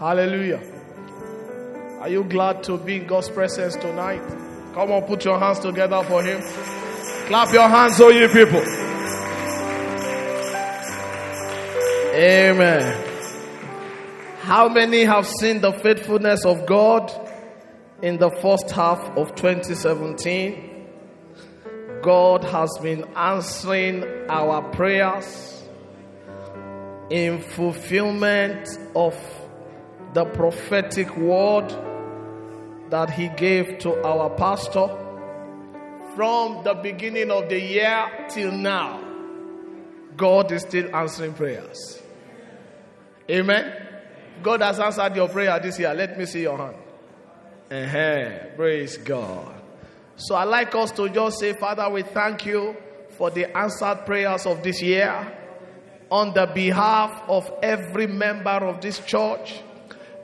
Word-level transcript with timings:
Hallelujah. 0.00 0.62
Are 2.00 2.08
you 2.08 2.24
glad 2.24 2.62
to 2.62 2.78
be 2.78 2.96
in 2.96 3.06
God's 3.06 3.28
presence 3.28 3.76
tonight? 3.76 4.22
Come 4.72 4.92
on, 4.92 5.02
put 5.02 5.26
your 5.26 5.38
hands 5.38 5.58
together 5.58 6.02
for 6.04 6.22
Him. 6.22 6.40
Clap 7.26 7.52
your 7.52 7.68
hands, 7.68 8.00
all 8.00 8.10
you 8.10 8.26
people. 8.28 8.62
Amen. 12.14 13.06
How 14.40 14.70
many 14.70 15.04
have 15.04 15.26
seen 15.26 15.60
the 15.60 15.72
faithfulness 15.72 16.46
of 16.46 16.64
God 16.64 17.12
in 18.00 18.16
the 18.16 18.30
first 18.30 18.70
half 18.70 19.00
of 19.18 19.34
2017? 19.34 20.86
God 22.02 22.44
has 22.44 22.70
been 22.80 23.04
answering 23.14 24.02
our 24.30 24.62
prayers 24.70 25.62
in 27.10 27.42
fulfillment 27.42 28.66
of 28.96 29.14
the 30.12 30.24
prophetic 30.24 31.16
word 31.16 31.68
that 32.90 33.10
He 33.10 33.28
gave 33.36 33.78
to 33.80 34.02
our 34.04 34.30
pastor 34.30 34.88
from 36.16 36.64
the 36.64 36.74
beginning 36.74 37.30
of 37.30 37.48
the 37.48 37.60
year 37.60 38.26
till 38.28 38.52
now. 38.52 39.04
God 40.16 40.50
is 40.52 40.62
still 40.62 40.94
answering 40.94 41.34
prayers. 41.34 42.02
Amen. 43.30 43.72
God 44.42 44.60
has 44.60 44.80
answered 44.80 45.14
your 45.14 45.28
prayer 45.28 45.58
this 45.60 45.78
year. 45.78 45.94
Let 45.94 46.18
me 46.18 46.26
see 46.26 46.42
your 46.42 46.58
hand. 46.58 46.76
Uh-huh. 47.70 48.54
Praise 48.56 48.96
God. 48.98 49.54
So 50.16 50.34
I 50.34 50.44
like 50.44 50.74
us 50.74 50.90
to 50.92 51.08
just 51.08 51.38
say, 51.38 51.52
Father, 51.52 51.88
we 51.88 52.02
thank 52.02 52.44
you 52.44 52.76
for 53.16 53.30
the 53.30 53.56
answered 53.56 54.04
prayers 54.04 54.46
of 54.46 54.62
this 54.62 54.82
year. 54.82 55.36
On 56.10 56.34
the 56.34 56.46
behalf 56.46 57.22
of 57.28 57.50
every 57.62 58.08
member 58.08 58.50
of 58.50 58.80
this 58.80 58.98
church, 58.98 59.62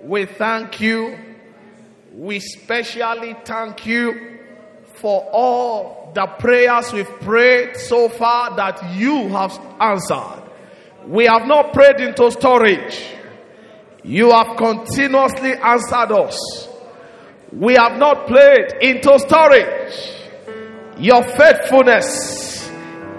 we 0.02 0.26
thank 0.26 0.80
you. 0.80 1.18
We 2.12 2.40
specially 2.40 3.36
thank 3.44 3.86
you 3.86 4.38
for 4.94 5.28
all 5.32 6.10
the 6.14 6.26
prayers 6.26 6.92
we've 6.92 7.20
prayed 7.20 7.76
so 7.76 8.08
far 8.08 8.56
that 8.56 8.94
you 8.94 9.28
have 9.28 9.58
answered. 9.80 10.42
We 11.06 11.26
have 11.26 11.46
not 11.46 11.72
prayed 11.72 12.00
into 12.00 12.30
storage. 12.30 13.04
You 14.02 14.30
have 14.30 14.56
continuously 14.56 15.52
answered 15.52 16.12
us. 16.12 16.68
We 17.52 17.74
have 17.74 17.98
not 17.98 18.26
prayed 18.26 18.74
into 18.80 19.18
storage. 19.18 20.12
Your 20.98 21.22
faithfulness 21.22 22.70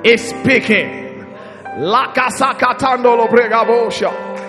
is 0.04 0.22
speaking. 0.22 1.26
Lakasakatandolo 1.78 3.28
bregabosha. 3.30 4.47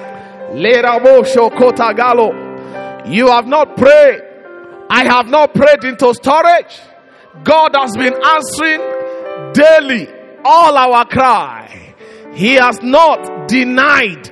You 3.07 3.29
have 3.29 3.47
not 3.47 3.77
prayed. 3.77 4.23
I 4.91 5.05
have 5.05 5.27
not 5.27 5.55
prayed 5.55 5.85
into 5.85 6.15
storage. 6.15 6.81
God 7.45 7.75
has 7.75 7.97
been 7.97 8.15
answering 8.25 8.81
daily 9.53 10.09
all 10.45 10.77
our 10.77 11.05
cry. 11.07 11.95
He 12.35 12.55
has 12.55 12.83
not 12.83 13.49
denied 13.49 14.31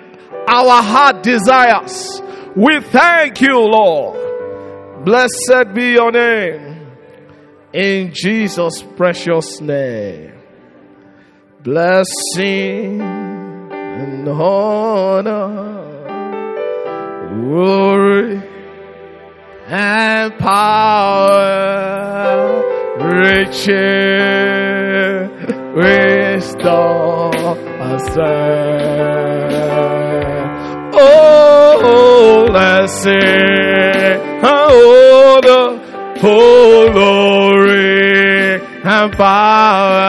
our 0.48 0.82
heart 0.82 1.22
desires. 1.22 2.22
We 2.54 2.80
thank 2.80 3.40
you, 3.40 3.58
Lord. 3.58 5.04
Blessed 5.04 5.74
be 5.74 5.92
your 5.92 6.10
name. 6.10 6.92
In 7.72 8.12
Jesus' 8.14 8.82
precious 8.96 9.60
name. 9.60 10.32
Blessing 11.62 13.00
and 13.02 14.28
honor, 14.28 15.75
glory 17.42 18.42
and 19.68 20.38
power, 20.38 21.36
riches, 22.98 24.06
wisdom, 25.74 27.32
and. 27.80 28.26
Oh, 30.98 32.46
let's 32.50 32.92
sing, 33.02 33.20
oh, 34.42 35.40
the 35.42 35.62
oh, 36.20 36.92
glory 36.92 38.60
and 38.84 39.12
power, 39.12 40.06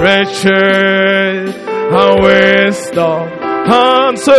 riches 0.00 1.54
and 1.90 2.22
wisdom, 2.22 3.37
unto, 3.68 4.32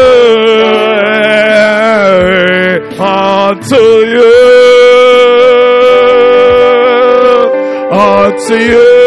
unto 2.97 3.75
you, 4.05 4.33
unto 7.91 8.55
you. 8.55 8.98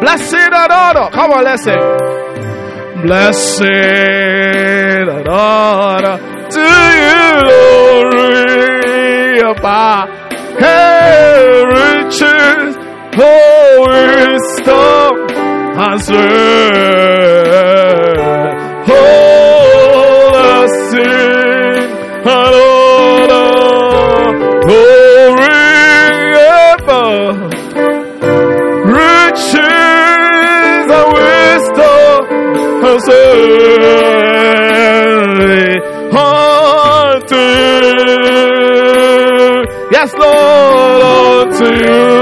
Blessed 0.00 0.34
and 0.34 0.72
honor. 0.72 1.10
Come 1.10 1.30
on, 1.32 1.44
let's 1.44 1.64
sing. 1.64 1.78
Blessed 3.02 3.62
and 3.62 5.28
honor 5.28 6.18
to 6.50 6.60
you, 7.06 7.24
glory 8.00 9.40
about 9.40 10.08
riches, 11.72 12.76
oh 13.18 13.86
wisdom 13.88 15.14
and 15.78 16.00
strength. 16.02 17.91
Yes, 40.02 40.12
Lord, 40.14 41.52
unto 41.52 41.64
you. 41.64 42.21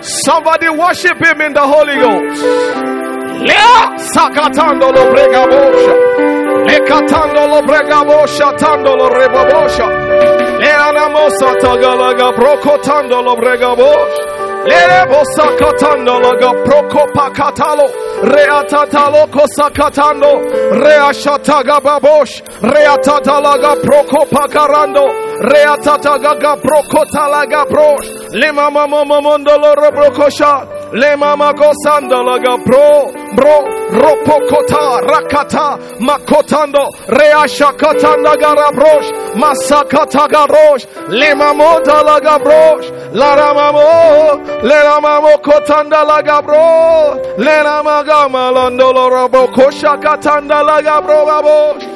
Somebody 0.00 0.68
worship 0.68 1.18
him 1.24 1.40
in 1.40 1.52
the 1.54 1.60
Holy 1.60 1.96
Ghost. 1.96 2.44
Lea 3.48 3.96
sakatando 4.12 4.92
lo 4.92 5.02
bregabosha. 5.10 5.94
Lekatando 6.68 7.48
tando 8.58 8.94
lo 8.94 9.08
rebabosha. 9.08 9.86
Lea 10.60 10.92
namosa 10.92 11.56
tagalaga 11.58 12.32
brokotando 12.36 13.22
bregabosha. 13.36 14.36
Lere 14.66 15.06
katando 15.58 16.18
laga 16.20 16.52
proko 16.64 17.06
pakatalo. 17.14 17.86
Reatatalo 18.22 19.26
kosakatando. 19.30 20.30
Reashataga 20.82 21.80
babosh. 21.80 22.42
Reatatalaga 22.60 23.76
proko 23.82 24.26
pakarando. 24.26 25.25
Reatatagaga 25.40 26.56
prokotalaga 26.62 27.64
brosh. 27.68 28.08
Lema 28.32 28.70
mama 28.70 29.04
mamondolo 29.04 29.74
robrokosha. 29.74 30.66
Le 30.92 31.16
mama 31.16 31.52
gosanda 31.52 32.22
laga 32.22 32.56
pro 32.64 33.12
bro 33.34 33.56
ropokota 33.90 35.00
rakata 35.02 35.78
makotando. 36.00 36.86
Reasha 37.08 37.72
katanda 37.72 38.34
garabrosh 38.36 39.10
masakata 39.34 40.28
garosh 40.28 40.86
le 41.08 41.34
mamoda 41.34 42.02
laga 42.02 42.38
brosh 42.38 42.90
la 43.12 43.34
ramamo 43.36 44.62
le 44.62 44.82
ramamo 44.82 45.36
kotanda 45.42 46.04
laga 46.04 46.42
bro 46.42 47.14
le 47.36 47.62
ramaga 47.66 48.28
malandolo 48.28 49.10
robokosha 49.10 50.00
katanda 50.00 50.62
laga 50.62 51.02
bro 51.04 51.26
babosh 51.26 51.95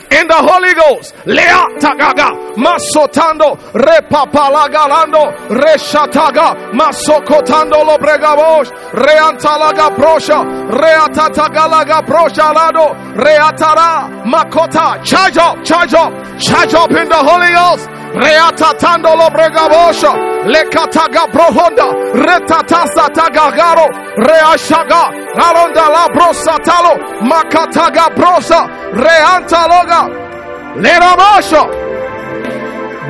in 0.11 0.27
the 0.27 0.35
Holy 0.35 0.73
Ghost. 0.73 1.13
Lea 1.25 1.79
tagaga 1.79 2.29
masotando 2.57 3.57
repapalagalando 3.73 5.23
reshataga 5.49 6.55
masokotando 6.73 7.83
lo 7.85 7.97
bregabos 7.97 8.69
reantalaga 8.93 9.89
brosha 9.95 10.43
reatatagalaga 10.81 12.01
brosha 12.05 12.53
lado 12.53 12.93
reatara 13.15 14.09
makota 14.25 15.03
charge 15.03 15.37
up 15.37 15.63
charge 15.63 15.93
up 15.93 16.11
charge 16.39 16.73
up 16.73 16.91
in 16.91 17.07
the 17.07 17.15
Holy 17.15 17.51
Ghost 17.53 17.87
reatatando 18.13 19.15
lo 19.15 19.29
bregabosha 19.29 20.11
lekataga 20.45 21.27
brohonda. 21.31 21.87
Retatasa 22.13 23.09
tagagaro 23.13 23.87
reashaga 24.17 25.03
alonda 25.35 25.89
la 25.89 26.07
brosa 26.13 26.57
talo. 26.65 26.93
Makataga 27.21 28.09
brosa. 28.15 28.67
Reantaloga 28.93 30.09
lerabosha 30.75 31.63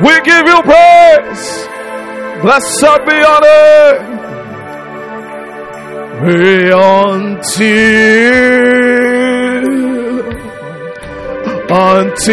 we 0.02 0.20
give 0.22 0.46
you 0.46 0.62
praise. 0.62 1.68
Blessed 2.42 3.04
be 3.06 3.14
your 3.14 3.40
name. 3.40 4.18
We 6.24 6.72
unto 6.72 7.64
you. 7.64 8.52
Unto 11.70 12.32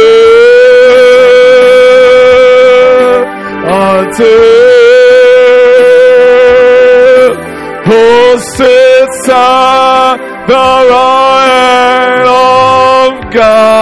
sits 8.57 9.29
at 9.29 10.17
the 10.47 10.69
right 10.91 12.25
of 12.27 13.09
God. 13.31 13.81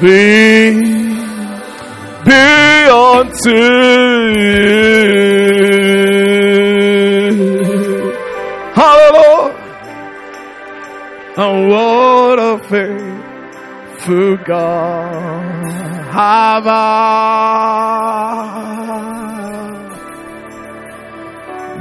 Be, 0.00 0.72
be 2.24 2.44
unto 2.88 4.59
faithful 14.10 14.36
God 14.38 15.64
have 16.10 16.66
I. 16.66 16.72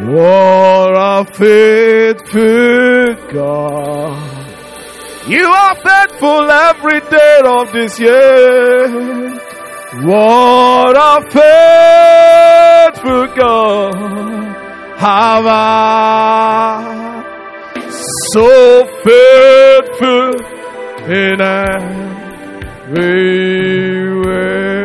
What 0.06 0.94
a 0.96 1.26
faithful 1.34 3.16
God. 3.34 4.46
You 5.28 5.48
are 5.48 5.76
faithful 5.76 6.52
every 6.52 7.02
day 7.02 7.42
of 7.46 7.72
this 7.72 8.00
year. 8.00 8.88
What 10.04 10.96
a 10.96 11.22
faithful 12.92 13.28
God 13.36 13.96
have 14.98 15.46
I. 15.48 16.86
So 18.34 18.86
faithful 19.04 20.40
in 21.12 21.42
every 21.42 21.99
way. 22.92 24.80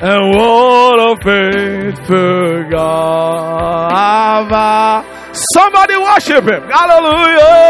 And 0.00 0.34
what 0.34 0.98
a 1.00 1.16
faithful 1.22 2.64
God. 2.70 3.90
Somebody 5.54 5.96
worship 5.96 6.44
him. 6.44 6.62
Hallelujah. 6.70 7.64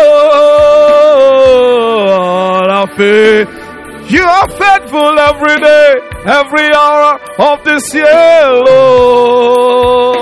faith. 2.97 3.49
You 4.11 4.23
are 4.23 4.49
faithful 4.50 5.19
every 5.19 5.59
day, 5.61 5.95
every 6.26 6.71
hour 6.75 7.19
of 7.38 7.64
this 7.64 7.95
year, 7.95 8.53
Lord. 8.67 10.17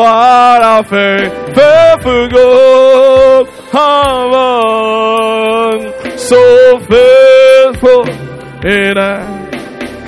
What 0.00 0.62
a 0.62 0.84
faith, 0.84 1.32
faithful 1.56 2.28
God. 2.28 3.48
Heaven, 3.72 5.92
so 6.28 6.78
faithful 6.80 8.04
in 8.66 8.98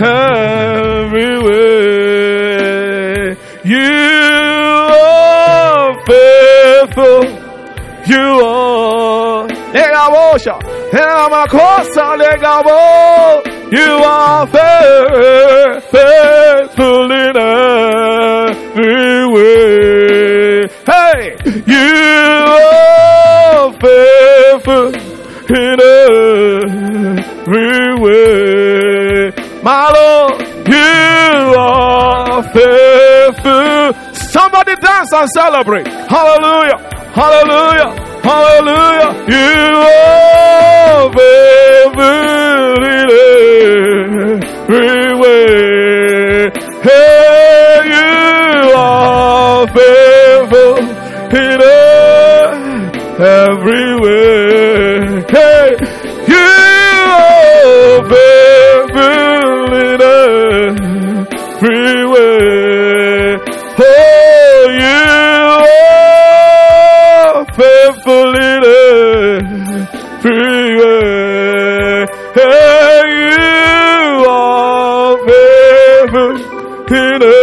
every 0.01 1.35
way. 1.47 3.37
You 3.65 3.93
are 5.01 5.95
faithful. 6.05 7.23
You 8.07 8.27
are 8.45 9.49
Legabosha, 9.73 10.57
Legamakosa, 10.93 12.07
Legabo. 12.21 12.79
You 13.73 13.91
are 14.05 14.47
fair, 14.49 15.81
faithful 15.81 17.11
in 17.13 17.37
every 17.37 18.81
way. 19.35 20.69
Hey, 20.85 21.37
you 21.67 22.00
in 25.51 25.81
every 27.41 27.95
way. 28.01 29.33
My 29.63 29.91
Lord, 29.91 30.41
you 30.69 31.55
are 31.59 32.43
faithful. 32.55 33.93
Somebody 34.15 34.77
dance 34.77 35.13
and 35.13 35.29
celebrate. 35.31 35.87
Hallelujah. 35.89 36.79
Hallelujah. 37.13 37.91
Hallelujah. 38.23 39.11
You 39.29 39.77
are 39.77 41.13
faithful 41.13 42.85
in 42.85 43.09
every 44.71 45.15
way. 45.21 46.51
Hey, 46.83 47.75
you 47.97 48.73
are 48.77 49.67
faithful 49.67 50.79
in 51.37 51.61
every 53.21 54.01
way. 54.01 54.30
Freeway. 61.61 63.37
Oh, 63.79 64.65
you 64.81 65.01
oh, 65.53 65.85
are 67.37 67.45
faithful 67.59 68.31
in 68.35 68.61
a 68.65 68.83
freeway. 70.23 72.07
Hey, 72.35 73.03
you 73.29 74.25
are 74.27 75.15
faithful 75.29 76.37
in 76.97 77.21
a 77.23 77.37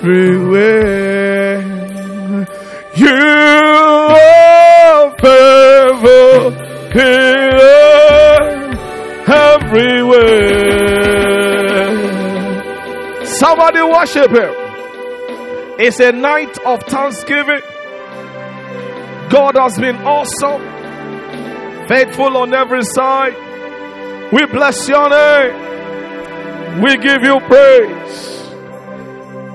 freeway. 0.00 1.58
You 2.94 3.18
are 4.14 5.10
faithful 5.18 6.54
in 6.94 7.54
a 7.54 7.78
everywhere. 9.28 10.57
Somebody 13.48 13.80
worship 13.80 14.30
him. 14.30 14.52
It's 15.80 16.00
a 16.00 16.12
night 16.12 16.58
of 16.66 16.82
thanksgiving. 16.82 17.62
God 19.30 19.56
has 19.56 19.78
been 19.78 19.96
awesome, 19.96 20.60
faithful 21.88 22.36
on 22.36 22.52
every 22.52 22.84
side. 22.84 23.34
We 24.32 24.44
bless 24.44 24.86
your 24.86 25.08
name. 25.08 26.82
We 26.82 26.98
give 26.98 27.22
you 27.22 27.40
praise. 27.40 28.52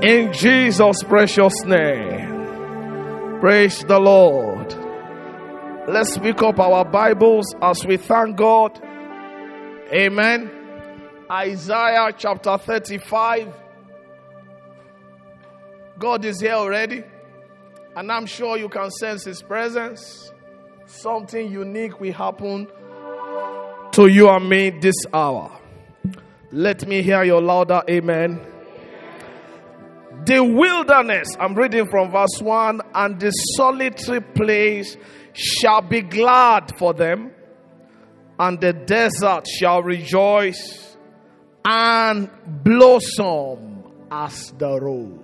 In 0.02 0.34
Jesus' 0.34 1.04
precious 1.04 1.54
name. 1.64 3.40
Praise 3.42 3.84
the 3.84 4.00
Lord. 4.00 4.74
Let's 5.88 6.18
pick 6.18 6.42
up 6.42 6.58
our 6.58 6.84
Bibles 6.84 7.46
as 7.62 7.86
we 7.86 7.98
thank 7.98 8.38
God. 8.38 8.72
Amen. 9.94 10.50
Isaiah 11.30 12.12
chapter 12.18 12.58
35. 12.58 13.63
God 16.04 16.26
is 16.26 16.42
here 16.42 16.56
already. 16.56 17.02
And 17.96 18.12
I'm 18.12 18.26
sure 18.26 18.58
you 18.58 18.68
can 18.68 18.92
sense 18.92 19.24
His 19.24 19.42
presence. 19.42 20.34
Something 20.86 21.50
unique 21.50 21.98
will 22.02 22.12
happen 22.12 22.68
to 23.94 24.08
you 24.08 24.28
and 24.28 24.50
me 24.50 24.72
this 24.72 24.98
hour. 25.14 25.50
Let 26.52 26.86
me 26.90 27.02
hear 27.04 27.24
your 27.24 27.42
louder 27.42 27.84
amen. 27.90 28.46
The 30.26 30.44
wilderness, 30.44 31.38
I'm 31.40 31.56
reading 31.56 31.88
from 31.88 32.12
verse 32.12 32.38
1, 32.42 32.82
and 32.94 33.18
the 33.18 33.32
solitary 33.56 34.20
place 34.20 34.98
shall 35.32 35.84
be 35.84 36.02
glad 36.02 36.78
for 36.78 36.94
them, 36.94 37.32
and 38.38 38.60
the 38.60 38.74
desert 38.74 39.48
shall 39.48 39.82
rejoice 39.82 40.98
and 41.64 42.30
blossom 42.46 43.84
as 44.12 44.52
the 44.58 44.82
rose. 44.82 45.23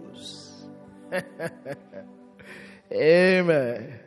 Amen. 2.92 4.00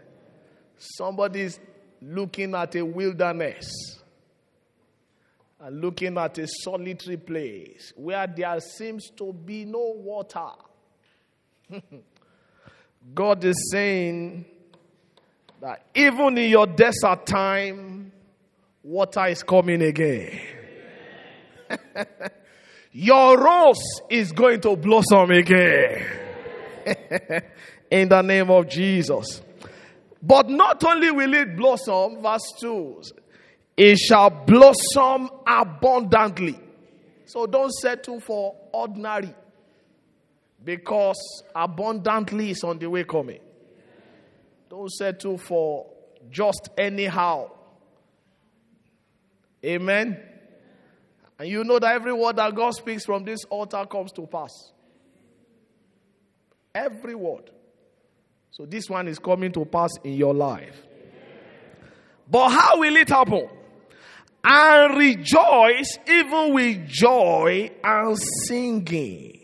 Somebody's 0.77 1.61
looking 2.01 2.55
at 2.55 2.75
a 2.75 2.85
wilderness 2.85 3.71
and 5.61 5.81
looking 5.81 6.19
at 6.19 6.39
a 6.39 6.49
solitary 6.49 7.17
place 7.17 7.93
where 7.97 8.27
there 8.27 8.59
seems 8.61 9.11
to 9.11 9.33
be 9.33 9.65
no 9.65 9.95
water. 9.97 10.49
God 13.15 13.45
is 13.45 13.71
saying 13.71 14.45
that 15.61 15.87
even 15.95 16.37
in 16.39 16.51
your 16.51 16.67
desert 16.67 17.27
time, 17.27 18.11
water 18.83 19.27
is 19.27 19.43
coming 19.45 19.83
again. 19.83 20.41
your 22.93 23.39
rose 23.39 24.01
is 24.11 24.33
going 24.33 24.61
to 24.61 24.77
blossom 24.77 25.31
again. 25.31 26.22
in 27.91 28.09
the 28.09 28.23
name 28.23 28.51
of 28.51 28.69
Jesus. 28.69 29.43
But 30.23 30.49
not 30.49 30.85
only 30.85 31.11
will 31.11 31.35
it 31.35 31.57
blossom, 31.57 32.23
verse 32.23 32.53
2, 32.61 33.03
it 33.77 33.99
shall 33.99 34.31
blossom 34.31 35.31
abundantly. 35.47 36.59
So 37.27 37.47
don't 37.47 37.73
settle 37.73 38.21
for 38.21 38.55
ordinary 38.73 39.35
because 40.65 41.43
abundantly 41.55 42.51
is 42.51 42.62
on 42.62 42.79
the 42.79 42.89
way 42.89 43.05
coming. 43.05 43.41
Don't 44.69 44.91
settle 44.91 45.39
for 45.39 45.87
just 46.31 46.69
anyhow. 46.79 47.51
Amen. 49.65 50.21
And 51.39 51.49
you 51.49 51.65
know 51.65 51.79
that 51.79 51.95
every 51.95 52.12
word 52.12 52.37
that 52.37 52.55
God 52.55 52.75
speaks 52.75 53.05
from 53.05 53.25
this 53.25 53.45
altar 53.45 53.85
comes 53.87 54.12
to 54.12 54.27
pass. 54.27 54.72
Every 56.75 57.14
word. 57.14 57.50
So 58.50 58.67
this 58.67 58.88
one 58.88 59.09
is 59.09 59.19
coming 59.19 59.52
to 59.52 59.64
pass 59.64 59.91
in 60.05 60.12
your 60.12 60.35
life. 60.35 60.76
But 62.31 62.50
how 62.50 62.79
will 62.79 62.97
it 62.97 63.09
happen? 63.09 63.49
And 64.45 64.99
rejoice 64.99 65.99
even 66.09 66.55
with 66.55 66.87
joy 66.87 67.71
and 67.83 68.19
singing. 68.47 69.38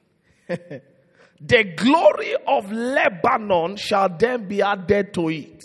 the 0.48 1.64
glory 1.76 2.34
of 2.46 2.70
Lebanon 2.70 3.76
shall 3.76 4.08
then 4.08 4.46
be 4.46 4.62
added 4.62 5.12
to 5.14 5.28
it. 5.28 5.64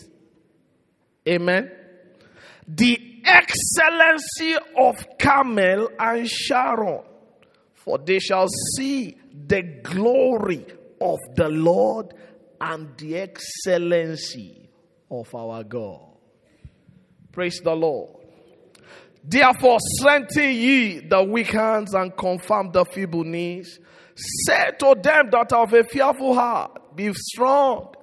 Amen. 1.27 1.72
The 2.68 3.22
excellency 3.24 4.56
of 4.77 5.06
Carmel 5.20 5.89
and 6.00 6.27
Sharon, 6.27 7.03
for 7.74 8.00
they 8.00 8.20
shall 8.20 8.48
see 8.75 9.18
the 9.48 9.62
glory 9.62 10.65
of 11.01 11.20
the 11.36 11.50
Lord 11.50 12.13
and 12.60 12.96
the 12.98 13.17
excellency 13.17 14.70
of 15.10 15.34
our 15.34 15.63
God. 15.63 16.01
Praise 17.31 17.60
the 17.63 17.74
Lord. 17.74 18.17
Therefore, 19.24 19.77
strengthen 19.98 20.51
ye 20.51 21.00
the 21.00 21.24
weak 21.24 21.48
hands 21.48 21.93
and 21.93 22.15
confirm 22.15 22.72
the 22.72 22.86
feeble 22.86 23.24
knees. 23.24 23.79
Say 24.15 24.72
to 24.79 24.96
them 25.01 25.29
that 25.31 25.51
have 25.51 25.74
a 25.74 25.84
fearful 25.84 26.34
heart, 26.34 26.96
Be 26.96 27.12
strong, 27.13 27.93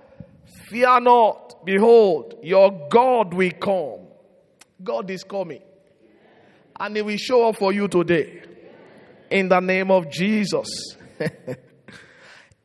fear 0.69 1.01
not. 1.01 1.65
Behold, 1.65 2.39
your 2.43 2.89
God 2.89 3.35
will 3.35 3.51
come. 3.61 4.09
God 4.83 5.11
is 5.11 5.25
coming. 5.25 5.63
And 6.79 6.97
He 6.97 7.03
will 7.03 7.17
show 7.17 7.49
up 7.49 7.57
for 7.57 7.73
you 7.73 7.89
today. 7.89 8.43
In 9.31 9.49
the 9.49 9.61
name 9.61 9.91
of 9.91 10.11
Jesus. 10.11 10.97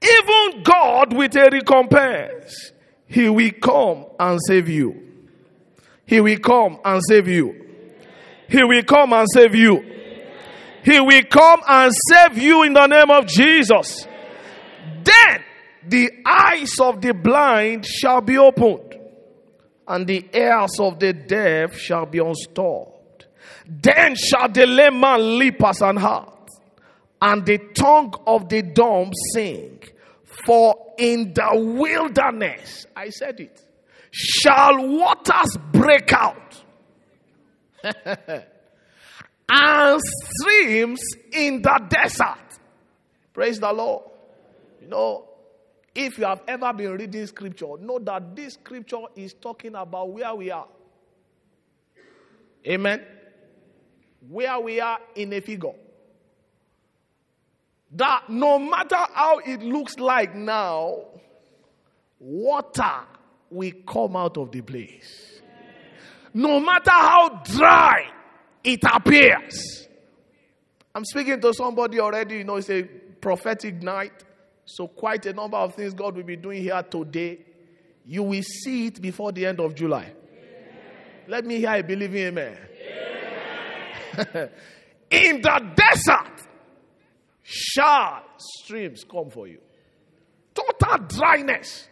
Even 0.03 0.63
God 0.63 1.13
with 1.15 1.35
a 1.35 1.49
recompense, 1.51 2.73
He 3.07 3.29
will 3.29 3.51
come 3.61 4.05
and 4.19 4.39
save 4.47 4.67
you. 4.67 4.99
He 6.05 6.19
will 6.19 6.39
come 6.39 6.79
and 6.83 7.01
save 7.07 7.27
you. 7.27 7.55
He 8.49 8.63
will 8.63 8.83
come 8.83 9.13
and 9.13 9.27
save 9.33 9.55
you. 9.55 9.81
He 10.83 10.99
will 10.99 11.23
come 11.23 11.61
and 11.67 11.93
save 12.09 12.37
you 12.37 12.63
in 12.63 12.73
the 12.73 12.85
name 12.87 13.09
of 13.09 13.25
Jesus. 13.25 14.05
Then 15.03 15.43
the 15.87 16.11
eyes 16.25 16.71
of 16.81 17.01
the 17.01 17.13
blind 17.13 17.85
shall 17.85 18.19
be 18.19 18.37
opened, 18.37 18.97
and 19.87 20.05
the 20.05 20.25
ears 20.33 20.79
of 20.79 20.99
the 20.99 21.13
deaf 21.13 21.77
shall 21.77 22.05
be 22.05 22.19
unstopped. 22.19 23.27
Then 23.65 24.15
shall 24.15 24.49
the 24.49 24.65
lame 24.67 24.99
man 24.99 25.39
leap 25.39 25.63
as 25.63 25.81
an 25.81 25.95
hart, 25.95 26.49
and 27.21 27.45
the 27.45 27.57
tongue 27.73 28.13
of 28.27 28.49
the 28.49 28.61
dumb 28.61 29.11
sing. 29.33 29.79
For 30.45 30.93
in 30.97 31.33
the 31.33 31.49
wilderness, 31.53 32.85
I 32.95 33.09
said 33.09 33.39
it, 33.39 33.61
shall 34.11 34.87
waters 34.87 35.57
break 35.71 36.11
out, 36.13 36.63
and 39.49 40.01
streams 40.01 41.01
in 41.31 41.61
the 41.61 41.81
desert. 41.89 42.59
Praise 43.33 43.59
the 43.59 43.71
Lord. 43.71 44.03
You 44.81 44.87
know, 44.87 45.29
if 45.95 46.17
you 46.17 46.25
have 46.25 46.41
ever 46.47 46.73
been 46.73 46.91
reading 46.91 47.25
scripture, 47.27 47.77
know 47.79 47.99
that 47.99 48.35
this 48.35 48.55
scripture 48.55 49.03
is 49.15 49.33
talking 49.33 49.75
about 49.75 50.11
where 50.11 50.33
we 50.33 50.51
are. 50.51 50.67
Amen. 52.67 53.03
Where 54.29 54.59
we 54.59 54.79
are 54.79 54.99
in 55.15 55.33
a 55.33 55.41
figure 55.41 55.73
that 57.95 58.29
no 58.29 58.59
matter 58.59 58.97
how 59.13 59.39
it 59.39 59.61
looks 59.61 59.97
like 59.97 60.35
now, 60.35 61.05
water 62.19 63.01
will 63.49 63.71
come 63.87 64.15
out 64.15 64.37
of 64.37 64.51
the 64.51 64.61
place. 64.61 65.41
No 66.33 66.59
matter 66.59 66.91
how 66.91 67.41
dry 67.43 68.07
it 68.63 68.79
appears. 68.83 69.87
I'm 70.95 71.05
speaking 71.05 71.41
to 71.41 71.53
somebody 71.53 71.99
already, 71.99 72.37
you 72.37 72.43
know, 72.43 72.55
it's 72.55 72.69
a 72.69 72.83
prophetic 72.83 73.81
night. 73.81 74.23
So, 74.65 74.87
quite 74.87 75.25
a 75.25 75.33
number 75.33 75.57
of 75.57 75.75
things 75.75 75.93
God 75.93 76.15
will 76.15 76.23
be 76.23 76.35
doing 76.35 76.61
here 76.61 76.81
today. 76.83 77.39
You 78.05 78.23
will 78.23 78.43
see 78.43 78.87
it 78.87 79.01
before 79.01 79.31
the 79.31 79.45
end 79.45 79.59
of 79.59 79.75
July. 79.75 80.03
Amen. 80.03 80.13
Let 81.27 81.45
me 81.45 81.57
hear 81.57 81.73
a 81.73 81.81
believing 81.81 82.27
amen. 82.27 82.57
amen. 84.17 84.49
In 85.11 85.41
the 85.41 85.71
desert, 85.75 86.47
shall 87.43 88.23
streams 88.37 89.03
come 89.03 89.29
for 89.29 89.47
you. 89.47 89.59
Total 90.53 90.97
dryness. 91.05 91.87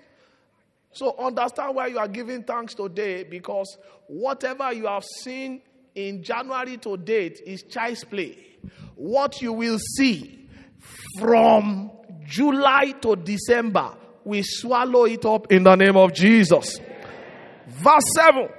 So 0.94 1.16
understand 1.18 1.76
why 1.76 1.88
you 1.88 2.00
are 2.00 2.08
giving 2.08 2.44
thanks 2.44 2.74
today 2.74 3.24
because 3.24 3.78
whatever 4.08 4.74
you 4.74 4.88
have 4.88 5.04
seen 5.04 5.62
in 5.96 6.24
January 6.24 6.78
to 6.78 6.98
date 6.98 7.42
is 7.46 7.64
child's 7.64 8.04
play. 8.04 8.38
What 8.96 9.42
you 9.42 9.54
will 9.54 9.80
see 9.80 10.48
from 11.20 11.92
July 12.26 12.92
to 13.02 13.16
December, 13.16 13.94
we 14.24 14.44
swallow 14.44 15.06
it 15.06 15.26
up 15.26 15.52
in 15.52 15.64
the 15.64 15.76
name 15.76 15.98
of 15.98 16.14
Jesus. 16.14 16.80
Verse 17.68 18.04
7 18.16 18.50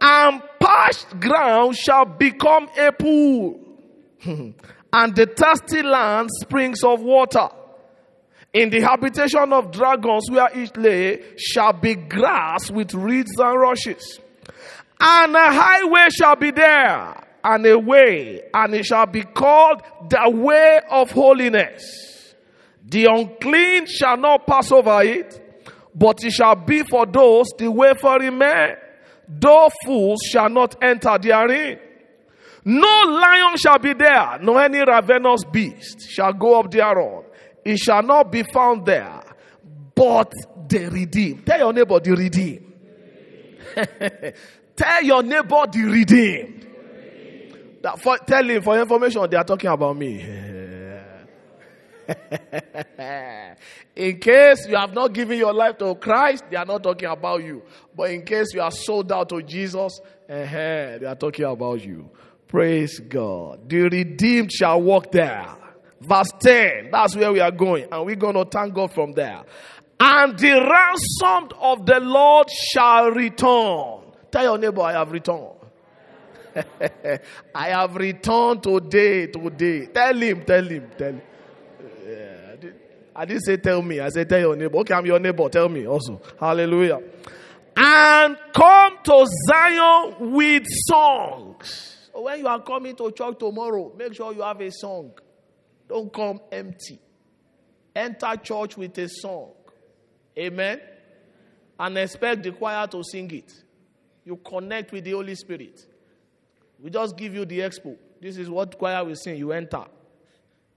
And 0.00 0.42
parched 0.58 1.20
ground 1.20 1.76
shall 1.76 2.04
become 2.04 2.68
a 2.78 2.92
pool, 2.92 3.60
and 4.94 5.16
the 5.16 5.26
thirsty 5.26 5.82
land 5.82 6.30
springs 6.40 6.84
of 6.84 7.02
water. 7.02 7.48
In 8.52 8.70
the 8.70 8.80
habitation 8.80 9.52
of 9.52 9.72
dragons, 9.72 10.30
where 10.30 10.48
each 10.56 10.76
lay, 10.76 11.20
shall 11.36 11.72
be 11.72 11.96
grass 11.96 12.70
with 12.70 12.94
reeds 12.94 13.32
and 13.36 13.60
rushes. 13.60 14.20
And 15.00 15.34
a 15.34 15.52
highway 15.52 16.06
shall 16.16 16.36
be 16.36 16.52
there, 16.52 17.26
and 17.42 17.66
a 17.66 17.76
way, 17.76 18.42
and 18.54 18.72
it 18.72 18.84
shall 18.84 19.06
be 19.06 19.22
called 19.22 19.82
the 20.08 20.30
way 20.30 20.80
of 20.88 21.10
holiness. 21.10 22.34
The 22.86 23.06
unclean 23.06 23.86
shall 23.86 24.16
not 24.16 24.46
pass 24.46 24.70
over 24.70 25.02
it, 25.02 25.60
but 25.92 26.24
it 26.24 26.30
shall 26.30 26.54
be 26.54 26.84
for 26.84 27.04
those 27.04 27.48
the 27.58 27.68
wayfaring 27.68 28.38
men. 28.38 28.76
Though 29.28 29.70
fools 29.84 30.20
shall 30.30 30.50
not 30.50 30.76
enter 30.80 31.18
therein. 31.18 31.80
No 32.64 33.02
lion 33.06 33.56
shall 33.56 33.78
be 33.78 33.92
there, 33.92 34.38
nor 34.40 34.62
any 34.62 34.80
ravenous 34.80 35.44
beast 35.44 36.08
shall 36.10 36.32
go 36.32 36.60
up 36.60 36.70
thereon. 36.70 37.24
It 37.64 37.78
shall 37.78 38.02
not 38.02 38.32
be 38.32 38.42
found 38.42 38.86
there, 38.86 39.20
but 39.94 40.32
the 40.68 40.88
redeemed. 40.90 41.46
Tell 41.46 41.58
your 41.58 41.72
neighbor 41.72 42.00
the 42.00 42.12
redeemed. 42.12 42.72
Tell 44.76 45.02
your 45.02 45.22
neighbor 45.22 45.64
the 45.70 45.82
redeemed. 45.82 46.66
That 47.82 48.00
for, 48.00 48.16
tell 48.18 48.48
him 48.48 48.62
for 48.62 48.80
information 48.80 49.28
they 49.30 49.36
are 49.36 49.44
talking 49.44 49.68
about 49.68 49.94
me. 49.96 50.20
in 53.96 54.18
case 54.18 54.66
you 54.68 54.76
have 54.76 54.92
not 54.94 55.12
given 55.12 55.38
your 55.38 55.52
life 55.52 55.76
to 55.78 55.94
Christ, 55.96 56.44
they 56.50 56.56
are 56.56 56.64
not 56.64 56.82
talking 56.82 57.08
about 57.08 57.44
you. 57.44 57.62
But 57.94 58.10
in 58.10 58.22
case 58.24 58.48
you 58.54 58.62
are 58.62 58.70
sold 58.70 59.12
out 59.12 59.28
to 59.28 59.42
Jesus, 59.42 60.00
uh-huh, 60.28 60.98
they 60.98 61.06
are 61.06 61.14
talking 61.14 61.44
about 61.44 61.84
you. 61.84 62.08
Praise 62.54 63.00
God. 63.00 63.68
The 63.68 63.88
redeemed 63.88 64.52
shall 64.52 64.80
walk 64.80 65.10
there. 65.10 65.44
Verse 66.00 66.28
10, 66.38 66.90
that's 66.92 67.16
where 67.16 67.32
we 67.32 67.40
are 67.40 67.50
going. 67.50 67.88
And 67.90 68.06
we're 68.06 68.14
going 68.14 68.36
to 68.36 68.44
thank 68.44 68.74
God 68.74 68.92
from 68.92 69.10
there. 69.10 69.42
And 69.98 70.38
the 70.38 70.52
ransomed 70.52 71.52
of 71.60 71.84
the 71.84 71.98
Lord 71.98 72.48
shall 72.48 73.10
return. 73.10 74.02
Tell 74.30 74.44
your 74.44 74.58
neighbor, 74.58 74.82
I 74.82 74.92
have 74.92 75.10
returned. 75.10 75.56
I 77.56 77.66
have 77.70 77.96
returned 77.96 78.62
today, 78.62 79.26
today. 79.26 79.86
Tell 79.86 80.16
him, 80.16 80.44
tell 80.44 80.64
him, 80.64 80.90
tell 80.96 81.08
him. 81.08 81.22
Yeah, 82.06 82.36
I, 82.52 82.56
did, 82.56 82.74
I 83.16 83.24
didn't 83.24 83.42
say 83.42 83.56
tell 83.56 83.82
me. 83.82 83.98
I 83.98 84.10
said 84.10 84.28
tell 84.28 84.38
your 84.38 84.54
neighbor. 84.54 84.78
Okay, 84.78 84.94
I'm 84.94 85.06
your 85.06 85.18
neighbor. 85.18 85.48
Tell 85.48 85.68
me 85.68 85.88
also. 85.88 86.22
Hallelujah. 86.38 87.00
And 87.76 88.36
come 88.52 88.98
to 89.02 89.26
Zion 89.48 90.32
with 90.34 90.62
songs. 90.86 91.93
So 92.14 92.22
when 92.22 92.38
you 92.38 92.46
are 92.46 92.62
coming 92.62 92.94
to 92.94 93.10
church 93.10 93.40
tomorrow, 93.40 93.92
make 93.98 94.14
sure 94.14 94.32
you 94.32 94.42
have 94.42 94.60
a 94.60 94.70
song. 94.70 95.12
Don't 95.88 96.12
come 96.12 96.40
empty. 96.52 97.00
Enter 97.94 98.36
church 98.36 98.76
with 98.76 98.96
a 98.98 99.08
song. 99.08 99.50
Amen. 100.38 100.80
And 101.78 101.98
expect 101.98 102.44
the 102.44 102.52
choir 102.52 102.86
to 102.86 103.02
sing 103.02 103.30
it. 103.32 103.52
You 104.24 104.36
connect 104.36 104.92
with 104.92 105.04
the 105.04 105.10
Holy 105.10 105.34
Spirit. 105.34 105.84
We 106.80 106.90
just 106.90 107.16
give 107.16 107.34
you 107.34 107.44
the 107.44 107.60
expo. 107.60 107.96
This 108.20 108.36
is 108.36 108.48
what 108.48 108.78
choir 108.78 109.04
will 109.04 109.16
sing. 109.16 109.36
You 109.36 109.50
enter. 109.52 109.84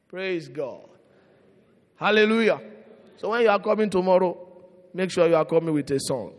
Praise 0.07 0.47
God. 0.47 0.89
Hallelujah. 1.97 2.59
So 3.17 3.29
when 3.29 3.43
you 3.43 3.49
are 3.49 3.59
coming 3.59 3.91
tomorrow, 3.91 4.37
make 4.91 5.11
sure 5.11 5.27
you 5.27 5.35
are 5.35 5.45
coming 5.45 5.73
with 5.73 5.89
a 5.91 5.99
song. 5.99 6.33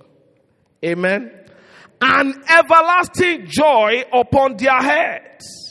Amen. 0.84 1.37
An 2.00 2.42
everlasting 2.48 3.46
joy 3.48 4.04
upon 4.12 4.56
their 4.56 4.80
heads 4.80 5.68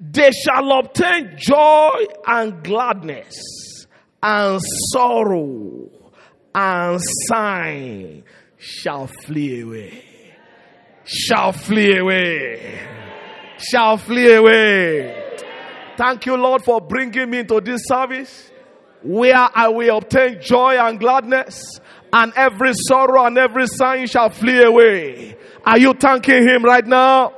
they 0.00 0.30
shall 0.30 0.78
obtain 0.78 1.34
joy 1.36 2.06
and 2.26 2.64
gladness 2.64 3.34
and 4.22 4.60
sorrow 4.92 5.90
and 6.54 7.00
sighing 7.28 8.22
shall 8.56 9.06
flee 9.06 9.60
away. 9.60 10.04
Shall 11.04 11.52
flee 11.52 11.98
away. 11.98 12.80
Shall 13.58 13.98
flee 13.98 14.32
away. 14.34 15.38
Thank 15.98 16.24
you, 16.24 16.36
Lord, 16.36 16.64
for 16.64 16.80
bringing 16.80 17.28
me 17.28 17.40
into 17.40 17.60
this 17.60 17.82
service 17.84 18.50
where 19.02 19.48
I 19.54 19.68
will 19.68 19.98
obtain 19.98 20.40
joy 20.40 20.76
and 20.76 20.98
gladness, 20.98 21.62
and 22.12 22.32
every 22.36 22.72
sorrow 22.88 23.24
and 23.26 23.36
every 23.38 23.66
sign 23.66 24.06
shall 24.06 24.30
flee 24.30 24.62
away. 24.62 25.36
Are 25.64 25.78
you 25.78 25.94
thanking 25.94 26.48
Him 26.48 26.64
right 26.64 26.86
now? 26.86 27.34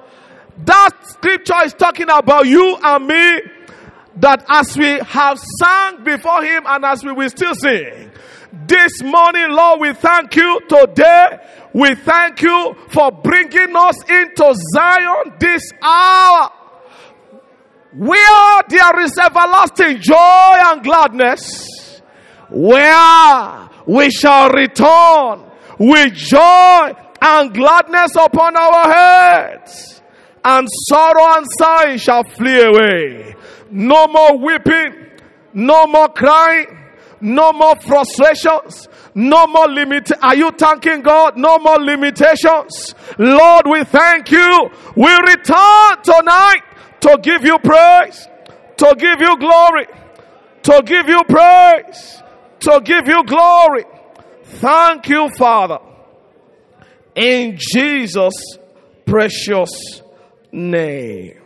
That 0.65 0.91
scripture 1.05 1.65
is 1.65 1.75
talking 1.75 2.09
about 2.11 2.47
you 2.47 2.77
and 2.83 3.07
me. 3.07 3.41
That 4.17 4.45
as 4.49 4.77
we 4.77 5.01
have 5.07 5.41
sung 5.61 6.05
before 6.05 6.45
Him 6.45 6.65
and 6.67 6.85
as 6.85 7.03
we 7.03 7.13
will 7.13 7.31
still 7.31 7.55
sing, 7.55 8.11
this 8.67 9.03
morning, 9.03 9.51
Lord, 9.51 9.81
we 9.81 9.93
thank 9.95 10.37
you 10.37 10.61
today. 10.69 11.39
We 11.73 11.95
thank 11.95 12.43
you 12.43 12.77
for 12.91 13.11
bringing 13.11 13.75
us 13.75 13.97
into 14.09 14.55
Zion 14.75 15.35
this 15.39 15.63
hour 15.83 16.51
where 17.95 18.63
there 18.69 19.01
is 19.01 19.17
everlasting 19.19 20.01
joy 20.01 20.15
and 20.57 20.83
gladness, 20.83 22.01
where 22.51 23.69
we 23.87 24.11
shall 24.11 24.51
return 24.51 25.43
with 25.79 26.15
joy 26.15 26.93
and 27.25 27.55
gladness 27.55 28.17
upon 28.17 28.57
our 28.57 28.93
heads 28.93 30.03
and 30.45 30.67
sorrow 30.89 31.37
and 31.37 31.47
sighing 31.57 31.97
shall 31.97 32.25
flee 32.25 32.61
away. 32.61 33.37
No 33.71 34.09
more 34.09 34.37
weeping, 34.39 35.07
no 35.55 35.87
more 35.87 36.09
crying, 36.09 36.67
no 37.21 37.53
more 37.53 37.77
frustrations, 37.77 38.89
no 39.15 39.47
more 39.47 39.69
limit. 39.69 40.11
Are 40.21 40.35
you 40.35 40.51
thanking 40.51 41.03
God? 41.03 41.37
No 41.37 41.59
more 41.61 41.79
limitations. 41.79 42.95
Lord, 43.19 43.67
we 43.71 43.85
thank 43.85 44.33
you. 44.33 44.71
We 44.97 45.13
return 45.13 46.03
tonight 46.03 46.63
to 47.03 47.19
give 47.23 47.45
you 47.45 47.57
praise, 47.61 48.27
to 48.79 48.97
give 48.99 49.21
you 49.21 49.37
glory, 49.39 49.87
to 50.65 50.83
give 50.85 51.09
you 51.09 51.23
praise, 51.29 52.21
to 52.61 52.81
give 52.85 53.07
you 53.07 53.23
glory. 53.25 53.85
Thank 54.45 55.09
you, 55.09 55.29
Father. 55.39 55.79
In 57.14 57.59
Jesus' 57.59 58.59
precious 59.05 60.03
name. 60.51 61.38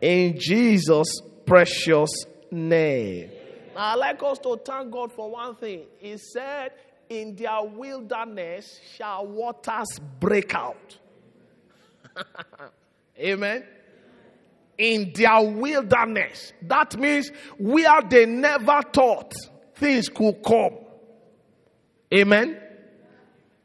In 0.00 0.38
Jesus' 0.38 1.20
precious 1.46 2.10
name. 2.50 3.30
I'd 3.76 3.94
like 3.94 4.22
us 4.22 4.38
to 4.40 4.60
thank 4.64 4.92
God 4.92 5.12
for 5.12 5.30
one 5.30 5.56
thing. 5.56 5.84
He 5.98 6.16
said, 6.18 6.72
In 7.08 7.34
their 7.34 7.62
wilderness 7.62 8.78
shall 8.96 9.26
waters 9.26 9.88
break 10.20 10.54
out. 10.54 10.98
Amen. 13.18 13.64
In 14.76 15.12
their 15.14 15.40
wilderness. 15.42 16.52
That 16.62 16.96
means 16.98 17.30
where 17.58 18.02
they 18.02 18.26
never 18.26 18.82
thought 18.92 19.32
things 19.76 20.08
could 20.08 20.42
come. 20.44 20.74
Amen. 22.12 22.60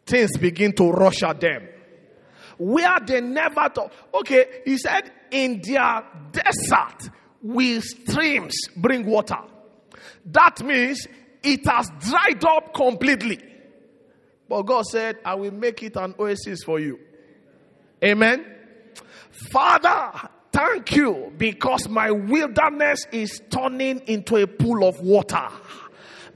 Things 0.10 0.38
begin 0.38 0.74
to 0.74 0.92
rush 0.92 1.24
at 1.24 1.40
them 1.40 1.68
where 2.60 3.00
they 3.00 3.22
never 3.22 3.70
thought. 3.70 3.92
Okay, 4.14 4.62
he 4.66 4.78
said, 4.78 5.12
in 5.32 5.62
their 5.62 6.04
desert 6.32 7.10
will 7.42 7.82
streams 7.82 8.54
bring 8.76 9.06
water. 9.06 9.40
That 10.26 10.62
means 10.64 11.08
it 11.42 11.66
has 11.66 11.90
dried 12.02 12.44
up 12.46 12.74
completely. 12.74 13.40
But 14.48 14.64
God 14.64 14.86
said, 14.86 15.20
I 15.24 15.36
will 15.36 15.54
make 15.54 15.82
it 15.84 15.96
an 15.96 16.16
oasis 16.20 16.64
for 16.64 16.80
you. 16.80 17.00
Amen. 18.04 18.46
Father, 19.52 20.30
thank 20.52 20.96
you 20.96 21.32
because 21.38 21.88
my 21.88 22.12
wilderness 22.12 23.06
is 23.12 23.42
turning 23.50 24.00
into 24.08 24.36
a 24.36 24.48
pool 24.48 24.86
of 24.88 25.00
water. 25.00 25.48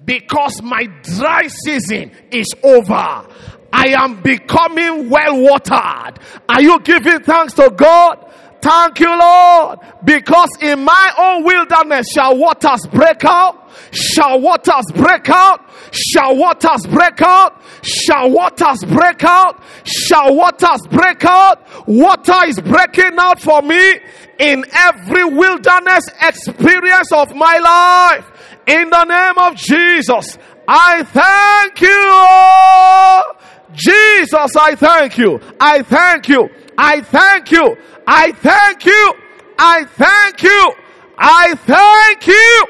Because 0.05 0.61
my 0.61 0.85
dry 1.01 1.47
season 1.47 2.11
is 2.31 2.47
over. 2.63 3.27
I 3.73 3.87
am 3.87 4.21
becoming 4.21 5.09
well 5.09 5.41
watered. 5.41 6.19
Are 6.47 6.61
you 6.61 6.79
giving 6.81 7.21
thanks 7.21 7.53
to 7.53 7.73
God? 7.75 8.31
Thank 8.61 9.01
you, 9.01 9.09
Lord, 9.19 9.79
because 10.05 10.49
in 10.61 10.85
my 10.85 11.13
own 11.17 11.43
wilderness 11.43 12.07
shall 12.13 12.37
waters 12.37 12.87
break 12.87 13.25
out, 13.25 13.69
shall 13.91 14.39
waters 14.39 14.85
break 14.95 15.27
out, 15.27 15.59
shall 15.91 16.37
waters 16.37 16.85
break 16.87 17.21
out, 17.21 17.61
shall 17.81 18.29
waters 18.29 18.85
break 18.85 19.21
out, 19.25 19.61
shall 19.83 20.33
waters 20.33 20.87
break 20.89 21.25
out. 21.25 21.87
Water 21.87 22.45
is 22.47 22.61
breaking 22.61 23.17
out 23.17 23.41
for 23.41 23.61
me 23.63 23.99
in 24.39 24.63
every 24.73 25.25
wilderness 25.25 26.05
experience 26.21 27.11
of 27.11 27.35
my 27.35 27.57
life. 27.57 28.25
In 28.67 28.89
the 28.89 29.03
name 29.03 29.37
of 29.39 29.55
Jesus, 29.57 30.37
I 30.69 31.03
thank 31.03 31.81
you. 31.81 33.43
Jesus, 33.73 34.55
I 34.55 34.75
thank 34.75 35.17
you. 35.17 35.39
I 35.59 35.81
thank 35.83 36.29
you. 36.29 36.49
I 36.77 37.01
thank 37.01 37.51
you. 37.51 37.77
I 38.07 38.31
thank 38.31 38.85
you. 38.85 39.13
I 39.57 39.85
thank 39.85 40.43
you. 40.43 40.73
I 41.17 41.55
thank 41.55 42.27
you. 42.27 42.67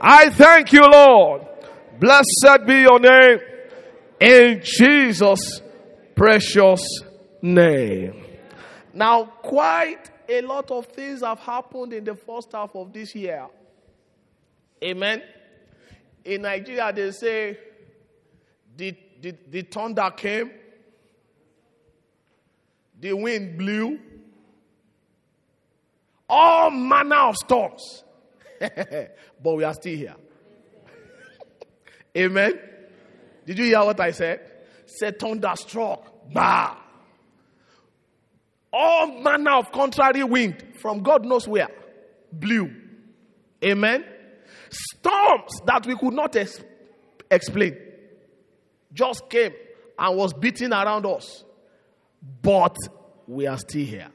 I 0.00 0.30
thank 0.30 0.72
you, 0.72 0.82
Lord. 0.86 1.46
Blessed 1.98 2.66
be 2.66 2.80
your 2.80 3.00
name 3.00 3.38
in 4.20 4.60
Jesus' 4.62 5.62
precious 6.14 6.82
name. 7.42 8.22
Now, 8.92 9.24
quite 9.24 10.10
a 10.28 10.40
lot 10.42 10.70
of 10.70 10.86
things 10.86 11.22
have 11.22 11.38
happened 11.40 11.92
in 11.92 12.04
the 12.04 12.14
first 12.14 12.52
half 12.52 12.74
of 12.74 12.92
this 12.92 13.14
year. 13.14 13.46
Amen. 14.82 15.22
In 16.24 16.42
Nigeria, 16.42 16.92
they 16.92 17.10
say 17.12 17.58
the, 18.76 18.94
the, 19.20 19.34
the 19.48 19.62
thunder 19.62 20.10
came, 20.16 20.50
the 22.98 23.12
wind 23.12 23.58
blew, 23.58 23.98
all 26.28 26.70
manner 26.70 27.16
of 27.16 27.36
storms. 27.36 28.04
but 28.58 29.54
we 29.54 29.64
are 29.64 29.74
still 29.74 29.96
here. 29.96 30.14
Amen. 32.16 32.58
Did 33.44 33.58
you 33.58 33.64
hear 33.66 33.84
what 33.84 34.00
I 34.00 34.10
said? 34.10 34.40
Said 34.86 35.18
thunder 35.18 35.52
struck. 35.56 36.32
Bah. 36.32 36.76
All 38.72 39.20
manner 39.20 39.52
of 39.52 39.70
contrary 39.70 40.24
wind 40.24 40.62
from 40.80 41.02
God 41.02 41.24
knows 41.24 41.46
where 41.46 41.68
blew. 42.32 42.74
Amen. 43.64 44.04
Storms 44.68 45.52
that 45.64 45.86
we 45.86 45.96
could 45.96 46.12
not 46.12 46.34
ex- 46.36 46.62
explain 47.30 47.85
just 48.96 49.28
came 49.30 49.52
and 49.98 50.16
was 50.16 50.32
beating 50.32 50.72
around 50.72 51.06
us. 51.06 51.44
But 52.42 52.76
we 53.28 53.46
are 53.46 53.58
still 53.58 53.84
here. 53.84 54.08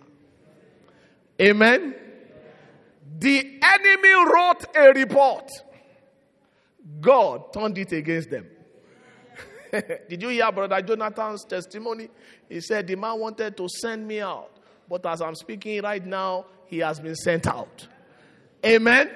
Amen. 1.39 1.96
The 3.17 3.60
enemy 3.62 4.32
wrote 4.32 4.65
a 4.76 4.91
report. 4.94 5.50
God 7.00 7.54
turned 7.54 7.78
it 7.78 7.91
against 7.91 8.30
them. 8.30 8.48
Did 10.10 10.22
you 10.22 10.30
hear 10.30 10.52
Brother 10.52 10.82
Jonathan's 10.82 11.46
testimony? 11.46 12.10
He 12.50 12.60
said, 12.62 12.88
The 12.88 12.96
man 12.96 13.20
wanted 13.20 13.56
to 13.58 13.67
send 13.70 14.08
me 14.08 14.22
out, 14.22 14.52
but 14.89 15.06
as 15.06 15.22
I'm 15.22 15.36
speaking 15.36 15.82
right 15.82 16.06
now, 16.06 16.46
he 16.65 16.80
has 16.80 17.00
been 17.00 17.15
sent 17.15 17.48
out. 17.48 17.88
Amen. 18.65 19.10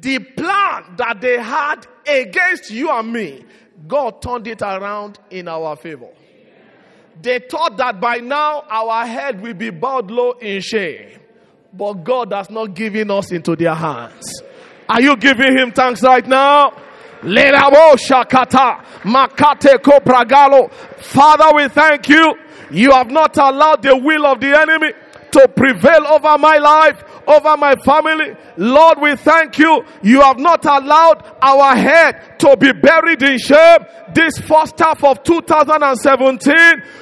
The 0.00 0.18
plan 0.18 0.96
that 0.96 1.20
they 1.20 1.40
had 1.40 1.86
against 2.06 2.70
you 2.70 2.90
and 2.90 3.12
me, 3.12 3.44
God 3.86 4.22
turned 4.22 4.46
it 4.46 4.62
around 4.62 5.18
in 5.30 5.48
our 5.48 5.76
favor. 5.76 6.08
They 7.20 7.38
thought 7.38 7.76
that 7.78 8.00
by 8.00 8.16
now 8.18 8.64
our 8.68 9.06
head 9.06 9.40
will 9.40 9.54
be 9.54 9.70
bowed 9.70 10.10
low 10.10 10.32
in 10.32 10.60
shame, 10.60 11.18
but 11.72 11.94
God 12.04 12.32
has 12.32 12.50
not 12.50 12.74
given 12.74 13.10
us 13.10 13.32
into 13.32 13.56
their 13.56 13.74
hands. 13.74 14.42
Are 14.88 15.00
you 15.00 15.16
giving 15.16 15.56
him 15.56 15.72
thanks 15.72 16.02
right 16.02 16.26
now? 16.26 16.72
Shakata 17.22 18.84
Makate 19.02 19.78
Kopragalo. 19.78 20.70
Father, 21.00 21.56
we 21.56 21.68
thank 21.68 22.08
you. 22.08 22.34
You 22.70 22.92
have 22.92 23.10
not 23.10 23.36
allowed 23.36 23.82
the 23.82 23.96
will 23.96 24.26
of 24.26 24.40
the 24.40 24.58
enemy 24.58 24.92
to 25.32 25.48
prevail 25.48 26.06
over 26.06 26.38
my 26.38 26.58
life, 26.58 27.02
over 27.26 27.56
my 27.56 27.74
family. 27.84 28.34
Lord, 28.56 28.98
we 29.00 29.16
thank 29.16 29.58
you. 29.58 29.84
You 30.02 30.20
have 30.22 30.38
not 30.38 30.64
allowed 30.64 31.24
our 31.42 31.76
head 31.76 32.38
to 32.40 32.56
be 32.56 32.72
buried 32.72 33.22
in 33.22 33.38
shame. 33.38 33.78
This 34.14 34.38
first 34.38 34.78
half 34.78 35.02
of 35.04 35.22
2017 35.22 36.54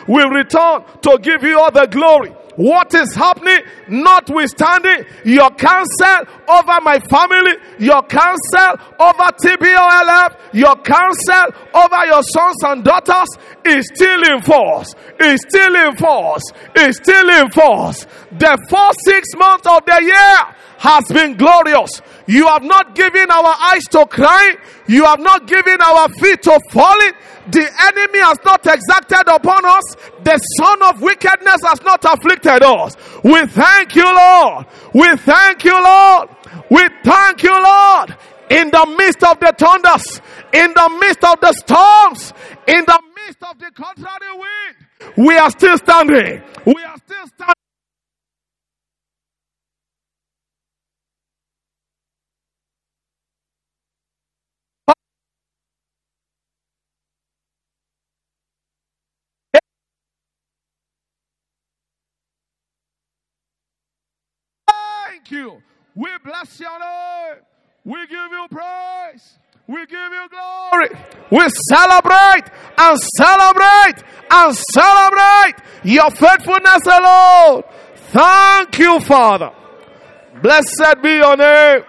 will 0.08 0.30
return 0.30 0.84
to 1.02 1.18
give 1.22 1.42
you 1.42 1.58
all 1.58 1.70
the 1.70 1.86
glory 1.86 2.34
what 2.56 2.94
is 2.94 3.14
happening, 3.14 3.58
notwithstanding 3.88 5.06
your 5.24 5.50
counsel 5.50 6.26
over 6.48 6.80
my 6.82 6.98
family, 7.10 7.52
your 7.78 8.02
counsel 8.02 8.76
over 8.98 9.30
TBOLF, 9.42 10.36
your 10.52 10.76
counsel 10.76 11.46
over 11.74 12.06
your 12.06 12.22
sons 12.22 12.62
and 12.64 12.84
daughters 12.84 13.28
is 13.64 13.86
still 13.94 14.22
in 14.32 14.42
force, 14.42 14.94
is 15.20 15.40
still 15.48 15.74
in 15.74 15.96
force, 15.96 16.42
is 16.76 16.96
still 16.96 17.28
in 17.30 17.50
force. 17.50 18.06
The 18.32 18.58
first 18.68 18.98
six 19.04 19.28
months 19.36 19.66
of 19.66 19.84
the 19.86 20.02
year 20.02 20.56
has 20.78 21.04
been 21.08 21.36
glorious. 21.36 22.02
You 22.26 22.46
have 22.46 22.62
not 22.62 22.94
given 22.94 23.30
our 23.30 23.54
eyes 23.58 23.84
to 23.90 24.06
crying, 24.06 24.56
you 24.86 25.04
have 25.04 25.20
not 25.20 25.46
given 25.46 25.80
our 25.80 26.08
feet 26.10 26.42
to 26.42 26.60
falling. 26.70 27.12
The 27.50 27.60
enemy 27.60 28.18
has 28.20 28.38
not 28.44 28.66
exacted 28.66 29.28
upon 29.28 29.64
us. 29.64 29.96
The 30.22 30.38
son 30.58 30.82
of 30.82 31.00
wickedness 31.02 31.60
has 31.64 31.82
not 31.82 32.04
afflicted 32.04 32.62
us. 32.62 32.96
We 33.22 33.46
thank 33.46 33.94
you, 33.94 34.04
Lord. 34.04 34.66
We 34.94 35.16
thank 35.16 35.64
you, 35.64 35.82
Lord. 35.82 36.28
We 36.70 36.88
thank 37.04 37.42
you, 37.42 37.52
Lord. 37.52 38.16
In 38.50 38.70
the 38.70 38.94
midst 38.96 39.22
of 39.24 39.40
the 39.40 39.54
thunders, 39.56 40.20
in 40.52 40.72
the 40.72 40.98
midst 41.00 41.24
of 41.24 41.40
the 41.40 41.52
storms, 41.52 42.32
in 42.68 42.84
the 42.84 43.00
midst 43.16 43.42
of 43.42 43.58
the 43.58 43.70
contrary 43.72 44.32
wind, 44.32 45.26
we 45.28 45.36
are 45.36 45.50
still 45.50 45.76
standing. 45.78 46.42
We 46.64 46.82
are 46.82 46.96
still 46.98 47.26
standing. 47.26 47.63
Thank 65.24 65.40
you. 65.40 65.62
We 65.94 66.10
bless 66.22 66.60
your 66.60 66.78
name. 66.78 67.36
We 67.84 68.06
give 68.08 68.30
you 68.30 68.46
praise. 68.50 69.38
We 69.66 69.86
give 69.86 70.12
you 70.12 70.28
glory. 70.28 70.88
We 71.30 71.48
celebrate 71.70 72.50
and 72.76 72.98
celebrate 73.16 74.04
and 74.30 74.56
celebrate 74.74 75.54
your 75.82 76.10
faithfulness 76.10 76.86
alone. 76.86 77.62
Thank 78.12 78.78
you, 78.78 79.00
Father. 79.00 79.50
Blessed 80.42 81.02
be 81.02 81.14
your 81.14 81.36
name. 81.38 81.84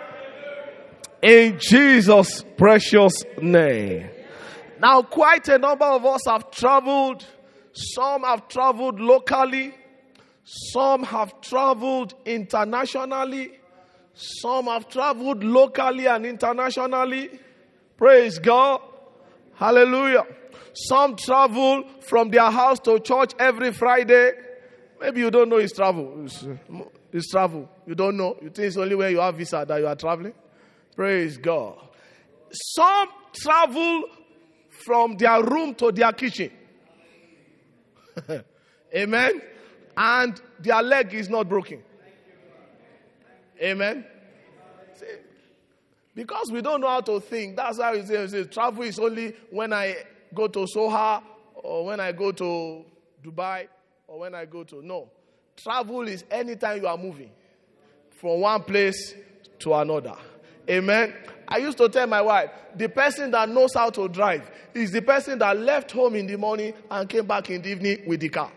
In 1.22 1.60
Jesus' 1.60 2.46
precious 2.56 3.22
name. 3.42 4.10
Now, 4.80 5.02
quite 5.02 5.50
a 5.50 5.58
number 5.58 5.86
of 5.86 6.06
us 6.06 6.22
have 6.28 6.52
traveled. 6.52 7.26
Some 7.74 8.24
have 8.24 8.48
traveled 8.48 9.02
locally. 9.02 9.74
Some 10.46 11.04
have 11.04 11.42
traveled 11.42 12.14
internationally. 12.24 13.60
Some 14.14 14.66
have 14.66 14.88
traveled 14.88 15.44
locally 15.44 16.06
and 16.06 16.26
internationally. 16.26 17.40
Praise 17.98 18.38
God. 18.38 18.80
Hallelujah. 19.56 20.26
Some 20.74 21.16
travel 21.16 21.84
from 22.08 22.30
their 22.30 22.52
house 22.52 22.80
to 22.82 23.00
church 23.00 23.34
every 23.40 23.74
Friday. 23.74 24.34
Maybe 25.02 25.22
you 25.22 25.32
don't 25.32 25.50
know 25.50 25.58
it's 25.58 25.74
travel. 25.74 26.26
It's, 26.26 26.46
it's 27.12 27.32
travel. 27.32 27.68
You 27.88 27.96
don't 27.96 28.16
know. 28.16 28.38
You 28.42 28.50
think 28.50 28.68
it's 28.68 28.78
only 28.78 28.96
when 28.96 29.12
you 29.12 29.20
have 29.20 29.36
visa 29.36 29.66
that 29.68 29.80
you 29.80 29.88
are 29.88 29.96
traveling. 29.96 30.34
Praise 30.96 31.38
God. 31.38 31.76
Some 32.52 33.08
travel 33.34 34.04
from 34.86 35.18
their 35.18 35.44
room 35.44 35.74
to 35.76 35.92
their 35.92 36.12
kitchen. 36.14 36.52
Amen. 38.96 39.42
And 39.98 40.40
their 40.60 40.82
leg 40.82 41.14
is 41.14 41.30
not 41.30 41.48
broken. 41.48 41.82
Amen. 43.62 44.06
See, 44.96 45.06
because 46.14 46.52
we 46.52 46.62
don't 46.62 46.82
know 46.82 46.90
how 46.90 47.02
to 47.02 47.20
think. 47.20 47.56
That's 47.56 47.78
why 47.78 47.94
we 47.94 48.06
say, 48.06 48.28
say 48.28 48.44
travel 48.46 48.84
is 48.84 49.00
only 49.00 49.34
when 49.50 49.72
I 49.74 49.96
go 50.34 50.48
to 50.48 50.60
Soha 50.60 51.22
or 51.56 51.86
when 51.86 52.00
I 52.00 52.12
go 52.12 52.32
to 52.32 52.86
Dubai 53.24 53.68
or 54.08 54.20
when 54.20 54.36
I 54.36 54.46
go 54.46 54.64
to. 54.64 54.82
No. 54.86 55.10
Travel 55.56 56.08
is 56.08 56.24
anytime 56.30 56.82
you 56.82 56.88
are 56.88 56.98
moving 56.98 57.32
from 58.20 58.42
one 58.42 58.64
place 58.64 59.14
to 59.60 59.74
another. 59.74 60.16
Amen. 60.70 61.14
I 61.48 61.58
used 61.58 61.78
to 61.78 61.88
tell 61.90 62.08
my 62.08 62.22
wife, 62.22 62.50
the 62.76 62.90
person 62.90 63.32
that 63.32 63.48
knows 63.50 63.74
how 63.74 63.90
to 63.92 64.10
drive 64.10 64.50
is 64.74 64.92
the 64.92 65.02
person 65.02 65.40
that 65.40 65.58
left 65.58 65.92
home 65.92 66.16
in 66.16 66.28
the 66.28 66.38
morning 66.38 66.74
and 66.90 67.08
came 67.08 67.26
back 67.26 67.50
in 67.50 67.62
the 67.62 67.70
evening 67.70 68.04
with 68.08 68.20
the 68.20 68.30
car. 68.30 68.52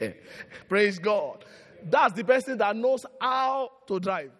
Praise 0.68 0.98
God. 0.98 1.44
That's 1.82 2.14
the 2.14 2.24
person 2.24 2.58
that 2.58 2.76
knows 2.76 3.04
how 3.20 3.70
to 3.86 4.00
drive. 4.00 4.30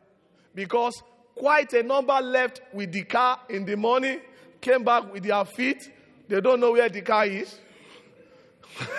Because 0.55 1.03
quite 1.35 1.73
a 1.73 1.83
number 1.83 2.19
left 2.21 2.63
with 2.73 2.93
the 2.93 3.05
car 3.05 3.41
in 3.49 3.65
the 3.65 3.77
morning, 3.77 4.21
came 4.61 4.85
back 4.85 5.13
with 5.13 5.25
their 5.25 5.45
feet. 5.45 5.91
They 6.29 6.41
don't 6.41 6.61
know 6.61 6.73
where 6.73 6.89
the 6.89 7.03
car 7.03 7.27
is. 7.27 7.59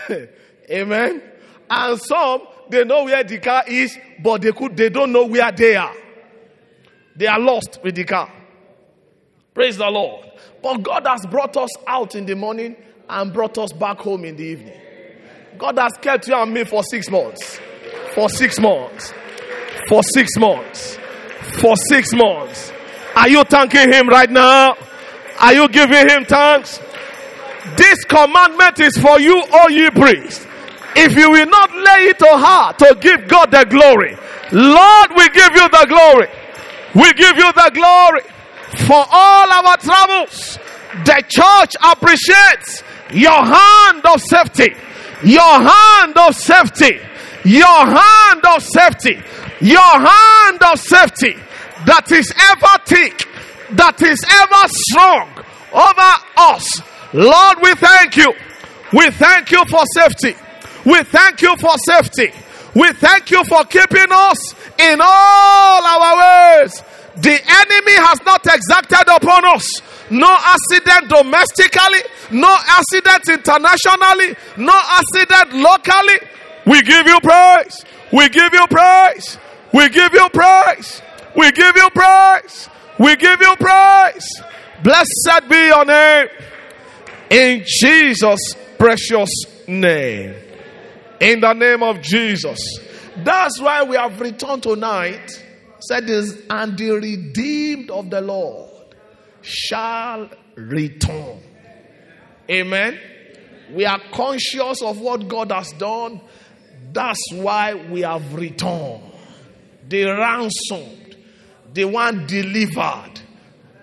Amen. 0.69 1.21
And 1.69 2.01
some 2.01 2.41
they 2.69 2.83
know 2.83 3.05
where 3.05 3.23
the 3.23 3.39
car 3.39 3.63
is, 3.67 3.97
but 4.21 4.41
they 4.41 4.51
could 4.51 4.77
they 4.77 4.89
don't 4.89 5.11
know 5.11 5.25
where 5.25 5.51
they 5.51 5.75
are. 5.75 5.95
They 7.15 7.27
are 7.27 7.39
lost 7.39 7.79
with 7.83 7.95
the 7.95 8.03
car. 8.03 8.31
Praise 9.53 9.77
the 9.77 9.89
Lord. 9.89 10.31
But 10.61 10.83
God 10.83 11.07
has 11.07 11.25
brought 11.25 11.55
us 11.57 11.69
out 11.87 12.15
in 12.15 12.25
the 12.25 12.35
morning 12.35 12.75
and 13.07 13.31
brought 13.31 13.57
us 13.57 13.71
back 13.71 13.99
home 13.99 14.25
in 14.25 14.35
the 14.35 14.43
evening. 14.43 14.81
God 15.57 15.77
has 15.77 15.93
kept 16.01 16.27
you 16.27 16.35
and 16.35 16.53
me 16.53 16.63
for 16.63 16.83
six 16.83 17.09
months. 17.09 17.59
For 18.13 18.29
six 18.29 18.59
months. 18.59 19.13
For 19.87 20.01
six 20.03 20.37
months. 20.37 20.97
For 21.61 21.75
six 21.89 22.13
months. 22.13 22.71
Are 23.15 23.29
you 23.29 23.43
thanking 23.43 23.91
Him 23.91 24.09
right 24.09 24.29
now? 24.29 24.75
Are 25.39 25.53
you 25.53 25.67
giving 25.69 26.09
Him 26.09 26.25
thanks? 26.25 26.79
This 27.77 28.03
commandment 28.05 28.79
is 28.79 28.97
for 28.97 29.19
you, 29.19 29.43
all 29.51 29.69
ye 29.69 29.89
priests. 29.89 30.45
If 30.95 31.15
you 31.17 31.29
will 31.31 31.47
not 31.47 31.71
lay 31.71 32.09
it 32.09 32.19
to 32.19 32.27
heart 32.29 32.79
to 32.79 32.97
give 32.99 33.27
God 33.27 33.51
the 33.51 33.65
glory, 33.65 34.15
Lord, 34.51 35.09
we 35.15 35.27
give 35.29 35.51
you 35.55 35.67
the 35.69 35.85
glory. 35.89 36.27
We 36.95 37.11
give 37.13 37.35
you 37.37 37.51
the 37.51 37.71
glory 37.73 38.21
for 38.87 39.03
all 39.11 39.51
our 39.51 39.77
troubles. 39.77 40.59
The 41.03 41.23
church 41.27 41.75
appreciates 41.83 42.83
your 43.11 43.43
hand 43.43 44.05
of 44.05 44.21
safety, 44.21 44.75
your 45.25 45.41
hand 45.41 46.17
of 46.17 46.35
safety, 46.35 46.99
your 47.43 47.65
hand 47.65 48.45
of 48.45 48.63
safety, 48.63 49.21
your 49.59 49.79
hand 49.79 50.61
of 50.71 50.79
safety 50.79 51.35
that 51.85 52.11
is 52.11 52.31
ever 52.51 52.83
thick, 52.85 53.27
that 53.71 54.01
is 54.01 54.23
ever 54.23 54.67
strong 54.89 55.29
over 55.73 56.11
us. 56.37 56.81
Lord, 57.13 57.57
we 57.61 57.73
thank 57.75 58.17
you. 58.17 58.33
We 58.93 59.09
thank 59.11 59.51
you 59.51 59.63
for 59.65 59.81
safety. 59.93 60.35
We 60.85 61.03
thank 61.03 61.41
you 61.41 61.55
for 61.57 61.73
safety. 61.85 62.31
We 62.75 62.91
thank 62.93 63.31
you 63.31 63.43
for 63.45 63.63
keeping 63.65 64.07
us 64.11 64.53
in 64.77 64.99
all 65.01 65.81
our 65.85 66.61
ways. 66.61 66.83
The 67.17 67.31
enemy 67.31 67.95
has 68.05 68.21
not 68.25 68.45
exacted 68.45 69.07
upon 69.07 69.45
us 69.45 69.81
no 70.09 70.27
accident 70.29 71.09
domestically, 71.09 71.99
no 72.31 72.55
accident 72.67 73.29
internationally, 73.29 74.35
no 74.57 74.73
accident 74.73 75.53
locally. 75.53 76.19
We 76.65 76.81
give 76.81 77.07
you 77.07 77.19
praise. 77.21 77.83
We 78.11 78.29
give 78.29 78.53
you 78.53 78.67
praise. 78.67 79.37
We 79.73 79.89
give 79.89 80.13
you 80.13 80.29
praise. 80.29 81.01
We 81.35 81.51
give 81.51 81.75
you 81.75 81.89
praise. 81.89 82.69
We 82.99 83.15
give 83.15 83.41
you 83.41 83.55
praise. 83.57 84.41
Blessed 84.83 85.49
be 85.49 85.67
your 85.67 85.85
name. 85.85 86.27
In 87.29 87.63
Jesus' 87.65 88.55
precious 88.77 89.29
name. 89.67 90.35
In 91.19 91.39
the 91.39 91.53
name 91.53 91.83
of 91.83 92.01
Jesus. 92.01 92.59
That's 93.17 93.59
why 93.59 93.83
we 93.83 93.95
have 93.95 94.19
returned 94.19 94.63
tonight. 94.63 95.43
Said 95.79 96.07
this, 96.07 96.41
and 96.49 96.77
the 96.77 96.91
redeemed 96.91 97.91
of 97.91 98.09
the 98.09 98.21
Lord 98.21 98.64
shall 99.45 100.29
return. 100.55 101.39
Amen. 102.49 102.99
We 103.71 103.85
are 103.85 103.99
conscious 104.11 104.81
of 104.81 104.99
what 104.99 105.27
God 105.27 105.51
has 105.51 105.71
done. 105.73 106.21
That's 106.91 107.21
why 107.33 107.73
we 107.73 108.01
have 108.01 108.33
returned. 108.33 109.03
The 109.87 110.03
ransomed, 110.05 111.15
the 111.73 111.85
one 111.85 112.25
delivered, 112.27 113.19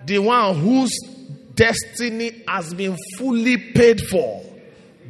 the 0.05 0.19
one 0.19 0.55
whose 0.59 0.91
destiny 1.55 2.43
has 2.47 2.73
been 2.73 2.97
fully 3.17 3.57
paid 3.57 4.01
for 4.01 4.43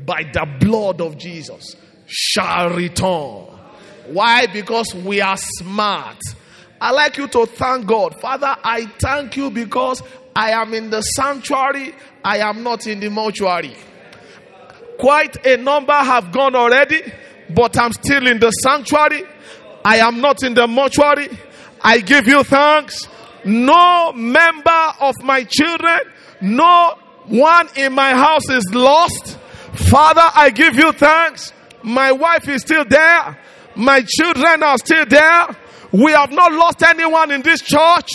by 0.05 0.23
the 0.33 0.45
blood 0.59 1.01
of 1.01 1.17
Jesus 1.17 1.75
shall 2.07 2.69
return. 2.71 3.47
Why? 4.07 4.47
Because 4.47 4.93
we 4.93 5.21
are 5.21 5.37
smart. 5.37 6.17
I 6.81 6.91
like 6.91 7.17
you 7.17 7.27
to 7.29 7.45
thank 7.45 7.85
God. 7.85 8.19
Father, 8.19 8.57
I 8.61 8.85
thank 8.99 9.37
you 9.37 9.49
because 9.49 10.03
I 10.35 10.51
am 10.51 10.73
in 10.73 10.89
the 10.89 11.01
sanctuary, 11.01 11.93
I 12.23 12.37
am 12.39 12.63
not 12.63 12.87
in 12.87 12.99
the 12.99 13.09
mortuary. 13.09 13.75
Quite 14.97 15.45
a 15.45 15.57
number 15.57 15.93
have 15.93 16.31
gone 16.31 16.55
already, 16.55 17.01
but 17.49 17.77
I'm 17.77 17.91
still 17.91 18.27
in 18.27 18.39
the 18.39 18.51
sanctuary. 18.51 19.23
I 19.85 19.97
am 19.97 20.21
not 20.21 20.43
in 20.43 20.53
the 20.53 20.67
mortuary. 20.67 21.29
I 21.81 21.99
give 21.99 22.27
you 22.27 22.43
thanks. 22.43 23.07
No 23.45 24.13
member 24.13 24.93
of 25.01 25.15
my 25.21 25.43
children, 25.43 25.99
no 26.41 26.95
one 27.25 27.67
in 27.75 27.93
my 27.93 28.11
house 28.11 28.49
is 28.49 28.63
lost. 28.73 29.37
Father, 29.73 30.23
I 30.33 30.49
give 30.49 30.75
you 30.75 30.91
thanks. 30.93 31.51
My 31.83 32.11
wife 32.11 32.47
is 32.47 32.61
still 32.61 32.85
there. 32.85 33.37
My 33.75 34.01
children 34.07 34.63
are 34.63 34.77
still 34.77 35.05
there. 35.05 35.47
We 35.91 36.11
have 36.13 36.31
not 36.31 36.53
lost 36.53 36.81
anyone 36.83 37.31
in 37.31 37.41
this 37.41 37.61
church. 37.61 38.09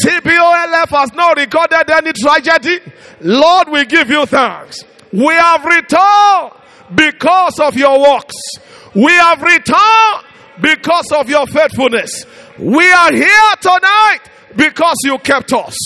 TBOLF 0.00 0.88
has 0.88 1.12
not 1.12 1.36
recorded 1.36 1.90
any 1.90 2.12
tragedy. 2.12 2.78
Lord, 3.20 3.68
we 3.68 3.84
give 3.84 4.08
you 4.08 4.26
thanks. 4.26 4.84
We 5.12 5.34
have 5.34 5.64
returned 5.64 6.52
because 6.94 7.58
of 7.60 7.76
your 7.76 8.00
works. 8.00 8.34
We 8.94 9.12
have 9.12 9.42
returned 9.42 10.24
because 10.60 11.10
of 11.12 11.28
your 11.28 11.46
faithfulness. 11.46 12.26
We 12.58 12.90
are 12.90 13.12
here 13.12 13.52
tonight 13.60 14.20
because 14.56 14.96
you 15.04 15.18
kept 15.18 15.52
us. 15.52 15.76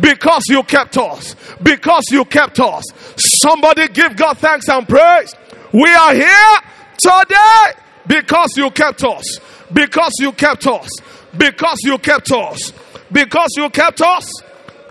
Because 0.00 0.44
you 0.48 0.62
kept 0.62 0.96
us. 0.96 1.36
Because 1.62 2.04
you 2.10 2.24
kept 2.24 2.58
us. 2.60 2.84
Somebody 3.16 3.88
give 3.88 4.16
God 4.16 4.38
thanks 4.38 4.68
and 4.68 4.88
praise. 4.88 5.34
We 5.72 5.88
are 5.92 6.14
here 6.14 6.58
today 6.98 7.80
because 8.06 8.56
you 8.56 8.70
kept 8.70 9.04
us. 9.04 9.38
Because 9.72 10.12
you 10.18 10.32
kept 10.32 10.66
us. 10.66 10.88
Because 11.36 11.78
you 11.82 11.98
kept 11.98 12.30
us. 12.32 12.72
Because 13.12 13.50
you 13.56 13.68
kept 13.70 14.00
us. 14.00 14.42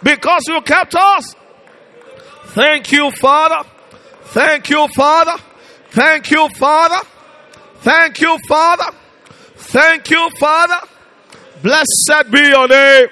Because 0.03 0.43
you 0.47 0.61
kept 0.61 0.95
us. 0.95 1.35
Thank 2.53 2.91
you, 2.91 3.11
Father. 3.11 3.67
Thank 4.25 4.69
you, 4.69 4.87
Father. 4.89 5.41
Thank 5.89 6.31
you, 6.31 6.47
Father. 6.49 7.07
Thank 7.77 8.21
you, 8.21 8.37
Father. 8.47 8.95
Thank 9.55 10.09
you, 10.09 10.29
Father. 10.39 10.87
Blessed 11.61 12.31
be 12.31 12.39
your 12.39 12.67
name. 12.67 13.07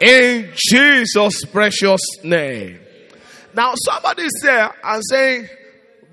In 0.00 0.52
Jesus' 0.54 1.44
precious 1.44 2.00
name. 2.22 2.80
Now, 3.54 3.74
somebody 3.76 4.22
is 4.22 4.40
there 4.42 4.74
and 4.82 5.02
saying, 5.08 5.48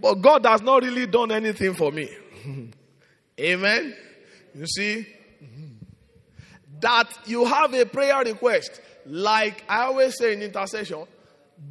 but 0.01 0.15
God 0.15 0.45
has 0.45 0.61
not 0.61 0.83
really 0.83 1.07
done 1.07 1.31
anything 1.31 1.73
for 1.73 1.91
me. 1.91 2.09
Amen. 3.39 3.95
You 4.53 4.67
see, 4.67 5.07
that 6.81 7.07
you 7.25 7.45
have 7.45 7.73
a 7.73 7.85
prayer 7.85 8.19
request, 8.19 8.81
like 9.05 9.63
I 9.69 9.83
always 9.83 10.17
say 10.17 10.33
in 10.33 10.41
intercession, 10.41 11.05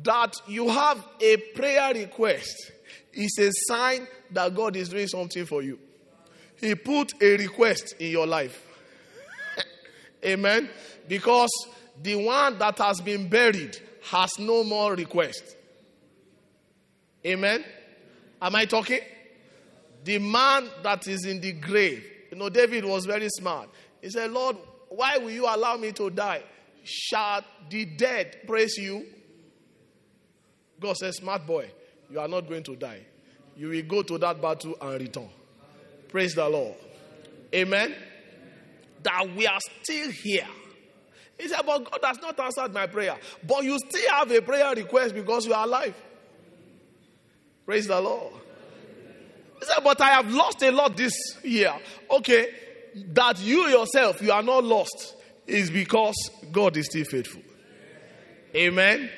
that 0.03 0.35
you 0.47 0.69
have 0.69 1.05
a 1.21 1.37
prayer 1.55 1.93
request 1.95 2.73
is 3.13 3.37
a 3.39 3.51
sign 3.69 4.07
that 4.31 4.55
God 4.55 4.77
is 4.77 4.89
doing 4.89 5.09
something 5.09 5.45
for 5.45 5.63
you. 5.63 5.79
He 6.61 6.75
put 6.75 7.21
a 7.21 7.37
request 7.37 7.95
in 7.99 8.11
your 8.11 8.27
life. 8.27 8.63
Amen. 10.25 10.69
Because 11.09 11.51
the 12.03 12.15
one 12.17 12.59
that 12.59 12.79
has 12.79 13.01
been 13.01 13.29
buried 13.29 13.77
has 14.11 14.39
no 14.39 14.63
more 14.63 14.95
request. 14.95 15.57
Amen. 17.27 17.65
Am 18.41 18.55
I 18.55 18.65
talking? 18.65 19.01
The 20.05 20.19
man 20.19 20.69
that 20.83 21.07
is 21.09 21.25
in 21.25 21.41
the 21.41 21.53
grave. 21.53 22.05
You 22.31 22.39
know, 22.39 22.49
David 22.49 22.85
was 22.85 23.07
very 23.07 23.29
smart. 23.29 23.69
He 24.01 24.09
said, 24.09 24.31
Lord, 24.31 24.57
why 24.91 25.19
will 25.19 25.31
you 25.31 25.47
allow 25.47 25.77
me 25.77 25.93
to 25.93 26.11
die? 26.11 26.43
Shall 26.83 27.43
the 27.71 27.85
dead 27.85 28.41
praise 28.47 28.77
you? 28.77 29.07
God 30.81 30.97
says, 30.97 31.17
Smart 31.17 31.47
boy, 31.47 31.71
you 32.11 32.19
are 32.19 32.29
not 32.29 32.49
going 32.49 32.65
to 32.65 32.77
die. 32.77 33.07
You 33.57 33.69
will 33.69 33.83
go 33.83 34.03
to 34.03 34.19
that 34.19 34.43
battle 34.43 34.77
and 34.81 35.01
return. 35.01 35.29
Praise 36.09 36.35
the 36.35 36.49
Lord. 36.49 36.75
Amen. 37.55 37.95
That 39.03 39.29
we 39.37 39.47
are 39.47 39.59
still 39.83 40.11
here. 40.11 40.47
He 41.39 41.49
said, 41.49 41.61
But 41.65 41.91
God 41.91 42.01
has 42.03 42.19
not 42.21 42.39
answered 42.41 42.75
my 42.75 42.87
prayer. 42.87 43.17
But 43.47 43.65
you 43.65 43.79
still 43.79 44.11
have 44.11 44.31
a 44.31 44.43
prayer 44.43 44.75
request 44.75 45.15
because 45.15 45.47
you 45.47 45.55
are 45.55 45.65
alive. 45.65 45.95
Praise 47.65 47.87
the 47.87 48.01
Lord. 48.01 48.33
He 49.61 49.67
said, 49.67 49.85
But 49.85 50.01
I 50.01 50.11
have 50.11 50.33
lost 50.33 50.63
a 50.63 50.71
lot 50.73 50.97
this 50.97 51.15
year. 51.45 51.75
Okay, 52.11 52.49
that 53.13 53.39
you 53.41 53.69
yourself, 53.69 54.21
you 54.23 54.33
are 54.33 54.43
not 54.43 54.65
lost, 54.65 55.17
is 55.47 55.71
because 55.71 56.15
God 56.53 56.77
is 56.77 56.87
still 56.87 57.05
faithful. 57.05 57.43
Amen. 58.55 59.11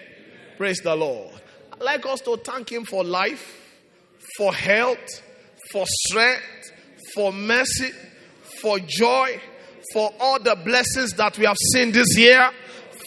Praise 0.56 0.78
the 0.78 0.94
Lord. 0.94 1.32
I'd 1.72 1.82
like 1.82 2.06
us 2.06 2.20
to 2.22 2.37
thank 2.37 2.70
Him 2.70 2.85
for 2.85 3.02
life, 3.02 3.61
for 4.37 4.52
health, 4.52 5.22
for 5.70 5.85
strength, 5.87 6.72
for 7.14 7.32
mercy, 7.32 7.90
for 8.61 8.78
joy, 8.78 9.40
for 9.92 10.12
all 10.20 10.38
the 10.38 10.54
blessings 10.54 11.12
that 11.14 11.37
we 11.38 11.44
have 11.44 11.56
seen 11.72 11.92
this 11.92 12.16
year. 12.16 12.50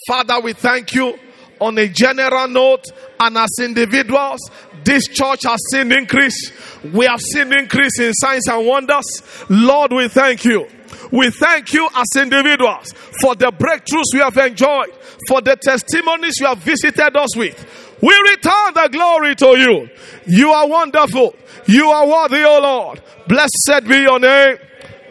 Father, 0.08 0.40
we 0.40 0.52
thank 0.52 0.94
you 0.94 1.18
on 1.60 1.78
a 1.78 1.88
general 1.88 2.48
note 2.48 2.84
and 3.18 3.38
as 3.38 3.50
individuals. 3.60 4.40
This 4.86 5.08
church 5.08 5.40
has 5.42 5.58
seen 5.72 5.90
increase. 5.90 6.52
We 6.94 7.06
have 7.06 7.20
seen 7.20 7.52
increase 7.52 7.98
in 7.98 8.12
signs 8.14 8.46
and 8.46 8.64
wonders. 8.64 9.04
Lord, 9.48 9.92
we 9.92 10.06
thank 10.06 10.44
you. 10.44 10.68
We 11.10 11.30
thank 11.30 11.72
you 11.72 11.88
as 11.92 12.06
individuals 12.16 12.92
for 13.20 13.34
the 13.34 13.50
breakthroughs 13.50 14.14
we 14.14 14.20
have 14.20 14.36
enjoyed, 14.36 14.92
for 15.26 15.40
the 15.40 15.56
testimonies 15.56 16.34
you 16.38 16.46
have 16.46 16.58
visited 16.58 17.16
us 17.16 17.36
with. 17.36 17.56
We 18.00 18.14
return 18.14 18.74
the 18.74 18.88
glory 18.92 19.34
to 19.34 19.58
you. 19.58 19.88
You 20.26 20.50
are 20.50 20.68
wonderful. 20.68 21.34
You 21.66 21.88
are 21.88 22.06
worthy, 22.06 22.44
O 22.44 22.60
Lord. 22.60 23.02
Blessed 23.26 23.88
be 23.88 23.96
your 23.98 24.20
name. 24.20 24.56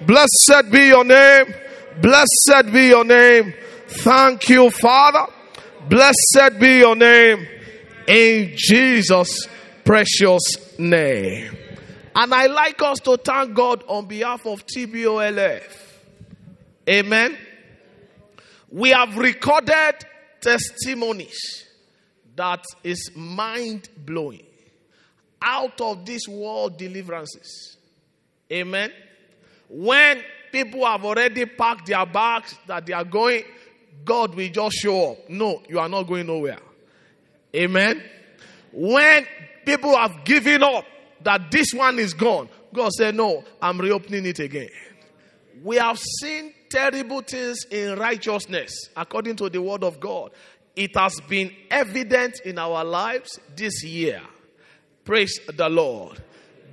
Blessed 0.05 0.71
be 0.71 0.88
your 0.88 1.03
name. 1.03 1.53
Blessed 2.01 2.71
be 2.71 2.88
your 2.88 3.03
name. 3.03 3.53
Thank 3.89 4.47
you, 4.47 4.69
Father. 4.69 5.25
Blessed 5.89 6.59
be 6.61 6.77
your 6.77 6.95
name. 6.95 7.45
In 8.07 8.53
Jesus' 8.55 9.49
precious 9.86 10.78
name. 10.80 11.56
And 12.15 12.34
I 12.34 12.48
like 12.48 12.82
us 12.82 13.00
to 13.02 13.17
thank 13.17 13.54
God 13.54 13.84
on 13.88 14.08
behalf 14.08 14.45
of 14.45 14.65
TBOLF. 14.65 15.63
Amen. 16.89 17.38
We 18.71 18.89
have 18.89 19.15
recorded 19.15 19.93
testimonies 20.41 21.65
that 22.36 22.63
is 22.84 23.12
mind 23.15 23.89
blowing 23.98 24.45
out 25.41 25.80
of 25.80 26.06
this 26.06 26.28
world 26.28 26.78
deliverances. 26.78 27.78
Amen. 28.52 28.91
When 29.69 30.21
people 30.52 30.86
have 30.86 31.06
already 31.06 31.45
packed 31.45 31.88
their 31.88 32.06
bags 32.06 32.56
that 32.67 32.86
they 32.86 32.93
are 32.93 33.04
going, 33.06 33.43
God 34.04 34.36
will 34.36 34.50
just 34.50 34.76
show 34.78 35.12
up. 35.12 35.30
No, 35.30 35.62
you 35.67 35.80
are 35.80 35.89
not 35.89 36.04
going 36.04 36.28
nowhere. 36.28 36.60
Amen. 37.56 38.04
When 38.71 39.26
people 39.65 39.95
have 39.95 40.23
given 40.23 40.63
up 40.63 40.86
that 41.23 41.51
this 41.51 41.73
one 41.73 41.99
is 41.99 42.13
gone, 42.13 42.49
God 42.73 42.91
said, 42.91 43.15
No, 43.15 43.43
I'm 43.62 43.80
reopening 43.80 44.25
it 44.25 44.39
again. 44.39 44.69
We 45.63 45.78
have 45.78 45.99
seen 46.21 46.54
terrible 46.69 47.21
things 47.21 47.65
in 47.71 47.97
righteousness 47.97 48.89
according 48.95 49.38
to 49.38 49.49
the 49.49 49.62
word 49.62 49.84
of 49.84 49.99
God. 49.99 50.32
It 50.75 50.95
has 50.95 51.19
been 51.21 51.51
evident 51.71 52.41
in 52.43 52.60
our 52.60 52.84
lives 52.84 53.39
this 53.56 53.84
year. 53.84 54.21
Praise 55.06 55.39
the 55.56 55.69
Lord. 55.69 56.21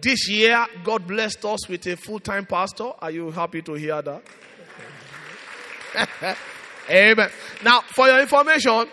This 0.00 0.28
year, 0.28 0.66
God 0.82 1.06
blessed 1.06 1.44
us 1.44 1.68
with 1.68 1.86
a 1.86 1.96
full 1.96 2.18
time 2.18 2.44
pastor. 2.46 2.90
Are 2.98 3.10
you 3.10 3.30
happy 3.30 3.62
to 3.62 3.74
hear 3.74 4.02
that? 4.02 4.22
Amen. 6.90 7.30
Now, 7.62 7.82
for 7.82 8.08
your 8.08 8.20
information, 8.20 8.88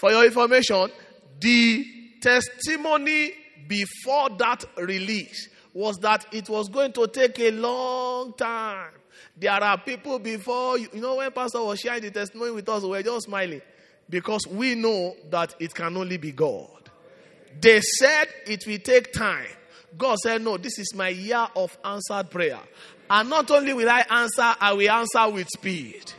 for 0.00 0.10
your 0.10 0.24
information, 0.24 0.90
the 1.38 1.97
testimony 2.20 3.32
before 3.66 4.30
that 4.38 4.64
release 4.76 5.48
was 5.74 5.96
that 5.98 6.26
it 6.32 6.48
was 6.48 6.68
going 6.68 6.92
to 6.92 7.06
take 7.06 7.38
a 7.40 7.50
long 7.50 8.32
time. 8.34 8.90
There 9.36 9.52
are 9.52 9.78
people 9.78 10.18
before, 10.18 10.78
you 10.78 10.88
know, 10.94 11.16
when 11.16 11.30
Pastor 11.30 11.62
was 11.62 11.80
sharing 11.80 12.02
the 12.02 12.10
testimony 12.10 12.50
with 12.50 12.68
us, 12.68 12.82
we 12.82 12.88
were 12.90 13.02
just 13.02 13.26
smiling 13.26 13.62
because 14.10 14.46
we 14.46 14.74
know 14.74 15.14
that 15.30 15.54
it 15.60 15.74
can 15.74 15.96
only 15.96 16.16
be 16.16 16.32
God. 16.32 16.90
They 17.60 17.80
said 17.80 18.26
it 18.46 18.66
will 18.66 18.78
take 18.78 19.12
time. 19.12 19.46
God 19.96 20.18
said, 20.18 20.42
No, 20.42 20.56
this 20.56 20.78
is 20.78 20.94
my 20.94 21.08
year 21.08 21.46
of 21.56 21.76
answered 21.84 22.30
prayer. 22.30 22.60
And 23.10 23.30
not 23.30 23.50
only 23.50 23.72
will 23.72 23.88
I 23.88 24.04
answer, 24.10 24.54
I 24.60 24.72
will 24.72 24.90
answer 24.90 25.30
with 25.30 25.48
speed. 25.48 26.12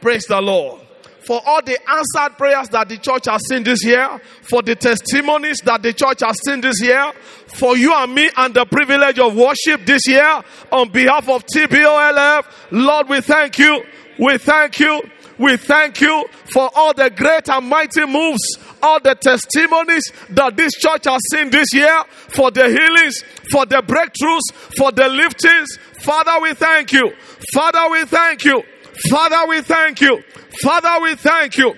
Praise 0.00 0.26
the 0.26 0.40
Lord. 0.40 0.80
For 1.26 1.40
all 1.44 1.62
the 1.62 1.78
answered 1.88 2.36
prayers 2.36 2.68
that 2.70 2.88
the 2.88 2.98
church 2.98 3.26
has 3.26 3.40
seen 3.48 3.62
this 3.62 3.84
year, 3.84 4.20
for 4.42 4.62
the 4.62 4.74
testimonies 4.74 5.58
that 5.64 5.82
the 5.82 5.92
church 5.92 6.20
has 6.20 6.36
seen 6.44 6.60
this 6.60 6.82
year, 6.82 7.12
for 7.46 7.76
you 7.76 7.92
and 7.94 8.14
me 8.14 8.30
and 8.36 8.54
the 8.54 8.64
privilege 8.64 9.18
of 9.18 9.36
worship 9.36 9.86
this 9.86 10.02
year, 10.06 10.42
on 10.70 10.90
behalf 10.90 11.28
of 11.28 11.44
TBOLF, 11.46 12.44
Lord, 12.72 13.08
we 13.08 13.20
thank 13.20 13.58
you. 13.58 13.84
We 14.18 14.38
thank 14.38 14.80
you. 14.80 15.02
We 15.38 15.56
thank 15.56 16.00
you 16.00 16.26
for 16.52 16.70
all 16.74 16.94
the 16.94 17.10
great 17.10 17.48
and 17.48 17.66
mighty 17.66 18.06
moves, 18.06 18.58
all 18.82 19.00
the 19.00 19.14
testimonies 19.14 20.04
that 20.30 20.56
this 20.56 20.72
church 20.74 21.04
has 21.06 21.20
seen 21.32 21.50
this 21.50 21.68
year, 21.72 22.04
for 22.28 22.50
the 22.50 22.68
healings, 22.68 23.22
for 23.50 23.66
the 23.66 23.82
breakthroughs, 23.82 24.52
for 24.76 24.92
the 24.92 25.08
liftings. 25.08 25.66
Father, 26.02 26.40
we 26.42 26.54
thank 26.54 26.92
you. 26.92 27.12
Father, 27.54 27.90
we 27.90 28.04
thank 28.04 28.44
you. 28.44 28.62
Father, 29.10 29.48
we 29.48 29.62
thank 29.62 30.00
you. 30.00 30.22
Father, 30.62 31.02
we 31.02 31.14
thank 31.14 31.56
you. 31.56 31.74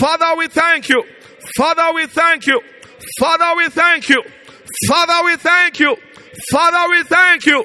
Father, 0.00 0.36
we 0.36 0.48
thank 0.48 0.88
you. 0.88 1.04
Father, 1.56 1.92
we 1.94 2.06
thank 2.06 2.48
you. 2.48 2.60
Father, 3.18 3.56
we 3.56 3.68
thank 3.68 4.08
you. 4.08 4.24
Father, 4.88 5.24
we 5.24 5.36
thank 5.36 5.78
you. 5.78 5.96
Father, 6.52 6.90
we 6.90 7.02
thank 7.04 7.46
you. 7.46 7.64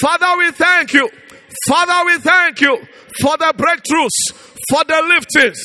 Father, 0.00 0.38
we 0.38 0.50
thank 0.52 0.92
you. 0.92 1.10
Father, 1.68 2.06
we 2.06 2.18
thank 2.18 2.60
you 2.60 2.76
for 3.20 3.36
the 3.36 3.52
breakthroughs, 3.56 4.34
for 4.68 4.84
the 4.84 4.94
liftings, 4.94 5.58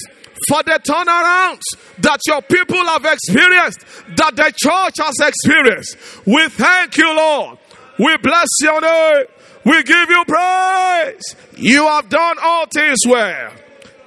for 0.48 0.64
the 0.64 0.80
turnarounds 0.88 1.62
that 2.00 2.20
your 2.28 2.42
people 2.44 2.78
have 2.86 3.06
experienced, 3.06 3.80
that 4.16 4.36
the 4.36 4.54
church 4.56 5.06
has 5.06 5.16
experienced. 5.20 5.98
We 6.26 6.48
thank 6.50 6.98
you, 6.98 7.14
Lord. 7.16 7.58
We 7.98 8.16
bless 8.18 8.48
your 8.62 8.82
name. 8.82 9.26
We 9.70 9.84
give 9.84 10.10
you 10.10 10.24
praise. 10.26 11.36
You 11.56 11.86
have 11.86 12.10
done 12.10 12.38
all 12.42 12.66
things 12.74 12.98
well. 13.06 13.52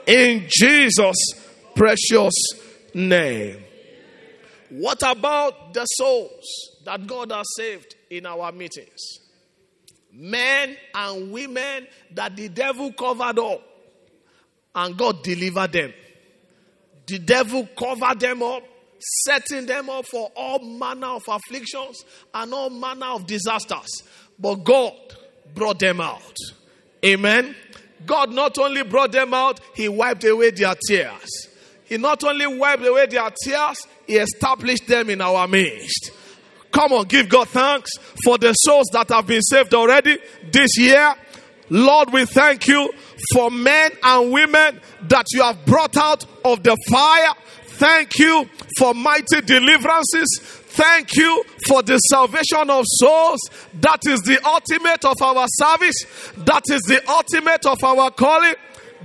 In 0.09 0.49
Jesus' 0.49 1.15
precious 1.77 2.33
name. 2.93 3.63
What 4.71 5.03
about 5.09 5.73
the 5.73 5.85
souls 5.85 6.45
that 6.85 7.07
God 7.07 7.31
has 7.31 7.47
saved 7.57 7.95
in 8.11 8.27
our 8.27 8.51
meetings? 8.51 9.21
Men 10.13 10.77
and 10.97 11.31
women 11.31 11.87
that 12.11 12.35
the 12.35 12.49
devil 12.49 12.93
covered 12.93 13.39
up 13.39 13.63
and 14.75 14.97
God 14.97 15.23
delivered 15.23 15.71
them. 15.71 15.93
The 17.07 17.21
devil 17.21 17.69
covered 17.79 18.19
them 18.19 18.43
up, 18.43 18.65
setting 19.27 19.67
them 19.67 19.91
up 19.91 20.07
for 20.07 20.29
all 20.35 20.59
manner 20.59 21.07
of 21.07 21.23
afflictions 21.29 22.05
and 22.35 22.53
all 22.53 22.69
manner 22.69 23.07
of 23.07 23.29
disasters. 23.29 24.03
But 24.41 24.65
God 24.65 24.95
brought 25.55 25.79
them 25.79 26.01
out. 26.01 26.37
Amen. 27.05 27.55
God 28.07 28.33
not 28.33 28.59
only 28.59 28.83
brought 28.83 29.13
them 29.13 29.35
out, 29.35 29.61
He 29.75 29.89
wiped 29.89 30.25
away 30.25 30.51
their 30.51 30.75
tears. 30.89 31.49
He 31.85 31.99
not 31.99 32.25
only 32.25 32.47
wiped 32.47 32.85
away 32.85 33.07
their 33.07 33.31
tears, 33.45 33.87
He 34.07 34.17
established 34.17 34.87
them 34.87 35.11
in 35.11 35.21
our 35.21 35.47
midst. 35.47 36.11
Come 36.73 36.93
on, 36.93 37.07
give 37.07 37.29
God 37.29 37.49
thanks 37.49 37.91
for 38.25 38.39
the 38.39 38.53
souls 38.55 38.87
that 38.93 39.11
have 39.11 39.27
been 39.27 39.43
saved 39.43 39.75
already 39.75 40.19
this 40.51 40.79
year. 40.79 41.15
Lord, 41.69 42.13
we 42.13 42.25
thank 42.25 42.67
you 42.67 42.93
for 43.35 43.51
men 43.51 43.93
and 44.03 44.33
women 44.33 44.81
that 45.09 45.27
you 45.33 45.43
have 45.43 45.65
brought 45.67 45.97
out 45.97 46.25
of 46.45 46.63
the 46.63 46.77
fire. 46.91 47.35
Thank 47.65 48.19
you 48.19 48.49
for 48.79 48.95
mighty 48.95 49.41
deliverances. 49.43 50.62
Thank 50.75 51.17
you 51.17 51.45
for 51.69 51.83
the 51.83 51.99
salvation 51.99 52.71
of 52.71 52.85
souls. 52.87 53.41
That 53.75 54.01
is 54.09 54.21
the 54.21 54.41
ultimate 54.47 55.05
of 55.05 55.21
our 55.21 55.47
service. 55.59 55.97
That 56.39 56.63
is 56.71 56.81
the 56.83 57.03
ultimate 57.11 57.67
of 57.67 57.83
our 57.85 58.11
calling. 58.11 58.55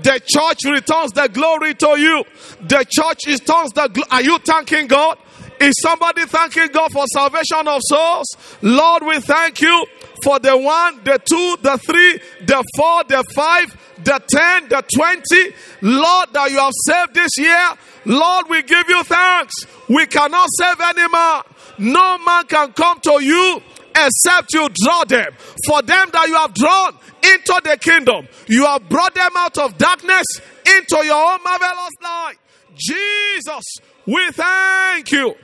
The 0.01 0.21
church 0.25 0.59
returns 0.65 1.11
the 1.11 1.27
glory 1.27 1.73
to 1.75 1.99
you. 1.99 2.23
The 2.61 2.85
church 2.89 3.27
returns 3.27 3.71
the 3.71 3.89
gl- 3.89 4.07
Are 4.11 4.21
you 4.21 4.37
thanking 4.39 4.87
God? 4.87 5.17
Is 5.59 5.73
somebody 5.81 6.25
thanking 6.25 6.67
God 6.67 6.91
for 6.93 7.03
salvation 7.07 7.67
of 7.67 7.81
souls? 7.83 8.37
Lord, 8.61 9.03
we 9.03 9.19
thank 9.19 9.59
you 9.59 9.85
for 10.23 10.39
the 10.39 10.55
one, 10.55 11.03
the 11.03 11.19
two, 11.25 11.57
the 11.63 11.77
three, 11.79 12.19
the 12.45 12.63
four, 12.77 13.03
the 13.05 13.23
five, 13.35 13.75
the 14.03 14.21
ten, 14.29 14.69
the 14.69 14.83
twenty. 14.95 15.53
Lord, 15.81 16.29
that 16.33 16.51
you 16.51 16.59
have 16.59 16.73
saved 16.87 17.13
this 17.15 17.31
year. 17.37 17.69
Lord, 18.05 18.45
we 18.49 18.61
give 18.61 18.87
you 18.87 19.03
thanks. 19.03 19.53
We 19.89 20.05
cannot 20.05 20.47
save 20.59 20.79
any 20.79 21.09
man. 21.11 21.41
No 21.77 22.17
man 22.19 22.45
can 22.45 22.73
come 22.73 22.99
to 23.01 23.23
you 23.23 23.61
except 23.95 24.53
you 24.53 24.67
draw 24.83 25.03
them. 25.05 25.33
For 25.65 25.81
them 25.81 26.09
that 26.13 26.27
you 26.27 26.35
have 26.35 26.53
drawn 26.53 26.93
into 27.23 27.61
the 27.63 27.77
kingdom, 27.77 28.27
you 28.47 28.65
have 28.65 28.87
brought 28.89 29.15
them 29.15 29.31
out 29.35 29.57
of 29.57 29.77
darkness 29.77 30.25
into 30.65 31.05
your 31.05 31.33
own 31.33 31.43
marvelous 31.43 31.91
light. 32.03 32.35
Jesus, 32.75 33.63
we 34.05 34.29
thank 34.31 35.11
you. 35.11 35.35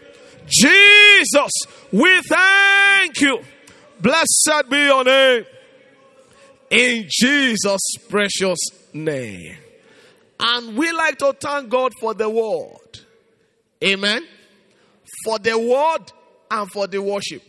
Jesus, 0.45 1.51
we 1.91 2.21
thank 2.21 3.21
you. 3.21 3.39
Blessed 3.99 4.69
be 4.69 4.77
your 4.77 5.03
name. 5.03 5.45
In 6.69 7.05
Jesus' 7.07 7.81
precious 8.09 8.59
name. 8.93 9.57
And 10.39 10.77
we 10.77 10.91
like 10.91 11.17
to 11.19 11.34
thank 11.34 11.69
God 11.69 11.93
for 11.99 12.13
the 12.13 12.29
word. 12.29 12.99
Amen. 13.84 14.25
For 15.23 15.39
the 15.39 15.57
word 15.57 16.11
and 16.54 16.72
for 16.72 16.88
the 16.88 17.01
worship. 17.01 17.41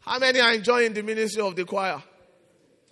How 0.00 0.18
many 0.18 0.40
are 0.40 0.54
enjoying 0.54 0.92
the 0.92 1.02
ministry 1.02 1.42
of 1.42 1.56
the 1.56 1.64
choir? 1.64 2.02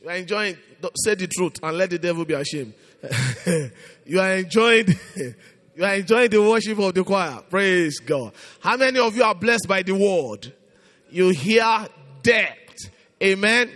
You 0.03 0.11
are 0.11 0.17
enjoying, 0.17 0.57
say 0.97 1.15
the 1.15 1.29
truth 1.29 1.61
and 1.63 1.79
let 1.79 1.91
the 1.91 1.99
devil 1.99 2.25
be 2.25 2.35
ashamed. 2.35 2.75
you 4.05 4.21
are 4.21 4.33
enjoying, 4.33 4.89
you 5.17 5.85
are 5.85 5.95
enjoying 5.95 6.31
the 6.31 6.43
worship 6.43 6.79
of 6.79 6.95
the 6.95 7.05
choir. 7.05 7.41
Praise 7.49 8.01
God. 8.01 8.33
How 8.61 8.77
many 8.77 8.99
of 8.99 9.17
you 9.17 9.23
are 9.23 9.35
blessed 9.35 9.69
by 9.69 9.83
the 9.83 9.93
word? 9.93 10.53
You 11.11 11.29
hear 11.29 11.87
depth. 12.23 12.91
Amen. 13.23 13.71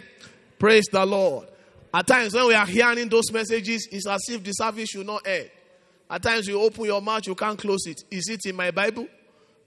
Praise 0.58 0.86
the 0.90 1.06
Lord. 1.06 1.46
At 1.94 2.06
times 2.06 2.34
when 2.34 2.48
we 2.48 2.54
are 2.54 2.66
hearing 2.66 3.08
those 3.08 3.30
messages, 3.32 3.88
it's 3.92 4.08
as 4.08 4.22
if 4.28 4.42
the 4.42 4.52
service 4.52 4.88
should 4.90 5.06
not 5.06 5.26
end. 5.26 5.50
At 6.10 6.22
times 6.22 6.48
you 6.48 6.60
open 6.60 6.84
your 6.84 7.00
mouth, 7.00 7.26
you 7.26 7.34
can't 7.36 7.58
close 7.58 7.86
it. 7.86 8.02
Is 8.10 8.28
it 8.28 8.44
in 8.46 8.56
my 8.56 8.72
Bible? 8.72 9.06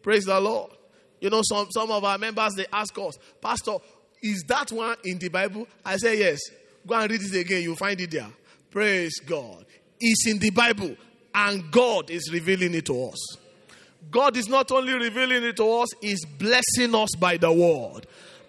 Praise 0.01 0.25
the 0.25 0.39
Lord. 0.39 0.71
You 1.21 1.29
know, 1.29 1.41
some, 1.43 1.67
some 1.71 1.89
of 1.91 2.03
our 2.03 2.17
members 2.17 2.53
they 2.55 2.65
ask 2.73 2.97
us, 2.97 3.17
Pastor, 3.39 3.77
is 4.21 4.43
that 4.47 4.71
one 4.71 4.97
in 5.05 5.17
the 5.19 5.29
Bible? 5.29 5.67
I 5.85 5.97
say 5.97 6.19
yes. 6.19 6.39
Go 6.85 6.95
and 6.95 7.09
read 7.09 7.21
it 7.21 7.39
again, 7.39 7.61
you'll 7.61 7.75
find 7.75 8.01
it 8.01 8.11
there. 8.11 8.27
Praise 8.71 9.19
God. 9.19 9.65
It's 9.99 10.27
in 10.27 10.39
the 10.39 10.49
Bible, 10.49 10.95
and 11.33 11.71
God 11.71 12.09
is 12.09 12.31
revealing 12.33 12.73
it 12.73 12.85
to 12.87 13.05
us. 13.05 13.37
God 14.09 14.35
is 14.35 14.47
not 14.47 14.71
only 14.71 14.93
revealing 14.93 15.43
it 15.43 15.57
to 15.57 15.71
us, 15.73 15.89
He's 16.01 16.25
blessing 16.25 16.95
us 16.95 17.09
by 17.19 17.37
the 17.37 17.51
word. 17.51 18.07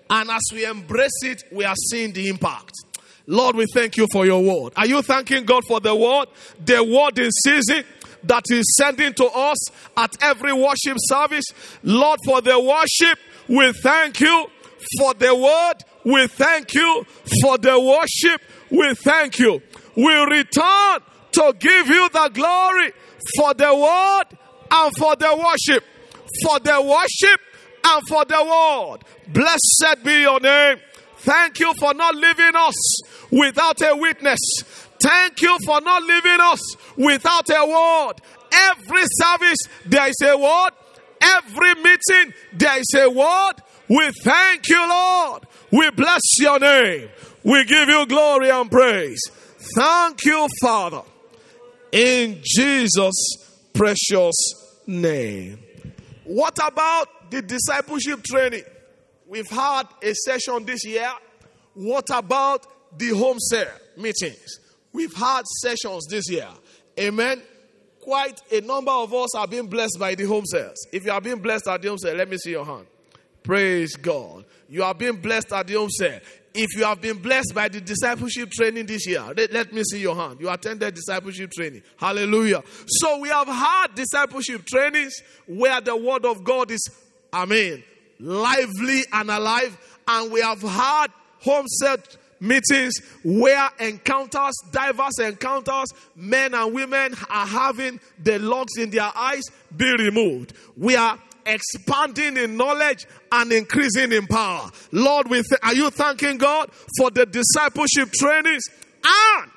And 0.09 0.31
as 0.31 0.43
we 0.53 0.64
embrace 0.64 1.23
it, 1.23 1.45
we 1.53 1.64
are 1.64 1.77
seeing 1.91 2.12
the 2.12 2.29
impact. 2.29 2.73
Lord, 3.27 3.57
we 3.57 3.66
thank 3.73 3.97
you 3.97 4.07
for 4.12 4.27
your 4.27 4.43
word. 4.43 4.73
Are 4.77 4.87
you 4.87 5.03
thanking 5.03 5.45
God 5.45 5.62
for 5.68 5.79
the 5.79 5.95
word? 5.95 6.29
The 6.64 6.83
word 6.83 7.18
in 7.18 7.31
season 7.45 7.85
that 8.25 8.45
is 8.51 8.64
sending 8.77 9.12
to 9.14 9.27
us 9.27 9.59
at 9.97 10.11
every 10.20 10.53
worship 10.53 10.97
service. 10.99 11.45
Lord, 11.83 12.18
for 12.25 12.41
the 12.41 12.59
worship, 12.59 13.18
we 13.49 13.73
thank 13.83 14.20
you. 14.20 14.47
For 14.99 15.14
the 15.14 15.35
word, 15.35 15.85
we 16.05 16.27
thank 16.27 16.75
you. 16.75 17.05
For 17.43 17.59
the 17.59 17.79
worship, 17.79 18.41
we 18.70 18.95
thank 18.95 19.39
you. 19.39 19.62
We 19.97 20.14
return 20.14 21.01
to 21.33 21.55
give 21.59 21.89
you 21.89 22.09
the 22.09 22.31
glory 22.33 22.93
for 23.37 23.55
the 23.55 23.75
word 23.75 24.39
and 24.70 24.97
for 24.97 25.16
the 25.16 25.37
worship. 25.37 25.85
For 26.43 26.59
the 26.61 26.81
worship 26.83 27.41
and 27.85 28.03
for 28.09 28.25
the 28.25 28.43
word. 28.45 28.99
Blessed 29.33 30.05
be 30.05 30.23
your 30.23 30.41
name. 30.41 30.79
Thank 31.18 31.61
you 31.61 31.73
for 31.79 31.95
not 31.95 32.16
leaving 32.16 32.57
us 32.57 33.03
without 33.31 33.81
a 33.83 33.97
witness. 33.97 34.41
Thank 35.03 35.42
you 35.42 35.57
for 35.64 35.80
not 35.80 36.03
leaving 36.03 36.40
us 36.40 36.76
without 36.96 37.48
a 37.50 37.66
word. 37.66 38.14
Every 38.53 39.03
service, 39.05 39.59
there 39.86 40.09
is 40.09 40.16
a 40.24 40.36
word. 40.36 40.70
Every 41.20 41.74
meeting, 41.76 42.34
there 42.53 42.78
is 42.78 42.94
a 42.96 43.09
word. 43.09 43.55
We 43.88 44.11
thank 44.22 44.68
you, 44.68 44.88
Lord. 44.88 45.42
We 45.70 45.90
bless 45.90 46.20
your 46.38 46.59
name. 46.59 47.09
We 47.44 47.64
give 47.64 47.88
you 47.88 48.07
glory 48.07 48.50
and 48.50 48.70
praise. 48.70 49.20
Thank 49.74 50.24
you, 50.24 50.46
Father. 50.61 51.03
In 51.90 52.40
Jesus' 52.42 53.36
precious 53.72 54.34
name. 54.86 55.59
What 56.24 56.59
about 56.64 57.30
the 57.30 57.42
discipleship 57.42 58.22
training? 58.22 58.64
We've 59.26 59.48
had 59.48 59.84
a 60.03 60.14
session 60.14 60.64
this 60.64 60.84
year. 60.84 61.11
What 61.74 62.11
about 62.11 62.98
the 62.98 63.09
home 63.11 63.38
cell 63.38 63.72
meetings? 63.96 64.61
We've 64.93 65.14
had 65.14 65.47
sessions 65.47 66.07
this 66.09 66.30
year. 66.30 66.49
Amen. 66.99 67.43
Quite 68.01 68.40
a 68.51 68.61
number 68.61 68.90
of 68.90 69.14
us 69.14 69.34
are 69.34 69.47
being 69.47 69.68
blessed 69.68 69.97
by 69.99 70.14
the 70.14 70.24
home 70.24 70.45
cells. 70.45 70.86
If 70.93 71.05
you 71.05 71.12
are 71.12 71.20
being 71.20 71.38
blessed 71.38 71.68
at 71.68 71.82
the 71.82 71.88
home 71.88 71.99
cell, 71.99 72.14
let 72.14 72.28
me 72.28 72.36
see 72.36 72.51
your 72.51 72.66
hand. 72.66 72.86
Praise 73.43 73.97
God. 73.97 74.45
You 74.68 74.82
are 74.82 74.95
being 74.95 75.16
blessed 75.16 75.53
at 75.53 75.66
the 75.66 75.74
home 75.74 75.90
cell. 75.90 76.18
If 76.55 76.76
you 76.76 76.84
have 76.84 77.01
been 77.01 77.18
blessed 77.18 77.55
by 77.55 77.68
the 77.68 77.80
discipleship 77.80 78.51
training 78.51 78.86
this 78.86 79.07
year, 79.07 79.22
let, 79.36 79.53
let, 79.53 79.72
me 79.72 79.82
see 79.84 80.01
your 80.01 80.14
hand. 80.14 80.40
You 80.40 80.51
attended 80.51 80.95
discipleship 80.95 81.51
training. 81.53 81.82
Hallelujah. 81.97 82.62
So 82.86 83.18
we 83.18 83.30
have 83.30 83.49
had 83.49 83.95
discipleship 83.95 84.66
trainings 84.66 85.14
where 85.47 85.80
the 85.80 85.97
word 85.97 86.24
of 86.26 86.45
God 86.45 86.70
is, 86.70 86.86
Amen, 87.32 87.82
lively 88.18 89.03
and 89.12 89.30
alive. 89.30 89.78
And 90.07 90.30
we 90.30 90.40
have 90.40 90.61
had 90.61 91.07
home 91.40 91.66
cell 91.68 91.97
meetings 92.43 92.95
where 93.24 93.70
encounters, 93.78 94.55
diverse 94.72 95.18
encounters, 95.20 95.88
men 96.16 96.55
and 96.55 96.74
women 96.74 97.14
are 97.30 97.47
having 97.47 98.01
the 98.22 98.38
logs 98.38 98.76
in 98.76 98.90
their 98.90 99.11
eyes 99.14 99.45
be 99.74 99.90
removed. 99.97 100.53
We 100.76 100.97
are 100.97 101.18
expanding 101.47 102.36
in 102.36 102.57
knowledge 102.57 103.07
and 103.30 103.53
increasing 103.53 104.12
in 104.12 104.26
power. 104.26 104.70
Lord, 104.90 105.28
we 105.28 105.36
th- 105.36 105.61
are 105.62 105.74
you 105.74 105.90
thanking 105.90 106.38
God 106.38 106.70
for 106.99 107.11
the 107.11 107.26
discipleship 107.26 108.11
trainings? 108.12 108.64
And 109.05 109.51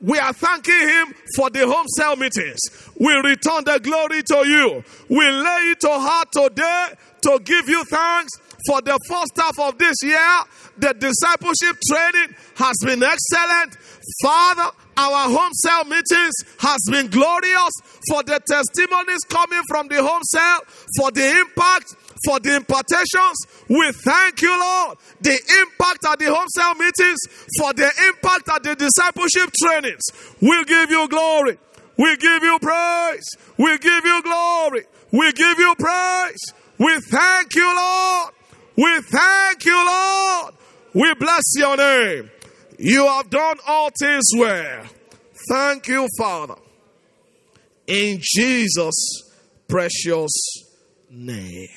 we 0.00 0.18
are 0.18 0.32
thanking 0.32 0.80
Him 0.80 1.14
for 1.36 1.50
the 1.50 1.66
home 1.66 1.86
cell 1.88 2.16
meetings. 2.16 2.58
We 2.98 3.12
return 3.12 3.64
the 3.64 3.80
glory 3.82 4.22
to 4.22 4.46
you. 4.46 4.84
We 5.08 5.30
lay 5.30 5.72
it 5.72 5.80
to 5.80 5.90
heart 5.90 6.32
today 6.32 6.88
to 7.22 7.38
give 7.44 7.68
you 7.68 7.84
thanks 7.84 8.32
for 8.66 8.80
the 8.82 8.98
first 9.08 9.32
half 9.36 9.58
of 9.58 9.78
this 9.78 9.96
year. 10.02 10.40
The 10.78 10.94
discipleship 10.94 11.76
training 11.88 12.34
has 12.56 12.76
been 12.84 13.02
excellent. 13.02 13.76
Father, 14.22 14.70
our 14.96 15.30
home 15.30 15.52
cell 15.52 15.84
meetings 15.84 16.34
has 16.58 16.80
been 16.90 17.08
glorious 17.08 17.72
for 18.08 18.22
the 18.22 18.40
testimonies 18.46 19.20
coming 19.28 19.62
from 19.68 19.88
the 19.88 20.02
home 20.02 20.22
cell, 20.24 20.60
for 20.98 21.10
the 21.10 21.40
impact, 21.40 21.94
for 22.24 22.40
the 22.40 22.56
impartations. 22.56 23.38
We 23.68 23.92
thank 23.92 24.42
you, 24.42 24.58
Lord. 24.58 24.98
The 25.20 25.32
impact 25.32 26.04
at 26.06 26.18
the 26.18 26.34
home 26.34 26.48
cell 26.48 26.74
meetings, 26.74 27.18
for 27.58 27.72
the 27.72 27.90
impact 28.08 28.48
at 28.48 28.62
the 28.62 28.74
discipleship 28.76 29.50
trainings. 29.62 30.02
We 30.40 30.64
give 30.64 30.90
you 30.90 31.08
glory. 31.08 31.58
We 31.96 32.16
give 32.16 32.42
you 32.42 32.58
praise. 32.60 33.28
We 33.58 33.78
give 33.78 34.04
you 34.04 34.22
glory. 34.22 34.84
We 35.12 35.32
give 35.32 35.58
you 35.58 35.74
praise. 35.78 36.40
We 36.78 36.98
thank 37.10 37.54
you, 37.54 37.76
Lord. 37.76 38.34
We 38.80 39.00
thank 39.02 39.66
you, 39.66 39.76
Lord. 39.76 40.54
We 40.94 41.12
bless 41.14 41.42
your 41.54 41.76
name. 41.76 42.30
You 42.78 43.04
have 43.04 43.28
done 43.28 43.58
all 43.66 43.90
things 44.00 44.24
well. 44.34 44.84
Thank 45.50 45.88
you, 45.88 46.08
Father. 46.16 46.54
In 47.86 48.20
Jesus' 48.22 49.34
precious 49.68 50.30
name. 51.10 51.68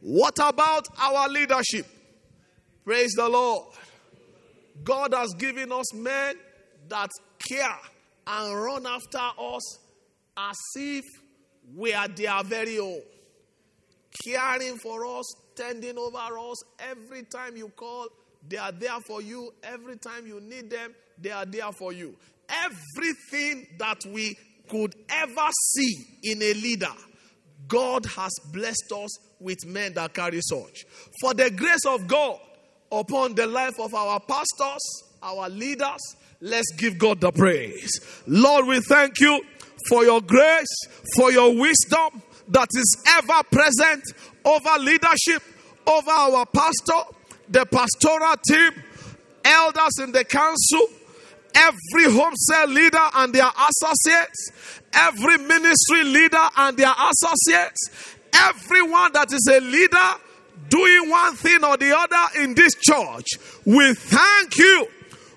What 0.00 0.36
about 0.42 0.88
our 0.98 1.28
leadership? 1.28 1.86
Praise 2.84 3.12
the 3.12 3.28
Lord. 3.28 3.72
God 4.82 5.14
has 5.14 5.32
given 5.34 5.70
us 5.70 5.94
men 5.94 6.34
that 6.88 7.10
care 7.48 7.78
and 8.26 8.60
run 8.60 8.84
after 8.84 9.28
us 9.38 9.78
as 10.36 10.56
if 10.74 11.04
we 11.76 11.92
are 11.92 12.08
their 12.08 12.42
very 12.42 12.80
own. 12.80 13.00
Caring 14.24 14.76
for 14.78 15.06
us, 15.06 15.36
tending 15.60 15.98
over 15.98 16.38
us 16.38 16.62
every 16.78 17.22
time 17.24 17.54
you 17.54 17.68
call, 17.76 18.08
they 18.48 18.56
are 18.56 18.72
there 18.72 18.98
for 19.00 19.20
you. 19.20 19.52
Every 19.62 19.96
time 19.96 20.26
you 20.26 20.40
need 20.40 20.70
them, 20.70 20.94
they 21.18 21.30
are 21.30 21.44
there 21.44 21.70
for 21.72 21.92
you. 21.92 22.16
Everything 22.48 23.66
that 23.78 23.98
we 24.06 24.38
could 24.70 24.94
ever 25.10 25.48
see 25.74 26.06
in 26.22 26.42
a 26.42 26.54
leader, 26.54 26.92
God 27.68 28.06
has 28.06 28.32
blessed 28.52 28.90
us 28.92 29.18
with 29.38 29.66
men 29.66 29.92
that 29.94 30.14
carry 30.14 30.40
such. 30.42 30.86
For 31.20 31.34
the 31.34 31.50
grace 31.50 31.84
of 31.86 32.06
God 32.08 32.38
upon 32.90 33.34
the 33.34 33.46
life 33.46 33.78
of 33.78 33.94
our 33.94 34.18
pastors, 34.18 35.04
our 35.22 35.50
leaders, 35.50 36.00
let's 36.40 36.72
give 36.78 36.98
God 36.98 37.20
the 37.20 37.32
praise. 37.32 37.90
Lord, 38.26 38.66
we 38.66 38.80
thank 38.80 39.20
you 39.20 39.42
for 39.88 40.04
your 40.04 40.22
grace, 40.22 40.74
for 41.16 41.30
your 41.30 41.54
wisdom 41.54 42.22
that 42.48 42.68
is 42.74 43.04
ever 43.18 43.42
present 43.50 44.02
over 44.44 44.78
leadership, 44.78 45.42
over 45.86 46.10
our 46.10 46.46
pastor, 46.46 47.14
the 47.48 47.66
pastoral 47.66 48.36
team, 48.48 48.82
elders 49.44 49.98
in 50.02 50.12
the 50.12 50.24
council, 50.24 50.86
every 51.54 52.12
home 52.12 52.34
cell 52.36 52.68
leader 52.68 53.06
and 53.14 53.34
their 53.34 53.48
associates, 53.48 54.50
every 54.92 55.38
ministry 55.38 56.04
leader 56.04 56.48
and 56.56 56.76
their 56.76 56.92
associates, 56.92 58.16
everyone 58.32 59.12
that 59.12 59.32
is 59.32 59.48
a 59.50 59.60
leader 59.60 60.20
doing 60.68 61.10
one 61.10 61.34
thing 61.34 61.64
or 61.64 61.76
the 61.76 61.96
other 61.96 62.42
in 62.42 62.54
this 62.54 62.74
church. 62.74 63.26
We 63.64 63.94
thank 63.94 64.56
you. 64.56 64.86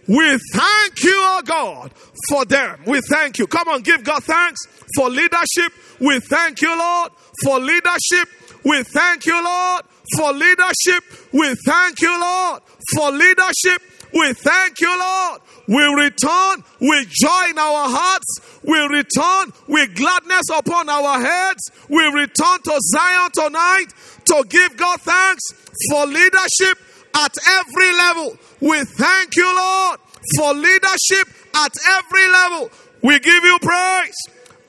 We 0.07 0.37
thank 0.51 1.03
you, 1.03 1.15
oh 1.15 1.41
God, 1.45 1.91
for 2.29 2.43
them. 2.45 2.81
We 2.85 2.99
thank 3.09 3.39
you. 3.39 3.47
Come 3.47 3.69
on, 3.69 3.81
give 3.81 4.03
God 4.03 4.23
thanks 4.23 4.59
for 4.97 5.09
leadership. 5.09 5.71
We 5.99 6.19
thank 6.19 6.61
you, 6.61 6.77
Lord, 6.77 7.11
for 7.43 7.59
leadership. 7.59 8.27
We 8.65 8.83
thank 8.83 9.25
you, 9.25 9.43
Lord, 9.43 9.83
for 10.17 10.33
leadership. 10.33 11.03
We 11.31 11.55
thank 11.65 12.01
you, 12.01 12.19
Lord, 12.19 12.61
for 12.95 13.11
leadership. 13.11 13.81
We 14.13 14.33
thank 14.33 14.79
you, 14.79 14.99
Lord. 14.99 15.41
We 15.67 15.83
return 15.83 16.63
with 16.81 17.07
joy 17.09 17.45
in 17.49 17.57
our 17.57 17.89
hearts. 17.89 18.59
We 18.63 18.77
return 18.79 19.53
with 19.67 19.95
gladness 19.95 20.49
upon 20.55 20.89
our 20.89 21.19
heads. 21.19 21.71
We 21.89 22.03
return 22.03 22.61
to 22.63 22.79
Zion 22.79 23.31
tonight 23.33 23.87
to 24.25 24.45
give 24.47 24.77
God 24.77 25.01
thanks 25.01 25.43
for 25.89 26.05
leadership 26.05 26.77
at 27.15 27.35
every 27.59 27.93
level. 27.93 28.37
We 28.59 28.83
thank 28.83 29.35
you, 29.35 29.55
Lord, 29.55 29.99
for 30.37 30.53
leadership 30.53 31.27
at 31.55 31.71
every 31.97 32.27
level. 32.29 32.69
We 33.01 33.19
give 33.19 33.43
you 33.43 33.57
praise 33.61 34.15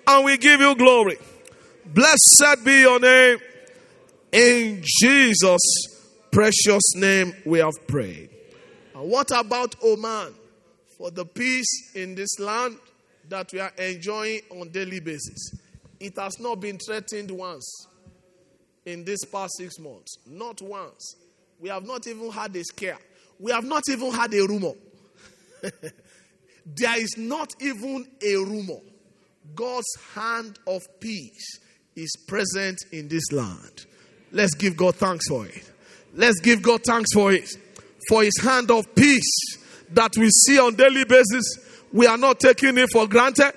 and 0.07 0.25
we 0.25 0.37
give 0.37 0.61
you 0.61 0.75
glory. 0.75 1.19
Blessed 1.87 2.65
be 2.65 2.81
your 2.81 2.99
name. 2.99 3.39
In 4.35 4.83
Jesus' 4.83 5.61
precious 6.33 6.83
name, 6.97 7.33
we 7.47 7.61
have 7.61 7.87
prayed. 7.87 8.31
And 8.93 9.09
what 9.09 9.31
about 9.31 9.77
Oman? 9.81 10.35
For 10.99 11.13
the 11.13 11.25
peace 11.25 11.93
in 11.95 12.17
this 12.17 12.41
land 12.41 12.77
that 13.29 13.53
we 13.53 13.61
are 13.61 13.71
enjoying 13.79 14.41
on 14.51 14.71
daily 14.71 14.99
basis. 14.99 15.55
It 16.01 16.19
has 16.19 16.41
not 16.41 16.57
been 16.57 16.79
threatened 16.85 17.31
once 17.31 17.87
in 18.85 19.05
these 19.05 19.25
past 19.25 19.53
six 19.57 19.79
months. 19.79 20.17
Not 20.27 20.61
once. 20.61 21.15
We 21.61 21.69
have 21.69 21.87
not 21.87 22.09
even 22.09 22.33
had 22.33 22.57
a 22.57 22.65
scare. 22.65 22.99
We 23.39 23.53
have 23.53 23.65
not 23.65 23.85
even 23.89 24.11
had 24.11 24.35
a 24.35 24.41
rumor. 24.49 24.73
there 26.67 27.01
is 27.01 27.17
not 27.17 27.53
even 27.61 28.05
a 28.21 28.35
rumor. 28.35 28.81
God's 29.55 29.95
hand 30.13 30.59
of 30.67 30.83
peace 30.99 31.61
is 31.95 32.11
present 32.27 32.81
in 32.91 33.07
this 33.07 33.31
land. 33.31 33.87
Let's 34.35 34.55
give 34.57 34.77
God 34.77 34.97
thanks 34.97 35.29
for 35.29 35.47
it. 35.47 35.71
Let's 36.13 36.41
give 36.41 36.61
God 36.61 36.83
thanks 36.85 37.09
for 37.15 37.33
it. 37.33 37.49
For 38.09 38.25
his 38.25 38.35
hand 38.43 38.69
of 38.73 38.93
peace 38.97 39.59
that 39.93 40.11
we 40.19 40.29
see 40.29 40.59
on 40.59 40.75
daily 40.75 41.05
basis. 41.05 41.59
We 41.93 42.09
are 42.09 42.19
not 42.19 42.41
taking 42.41 42.77
it 42.77 42.91
for 42.93 43.07
granted. 43.07 43.53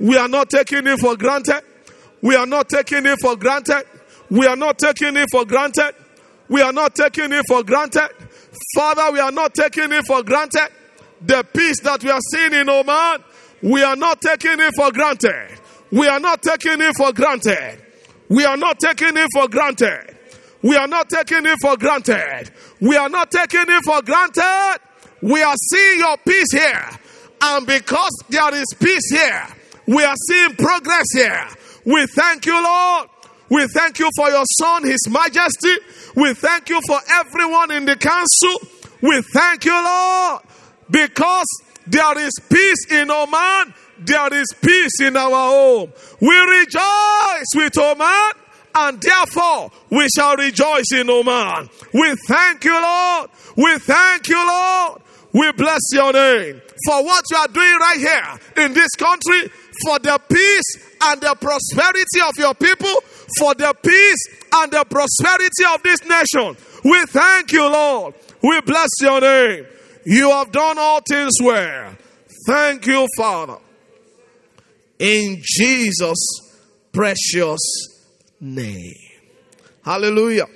We 0.00 0.16
are 0.16 0.26
not 0.26 0.50
taking 0.50 0.84
it 0.88 0.98
for 0.98 1.16
granted. 1.16 1.62
We 2.22 2.34
are 2.34 2.44
not 2.44 2.68
taking 2.68 3.06
it 3.06 3.18
for 3.22 3.36
granted. 3.36 3.84
We 4.28 4.46
are 4.48 4.56
not 4.56 4.78
taking 4.80 5.16
it 5.16 5.28
for 5.30 5.44
granted. 5.44 5.94
We 6.48 6.60
are 6.60 6.72
not 6.72 6.96
taking 6.96 7.32
it 7.32 7.44
for 7.46 7.62
granted. 7.62 8.08
Father, 8.74 9.12
we 9.12 9.20
are 9.20 9.30
not 9.30 9.54
taking 9.54 9.92
it 9.92 10.04
for 10.06 10.24
granted. 10.24 10.70
The 11.22 11.46
peace 11.54 11.80
that 11.82 12.02
we 12.02 12.10
are 12.10 12.20
seeing 12.32 12.52
in 12.52 12.68
Oman, 12.68 13.22
we 13.62 13.84
are 13.84 13.96
not 13.96 14.20
taking 14.20 14.58
it 14.58 14.72
for 14.76 14.90
granted. 14.90 15.50
We 15.92 16.08
are 16.08 16.18
not 16.18 16.42
taking 16.42 16.80
it 16.80 16.96
for 16.96 17.12
granted. 17.12 17.80
We 18.28 18.44
are 18.44 18.56
not 18.56 18.80
taking 18.80 19.16
it 19.16 19.28
for 19.32 19.48
granted. 19.48 20.15
We 20.66 20.74
are 20.74 20.88
not 20.88 21.08
taking 21.08 21.46
it 21.46 21.58
for 21.62 21.76
granted. 21.76 22.50
We 22.80 22.96
are 22.96 23.08
not 23.08 23.30
taking 23.30 23.66
it 23.68 23.84
for 23.84 24.02
granted. 24.02 24.78
We 25.22 25.40
are 25.40 25.54
seeing 25.54 26.00
your 26.00 26.16
peace 26.26 26.50
here. 26.50 26.90
And 27.40 27.64
because 27.64 28.10
there 28.30 28.52
is 28.52 28.66
peace 28.80 29.12
here, 29.12 29.46
we 29.86 30.02
are 30.02 30.16
seeing 30.28 30.56
progress 30.56 31.06
here. 31.12 31.46
We 31.84 32.06
thank 32.06 32.46
you, 32.46 32.60
Lord. 32.60 33.08
We 33.48 33.68
thank 33.68 34.00
you 34.00 34.10
for 34.16 34.28
your 34.28 34.42
Son, 34.60 34.82
His 34.82 35.08
Majesty. 35.08 35.76
We 36.16 36.34
thank 36.34 36.68
you 36.68 36.80
for 36.84 36.98
everyone 37.12 37.70
in 37.70 37.84
the 37.84 37.94
council. 37.94 38.56
We 39.00 39.22
thank 39.32 39.66
you, 39.66 39.84
Lord, 39.84 40.42
because 40.90 41.46
there 41.86 42.18
is 42.18 42.32
peace 42.50 42.90
in 42.90 43.08
Oman. 43.08 43.72
There 44.00 44.34
is 44.34 44.48
peace 44.60 45.00
in 45.00 45.16
our 45.16 45.30
home. 45.30 45.92
We 46.20 46.36
rejoice 46.36 47.54
with 47.54 47.78
Oman 47.78 48.32
and 48.76 49.00
therefore 49.00 49.70
we 49.90 50.06
shall 50.14 50.36
rejoice 50.36 50.92
in 50.94 51.08
Oman. 51.08 51.70
We 51.94 52.14
thank 52.28 52.64
you, 52.64 52.80
Lord. 52.80 53.30
We 53.56 53.78
thank 53.78 54.28
you, 54.28 54.46
Lord. 54.46 55.02
We 55.32 55.50
bless 55.52 55.80
your 55.92 56.12
name 56.12 56.60
for 56.84 57.04
what 57.04 57.24
you 57.30 57.36
are 57.38 57.48
doing 57.48 57.76
right 57.80 57.98
here 57.98 58.64
in 58.64 58.74
this 58.74 58.90
country, 58.96 59.50
for 59.84 59.98
the 59.98 60.20
peace 60.28 60.96
and 61.02 61.20
the 61.20 61.34
prosperity 61.40 62.20
of 62.26 62.36
your 62.38 62.54
people, 62.54 63.02
for 63.38 63.54
the 63.54 63.74
peace 63.82 64.46
and 64.54 64.72
the 64.72 64.84
prosperity 64.84 65.64
of 65.74 65.82
this 65.82 66.04
nation. 66.04 66.56
We 66.84 67.04
thank 67.06 67.52
you, 67.52 67.62
Lord. 67.62 68.14
We 68.42 68.60
bless 68.60 68.90
your 69.00 69.20
name. 69.20 69.66
You 70.04 70.30
have 70.30 70.52
done 70.52 70.78
all 70.78 71.00
things 71.08 71.32
well. 71.42 71.94
Thank 72.46 72.86
you, 72.86 73.06
Father. 73.16 73.58
In 74.98 75.42
Jesus' 75.42 76.24
precious 76.92 77.95
name. 78.40 78.94
Hallelujah. 79.84 80.46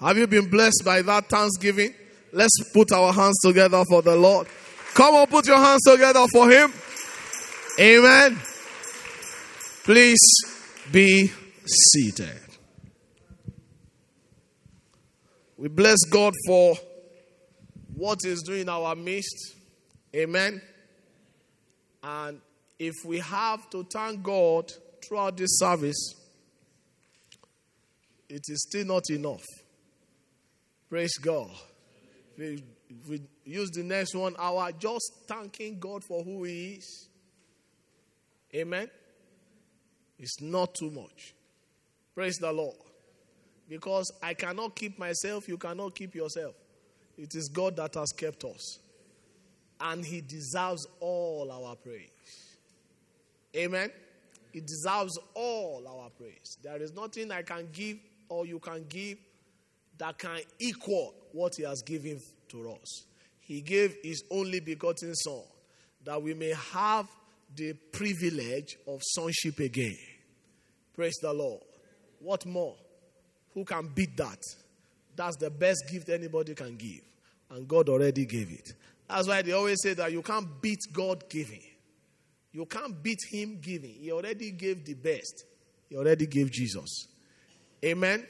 Have 0.00 0.16
you 0.16 0.26
been 0.26 0.48
blessed 0.48 0.82
by 0.84 1.02
that 1.02 1.28
thanksgiving? 1.28 1.94
Let's 2.32 2.72
put 2.72 2.92
our 2.92 3.12
hands 3.12 3.38
together 3.42 3.82
for 3.88 4.02
the 4.02 4.16
Lord. 4.16 4.46
Come 4.94 5.14
on, 5.14 5.26
put 5.26 5.46
your 5.46 5.58
hands 5.58 5.82
together 5.82 6.26
for 6.32 6.50
Him. 6.50 6.72
Amen. 7.78 8.38
Please 9.84 10.18
be 10.92 11.30
seated. 11.66 12.40
We 15.56 15.68
bless 15.68 15.98
God 16.10 16.32
for 16.46 16.74
what 17.94 18.18
He's 18.22 18.42
doing 18.42 18.62
in 18.62 18.68
our 18.68 18.94
midst. 18.94 19.54
Amen. 20.14 20.62
And 22.02 22.40
if 22.78 22.94
we 23.04 23.18
have 23.18 23.68
to 23.70 23.84
thank 23.84 24.22
God 24.22 24.72
throughout 25.04 25.36
this 25.36 25.58
service, 25.58 26.14
it 28.30 28.44
is 28.48 28.62
still 28.62 28.86
not 28.86 29.10
enough. 29.10 29.44
Praise 30.88 31.18
God. 31.18 31.50
We, 32.38 32.62
we 33.08 33.22
use 33.44 33.70
the 33.70 33.82
next 33.82 34.14
one 34.14 34.34
hour 34.38 34.70
just 34.78 35.12
thanking 35.26 35.78
God 35.78 36.04
for 36.04 36.22
who 36.22 36.44
He 36.44 36.74
is. 36.74 37.08
Amen. 38.54 38.88
It's 40.18 40.40
not 40.40 40.74
too 40.74 40.90
much. 40.90 41.34
Praise 42.14 42.36
the 42.36 42.52
Lord. 42.52 42.76
Because 43.68 44.10
I 44.22 44.34
cannot 44.34 44.74
keep 44.74 44.98
myself, 44.98 45.48
you 45.48 45.58
cannot 45.58 45.94
keep 45.94 46.14
yourself. 46.14 46.54
It 47.18 47.34
is 47.34 47.48
God 47.48 47.76
that 47.76 47.94
has 47.94 48.12
kept 48.12 48.44
us. 48.44 48.78
And 49.80 50.04
He 50.04 50.20
deserves 50.20 50.86
all 51.00 51.50
our 51.50 51.76
praise. 51.76 52.08
Amen. 53.56 53.90
He 54.52 54.60
deserves 54.60 55.18
all 55.34 55.84
our 55.86 56.10
praise. 56.10 56.58
There 56.62 56.82
is 56.82 56.92
nothing 56.92 57.30
I 57.30 57.42
can 57.42 57.68
give 57.72 57.98
or 58.30 58.46
you 58.46 58.58
can 58.58 58.86
give 58.88 59.18
that 59.98 60.16
can 60.18 60.40
equal 60.58 61.14
what 61.32 61.52
He 61.56 61.64
has 61.64 61.82
given 61.82 62.18
to 62.48 62.70
us. 62.70 63.04
He 63.40 63.60
gave 63.60 63.96
His 64.02 64.24
only 64.30 64.60
begotten 64.60 65.14
Son 65.14 65.42
that 66.04 66.22
we 66.22 66.32
may 66.32 66.54
have 66.72 67.06
the 67.54 67.74
privilege 67.92 68.78
of 68.86 69.00
sonship 69.02 69.58
again. 69.58 69.98
Praise 70.94 71.16
the 71.20 71.32
Lord. 71.32 71.60
What 72.20 72.46
more? 72.46 72.76
Who 73.54 73.64
can 73.64 73.88
beat 73.88 74.16
that? 74.16 74.38
That's 75.16 75.36
the 75.36 75.50
best 75.50 75.84
gift 75.90 76.08
anybody 76.08 76.54
can 76.54 76.76
give. 76.76 77.02
And 77.50 77.66
God 77.66 77.88
already 77.88 78.24
gave 78.24 78.50
it. 78.50 78.72
That's 79.08 79.26
why 79.26 79.42
they 79.42 79.52
always 79.52 79.82
say 79.82 79.94
that 79.94 80.12
you 80.12 80.22
can't 80.22 80.62
beat 80.62 80.78
God 80.92 81.28
giving. 81.28 81.62
You 82.52 82.64
can't 82.66 83.02
beat 83.02 83.18
Him 83.30 83.58
giving. 83.60 83.94
He 83.94 84.12
already 84.12 84.52
gave 84.52 84.84
the 84.84 84.94
best. 84.94 85.44
He 85.88 85.96
already 85.96 86.26
gave 86.26 86.50
Jesus. 86.50 87.08
Amen. 87.84 88.26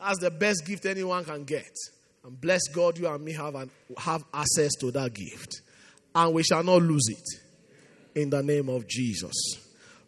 That's 0.00 0.20
the 0.20 0.30
best 0.30 0.64
gift 0.66 0.86
anyone 0.86 1.24
can 1.24 1.44
get. 1.44 1.70
And 2.24 2.40
bless 2.40 2.68
God, 2.68 2.98
you 2.98 3.08
and 3.08 3.24
me 3.24 3.32
have, 3.32 3.54
an, 3.54 3.70
have 3.96 4.24
access 4.32 4.72
to 4.80 4.90
that 4.92 5.14
gift. 5.14 5.62
And 6.14 6.34
we 6.34 6.42
shall 6.42 6.62
not 6.62 6.82
lose 6.82 7.06
it. 7.08 8.20
In 8.20 8.30
the 8.30 8.42
name 8.42 8.68
of 8.68 8.88
Jesus. 8.88 9.34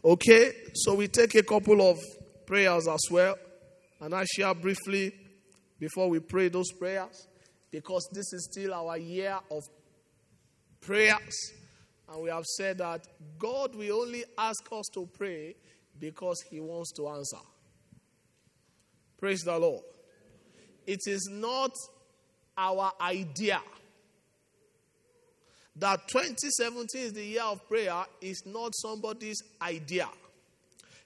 Okay, 0.05 0.53
so 0.75 0.95
we 0.95 1.07
take 1.07 1.35
a 1.37 1.43
couple 1.43 1.89
of 1.89 1.99
prayers 2.47 2.89
as 2.89 3.01
well. 3.11 3.37
And 4.01 4.15
I 4.15 4.25
share 4.25 4.55
briefly 4.55 5.13
before 5.79 6.09
we 6.09 6.19
pray 6.19 6.49
those 6.49 6.73
prayers. 6.73 7.29
Because 7.71 8.09
this 8.13 8.33
is 8.33 8.49
still 8.51 8.75
our 8.75 8.99
year 8.99 9.39
of 9.51 9.63
prayers. 10.81 11.53
And 12.09 12.23
we 12.23 12.31
have 12.31 12.45
said 12.45 12.79
that 12.79 13.07
God 13.39 13.77
will 13.77 14.03
only 14.03 14.25
ask 14.37 14.67
us 14.73 14.87
to 14.95 15.09
pray 15.17 15.55
because 16.01 16.43
He 16.51 16.59
wants 16.59 16.93
to 16.93 17.09
answer. 17.09 17.39
Praise 19.21 19.43
the 19.43 19.57
Lord. 19.59 19.83
It 20.87 21.01
is 21.07 21.29
not 21.31 21.73
our 22.57 22.91
idea 23.01 23.61
that 25.77 26.09
2017 26.09 27.01
is 27.01 27.13
the 27.13 27.25
year 27.25 27.43
of 27.43 27.67
prayer 27.69 28.03
is 28.21 28.43
not 28.47 28.75
somebody's 28.75 29.43
idea. 29.63 30.09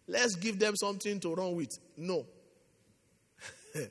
Let's 0.06 0.36
give 0.36 0.58
them 0.58 0.76
something 0.76 1.18
to 1.20 1.34
run 1.34 1.56
with. 1.56 1.70
No. 1.96 2.24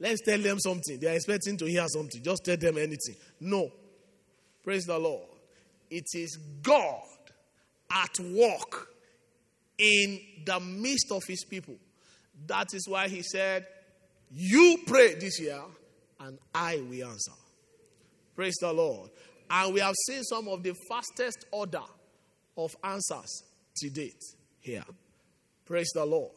Let's 0.00 0.22
tell 0.22 0.38
them 0.38 0.58
something. 0.58 0.98
They 0.98 1.08
are 1.08 1.14
expecting 1.14 1.56
to 1.58 1.66
hear 1.66 1.86
something. 1.88 2.22
Just 2.22 2.44
tell 2.44 2.56
them 2.56 2.78
anything. 2.78 3.16
No. 3.40 3.70
Praise 4.62 4.84
the 4.86 4.98
Lord. 4.98 5.28
It 5.90 6.04
is 6.14 6.38
God 6.62 7.02
at 7.90 8.18
work 8.20 8.88
in 9.78 10.20
the 10.44 10.60
midst 10.60 11.12
of 11.12 11.22
his 11.24 11.44
people. 11.44 11.76
That 12.46 12.68
is 12.72 12.88
why 12.88 13.08
he 13.08 13.22
said, 13.22 13.66
You 14.30 14.78
pray 14.86 15.14
this 15.14 15.40
year, 15.40 15.60
and 16.20 16.38
I 16.54 16.76
will 16.88 17.08
answer. 17.08 17.32
Praise 18.34 18.56
the 18.60 18.72
Lord. 18.72 19.10
And 19.50 19.74
we 19.74 19.80
have 19.80 19.94
seen 20.06 20.22
some 20.24 20.48
of 20.48 20.62
the 20.62 20.74
fastest 20.88 21.46
order 21.50 21.82
of 22.56 22.74
answers 22.84 23.42
to 23.76 23.90
date 23.90 24.22
here. 24.60 24.84
Praise 25.64 25.90
the 25.94 26.04
Lord. 26.04 26.32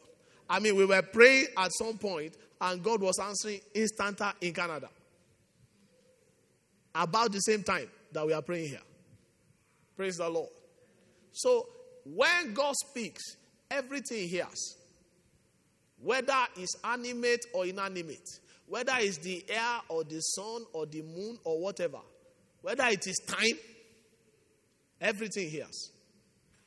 I 0.48 0.58
mean, 0.60 0.76
we 0.76 0.84
were 0.84 1.02
praying 1.02 1.46
at 1.56 1.70
some 1.74 1.98
point, 1.98 2.36
and 2.60 2.82
God 2.82 3.00
was 3.00 3.18
answering 3.18 3.60
instanta 3.74 4.34
in 4.40 4.52
Canada. 4.52 4.88
about 6.94 7.32
the 7.32 7.38
same 7.40 7.62
time 7.62 7.88
that 8.12 8.26
we 8.26 8.32
are 8.32 8.42
praying 8.42 8.68
here. 8.68 8.82
Praise 9.96 10.16
the 10.16 10.28
Lord. 10.28 10.50
So 11.32 11.66
when 12.04 12.52
God 12.54 12.74
speaks, 12.88 13.22
everything 13.70 14.28
hears. 14.28 14.76
Whether 16.02 16.36
it's 16.56 16.74
animate 16.84 17.46
or 17.54 17.64
inanimate, 17.64 18.28
whether 18.66 18.94
it's 18.96 19.18
the 19.18 19.44
air 19.48 19.80
or 19.88 20.04
the 20.04 20.20
sun 20.20 20.64
or 20.72 20.86
the 20.86 21.02
moon 21.02 21.38
or 21.44 21.60
whatever, 21.60 22.00
whether 22.60 22.84
it 22.86 23.06
is 23.06 23.20
time, 23.26 23.58
everything 25.00 25.48
hears. 25.48 25.90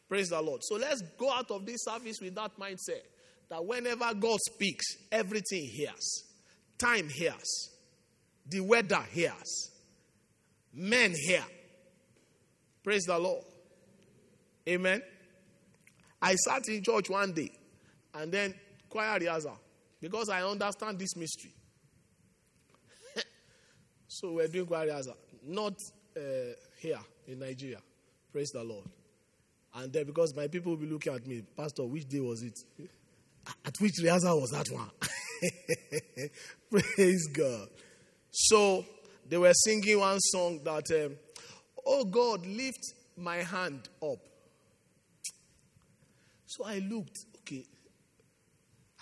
Praise 0.08 0.30
the 0.30 0.42
Lord. 0.42 0.62
So 0.64 0.76
let's 0.76 1.02
go 1.18 1.32
out 1.32 1.52
of 1.52 1.66
this 1.66 1.84
service 1.84 2.20
with 2.22 2.36
that 2.36 2.58
mindset 2.58 3.02
that 3.50 3.66
whenever 3.66 4.14
God 4.14 4.40
speaks, 4.40 4.86
everything 5.12 5.66
hears. 5.66 6.24
Time 6.78 7.10
hears. 7.10 7.72
The 8.48 8.62
weather 8.62 9.04
hears. 9.12 9.72
Men 10.74 11.14
hear. 11.16 11.44
Praise 12.84 13.04
the 13.04 13.18
Lord. 13.18 13.44
Amen. 14.68 15.02
I 16.22 16.36
sat 16.36 16.68
in 16.68 16.84
church 16.84 17.10
one 17.10 17.34
day 17.34 17.52
and 18.14 18.32
then 18.32 18.54
choir 18.96 19.20
rehearsal 19.20 19.60
because 20.00 20.30
I 20.30 20.42
understand 20.44 20.98
this 20.98 21.18
mystery. 21.18 21.54
so 24.08 24.32
we're 24.32 24.48
doing 24.48 24.66
choir 24.66 24.86
rehearsal, 24.86 25.18
not 25.44 25.74
uh, 26.16 26.22
here 26.80 27.00
in 27.28 27.40
Nigeria. 27.40 27.80
Praise 28.32 28.52
the 28.52 28.64
Lord. 28.64 28.86
And 29.76 29.92
then 29.92 30.06
because 30.06 30.34
my 30.34 30.48
people 30.48 30.72
will 30.72 30.80
be 30.80 30.86
looking 30.86 31.14
at 31.14 31.28
me, 31.28 31.44
Pastor, 31.58 31.84
which 31.84 32.08
day 32.08 32.22
was 32.22 32.42
it? 32.42 32.58
At 33.66 33.74
which 33.80 33.92
rehearsal 34.02 34.40
was 34.40 34.52
that 34.52 34.68
one? 34.72 34.90
Praise 36.96 37.28
God. 37.28 37.68
So 38.32 38.86
they 39.28 39.38
were 39.38 39.54
singing 39.54 40.00
one 40.00 40.20
song 40.20 40.62
that, 40.64 40.90
um, 41.06 41.18
oh 41.86 42.06
God, 42.06 42.46
lift 42.46 42.94
my 43.18 43.38
hand 43.38 43.90
up. 44.02 44.18
So 46.46 46.66
I 46.66 46.80
looked, 46.80 47.20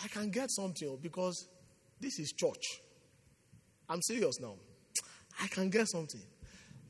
I 0.03 0.07
can 0.07 0.29
get 0.29 0.51
something 0.51 0.97
because 1.01 1.47
this 1.99 2.19
is 2.19 2.33
church. 2.33 2.81
I'm 3.87 4.01
serious 4.01 4.39
now. 4.41 4.55
I 5.41 5.47
can 5.47 5.69
get 5.69 5.87
something. 5.87 6.21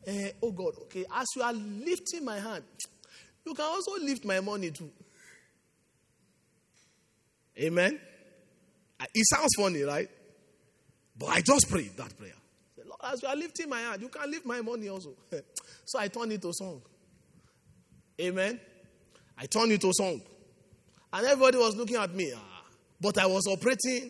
Uh, 0.07 0.29
oh 0.41 0.51
God, 0.51 0.73
okay, 0.83 1.05
as 1.15 1.27
you 1.35 1.43
are 1.43 1.53
lifting 1.53 2.25
my 2.25 2.39
hand, 2.39 2.63
you 3.45 3.53
can 3.53 3.65
also 3.65 3.91
lift 4.03 4.25
my 4.25 4.39
money 4.39 4.71
too. 4.71 4.89
Amen. 7.57 7.99
It 9.13 9.25
sounds 9.27 9.51
funny, 9.57 9.83
right? 9.83 10.09
But 11.17 11.27
I 11.27 11.41
just 11.41 11.69
prayed 11.69 11.95
that 11.97 12.17
prayer. 12.17 12.33
Lord, 12.77 12.99
as 13.03 13.21
you 13.21 13.27
are 13.27 13.35
lifting 13.35 13.69
my 13.69 13.79
hand, 13.79 14.01
you 14.01 14.09
can 14.09 14.29
lift 14.31 14.45
my 14.45 14.61
money 14.61 14.89
also. 14.89 15.13
so 15.85 15.99
I 15.99 16.07
turned 16.07 16.31
it 16.31 16.41
to 16.41 16.51
song. 16.53 16.81
Amen. 18.19 18.59
I 19.37 19.45
turned 19.45 19.71
it 19.71 19.81
to 19.81 19.91
song. 19.93 20.21
And 21.11 21.25
everybody 21.27 21.57
was 21.57 21.75
looking 21.75 21.97
at 21.97 22.13
me. 22.13 22.33
But 23.03 23.17
I 23.17 23.25
was 23.25 23.45
operating 23.47 24.09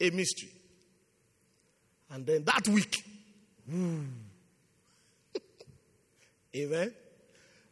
a 0.00 0.10
mystery. 0.10 0.52
And 2.12 2.24
then 2.24 2.44
that 2.44 2.68
week, 2.68 3.02
hmm, 3.68 4.04
Amen. 6.56 6.94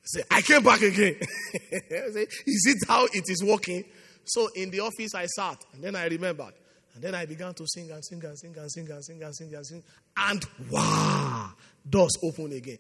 Say, 0.03 0.23
I 0.29 0.43
came 0.43 0.65
back 0.65 0.83
again. 0.83 1.17
say, 1.53 2.27
is 2.47 2.67
it 2.67 2.89
how 2.89 3.05
it 3.05 3.23
is 3.29 3.45
working? 3.45 3.85
So 4.25 4.49
in 4.57 4.71
the 4.71 4.81
office 4.81 5.15
I 5.15 5.27
sat, 5.27 5.65
and 5.73 5.85
then 5.85 5.95
I 5.95 6.07
remembered. 6.07 6.55
And 6.95 7.03
then 7.03 7.15
I 7.15 7.25
began 7.25 7.55
to 7.55 7.65
sing 7.67 7.93
and 7.93 8.05
sing 8.05 8.25
and 8.25 8.37
sing 8.37 8.57
and 8.59 8.71
sing 8.71 8.91
and 8.91 9.05
sing 9.05 9.23
and 9.23 9.37
sing 9.37 9.55
and 9.55 9.67
sing. 9.67 9.83
And 10.17 10.45
wow, 10.69 11.53
doors 11.89 12.13
open 12.25 12.53
again. 12.53 12.79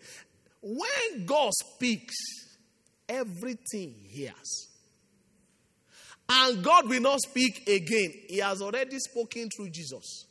When 0.60 1.24
God 1.24 1.52
speaks, 1.54 2.16
everything 3.08 3.94
hears. 4.08 4.73
And 6.28 6.62
God 6.64 6.88
will 6.88 7.00
not 7.00 7.20
speak 7.20 7.68
again. 7.68 8.12
He 8.28 8.38
has 8.38 8.62
already 8.62 8.98
spoken 8.98 9.48
through 9.54 9.70
Jesus. 9.70 10.26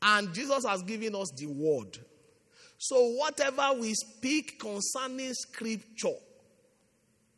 And 0.00 0.32
Jesus 0.32 0.64
has 0.66 0.82
given 0.82 1.14
us 1.14 1.30
the 1.36 1.46
word. 1.46 1.98
So, 2.78 3.10
whatever 3.16 3.80
we 3.80 3.92
speak 3.94 4.60
concerning 4.60 5.34
scripture, 5.34 6.14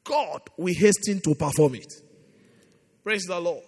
God 0.04 0.42
will 0.56 0.74
hasten 0.74 1.20
to 1.22 1.34
perform 1.34 1.76
it. 1.76 1.92
Praise 3.02 3.24
the 3.24 3.40
Lord. 3.40 3.64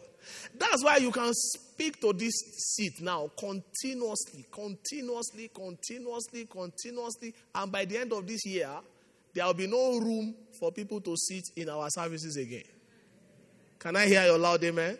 That's 0.59 0.85
why 0.85 0.99
you 0.99 1.11
can 1.11 1.33
speak 1.33 2.01
to 2.03 2.12
this 2.12 2.35
seat 2.74 3.01
now 3.01 3.30
continuously, 3.39 4.47
continuously, 4.53 5.51
continuously, 5.55 6.47
continuously. 6.47 7.35
And 7.55 7.72
by 7.72 7.87
the 7.87 7.99
end 7.99 8.12
of 8.12 8.26
this 8.26 8.45
year, 8.45 8.70
there 9.35 9.47
will 9.47 9.55
be 9.55 9.66
no 9.66 9.99
room 9.99 10.35
for 10.59 10.70
people 10.70 11.01
to 11.01 11.16
sit 11.16 11.45
in 11.57 11.70
our 11.70 11.89
services 11.91 12.37
again. 12.37 12.64
Can 13.83 13.97
I 13.97 14.07
hear 14.07 14.24
your 14.26 14.39
loud 14.39 14.62
amen? 14.62 14.91
amen. 14.91 14.99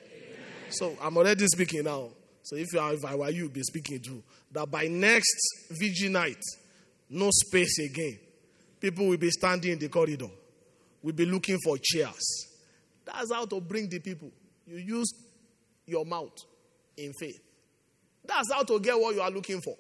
So 0.71 0.97
I'm 1.01 1.17
already 1.17 1.47
speaking 1.47 1.85
now. 1.85 2.09
So 2.43 2.57
if, 2.57 2.73
you 2.73 2.81
are, 2.81 2.93
if 2.93 3.05
I 3.05 3.15
were 3.15 3.31
you, 3.31 3.49
be 3.49 3.63
speaking 3.63 4.01
too. 4.01 4.25
That 4.51 4.69
by 4.69 4.89
next 4.89 5.69
vigil 5.71 6.11
night, 6.11 6.43
no 7.09 7.31
space 7.31 7.79
again. 7.79 8.19
People 8.81 9.07
will 9.07 9.19
be 9.19 9.31
standing 9.31 9.75
in 9.75 9.79
the 9.79 9.89
corridor. 9.89 10.31
We'll 11.01 11.15
be 11.15 11.25
looking 11.25 11.59
for 11.65 11.77
chairs. 11.81 12.49
That's 13.05 13.33
how 13.33 13.45
to 13.45 13.61
bring 13.61 13.89
the 13.89 14.01
people. 14.01 14.33
You 14.67 14.79
use 14.79 15.13
your 15.87 16.05
mouth 16.05 16.37
in 16.97 17.13
faith. 17.21 17.41
That's 18.25 18.53
how 18.53 18.65
to 18.65 18.81
get 18.81 18.99
what 18.99 19.15
you 19.15 19.21
are 19.21 19.31
looking 19.31 19.61
for. 19.61 19.77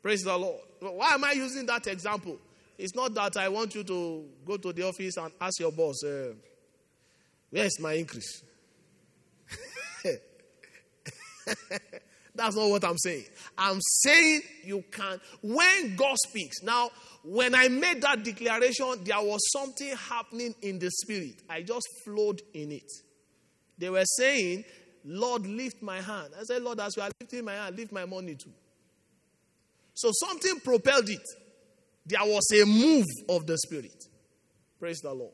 Praise 0.00 0.22
the 0.22 0.36
Lord. 0.36 0.60
Why 0.78 1.14
am 1.14 1.24
I 1.24 1.32
using 1.32 1.66
that 1.66 1.88
example? 1.88 2.38
It's 2.78 2.94
not 2.94 3.14
that 3.14 3.36
I 3.36 3.48
want 3.48 3.74
you 3.74 3.82
to 3.82 4.24
go 4.46 4.56
to 4.58 4.72
the 4.72 4.86
office 4.86 5.16
and 5.16 5.32
ask 5.40 5.58
your 5.58 5.72
boss, 5.72 6.04
uh, 6.04 6.34
Where's 7.50 7.80
my 7.80 7.94
increase? 7.94 8.42
That's 12.34 12.56
not 12.56 12.70
what 12.70 12.84
I'm 12.84 12.98
saying. 12.98 13.24
I'm 13.58 13.80
saying 13.80 14.42
you 14.64 14.84
can. 14.90 15.20
When 15.42 15.96
God 15.96 16.16
speaks, 16.28 16.62
now, 16.62 16.90
when 17.24 17.54
I 17.54 17.68
made 17.68 18.02
that 18.02 18.24
declaration, 18.24 19.04
there 19.04 19.20
was 19.20 19.40
something 19.52 19.94
happening 19.96 20.54
in 20.62 20.78
the 20.78 20.90
spirit. 20.90 21.42
I 21.48 21.62
just 21.62 21.86
flowed 22.04 22.40
in 22.54 22.72
it. 22.72 22.90
They 23.78 23.90
were 23.90 24.04
saying, 24.16 24.64
Lord, 25.04 25.46
lift 25.46 25.82
my 25.82 26.00
hand. 26.00 26.32
I 26.38 26.44
said, 26.44 26.62
Lord, 26.62 26.80
as 26.80 26.96
you 26.96 27.02
are 27.02 27.10
lifting 27.20 27.44
my 27.44 27.54
hand, 27.54 27.76
lift 27.76 27.92
my 27.92 28.04
money 28.04 28.36
too. 28.36 28.52
So 29.94 30.10
something 30.12 30.60
propelled 30.60 31.08
it. 31.08 31.26
There 32.06 32.20
was 32.24 32.44
a 32.52 32.64
move 32.64 33.06
of 33.28 33.46
the 33.46 33.58
spirit. 33.58 34.04
Praise 34.78 35.00
the 35.00 35.12
Lord. 35.12 35.32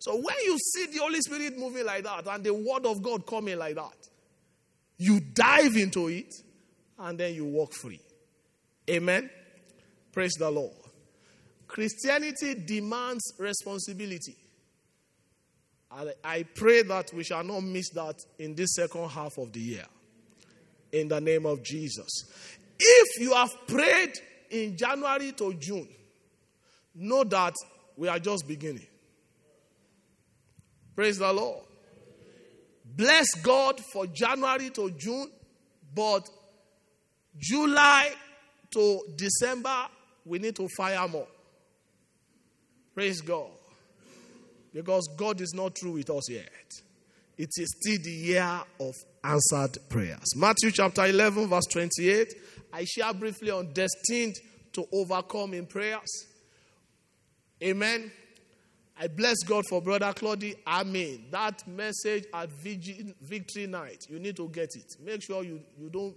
So 0.00 0.16
when 0.16 0.34
you 0.44 0.58
see 0.58 0.86
the 0.86 0.98
Holy 0.98 1.20
Spirit 1.20 1.58
moving 1.58 1.84
like 1.84 2.04
that 2.04 2.26
and 2.26 2.42
the 2.42 2.54
Word 2.54 2.86
of 2.86 3.02
God 3.02 3.26
coming 3.26 3.58
like 3.58 3.76
that, 3.76 4.08
you 4.96 5.20
dive 5.20 5.76
into 5.76 6.08
it, 6.08 6.34
and 6.98 7.18
then 7.18 7.34
you 7.34 7.44
walk 7.44 7.72
free. 7.72 8.00
Amen. 8.88 9.30
Praise 10.12 10.34
the 10.38 10.50
Lord. 10.50 10.72
Christianity 11.66 12.54
demands 12.54 13.32
responsibility. 13.38 14.36
I 16.24 16.44
pray 16.54 16.82
that 16.82 17.12
we 17.14 17.24
shall 17.24 17.44
not 17.44 17.60
miss 17.60 17.90
that 17.90 18.16
in 18.38 18.54
this 18.54 18.74
second 18.74 19.08
half 19.08 19.38
of 19.38 19.52
the 19.52 19.60
year. 19.60 19.86
In 20.92 21.08
the 21.08 21.20
name 21.20 21.46
of 21.46 21.62
Jesus. 21.62 22.08
If 22.78 23.20
you 23.20 23.34
have 23.34 23.50
prayed 23.66 24.12
in 24.50 24.76
January 24.76 25.32
to 25.32 25.54
June, 25.54 25.88
know 26.94 27.24
that 27.24 27.54
we 27.96 28.08
are 28.08 28.18
just 28.18 28.46
beginning. 28.48 28.86
Praise 31.00 31.16
the 31.16 31.32
Lord. 31.32 31.64
Bless 32.84 33.24
God 33.42 33.80
for 33.90 34.06
January 34.06 34.68
to 34.68 34.90
June, 34.90 35.30
but 35.94 36.28
July 37.38 38.12
to 38.72 39.00
December, 39.16 39.86
we 40.26 40.38
need 40.38 40.56
to 40.56 40.68
fire 40.76 41.08
more. 41.08 41.26
Praise 42.94 43.22
God. 43.22 43.48
Because 44.74 45.08
God 45.16 45.40
is 45.40 45.54
not 45.54 45.72
through 45.78 45.92
with 45.92 46.10
us 46.10 46.28
yet. 46.28 46.70
It 47.38 47.48
is 47.56 47.74
still 47.80 47.98
the 48.04 48.10
year 48.10 48.60
of 48.78 48.92
answered 49.24 49.78
prayers. 49.88 50.36
Matthew 50.36 50.70
chapter 50.70 51.06
11, 51.06 51.48
verse 51.48 51.64
28. 51.70 52.34
I 52.74 52.84
share 52.84 53.14
briefly 53.14 53.50
on 53.50 53.72
destined 53.72 54.34
to 54.74 54.84
overcome 54.92 55.54
in 55.54 55.64
prayers. 55.64 56.26
Amen. 57.62 58.12
I 59.02 59.06
bless 59.08 59.38
God 59.44 59.64
for 59.66 59.80
Brother 59.80 60.12
Claudia. 60.12 60.56
Amen. 60.66 61.24
That 61.30 61.66
message 61.66 62.26
at 62.34 62.50
Victory 62.50 63.66
Night, 63.66 64.04
you 64.10 64.18
need 64.18 64.36
to 64.36 64.46
get 64.50 64.68
it. 64.74 64.94
Make 65.02 65.22
sure 65.22 65.42
you, 65.42 65.58
you 65.78 65.88
don't. 65.88 66.14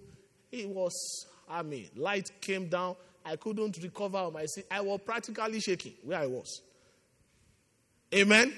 It 0.52 0.68
was, 0.68 0.92
Amen. 1.50 1.86
Light 1.96 2.30
came 2.42 2.68
down. 2.68 2.98
I 3.26 3.38
couldn't 3.38 3.78
recover 3.82 4.30
my 4.32 4.46
seat. 4.48 4.66
I 4.70 4.82
was 4.82 5.00
practically 5.06 5.62
shaking 5.62 5.94
where 6.04 6.20
I 6.20 6.26
was. 6.26 6.62
Amen. 8.14 8.54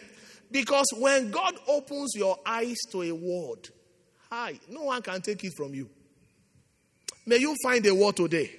Because 0.52 0.88
when 0.98 1.30
God 1.30 1.54
opens 1.68 2.14
your 2.16 2.40
eyes 2.44 2.78
to 2.94 3.04
a 3.04 3.12
word, 3.12 3.70
hi, 4.32 4.60
no 4.70 4.86
one 4.86 5.04
can 5.04 5.22
take 5.22 5.44
it 5.44 5.54
from 5.56 5.76
you. 5.76 5.88
May 7.28 7.38
you 7.38 7.56
find 7.62 7.86
a 7.86 7.94
word 7.94 8.16
today. 8.16 8.50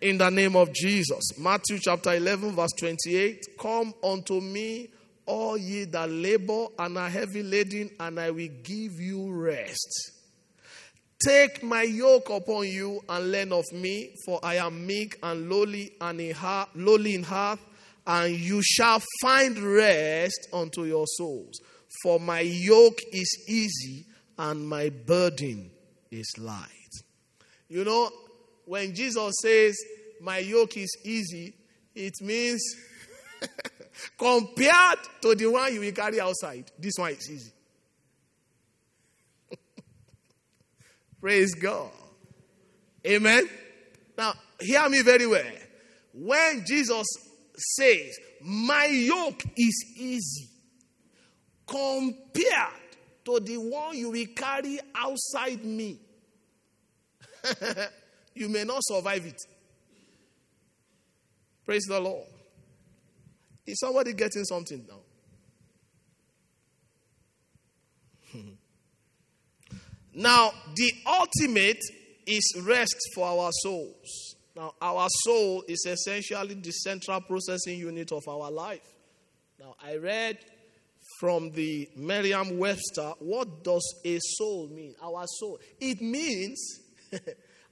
In 0.00 0.18
the 0.18 0.30
name 0.30 0.56
of 0.56 0.72
Jesus. 0.72 1.38
Matthew 1.38 1.78
chapter 1.78 2.14
11, 2.14 2.54
verse 2.56 2.72
28. 2.78 3.46
Come 3.58 3.94
unto 4.02 4.40
me, 4.40 4.88
all 5.26 5.56
ye 5.56 5.84
that 5.84 6.10
labor 6.10 6.66
and 6.78 6.96
are 6.98 7.08
heavy 7.08 7.42
laden, 7.42 7.90
and 8.00 8.18
I 8.18 8.30
will 8.30 8.48
give 8.62 8.98
you 8.98 9.30
rest. 9.30 10.12
Take 11.22 11.62
my 11.62 11.82
yoke 11.82 12.30
upon 12.30 12.66
you 12.68 13.00
and 13.08 13.30
learn 13.30 13.52
of 13.52 13.64
me, 13.72 14.14
for 14.24 14.40
I 14.42 14.54
am 14.56 14.86
meek 14.86 15.18
and 15.22 15.50
lowly 15.50 15.92
and 16.00 16.18
in 16.20 16.34
heart, 16.34 16.70
lowly 16.74 17.14
in 17.14 17.22
heart, 17.22 17.58
and 18.06 18.34
you 18.34 18.62
shall 18.62 19.02
find 19.20 19.58
rest 19.58 20.48
unto 20.52 20.84
your 20.84 21.04
souls. 21.06 21.60
For 22.02 22.18
my 22.18 22.40
yoke 22.40 22.98
is 23.12 23.44
easy 23.48 24.06
and 24.38 24.66
my 24.66 24.88
burden 24.88 25.70
is 26.10 26.32
light. 26.38 26.66
You 27.68 27.84
know, 27.84 28.10
when 28.70 28.94
Jesus 28.94 29.34
says, 29.42 29.76
My 30.20 30.38
yoke 30.38 30.76
is 30.76 30.96
easy, 31.02 31.52
it 31.92 32.12
means 32.20 32.62
compared 34.16 35.00
to 35.22 35.34
the 35.34 35.48
one 35.48 35.74
you 35.74 35.80
will 35.80 35.90
carry 35.90 36.20
outside, 36.20 36.70
this 36.78 36.94
one 36.96 37.10
is 37.10 37.28
easy. 37.28 37.52
Praise 41.20 41.52
God. 41.56 41.90
Amen. 43.04 43.50
Now, 44.16 44.34
hear 44.60 44.88
me 44.88 45.02
very 45.02 45.26
well. 45.26 45.52
When 46.14 46.64
Jesus 46.64 47.08
says, 47.56 48.16
My 48.40 48.84
yoke 48.84 49.42
is 49.56 49.84
easy, 49.96 50.48
compared 51.66 52.70
to 53.24 53.40
the 53.40 53.56
one 53.56 53.98
you 53.98 54.12
will 54.12 54.26
carry 54.36 54.78
outside 54.94 55.64
me, 55.64 55.98
you 58.34 58.48
may 58.48 58.64
not 58.64 58.80
survive 58.82 59.26
it. 59.26 59.40
Praise 61.64 61.84
the 61.88 62.00
Lord. 62.00 62.26
Is 63.66 63.78
somebody 63.78 64.12
getting 64.12 64.44
something 64.44 64.84
now? 64.88 65.00
now, 70.14 70.52
the 70.74 70.92
ultimate 71.06 71.78
is 72.26 72.62
rest 72.62 72.96
for 73.14 73.26
our 73.26 73.50
souls. 73.62 74.36
Now, 74.56 74.74
our 74.80 75.08
soul 75.24 75.64
is 75.68 75.86
essentially 75.86 76.54
the 76.54 76.72
central 76.72 77.20
processing 77.20 77.78
unit 77.78 78.10
of 78.12 78.26
our 78.26 78.50
life. 78.50 78.80
Now, 79.58 79.76
I 79.82 79.96
read 79.96 80.38
from 81.20 81.50
the 81.52 81.88
Merriam 81.96 82.58
Webster 82.58 83.12
what 83.20 83.62
does 83.62 83.94
a 84.04 84.18
soul 84.20 84.68
mean? 84.68 84.94
Our 85.02 85.24
soul. 85.26 85.58
It 85.78 86.00
means 86.00 86.80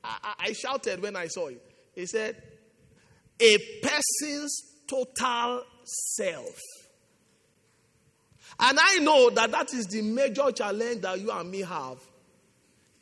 I, 0.09 0.35
I 0.39 0.53
shouted 0.53 1.03
when 1.03 1.17
I 1.17 1.27
saw 1.27 1.49
it. 1.49 1.63
He 1.95 2.07
said, 2.07 2.41
a 3.41 3.59
person's 3.83 4.63
total 4.87 5.63
self. 5.85 6.59
And 8.61 8.79
I 8.81 8.99
know 8.99 9.31
that 9.31 9.51
that 9.53 9.73
is 9.73 9.87
the 9.87 10.03
major 10.03 10.51
challenge 10.51 11.03
that 11.03 11.21
you 11.21 11.31
and 11.31 11.51
me 11.51 11.61
have. 11.61 11.99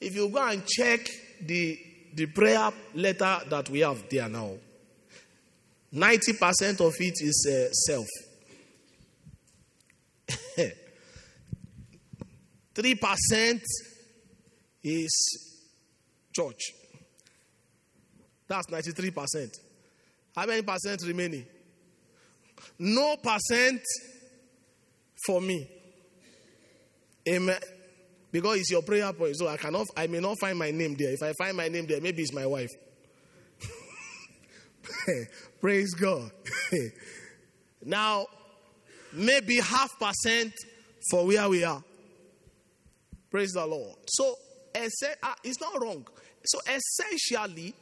If 0.00 0.14
you 0.14 0.28
go 0.28 0.46
and 0.46 0.66
check 0.66 1.08
the, 1.40 1.78
the 2.14 2.26
prayer 2.26 2.70
letter 2.94 3.38
that 3.48 3.70
we 3.70 3.80
have 3.80 4.04
there 4.10 4.28
now, 4.28 4.50
90% 5.94 6.86
of 6.86 6.94
it 6.98 7.14
is 7.20 7.46
uh, 7.48 7.72
self. 7.72 8.06
3% 12.74 13.62
is 14.82 15.46
church. 16.34 16.75
That's 18.48 18.66
93%. 18.68 19.50
How 20.34 20.46
many 20.46 20.62
percent 20.62 21.02
remaining? 21.06 21.46
No 22.78 23.16
percent 23.16 23.82
for 25.26 25.40
me. 25.40 25.68
Amen. 27.28 27.58
Because 28.30 28.58
it's 28.58 28.70
your 28.70 28.82
prayer 28.82 29.12
point. 29.12 29.36
So 29.36 29.48
I 29.48 29.56
cannot 29.56 29.86
I 29.96 30.06
may 30.06 30.20
not 30.20 30.38
find 30.38 30.58
my 30.58 30.70
name 30.70 30.94
there. 30.96 31.12
If 31.12 31.22
I 31.22 31.32
find 31.38 31.56
my 31.56 31.68
name 31.68 31.86
there, 31.86 32.00
maybe 32.00 32.22
it's 32.22 32.34
my 32.34 32.46
wife. 32.46 32.70
Praise 35.60 35.94
God. 35.94 36.30
now, 37.84 38.26
maybe 39.12 39.56
half 39.56 39.98
percent 39.98 40.52
for 41.10 41.26
where 41.26 41.48
we 41.48 41.64
are. 41.64 41.82
Praise 43.30 43.52
the 43.52 43.66
Lord. 43.66 43.96
So, 44.08 44.34
uh, 44.74 45.34
it's 45.42 45.60
not 45.60 45.80
wrong. 45.80 46.06
So, 46.44 46.58
essentially, 46.68 47.74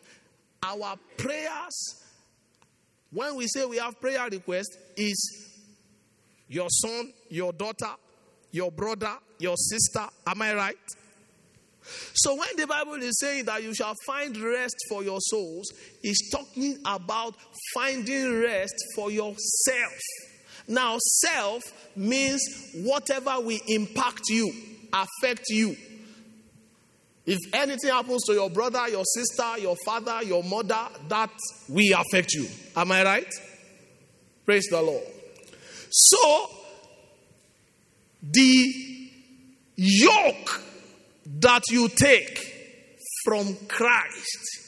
our 0.64 0.96
prayers, 1.16 2.02
when 3.12 3.36
we 3.36 3.46
say 3.46 3.64
we 3.64 3.76
have 3.76 4.00
prayer 4.00 4.28
request, 4.30 4.76
is 4.96 5.50
your 6.48 6.68
son, 6.70 7.12
your 7.28 7.52
daughter, 7.52 7.92
your 8.50 8.72
brother, 8.72 9.12
your 9.38 9.56
sister. 9.56 10.06
Am 10.26 10.42
I 10.42 10.54
right? 10.54 10.76
So 12.14 12.34
when 12.34 12.48
the 12.56 12.66
Bible 12.66 12.94
is 12.94 13.18
saying 13.20 13.44
that 13.44 13.62
you 13.62 13.74
shall 13.74 13.94
find 14.06 14.36
rest 14.38 14.76
for 14.88 15.04
your 15.04 15.20
souls, 15.20 15.70
it's 16.02 16.30
talking 16.30 16.78
about 16.84 17.34
finding 17.74 18.40
rest 18.40 18.74
for 18.94 19.10
yourself. 19.10 19.92
Now, 20.66 20.96
self 20.98 21.62
means 21.94 22.40
whatever 22.76 23.38
will 23.40 23.60
impact 23.68 24.22
you, 24.28 24.50
affect 24.92 25.44
you. 25.50 25.76
If 27.26 27.38
anything 27.54 27.90
happens 27.90 28.22
to 28.24 28.34
your 28.34 28.50
brother, 28.50 28.88
your 28.88 29.04
sister, 29.04 29.58
your 29.58 29.76
father, 29.84 30.22
your 30.22 30.44
mother, 30.44 30.88
that 31.08 31.30
will 31.68 31.98
affect 31.98 32.34
you. 32.34 32.46
Am 32.76 32.92
I 32.92 33.02
right? 33.02 33.34
Praise 34.44 34.66
the 34.70 34.82
Lord. 34.82 35.04
So, 35.90 36.50
the 38.22 39.10
yoke 39.76 40.62
that 41.40 41.62
you 41.70 41.88
take 41.88 42.38
from 43.24 43.56
Christ 43.68 44.60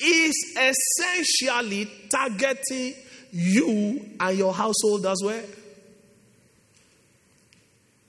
is 0.00 0.34
essentially 0.58 1.88
targeting 2.10 2.94
you 3.30 4.10
and 4.18 4.38
your 4.38 4.52
household 4.52 5.06
as 5.06 5.22
well. 5.22 5.44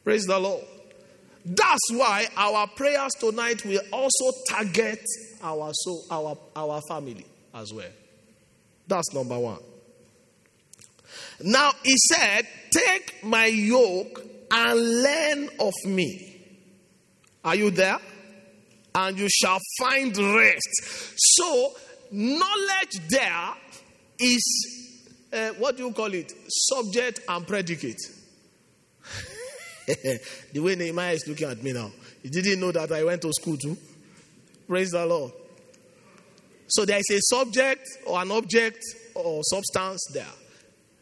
Praise 0.04 0.26
the 0.26 0.40
Lord. 0.40 0.64
That's 1.50 1.92
why 1.92 2.28
our 2.36 2.68
prayers 2.68 3.14
tonight 3.20 3.64
will 3.64 3.82
also 3.94 4.38
target 4.50 5.00
our 5.42 5.72
soul, 5.74 6.04
our, 6.12 6.38
our 6.58 6.82
family 6.90 7.26
as 7.54 7.74
well. 7.74 7.90
That's 8.86 9.14
number 9.14 9.40
one. 9.40 9.60
Now 11.42 11.72
he 11.84 11.96
said, 12.12 12.48
Take 12.70 13.24
my 13.24 13.46
yoke 13.46 14.22
and 14.52 15.02
learn 15.02 15.50
of 15.62 15.74
me. 15.86 16.42
Are 17.46 17.56
you 17.56 17.72
there? 17.72 18.00
And 18.94 19.18
you 19.18 19.30
shall 19.30 19.60
find 19.80 20.18
rest. 20.18 21.14
So, 21.16 21.72
knowledge 22.12 23.08
there 23.10 23.54
is 24.20 24.88
uh, 25.32 25.50
what 25.60 25.78
do 25.78 25.86
you 25.86 25.94
call 25.94 26.14
it? 26.14 26.34
Subject 26.48 27.22
and 27.28 27.48
predicate. 27.48 28.00
the 30.54 30.60
way 30.60 30.76
Nehemiah 30.76 31.14
is 31.14 31.28
looking 31.28 31.50
at 31.50 31.64
me 31.64 31.72
now, 31.72 31.90
he 32.22 32.30
didn't 32.30 32.60
know 32.60 32.72
that 32.74 32.92
I 32.92 33.04
went 33.04 33.22
to 33.22 33.32
school 33.32 33.56
too. 33.56 33.78
Praise 34.68 34.92
the 34.92 35.06
Lord. 35.06 35.32
So 36.68 36.84
there 36.84 37.00
is 37.00 37.10
a 37.10 37.20
subject 37.22 37.88
or 38.06 38.22
an 38.22 38.32
object 38.32 38.84
or 39.16 39.42
substance 39.44 40.02
there. 40.14 40.26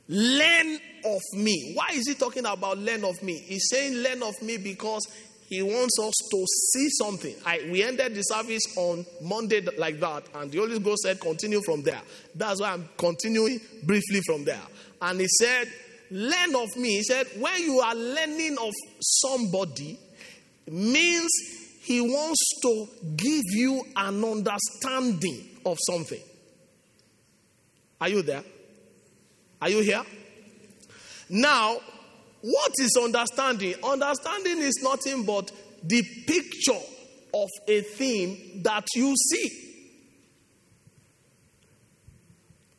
Learn 0.08 0.78
of 1.04 1.22
me. 1.34 1.74
Why 1.74 1.90
is 1.94 2.08
he 2.08 2.14
talking 2.14 2.46
about 2.46 2.78
learn 2.78 3.04
of 3.04 3.22
me? 3.24 3.40
He's 3.40 3.68
saying 3.72 3.96
learn 3.96 4.22
of 4.22 4.40
me 4.44 4.58
because 4.58 5.08
he 5.50 5.64
wants 5.64 5.98
us 6.00 6.14
to 6.32 6.46
see 6.74 6.90
something. 6.90 7.36
I, 7.44 7.68
we 7.72 7.84
ended 7.84 8.14
the 8.14 8.22
service 8.22 8.62
on 8.78 9.06
Monday 9.22 9.62
like 9.78 10.00
that, 10.00 10.26
and 10.36 10.52
the 10.52 10.60
Holy 10.60 10.80
Ghost 10.80 11.04
said, 11.04 11.20
continue 11.20 11.62
from 11.64 11.82
there. 11.82 12.02
That's 12.36 12.62
why 12.62 12.74
I'm 12.74 12.88
continuing 12.98 13.60
briefly 13.84 14.22
from 14.26 14.46
there. 14.46 14.62
And 15.02 15.20
he 15.20 15.28
said, 15.40 15.72
learn 16.16 16.56
of 16.56 16.76
me. 16.78 16.96
He 16.98 17.04
said, 17.04 17.28
when 17.38 17.62
you 17.62 17.80
are 17.80 17.94
learning 17.94 18.58
of 18.60 18.74
somebody, 19.02 20.00
means 20.72 21.30
he 21.82 22.00
wants 22.00 22.42
to 22.62 22.88
give 23.18 23.44
you 23.48 23.84
an 23.96 24.24
understanding 24.24 25.60
of 25.66 25.78
something. 25.86 26.22
Are 28.00 28.10
you 28.10 28.22
there? 28.22 28.44
Are 29.62 29.70
you 29.70 29.82
here? 29.82 30.04
Now, 31.30 31.78
what 32.42 32.72
is 32.80 32.98
understanding? 33.02 33.76
Understanding 33.84 34.60
is 34.60 34.80
nothing 34.82 35.24
but 35.26 35.52
the 35.84 36.02
picture 36.26 36.80
of 37.34 37.50
a 37.68 37.82
thing 37.82 38.62
that 38.64 38.86
you 38.96 39.14
see. 39.32 39.50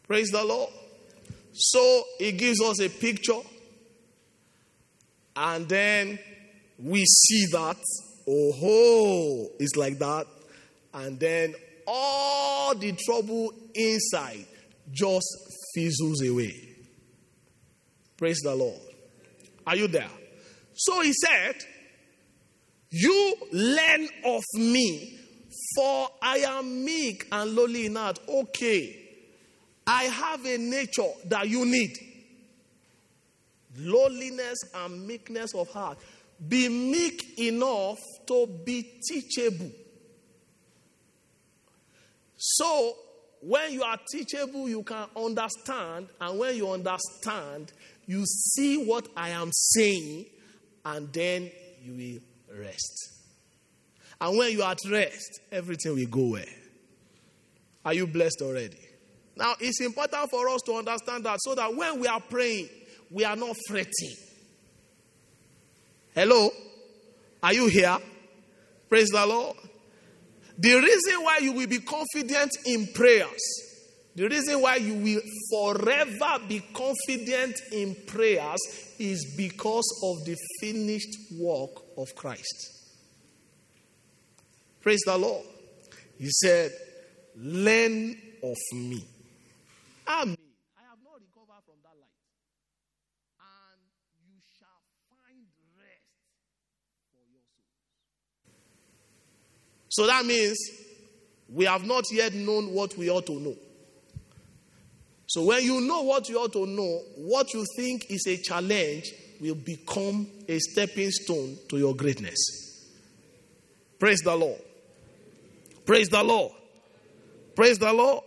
Praise 0.06 0.30
the 0.30 0.42
Lord. 0.42 0.70
So 1.58 2.02
he 2.18 2.32
gives 2.32 2.60
us 2.60 2.80
a 2.80 2.88
picture, 2.88 3.40
and 5.34 5.66
then 5.68 6.18
we 6.78 7.04
see 7.04 7.46
that, 7.52 7.78
oh, 8.28 9.48
it's 9.58 9.74
like 9.76 9.98
that, 9.98 10.26
and 10.92 11.18
then 11.18 11.54
all 11.86 12.74
the 12.74 12.92
trouble 12.92 13.52
inside 13.74 14.44
just 14.92 15.26
fizzles 15.74 16.22
away. 16.22 16.54
Praise 18.16 18.40
the 18.40 18.54
Lord. 18.54 18.80
Are 19.66 19.76
you 19.76 19.88
there? 19.88 20.10
So 20.74 21.00
he 21.00 21.12
said, 21.12 21.56
You 22.90 23.34
learn 23.52 24.08
of 24.24 24.42
me, 24.54 25.18
for 25.74 26.08
I 26.20 26.38
am 26.38 26.84
meek 26.84 27.26
and 27.32 27.54
lowly 27.54 27.86
in 27.86 27.96
heart. 27.96 28.18
Okay. 28.28 29.05
I 29.86 30.04
have 30.04 30.44
a 30.44 30.58
nature 30.58 31.10
that 31.26 31.48
you 31.48 31.64
need 31.64 31.96
lowliness 33.78 34.58
and 34.74 35.06
meekness 35.06 35.54
of 35.54 35.68
heart. 35.68 35.98
Be 36.48 36.68
meek 36.68 37.38
enough 37.38 37.98
to 38.26 38.46
be 38.64 39.00
teachable. 39.08 39.70
So, 42.36 42.94
when 43.40 43.72
you 43.72 43.82
are 43.82 43.98
teachable, 44.10 44.68
you 44.68 44.82
can 44.82 45.06
understand, 45.16 46.08
and 46.20 46.38
when 46.38 46.56
you 46.56 46.70
understand, 46.70 47.72
you 48.06 48.24
see 48.26 48.84
what 48.84 49.08
I 49.16 49.30
am 49.30 49.50
saying, 49.52 50.26
and 50.84 51.12
then 51.12 51.50
you 51.82 52.20
will 52.50 52.58
rest. 52.58 53.12
And 54.20 54.36
when 54.36 54.52
you 54.52 54.62
are 54.62 54.72
at 54.72 54.78
rest, 54.90 55.40
everything 55.52 55.94
will 55.94 56.06
go 56.06 56.32
well. 56.32 56.44
Are 57.84 57.94
you 57.94 58.06
blessed 58.06 58.42
already? 58.42 58.85
Now, 59.36 59.54
it's 59.60 59.80
important 59.82 60.30
for 60.30 60.48
us 60.48 60.62
to 60.62 60.72
understand 60.74 61.24
that 61.24 61.38
so 61.42 61.54
that 61.54 61.74
when 61.74 62.00
we 62.00 62.06
are 62.06 62.20
praying, 62.20 62.68
we 63.10 63.24
are 63.24 63.36
not 63.36 63.56
fretting. 63.68 64.14
Hello? 66.14 66.50
Are 67.42 67.52
you 67.52 67.66
here? 67.68 67.98
Praise 68.88 69.08
the 69.10 69.26
Lord. 69.26 69.56
The 70.58 70.74
reason 70.74 71.22
why 71.22 71.38
you 71.42 71.52
will 71.52 71.66
be 71.66 71.80
confident 71.80 72.50
in 72.64 72.88
prayers, 72.94 73.42
the 74.14 74.26
reason 74.26 74.62
why 74.62 74.76
you 74.76 74.94
will 74.94 75.20
forever 75.50 76.42
be 76.48 76.62
confident 76.72 77.60
in 77.72 77.94
prayers 78.06 78.60
is 78.98 79.34
because 79.36 79.84
of 80.02 80.24
the 80.24 80.34
finished 80.60 81.14
work 81.38 81.82
of 81.98 82.14
Christ. 82.14 82.72
Praise 84.80 85.02
the 85.04 85.18
Lord. 85.18 85.44
He 86.18 86.30
said, 86.30 86.72
Learn 87.36 88.16
of 88.42 88.56
me. 88.72 89.04
I 90.06 90.20
have 90.20 91.00
not 91.02 91.20
recovered 91.20 91.62
from 91.64 91.78
that 91.82 91.96
light. 91.98 92.22
And 93.40 93.80
you 94.24 94.38
shall 94.58 94.82
find 95.10 95.46
rest 95.76 96.14
for 97.12 97.22
your 97.30 97.42
souls. 97.42 97.74
So 99.88 100.06
that 100.06 100.24
means 100.24 100.58
we 101.48 101.64
have 101.64 101.84
not 101.84 102.04
yet 102.12 102.34
known 102.34 102.72
what 102.72 102.96
we 102.96 103.10
ought 103.10 103.26
to 103.26 103.38
know. 103.38 103.56
So 105.26 105.42
when 105.42 105.62
you 105.64 105.80
know 105.80 106.02
what 106.02 106.28
you 106.28 106.38
ought 106.38 106.52
to 106.52 106.66
know, 106.66 107.02
what 107.16 107.52
you 107.52 107.64
think 107.76 108.06
is 108.10 108.26
a 108.26 108.36
challenge 108.36 109.12
will 109.40 109.56
become 109.56 110.26
a 110.48 110.58
stepping 110.58 111.10
stone 111.10 111.58
to 111.68 111.78
your 111.78 111.94
greatness. 111.94 112.36
Praise 113.98 114.20
the 114.20 114.34
Lord. 114.34 114.60
Praise 115.84 116.08
the 116.08 116.22
Lord. 116.22 116.52
Praise 117.54 117.78
the 117.78 117.92
Lord. 117.92 118.22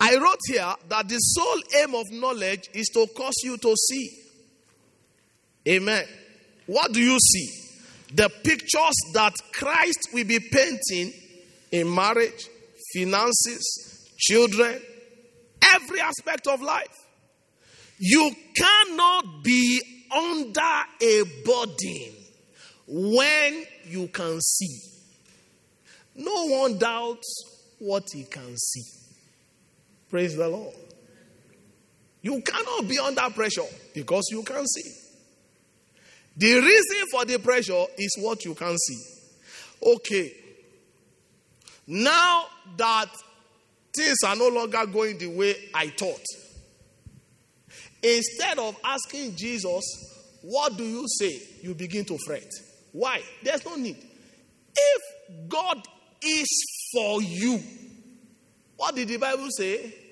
I 0.00 0.16
wrote 0.16 0.40
here 0.46 0.74
that 0.88 1.08
the 1.08 1.18
sole 1.18 1.62
aim 1.82 1.94
of 1.94 2.10
knowledge 2.10 2.68
is 2.74 2.88
to 2.94 3.06
cause 3.16 3.36
you 3.42 3.56
to 3.58 3.74
see. 3.76 4.10
Amen. 5.68 6.04
What 6.66 6.92
do 6.92 7.00
you 7.00 7.18
see? 7.18 7.48
The 8.14 8.28
pictures 8.28 8.94
that 9.12 9.34
Christ 9.52 10.08
will 10.12 10.24
be 10.24 10.40
painting 10.40 11.12
in 11.72 11.92
marriage, 11.92 12.48
finances, 12.94 14.12
children, 14.18 14.80
every 15.62 16.00
aspect 16.00 16.46
of 16.46 16.60
life. 16.60 17.06
You 17.98 18.30
cannot 18.56 19.42
be 19.42 19.80
under 20.14 20.60
a 21.02 21.22
burden 21.44 22.14
when 22.86 23.64
you 23.86 24.08
can 24.08 24.40
see. 24.40 24.80
No 26.16 26.46
one 26.46 26.78
doubts 26.78 27.76
what 27.78 28.04
he 28.12 28.24
can 28.24 28.56
see. 28.56 29.03
Praise 30.14 30.36
the 30.36 30.46
Lord. 30.46 30.72
You 32.22 32.40
cannot 32.40 32.86
be 32.86 33.00
under 33.00 33.28
pressure 33.30 33.66
because 33.92 34.22
you 34.30 34.44
can 34.44 34.64
see. 34.64 34.88
The 36.36 36.54
reason 36.60 37.08
for 37.10 37.24
the 37.24 37.40
pressure 37.40 37.84
is 37.98 38.16
what 38.20 38.44
you 38.44 38.54
can 38.54 38.78
see. 38.78 39.02
Okay. 39.84 40.32
Now 41.88 42.44
that 42.76 43.06
things 43.92 44.18
are 44.24 44.36
no 44.36 44.50
longer 44.50 44.86
going 44.86 45.18
the 45.18 45.36
way 45.36 45.56
I 45.74 45.88
thought, 45.88 46.22
instead 48.00 48.60
of 48.60 48.76
asking 48.84 49.34
Jesus, 49.34 49.82
What 50.42 50.76
do 50.76 50.84
you 50.84 51.06
say? 51.08 51.42
you 51.60 51.74
begin 51.74 52.04
to 52.04 52.18
fret. 52.24 52.48
Why? 52.92 53.20
There's 53.42 53.66
no 53.66 53.74
need. 53.74 53.96
If 54.76 55.48
God 55.48 55.82
is 56.22 56.46
for 56.94 57.20
you, 57.20 57.60
what 58.76 58.94
did 58.94 59.08
the 59.08 59.16
Bible 59.16 59.48
say? 59.50 60.02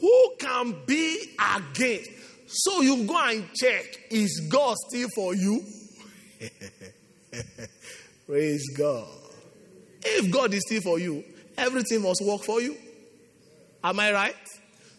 Who 0.00 0.34
can 0.38 0.76
be 0.86 1.36
against? 1.56 2.10
So 2.46 2.82
you 2.82 3.04
go 3.04 3.18
and 3.18 3.48
check, 3.54 3.84
is 4.10 4.46
God 4.48 4.76
still 4.88 5.08
for 5.14 5.34
you? 5.34 5.62
Praise 8.26 8.68
God. 8.76 9.08
If 10.02 10.30
God 10.30 10.52
is 10.54 10.62
still 10.66 10.82
for 10.82 10.98
you, 10.98 11.24
everything 11.56 12.02
must 12.02 12.22
work 12.24 12.42
for 12.42 12.60
you. 12.60 12.76
Am 13.82 13.98
I 13.98 14.12
right? 14.12 14.36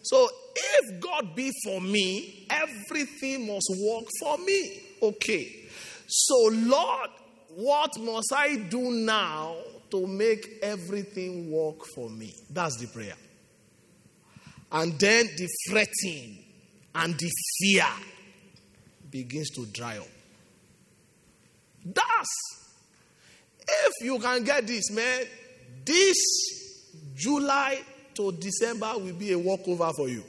So 0.02 0.28
if 0.54 1.00
God 1.00 1.34
be 1.34 1.50
for 1.64 1.80
me, 1.80 2.46
everything 2.50 3.46
must 3.46 3.72
work 3.80 4.04
for 4.20 4.38
me. 4.38 4.82
Okay. 5.02 5.66
So, 6.06 6.50
Lord, 6.52 7.10
what 7.56 7.98
must 7.98 8.32
I 8.34 8.56
do 8.56 8.90
now 8.90 9.56
to 9.90 10.06
make 10.06 10.58
everything 10.62 11.50
work 11.50 11.84
for 11.94 12.08
me? 12.08 12.34
That's 12.50 12.76
the 12.76 12.86
prayer. 12.86 13.14
And 14.72 14.98
then 14.98 15.26
the 15.36 15.48
fretting 15.68 16.44
and 16.94 17.18
the 17.18 17.30
fear 17.58 17.86
begins 19.10 19.50
to 19.50 19.66
dry 19.66 19.98
up. 19.98 20.08
That's 21.84 22.56
if 23.68 23.92
you 24.04 24.18
can 24.18 24.44
get 24.44 24.66
this, 24.66 24.90
man, 24.90 25.24
this 25.84 26.16
July 27.14 27.80
to 28.14 28.32
December 28.32 28.92
will 28.96 29.14
be 29.14 29.32
a 29.32 29.38
walkover 29.38 29.90
for 29.96 30.08
you. 30.08 30.22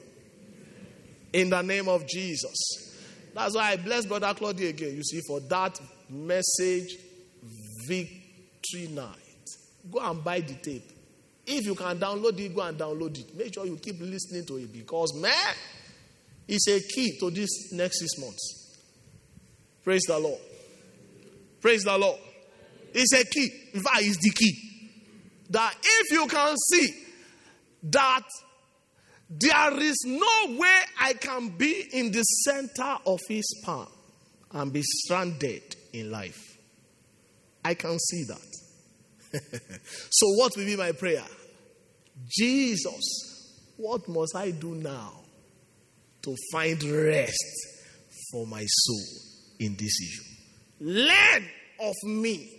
In 1.33 1.49
the 1.49 1.61
name 1.61 1.87
of 1.87 2.07
Jesus. 2.07 2.55
That's 3.33 3.55
why 3.55 3.71
I 3.71 3.75
bless 3.77 4.05
Brother 4.05 4.33
Claudia 4.33 4.69
again, 4.69 4.95
you 4.95 5.03
see, 5.03 5.21
for 5.27 5.39
that 5.41 5.79
message 6.09 6.95
victory 7.87 8.87
night. 8.89 9.13
Go 9.91 9.99
and 9.99 10.23
buy 10.23 10.39
the 10.41 10.55
tape. 10.55 10.91
If 11.47 11.65
you 11.65 11.75
can 11.75 11.97
download 11.97 12.37
it, 12.39 12.53
go 12.53 12.61
and 12.61 12.77
download 12.77 13.17
it. 13.17 13.35
Make 13.35 13.53
sure 13.53 13.65
you 13.65 13.77
keep 13.77 14.01
listening 14.01 14.45
to 14.47 14.57
it 14.57 14.73
because, 14.73 15.15
man, 15.15 15.55
it's 16.45 16.67
a 16.67 16.79
key 16.81 17.17
to 17.19 17.31
this 17.31 17.71
next 17.71 17.99
six 17.99 18.19
months. 18.19 18.77
Praise 19.83 20.03
the 20.07 20.19
Lord. 20.19 20.39
Praise 21.61 21.83
the 21.83 21.97
Lord. 21.97 22.19
It's 22.93 23.13
a 23.13 23.23
key. 23.23 23.49
In 23.73 23.81
fact, 23.81 24.01
it's 24.01 24.17
the 24.17 24.31
key. 24.31 24.53
That 25.49 25.73
if 25.81 26.11
you 26.11 26.27
can 26.27 26.55
see 26.57 27.03
that 27.83 28.23
there 29.29 29.79
is 29.79 29.95
no 30.05 30.57
way 30.57 30.79
I 30.99 31.13
can 31.13 31.49
be 31.49 31.87
in 31.93 32.11
the 32.11 32.23
center 32.23 32.97
of 33.05 33.19
his 33.29 33.45
palm 33.63 33.87
and 34.51 34.73
be 34.73 34.81
stranded 34.83 35.75
in 35.93 36.11
life. 36.11 36.57
I 37.63 37.73
can 37.73 37.97
see 37.99 38.23
that. 38.25 38.46
so, 40.09 40.27
what 40.35 40.53
will 40.55 40.65
be 40.65 40.75
my 40.75 40.91
prayer? 40.91 41.23
Jesus, 42.29 43.73
what 43.77 44.07
must 44.07 44.35
I 44.35 44.51
do 44.51 44.75
now 44.75 45.13
to 46.23 46.35
find 46.51 46.81
rest 46.83 47.45
for 48.31 48.47
my 48.47 48.65
soul 48.65 49.05
in 49.59 49.75
this 49.77 49.99
issue? 50.01 50.23
Learn 50.79 51.45
of 51.79 51.95
me, 52.03 52.49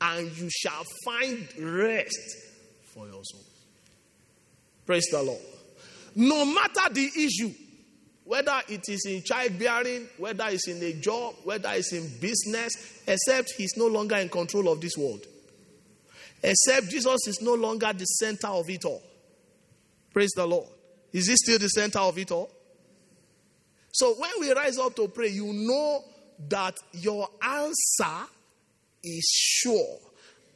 and 0.00 0.36
you 0.36 0.48
shall 0.50 0.84
find 1.04 1.46
rest 1.58 2.36
for 2.92 3.06
your 3.06 3.22
soul. 3.24 3.44
Praise 4.86 5.06
the 5.10 5.22
Lord. 5.22 5.42
No 6.14 6.44
matter 6.44 6.92
the 6.92 7.10
issue, 7.16 7.52
whether 8.24 8.60
it 8.68 8.82
is 8.88 9.06
in 9.06 9.22
childbearing, 9.22 10.06
whether 10.18 10.44
it's 10.48 10.68
in 10.68 10.82
a 10.82 10.92
job, 10.94 11.34
whether 11.44 11.70
it's 11.72 11.92
in 11.92 12.10
business, 12.20 13.00
except 13.06 13.52
he's 13.56 13.76
no 13.76 13.86
longer 13.86 14.16
in 14.16 14.28
control 14.28 14.70
of 14.70 14.80
this 14.80 14.96
world. 14.96 15.24
Except 16.42 16.88
Jesus 16.88 17.26
is 17.26 17.40
no 17.42 17.54
longer 17.54 17.92
the 17.92 18.04
center 18.04 18.48
of 18.48 18.68
it 18.70 18.84
all. 18.84 19.02
Praise 20.12 20.30
the 20.36 20.46
Lord. 20.46 20.68
Is 21.12 21.28
he 21.28 21.34
still 21.36 21.58
the 21.58 21.68
center 21.68 21.98
of 22.00 22.16
it 22.18 22.30
all? 22.30 22.50
So 23.92 24.14
when 24.14 24.30
we 24.40 24.52
rise 24.52 24.78
up 24.78 24.94
to 24.96 25.08
pray, 25.08 25.28
you 25.28 25.52
know 25.52 26.04
that 26.48 26.74
your 26.92 27.28
answer 27.42 28.28
is 29.02 29.28
sure 29.34 29.98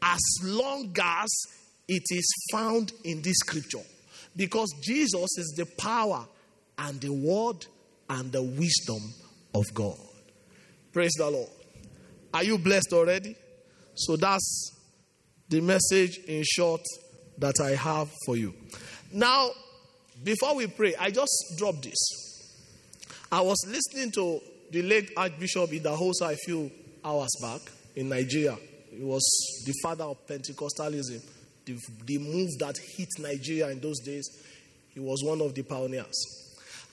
as 0.01 0.20
long 0.45 0.95
as 1.01 1.28
it 1.89 2.03
is 2.11 2.33
found 2.53 2.93
in 3.05 3.22
this 3.22 3.37
scripture. 3.39 3.83
Because 4.37 4.72
Jesus 4.83 5.39
is 5.39 5.55
the 5.57 5.66
power 5.78 6.26
and 6.78 7.01
the 7.01 7.12
word 7.12 7.66
and 8.09 8.33
the 8.33 8.43
wisdom 8.43 9.03
of 9.55 9.64
God. 9.74 9.99
Praise 10.93 11.12
the 11.16 11.28
Lord. 11.28 11.51
Are 12.33 12.45
you 12.45 12.59
blessed 12.59 12.93
already? 12.93 13.37
So 13.95 14.16
that's 14.16 14.82
the 15.49 15.61
message 15.61 16.18
in 16.26 16.43
short 16.45 16.82
that 17.38 17.61
I 17.61 17.70
have 17.70 18.11
for 18.24 18.36
you. 18.36 18.55
Now, 19.12 19.51
before 20.22 20.55
we 20.55 20.66
pray, 20.66 20.95
I 20.99 21.11
just 21.11 21.55
dropped 21.59 21.82
this. 21.82 21.99
I 23.30 23.40
was 23.40 23.57
listening 23.66 24.12
to 24.12 24.40
the 24.70 24.82
late 24.82 25.11
Archbishop 25.16 25.70
Idahosa 25.70 26.32
a 26.32 26.36
few 26.36 26.70
hours 27.05 27.30
back 27.40 27.61
in 27.97 28.09
Nigeria. 28.09 28.57
He 28.90 29.03
was 29.05 29.22
the 29.66 29.72
father 29.82 30.05
of 30.05 30.26
Pentecostalism, 30.26 31.22
the, 31.64 31.78
the 32.07 32.18
move 32.18 32.51
that 32.59 32.76
hit 32.97 33.09
Nigeria 33.18 33.68
in 33.68 33.80
those 33.80 34.01
days. 34.01 34.28
He 34.95 35.01
was 35.01 35.22
one 35.24 35.40
of 35.40 35.55
the 35.55 35.62
pioneers. 35.62 36.14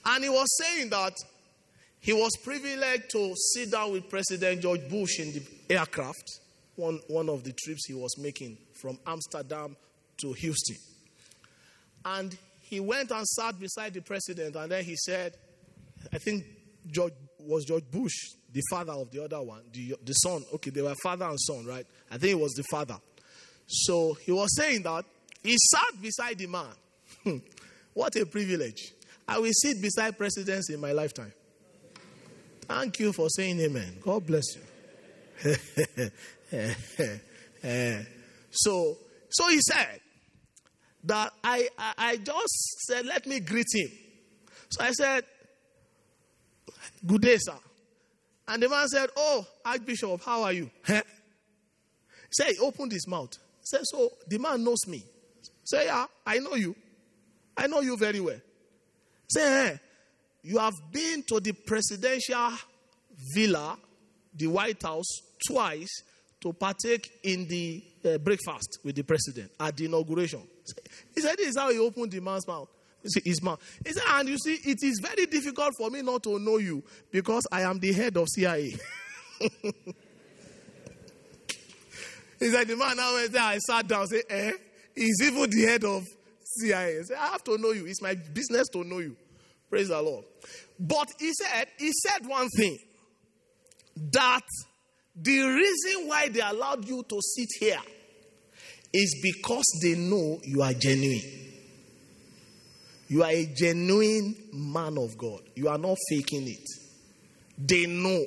And 0.04 0.24
he 0.24 0.30
was 0.30 0.46
saying 0.58 0.90
that 0.90 1.12
he 2.00 2.12
was 2.14 2.30
privileged 2.42 3.10
to 3.10 3.34
sit 3.36 3.70
down 3.70 3.92
with 3.92 4.08
President 4.08 4.62
George 4.62 4.88
Bush 4.88 5.20
in 5.20 5.32
the 5.32 5.42
aircraft, 5.74 6.40
one, 6.80 7.00
one 7.08 7.28
of 7.28 7.44
the 7.44 7.52
trips 7.52 7.86
he 7.86 7.94
was 7.94 8.16
making 8.18 8.58
from 8.80 8.98
Amsterdam 9.06 9.76
to 10.20 10.32
Houston. 10.32 10.76
And 12.04 12.36
he 12.60 12.80
went 12.80 13.10
and 13.10 13.26
sat 13.26 13.58
beside 13.58 13.94
the 13.94 14.00
president, 14.00 14.56
and 14.56 14.72
then 14.72 14.84
he 14.84 14.96
said, 14.96 15.34
I 16.12 16.18
think 16.18 16.44
George 16.90 17.12
was 17.40 17.64
George 17.64 17.84
Bush, 17.90 18.14
the 18.52 18.62
father 18.70 18.92
of 18.92 19.10
the 19.10 19.24
other 19.24 19.40
one, 19.42 19.62
the, 19.72 19.96
the 20.04 20.12
son. 20.14 20.44
Okay, 20.54 20.70
they 20.70 20.82
were 20.82 20.94
father 21.02 21.26
and 21.26 21.38
son, 21.40 21.64
right? 21.66 21.86
I 22.10 22.18
think 22.18 22.32
it 22.32 22.40
was 22.40 22.52
the 22.52 22.64
father. 22.70 22.98
So 23.66 24.14
he 24.14 24.32
was 24.32 24.54
saying 24.56 24.82
that 24.82 25.04
he 25.42 25.56
sat 25.72 26.00
beside 26.00 26.38
the 26.38 26.46
man. 26.46 26.66
Hmm. 27.24 27.38
what 27.92 28.16
a 28.16 28.24
privilege. 28.24 28.92
I 29.28 29.38
will 29.38 29.52
sit 29.52 29.80
beside 29.80 30.16
presidents 30.16 30.70
in 30.70 30.80
my 30.80 30.92
lifetime. 30.92 31.32
Thank 32.62 33.00
you 33.00 33.12
for 33.12 33.28
saying 33.28 33.60
amen. 33.60 33.98
God 34.00 34.26
bless 34.26 34.44
you. 34.54 34.62
so, 38.50 38.96
so 39.28 39.48
he 39.48 39.60
said 39.60 40.00
that 41.04 41.32
I, 41.44 41.68
I, 41.78 41.92
I 41.98 42.16
just 42.16 42.86
said, 42.86 43.06
let 43.06 43.26
me 43.26 43.40
greet 43.40 43.66
him. 43.72 43.88
So 44.68 44.84
I 44.84 44.92
said, 44.92 45.24
good 47.06 47.22
day, 47.22 47.36
sir. 47.38 47.56
And 48.48 48.62
the 48.62 48.68
man 48.68 48.88
said, 48.88 49.10
oh, 49.16 49.46
Archbishop, 49.64 50.22
how 50.24 50.42
are 50.42 50.52
you? 50.52 50.70
Said, 52.32 52.52
he 52.52 52.58
opened 52.58 52.92
his 52.92 53.06
mouth. 53.08 53.36
Said, 53.62 53.82
so 53.84 54.10
the 54.28 54.38
man 54.38 54.64
knows 54.64 54.86
me. 54.86 55.04
Say, 55.64 55.86
yeah, 55.86 56.06
I 56.26 56.38
know 56.38 56.54
you. 56.54 56.74
I 57.56 57.66
know 57.66 57.80
you 57.80 57.96
very 57.96 58.20
well. 58.20 58.40
Say, 59.28 59.40
hey, 59.40 59.72
eh, 59.72 59.76
you 60.42 60.58
have 60.58 60.74
been 60.90 61.22
to 61.28 61.40
the 61.40 61.52
presidential 61.52 62.50
villa, 63.34 63.76
the 64.34 64.46
White 64.46 64.82
House, 64.82 65.20
twice 65.46 66.02
to 66.40 66.52
partake 66.52 67.10
in 67.22 67.46
the 67.48 67.82
uh, 68.04 68.18
breakfast 68.18 68.78
with 68.84 68.96
the 68.96 69.02
president 69.02 69.50
at 69.58 69.76
the 69.76 69.84
inauguration. 69.84 70.42
He 71.14 71.20
said, 71.20 71.36
This 71.36 71.48
is 71.48 71.56
how 71.58 71.70
he 71.70 71.78
opened 71.78 72.12
the 72.12 72.20
man's 72.20 72.46
mouth. 72.46 72.68
His 73.24 73.42
mouth. 73.42 73.60
He 73.84 73.92
said, 73.92 74.02
And 74.08 74.28
you 74.28 74.38
see, 74.38 74.54
it 74.54 74.78
is 74.82 75.00
very 75.02 75.26
difficult 75.26 75.74
for 75.76 75.90
me 75.90 76.02
not 76.02 76.22
to 76.24 76.38
know 76.38 76.58
you 76.58 76.82
because 77.10 77.46
I 77.50 77.62
am 77.62 77.78
the 77.78 77.92
head 77.92 78.16
of 78.16 78.28
CIA. 78.28 78.70
he 82.38 82.50
said, 82.50 82.68
The 82.68 82.76
man 82.76 82.96
now 82.96 83.14
went 83.14 83.32
there, 83.32 83.42
I 83.42 83.58
sat 83.58 83.86
down, 83.88 84.06
say, 84.06 84.22
Eh? 84.28 84.52
He's 84.94 85.22
even 85.22 85.48
the 85.48 85.62
head 85.62 85.84
of 85.84 86.04
CIA. 86.42 86.98
He 86.98 87.04
said, 87.04 87.16
I 87.18 87.26
have 87.28 87.44
to 87.44 87.58
know 87.58 87.70
you. 87.72 87.86
It's 87.86 88.02
my 88.02 88.14
business 88.14 88.68
to 88.72 88.84
know 88.84 88.98
you. 88.98 89.16
Praise 89.68 89.88
the 89.88 90.00
Lord. 90.02 90.24
But 90.78 91.08
he 91.18 91.32
said, 91.32 91.68
he 91.78 91.92
said 91.92 92.26
one 92.26 92.48
thing 92.50 92.78
that 94.12 94.42
the 95.22 95.42
reason 95.42 96.08
why 96.08 96.28
they 96.28 96.40
allowed 96.40 96.86
you 96.86 97.02
to 97.02 97.20
sit 97.20 97.48
here 97.58 97.80
is 98.92 99.20
because 99.22 99.64
they 99.82 99.94
know 99.94 100.40
you 100.42 100.62
are 100.62 100.72
genuine. 100.72 101.20
You 103.08 103.22
are 103.24 103.30
a 103.30 103.46
genuine 103.46 104.36
man 104.52 104.96
of 104.96 105.18
God. 105.18 105.40
You 105.54 105.68
are 105.68 105.78
not 105.78 105.96
faking 106.08 106.48
it. 106.48 106.68
They 107.58 107.86
know. 107.86 108.24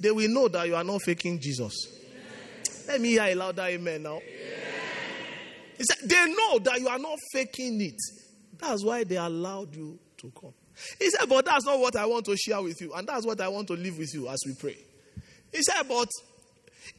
They 0.00 0.10
will 0.10 0.28
know 0.28 0.48
that 0.48 0.66
you 0.66 0.74
are 0.74 0.84
not 0.84 1.00
faking 1.02 1.40
Jesus. 1.40 1.86
Amen. 1.86 2.88
Let 2.88 3.00
me 3.00 3.10
hear 3.10 3.24
a 3.24 3.34
louder 3.34 3.62
amen 3.62 4.02
now. 4.02 4.20
Said, 5.78 6.08
they 6.08 6.26
know 6.26 6.58
that 6.60 6.80
you 6.80 6.88
are 6.88 6.98
not 6.98 7.18
faking 7.32 7.80
it. 7.80 8.00
That's 8.58 8.82
why 8.82 9.04
they 9.04 9.16
allowed 9.16 9.74
you 9.74 9.98
to 10.18 10.32
come. 10.38 10.54
He 10.98 11.10
said, 11.10 11.28
But 11.28 11.44
that's 11.44 11.64
not 11.64 11.78
what 11.78 11.96
I 11.96 12.06
want 12.06 12.24
to 12.26 12.36
share 12.36 12.62
with 12.62 12.80
you. 12.80 12.92
And 12.94 13.06
that's 13.06 13.26
what 13.26 13.40
I 13.40 13.48
want 13.48 13.68
to 13.68 13.74
live 13.74 13.98
with 13.98 14.12
you 14.14 14.28
as 14.28 14.42
we 14.46 14.54
pray. 14.54 14.76
He 15.56 15.62
said, 15.62 15.88
But 15.88 16.08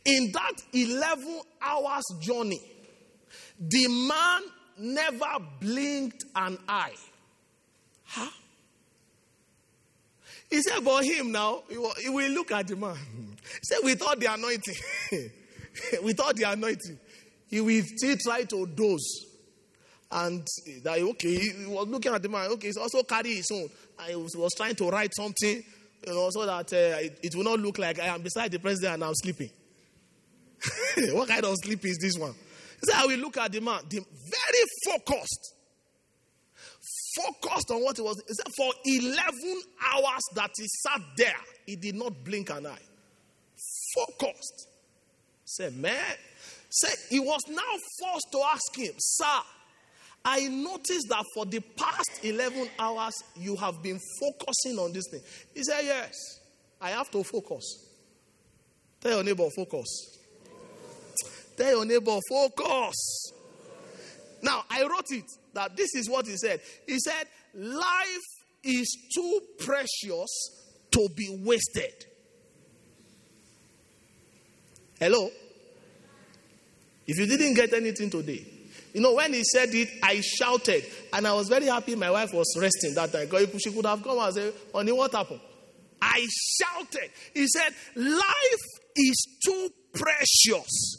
in 0.03 0.31
that 0.31 0.53
11 0.73 1.41
hours 1.61 2.03
journey, 2.19 2.59
the 3.59 3.87
man 3.87 4.41
never 4.79 5.45
blinked 5.61 6.25
an 6.35 6.57
eye. 6.67 6.95
Huh? 8.05 8.29
He 10.49 10.61
said, 10.63 10.83
But 10.83 11.05
him 11.05 11.31
now, 11.31 11.63
he 11.69 12.09
will 12.09 12.31
look 12.31 12.51
at 12.51 12.67
the 12.67 12.75
man. 12.75 12.95
He 12.95 13.59
said, 13.61 13.79
Without 13.83 14.19
the 14.19 14.33
anointing, 14.33 14.75
without 16.03 16.35
the 16.35 16.51
anointing, 16.51 16.97
he 17.49 17.61
will 17.61 17.83
still 17.95 18.17
try 18.17 18.43
to 18.43 18.65
doze. 18.65 19.25
And 20.09 20.47
that 20.83 20.99
okay, 20.99 21.35
he 21.37 21.65
was 21.67 21.87
looking 21.87 22.13
at 22.13 22.23
the 22.23 22.29
man. 22.29 22.49
Okay, 22.51 22.67
he's 22.67 22.77
also 22.77 23.03
carry 23.03 23.35
his 23.35 23.51
own. 23.51 23.69
I 23.99 24.15
was 24.15 24.53
trying 24.55 24.75
to 24.75 24.89
write 24.89 25.13
something, 25.13 25.63
you 26.05 26.13
know, 26.13 26.29
so 26.29 26.45
that 26.45 26.71
uh, 26.73 26.99
it, 26.99 27.19
it, 27.23 27.35
will 27.35 27.43
not 27.43 27.59
look 27.59 27.77
like 27.77 27.99
I 27.99 28.07
am 28.07 28.21
beside 28.21 28.51
the 28.51 28.59
president 28.59 28.95
and 28.95 29.03
I'm 29.05 29.15
sleeping. 29.15 29.49
what 31.13 31.27
kind 31.27 31.43
of 31.43 31.55
sleep 31.63 31.83
is 31.85 31.97
this 31.97 32.17
one? 32.17 32.33
Said, 32.83 32.95
I 32.95 33.05
will 33.05 33.19
look 33.19 33.37
at 33.37 33.51
the 33.51 33.59
man, 33.59 33.79
the, 33.89 33.99
very 33.99 34.97
focused. 34.97 35.53
Focused 37.15 37.71
on 37.71 37.83
what 37.83 37.95
he 37.97 38.03
was. 38.03 38.21
He 38.27 38.33
said, 38.33 38.53
for 38.55 38.71
11 38.85 39.61
hours 39.91 40.21
that 40.35 40.51
he 40.55 40.67
sat 40.67 41.01
there, 41.17 41.35
he 41.65 41.75
did 41.75 41.95
not 41.95 42.23
blink 42.23 42.49
an 42.51 42.67
eye. 42.67 42.77
Focused. 43.95 44.67
Say, 45.45 45.69
man. 45.71 46.15
Say, 46.69 46.93
he 47.09 47.19
was 47.19 47.41
now 47.49 47.61
forced 47.99 48.31
to 48.31 48.39
ask 48.53 48.77
him, 48.77 48.93
Sir, 48.97 49.25
I 50.29 50.49
noticed 50.49 51.07
that 51.07 51.23
for 51.33 51.45
the 51.45 51.61
past 51.61 52.19
11 52.21 52.67
hours, 52.77 53.13
you 53.37 53.55
have 53.55 53.81
been 53.81 53.97
focusing 54.19 54.77
on 54.77 54.91
this 54.91 55.05
thing. 55.09 55.21
He 55.55 55.63
said, 55.63 55.85
Yes, 55.85 56.41
I 56.81 56.89
have 56.89 57.09
to 57.11 57.23
focus. 57.23 57.87
Tell 58.99 59.13
your 59.13 59.23
neighbor, 59.23 59.47
focus. 59.55 60.19
Tell 61.55 61.69
your 61.69 61.85
neighbor, 61.85 62.19
focus. 62.29 63.31
Now, 64.43 64.65
I 64.69 64.81
wrote 64.81 65.09
it 65.11 65.23
that 65.53 65.77
this 65.77 65.95
is 65.95 66.09
what 66.09 66.27
he 66.27 66.35
said. 66.35 66.59
He 66.85 66.99
said, 66.99 67.27
Life 67.53 68.27
is 68.65 68.97
too 69.15 69.39
precious 69.59 70.27
to 70.91 71.07
be 71.15 71.39
wasted. 71.39 72.05
Hello? 74.99 75.29
If 77.07 77.17
you 77.17 77.27
didn't 77.27 77.53
get 77.53 77.71
anything 77.73 78.09
today, 78.09 78.56
you 78.93 79.01
know, 79.01 79.13
when 79.13 79.33
he 79.33 79.43
said 79.43 79.69
it, 79.73 79.89
I 80.01 80.21
shouted, 80.21 80.83
and 81.13 81.27
I 81.27 81.33
was 81.33 81.49
very 81.49 81.65
happy 81.65 81.95
my 81.95 82.11
wife 82.11 82.33
was 82.33 82.57
resting 82.59 82.93
that 82.95 83.11
time. 83.11 83.27
She 83.59 83.71
could 83.71 83.85
have 83.85 84.03
come 84.03 84.17
and 84.17 84.33
said, 84.33 84.53
Honey, 84.73 84.91
what 84.91 85.11
happened? 85.13 85.41
I 86.01 86.27
shouted. 86.59 87.11
He 87.33 87.47
said, 87.47 87.73
Life 87.95 88.65
is 88.95 89.27
too 89.45 89.69
precious 89.93 90.97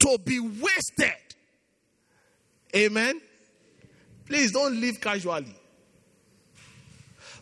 to 0.00 0.18
be 0.24 0.40
wasted. 0.40 1.12
Amen. 2.74 3.20
Please 4.26 4.52
don't 4.52 4.80
live 4.80 5.00
casually. 5.00 5.54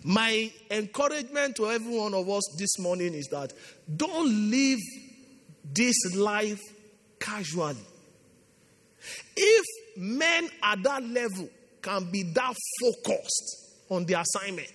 My 0.05 0.51
encouragement 0.71 1.57
to 1.57 1.69
every 1.69 1.99
one 1.99 2.15
of 2.15 2.29
us 2.31 2.55
this 2.57 2.79
morning 2.79 3.13
is 3.15 3.27
that 3.33 3.53
don't 3.97 4.51
live 4.51 4.79
this 5.65 6.15
life 6.15 6.61
casually. 7.19 7.77
If 9.37 9.65
men 9.97 10.49
at 10.63 10.83
that 10.83 11.03
level 11.03 11.49
can 11.83 12.11
be 12.11 12.23
that 12.35 12.55
focused 12.81 13.75
on 13.89 14.05
the 14.05 14.21
assignment, 14.21 14.73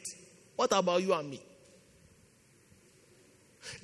what 0.56 0.72
about 0.72 1.02
you 1.02 1.14
and 1.14 1.30
me? 1.30 1.42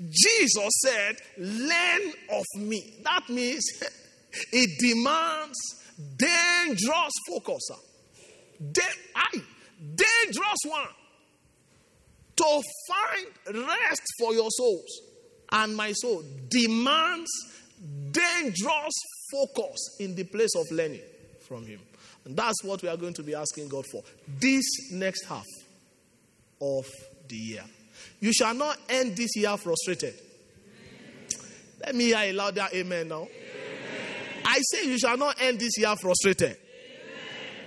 Jesus 0.09 0.69
said, 0.83 1.17
Learn 1.37 2.13
of 2.31 2.45
me. 2.57 2.99
That 3.03 3.29
means 3.29 3.63
it 4.51 4.79
demands 4.79 5.57
dangerous 6.15 7.13
focus. 7.27 7.69
Ah. 7.71 7.79
I, 9.15 9.41
dangerous 9.95 10.61
one. 10.65 10.87
To 12.37 12.61
find 12.87 13.65
rest 13.67 14.01
for 14.19 14.33
your 14.33 14.49
souls 14.51 15.01
and 15.51 15.75
my 15.75 15.91
soul 15.93 16.23
demands 16.49 17.29
dangerous 18.11 18.93
focus 19.31 19.97
in 19.99 20.15
the 20.15 20.23
place 20.23 20.55
of 20.55 20.65
learning 20.71 21.01
from 21.47 21.65
Him. 21.65 21.79
And 22.25 22.35
that's 22.35 22.63
what 22.63 22.81
we 22.81 22.89
are 22.89 22.97
going 22.97 23.13
to 23.13 23.23
be 23.23 23.35
asking 23.35 23.69
God 23.69 23.85
for 23.91 24.03
this 24.39 24.91
next 24.91 25.25
half 25.25 25.45
of 26.61 26.85
the 27.27 27.35
year. 27.35 27.63
You 28.19 28.33
shall 28.33 28.53
not 28.53 28.77
end 28.89 29.15
this 29.15 29.35
year 29.35 29.55
frustrated. 29.57 30.15
Let 31.85 31.95
me 31.95 32.05
hear 32.05 32.17
a 32.17 32.33
louder 32.33 32.67
amen 32.73 33.07
now. 33.07 33.21
Amen. 33.21 33.29
I 34.43 34.59
say 34.61 34.87
you 34.87 34.97
shall 34.97 35.17
not 35.17 35.39
end 35.39 35.59
this 35.59 35.77
year 35.77 35.95
frustrated. 35.95 36.57
Amen. 36.57 36.57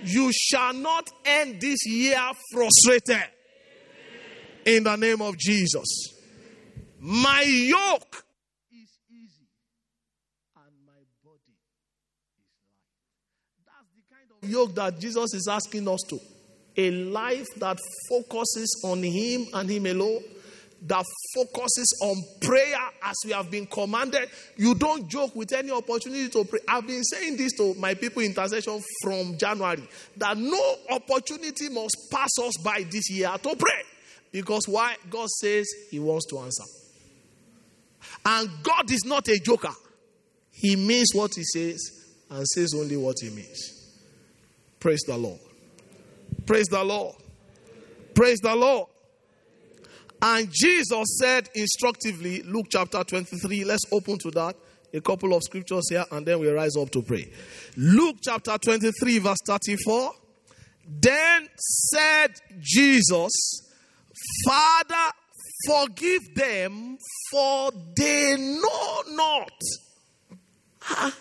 You 0.03 0.31
shall 0.33 0.73
not 0.73 1.09
end 1.25 1.61
this 1.61 1.85
year 1.85 2.19
frustrated. 2.51 3.23
In 4.65 4.83
the 4.83 4.95
name 4.95 5.21
of 5.21 5.37
Jesus. 5.37 6.13
My 6.99 7.41
yoke 7.41 8.23
is 8.71 8.93
easy 9.09 9.49
and 10.55 10.73
my 10.85 11.01
body 11.23 11.49
is 11.49 11.65
light. 12.61 12.85
That's 13.65 13.89
the 13.95 14.03
kind 14.13 14.29
of 14.29 14.30
yoke 14.41 14.75
that 14.75 14.99
Jesus 14.99 15.33
is 15.33 15.47
asking 15.47 15.87
us 15.87 16.01
to. 16.09 16.19
A 16.77 16.89
life 16.91 17.47
that 17.57 17.77
focuses 18.09 18.81
on 18.83 19.03
Him 19.03 19.47
and 19.53 19.69
Him 19.69 19.85
alone 19.85 20.21
that 20.83 21.05
focuses 21.35 21.99
on 22.01 22.23
prayer 22.41 22.79
as 23.03 23.15
we 23.25 23.31
have 23.31 23.51
been 23.51 23.67
commanded. 23.67 24.29
You 24.57 24.73
don't 24.73 25.07
joke 25.07 25.35
with 25.35 25.53
any 25.53 25.69
opportunity 25.69 26.27
to 26.29 26.43
pray. 26.43 26.59
I've 26.67 26.87
been 26.87 27.03
saying 27.03 27.37
this 27.37 27.53
to 27.53 27.75
my 27.75 27.93
people 27.93 28.23
in 28.23 28.29
intercession 28.29 28.81
from 29.03 29.37
January 29.37 29.87
that 30.17 30.37
no 30.37 30.75
opportunity 30.89 31.69
must 31.69 31.95
pass 32.11 32.31
us 32.41 32.57
by 32.63 32.85
this 32.89 33.11
year 33.11 33.31
to 33.31 33.55
pray. 33.55 33.81
Because 34.31 34.63
why? 34.67 34.95
God 35.09 35.29
says 35.29 35.67
He 35.91 35.99
wants 35.99 36.25
to 36.27 36.39
answer. 36.39 36.63
And 38.25 38.49
God 38.63 38.89
is 38.89 39.03
not 39.05 39.27
a 39.27 39.39
joker. 39.39 39.73
He 40.51 40.75
means 40.75 41.11
what 41.13 41.31
He 41.35 41.43
says 41.43 41.79
and 42.29 42.47
says 42.47 42.73
only 42.75 42.97
what 42.97 43.17
He 43.21 43.29
means. 43.29 43.80
Praise 44.81 45.03
the 45.07 45.15
Lord. 45.15 45.39
Praise 46.45 46.65
the 46.65 46.83
Lord. 46.83 47.15
Praise 48.15 48.39
the 48.39 48.55
Lord. 48.55 48.87
And 50.21 50.49
Jesus 50.51 51.17
said 51.19 51.47
instructively, 51.55 52.41
Luke 52.41 52.65
chapter 52.69 53.03
23, 53.03 53.63
let's 53.63 53.83
open 53.91 54.17
to 54.19 54.31
that. 54.31 54.55
A 54.93 54.99
couple 54.99 55.33
of 55.33 55.41
scriptures 55.43 55.87
here, 55.89 56.03
and 56.11 56.25
then 56.25 56.39
we 56.39 56.49
rise 56.49 56.75
up 56.75 56.89
to 56.91 57.01
pray. 57.01 57.31
Luke 57.77 58.17
chapter 58.21 58.57
23, 58.57 59.19
verse 59.19 59.37
34. 59.45 60.11
Then 60.99 61.47
said 61.55 62.31
Jesus, 62.59 63.31
Father, 64.45 65.11
forgive 65.67 66.35
them, 66.35 66.97
for 67.31 67.71
they 67.95 68.35
know 68.37 69.03
not. 69.09 69.61
Huh? 70.79 71.11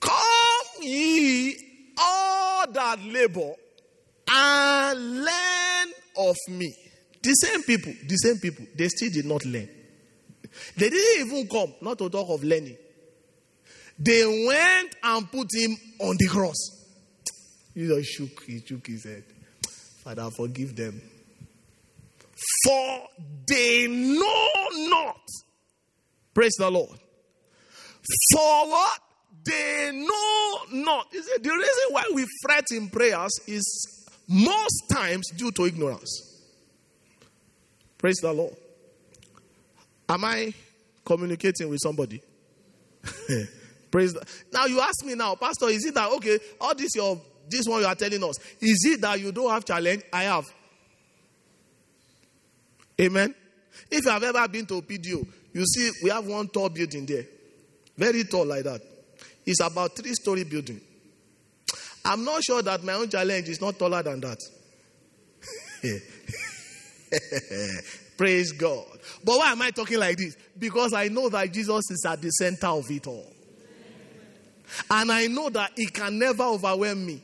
Come 0.00 0.82
ye 0.82 1.94
all 1.98 2.70
that 2.70 2.95
labor 3.12 3.52
and 4.28 5.24
learn 5.24 5.88
of 6.18 6.36
me. 6.48 6.74
The 7.22 7.32
same 7.32 7.62
people, 7.62 7.92
the 8.06 8.16
same 8.16 8.38
people, 8.38 8.66
they 8.76 8.88
still 8.88 9.10
did 9.10 9.26
not 9.26 9.44
learn. 9.44 9.68
They 10.76 10.88
didn't 10.88 11.26
even 11.26 11.48
come, 11.48 11.74
not 11.80 11.98
to 11.98 12.08
talk 12.08 12.28
of 12.30 12.42
learning. 12.44 12.76
They 13.98 14.46
went 14.46 14.94
and 15.02 15.30
put 15.30 15.48
him 15.52 15.76
on 16.00 16.16
the 16.18 16.28
cross. 16.28 16.56
He 17.74 17.86
just 17.86 18.08
shook, 18.08 18.42
he 18.44 18.60
shook 18.64 18.86
his 18.86 19.04
head. 19.04 19.24
Father, 20.02 20.28
forgive 20.36 20.76
them. 20.76 21.00
For 22.64 23.02
they 23.46 23.86
know 23.88 24.88
not. 24.88 25.20
Praise 26.34 26.54
the 26.58 26.70
Lord. 26.70 26.98
For 28.32 28.68
what? 28.68 29.00
They 29.46 29.90
know 29.92 30.58
not. 30.72 31.06
You 31.12 31.22
see, 31.22 31.38
the 31.40 31.50
reason 31.50 31.84
why 31.90 32.04
we 32.14 32.26
fret 32.42 32.64
in 32.72 32.88
prayers 32.88 33.32
is 33.46 33.96
most 34.28 34.88
times 34.90 35.30
due 35.36 35.52
to 35.52 35.66
ignorance. 35.66 36.42
Praise 37.98 38.16
the 38.16 38.32
Lord. 38.32 38.54
Am 40.08 40.24
I 40.24 40.52
communicating 41.04 41.68
with 41.68 41.80
somebody? 41.80 42.22
Praise 43.90 44.12
the, 44.12 44.26
now 44.52 44.66
you 44.66 44.80
ask 44.80 45.04
me 45.04 45.14
now, 45.14 45.34
Pastor, 45.36 45.68
is 45.68 45.84
it 45.84 45.94
that 45.94 46.10
okay, 46.12 46.38
all 46.60 46.74
this 46.74 46.94
your 46.94 47.20
this 47.48 47.66
one 47.66 47.80
you 47.80 47.86
are 47.86 47.94
telling 47.94 48.22
us, 48.24 48.38
is 48.60 48.84
it 48.86 49.00
that 49.00 49.20
you 49.20 49.30
don't 49.30 49.50
have 49.50 49.64
challenge? 49.64 50.02
I 50.12 50.24
have. 50.24 50.44
Amen. 53.00 53.34
If 53.90 54.04
you 54.04 54.10
have 54.10 54.22
ever 54.22 54.48
been 54.48 54.66
to 54.66 54.82
PDO, 54.82 55.26
you 55.52 55.64
see 55.66 55.90
we 56.02 56.10
have 56.10 56.26
one 56.26 56.48
tall 56.48 56.68
building 56.68 57.06
there. 57.06 57.24
Very 57.96 58.24
tall 58.24 58.46
like 58.46 58.64
that. 58.64 58.95
It's 59.46 59.60
about 59.60 59.96
three 59.96 60.14
story 60.14 60.44
building. 60.44 60.80
I'm 62.04 62.24
not 62.24 62.42
sure 62.42 62.62
that 62.62 62.84
my 62.84 62.94
own 62.94 63.08
challenge 63.08 63.48
is 63.48 63.60
not 63.60 63.78
taller 63.78 64.02
than 64.02 64.20
that. 64.20 64.38
Praise 68.16 68.52
God. 68.52 68.86
But 69.24 69.38
why 69.38 69.52
am 69.52 69.62
I 69.62 69.70
talking 69.70 69.98
like 69.98 70.16
this? 70.16 70.36
Because 70.58 70.92
I 70.92 71.08
know 71.08 71.28
that 71.28 71.52
Jesus 71.52 71.90
is 71.90 72.04
at 72.06 72.22
the 72.22 72.30
center 72.30 72.68
of 72.68 72.90
it 72.90 73.06
all. 73.06 73.32
And 74.90 75.12
I 75.12 75.26
know 75.26 75.48
that 75.50 75.72
it 75.76 75.92
can 75.92 76.18
never 76.18 76.44
overwhelm 76.44 77.06
me. 77.06 77.22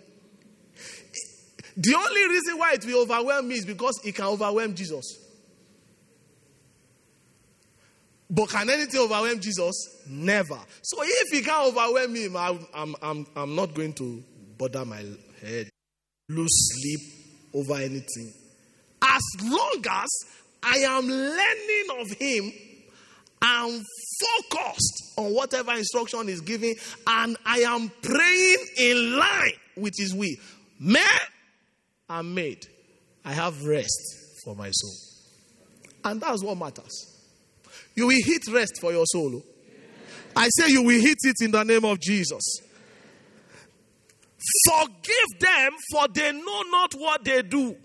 The 1.76 1.94
only 1.94 2.28
reason 2.28 2.58
why 2.58 2.74
it 2.74 2.84
will 2.84 3.02
overwhelm 3.02 3.48
me 3.48 3.56
is 3.56 3.64
because 3.64 4.00
it 4.04 4.14
can 4.14 4.26
overwhelm 4.26 4.74
Jesus. 4.74 5.18
But 8.34 8.48
can 8.48 8.70
anything 8.70 8.98
overwhelm 8.98 9.40
Jesus? 9.40 9.74
Never. 10.08 10.58
So 10.80 11.02
if 11.02 11.28
he 11.30 11.42
can't 11.42 11.68
overwhelm 11.68 12.14
me, 12.14 12.30
I'm, 12.34 12.66
I'm, 12.72 12.96
I'm, 13.02 13.26
I'm 13.36 13.54
not 13.54 13.74
going 13.74 13.92
to 13.94 14.24
bother 14.56 14.86
my 14.86 15.04
head, 15.42 15.68
lose 16.30 16.48
sleep 16.48 17.00
over 17.54 17.74
anything. 17.74 18.32
As 19.02 19.20
long 19.42 19.84
as 19.86 20.08
I 20.62 20.76
am 20.78 21.06
learning 21.06 22.00
of 22.00 22.10
Him 22.12 22.52
and 23.42 23.84
focused 24.20 25.12
on 25.18 25.34
whatever 25.34 25.72
instruction 25.74 26.30
is 26.30 26.40
given, 26.40 26.74
and 27.06 27.36
I 27.44 27.58
am 27.58 27.90
praying 28.00 28.66
in 28.78 29.18
line 29.18 29.52
with 29.76 29.92
His 29.98 30.14
will, 30.14 30.36
man, 30.80 31.04
I'm 32.08 32.32
made. 32.34 32.66
I 33.26 33.32
have 33.34 33.62
rest 33.62 34.40
for 34.42 34.56
my 34.56 34.70
soul. 34.70 34.94
And 36.04 36.18
that's 36.18 36.42
what 36.42 36.56
matters. 36.56 37.11
You 37.94 38.06
will 38.06 38.20
hit 38.24 38.42
rest 38.52 38.78
for 38.80 38.92
your 38.92 39.04
soul. 39.06 39.42
I 40.34 40.48
say 40.56 40.68
you 40.70 40.82
will 40.82 41.00
hit 41.00 41.18
it 41.22 41.36
in 41.40 41.50
the 41.50 41.62
name 41.62 41.84
of 41.84 42.00
Jesus. 42.00 42.60
Forgive 44.68 45.40
them, 45.40 45.72
for 45.90 46.08
they 46.08 46.32
know 46.32 46.62
not 46.70 46.94
what 46.94 47.24
they 47.24 47.42
do. 47.42 47.76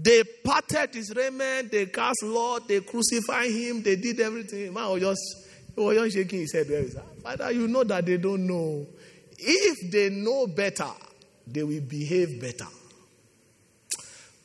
They 0.00 0.22
parted 0.44 0.94
his 0.94 1.12
raiment, 1.14 1.72
they 1.72 1.86
cast 1.86 2.22
Lord, 2.22 2.68
they 2.68 2.80
crucified 2.80 3.50
him, 3.50 3.82
they 3.82 3.96
did 3.96 4.20
everything. 4.20 4.72
Man 4.72 4.90
was 4.90 5.00
just, 5.00 5.48
was 5.76 5.96
just 5.96 6.16
shaking 6.16 6.40
his 6.40 6.52
head. 6.52 6.66
Ah, 6.96 7.02
Father, 7.22 7.50
you 7.50 7.66
know 7.66 7.84
that 7.84 8.06
they 8.06 8.16
don't 8.16 8.46
know. 8.46 8.86
If 9.38 9.90
they 9.90 10.10
know 10.10 10.46
better, 10.46 10.90
they 11.46 11.64
will 11.64 11.80
behave 11.80 12.40
better. 12.40 12.68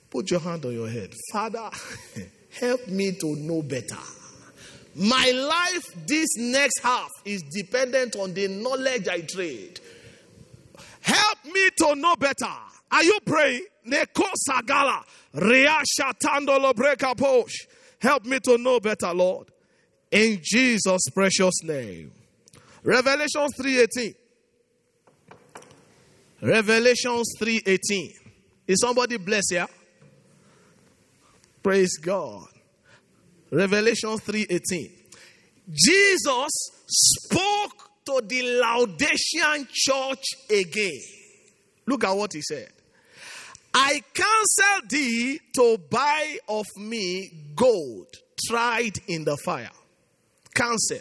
Put 0.09 0.31
your 0.31 0.39
hand 0.39 0.65
on 0.65 0.73
your 0.73 0.89
head. 0.89 1.13
Father, 1.31 1.69
help 2.59 2.87
me 2.87 3.11
to 3.19 3.35
know 3.35 3.61
better. 3.61 3.97
My 4.95 5.31
life 5.31 6.05
this 6.07 6.37
next 6.37 6.79
half 6.81 7.09
is 7.25 7.41
dependent 7.51 8.15
on 8.15 8.33
the 8.33 8.47
knowledge 8.47 9.07
I 9.07 9.21
trade. 9.21 9.79
Help 11.01 11.45
me 11.45 11.69
to 11.77 11.95
know 11.95 12.15
better. 12.15 12.53
Are 12.91 13.03
you 13.03 13.19
praying? 13.25 13.65
Neko 13.87 14.25
sagala. 14.47 15.03
Riashatandolo 15.35 16.73
breka 16.73 17.17
posh. 17.17 17.67
Help 17.99 18.25
me 18.25 18.39
to 18.41 18.57
know 18.57 18.79
better, 18.79 19.13
Lord. 19.13 19.49
In 20.11 20.39
Jesus' 20.43 21.09
precious 21.13 21.63
name. 21.63 22.11
Revelation 22.83 23.47
3:18. 23.57 24.15
Revelations 26.41 27.33
3:18. 27.39 28.13
Is 28.67 28.79
somebody 28.81 29.17
blessed 29.17 29.51
here? 29.51 29.67
Praise 31.63 31.97
God. 31.97 32.52
Revelation 33.53 34.17
3:18. 34.17 34.91
Jesus 35.71 36.51
spoke 36.88 37.89
to 38.05 38.21
the 38.25 38.41
Laodicean 38.59 39.67
church 39.71 40.23
again. 40.49 41.01
Look 41.85 42.03
at 42.03 42.11
what 42.13 42.34
he 42.34 42.41
said. 42.41 42.71
I 43.73 44.01
counsel 44.13 44.88
thee 44.89 45.39
to 45.55 45.77
buy 45.89 46.39
of 46.47 46.65
me 46.77 47.31
gold 47.55 48.07
tried 48.47 48.93
in 49.07 49.23
the 49.23 49.38
fire. 49.38 49.69
Counsel. 50.53 50.99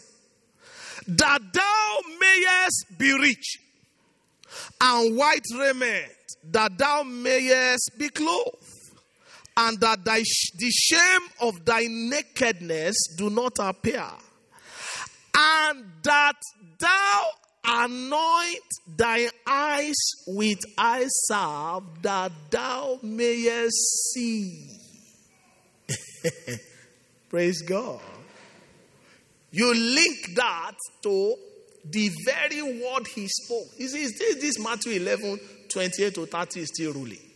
That 1.08 1.40
thou 1.52 1.98
mayest 2.20 2.98
be 2.98 3.12
rich, 3.18 3.58
and 4.80 5.16
white 5.16 5.44
raiment, 5.58 6.12
that 6.50 6.78
thou 6.78 7.02
mayest 7.02 7.90
be 7.98 8.08
clothed, 8.08 8.61
and 9.56 9.78
that 9.80 10.04
thy, 10.04 10.18
the 10.18 10.70
shame 10.70 11.28
of 11.40 11.64
thy 11.64 11.86
nakedness 11.88 12.96
do 13.16 13.28
not 13.30 13.52
appear 13.58 14.08
And 15.36 15.84
that 16.02 16.36
thou 16.78 17.30
anoint 17.64 18.60
thy 18.96 19.28
eyes 19.46 19.96
with 20.26 20.58
eye 20.76 21.06
salve 21.26 22.02
that 22.02 22.32
thou 22.50 22.98
mayest 23.02 24.12
see. 24.12 24.68
Praise 27.30 27.62
God. 27.62 28.00
You 29.52 29.74
link 29.74 30.34
that 30.34 30.72
to 31.02 31.34
the 31.84 32.10
very 32.26 32.62
word 32.62 33.06
he 33.06 33.28
spoke. 33.28 33.68
Says, 33.78 34.12
this, 34.18 34.36
this 34.36 34.58
Matthew 34.58 34.92
11, 34.92 35.40
28 35.68 36.14
to 36.14 36.26
30 36.26 36.60
is 36.60 36.68
still 36.68 36.92
ruling. 36.94 37.31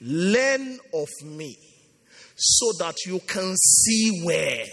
Learn 0.00 0.78
of 0.94 1.08
me 1.24 1.58
so 2.36 2.72
that 2.78 2.96
you 3.04 3.20
can 3.20 3.54
see 3.56 4.22
where. 4.24 4.64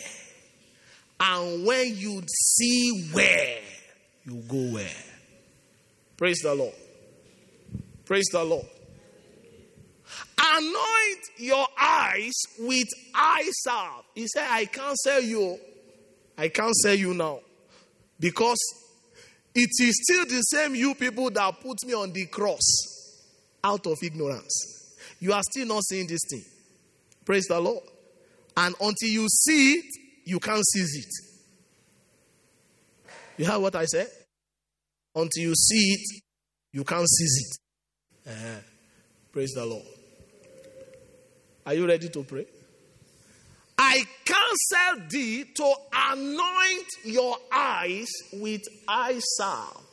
And 1.19 1.65
when 1.65 1.97
you 1.97 2.21
see 2.27 3.09
where, 3.11 3.59
you 4.25 4.41
go 4.47 4.73
where. 4.73 5.03
Praise 6.15 6.39
the 6.39 6.53
Lord. 6.55 6.73
Praise 8.05 8.27
the 8.31 8.43
Lord. 8.43 8.65
Anoint 10.39 11.19
your 11.37 11.67
eyes 11.79 12.33
with 12.59 12.87
eye 13.13 13.49
salve. 13.63 14.05
He 14.15 14.27
said, 14.27 14.47
I 14.49 14.65
can't 14.65 14.95
sell 14.97 15.21
you. 15.21 15.59
I 16.37 16.47
can't 16.47 16.75
sell 16.75 16.93
you 16.93 17.13
now. 17.13 17.41
Because 18.19 18.59
it 19.53 19.69
is 19.79 19.99
still 20.03 20.25
the 20.25 20.41
same 20.41 20.75
you 20.75 20.95
people 20.95 21.29
that 21.31 21.59
put 21.59 21.77
me 21.85 21.93
on 21.93 22.13
the 22.13 22.27
cross 22.27 23.25
out 23.63 23.85
of 23.87 23.97
ignorance. 24.01 24.76
You 25.19 25.33
are 25.33 25.41
still 25.51 25.67
not 25.67 25.83
seeing 25.83 26.07
this 26.07 26.21
thing. 26.29 26.43
Praise 27.25 27.45
the 27.47 27.59
Lord. 27.59 27.83
And 28.55 28.75
until 28.79 29.09
you 29.09 29.27
see 29.29 29.73
it, 29.73 29.85
you 30.25 30.39
can't 30.39 30.63
seize 30.65 30.95
it. 30.95 31.13
You 33.37 33.45
heard 33.45 33.61
what 33.61 33.75
I 33.75 33.85
said? 33.85 34.07
Until 35.15 35.43
you 35.43 35.55
see 35.55 35.93
it, 35.93 36.21
you 36.73 36.83
can't 36.83 37.07
seize 37.07 37.37
it. 38.25 38.31
Uh-huh. 38.31 38.59
Praise 39.31 39.53
the 39.53 39.65
Lord. 39.65 39.85
Are 41.65 41.73
you 41.73 41.87
ready 41.87 42.09
to 42.09 42.23
pray? 42.23 42.45
I 43.77 44.03
counsel 44.25 45.07
thee 45.09 45.45
to 45.55 45.73
anoint 45.93 46.87
your 47.05 47.37
eyes 47.51 48.07
with 48.33 48.63
eye 48.87 49.19
salve 49.37 49.83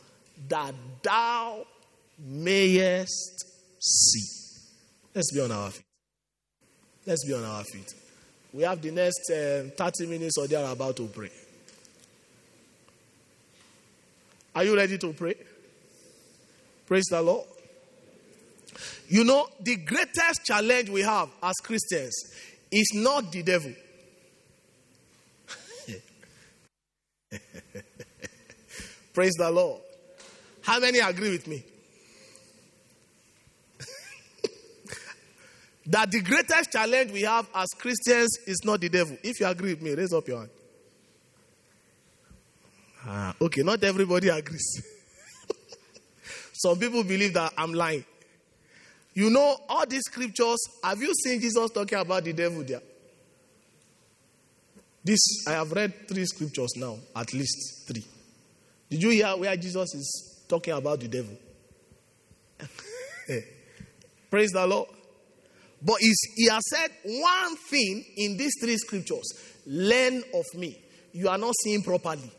that 0.48 0.74
thou 1.02 1.66
mayest 2.18 3.44
see. 3.78 4.43
Let's 5.14 5.32
be 5.32 5.40
on 5.40 5.52
our 5.52 5.70
feet. 5.70 5.84
Let's 7.06 7.24
be 7.24 7.34
on 7.34 7.44
our 7.44 7.62
feet. 7.64 7.94
We 8.52 8.62
have 8.62 8.82
the 8.82 8.90
next 8.90 9.30
uh, 9.30 9.70
30 9.76 10.06
minutes 10.06 10.38
or 10.38 10.46
they 10.46 10.56
are 10.56 10.72
about 10.72 10.96
to 10.96 11.06
pray. 11.06 11.30
Are 14.54 14.64
you 14.64 14.76
ready 14.76 14.98
to 14.98 15.12
pray? 15.12 15.34
Praise 16.86 17.04
the 17.10 17.20
Lord. 17.22 17.46
You 19.08 19.24
know, 19.24 19.48
the 19.60 19.76
greatest 19.76 20.44
challenge 20.44 20.90
we 20.90 21.02
have 21.02 21.28
as 21.42 21.54
Christians 21.62 22.14
is 22.70 22.92
not 22.94 23.30
the 23.30 23.42
devil. 23.42 23.72
Praise 29.12 29.34
the 29.36 29.50
Lord. 29.50 29.80
How 30.62 30.80
many 30.80 30.98
agree 30.98 31.30
with 31.30 31.46
me? 31.46 31.62
That 35.86 36.10
the 36.10 36.20
greatest 36.20 36.72
challenge 36.72 37.12
we 37.12 37.22
have 37.22 37.46
as 37.54 37.68
Christians 37.78 38.38
is 38.46 38.60
not 38.64 38.80
the 38.80 38.88
devil. 38.88 39.16
If 39.22 39.40
you 39.40 39.46
agree 39.46 39.74
with 39.74 39.82
me, 39.82 39.94
raise 39.94 40.12
up 40.12 40.26
your 40.26 40.38
hand. 40.38 40.50
Ah, 43.06 43.34
okay, 43.40 43.62
not 43.62 43.84
everybody 43.84 44.28
agrees. 44.28 44.82
Some 46.52 46.78
people 46.78 47.04
believe 47.04 47.34
that 47.34 47.52
I'm 47.58 47.74
lying. 47.74 48.04
You 49.12 49.30
know, 49.30 49.58
all 49.68 49.86
these 49.86 50.02
scriptures, 50.06 50.58
have 50.82 51.00
you 51.00 51.12
seen 51.22 51.40
Jesus 51.40 51.70
talking 51.70 51.98
about 51.98 52.24
the 52.24 52.32
devil 52.32 52.64
there? 52.64 52.80
This, 55.04 55.46
I 55.46 55.52
have 55.52 55.70
read 55.70 56.08
three 56.08 56.24
scriptures 56.24 56.72
now, 56.76 56.96
at 57.14 57.32
least 57.34 57.86
three. 57.86 58.04
Did 58.88 59.02
you 59.02 59.10
hear 59.10 59.36
where 59.36 59.54
Jesus 59.54 59.94
is 59.94 60.44
talking 60.48 60.72
about 60.72 60.98
the 61.00 61.08
devil? 61.08 61.36
Praise 64.30 64.50
the 64.50 64.66
Lord. 64.66 64.88
But 65.84 65.96
he 66.00 66.48
has 66.48 66.62
said 66.68 66.90
one 67.04 67.56
thing 67.56 68.04
in 68.16 68.36
these 68.38 68.54
three 68.60 68.76
scriptures 68.78 69.24
learn 69.66 70.22
of 70.34 70.44
me. 70.54 70.82
You 71.12 71.28
are 71.28 71.38
not 71.38 71.54
seeing 71.62 71.82
properly. 71.82 72.30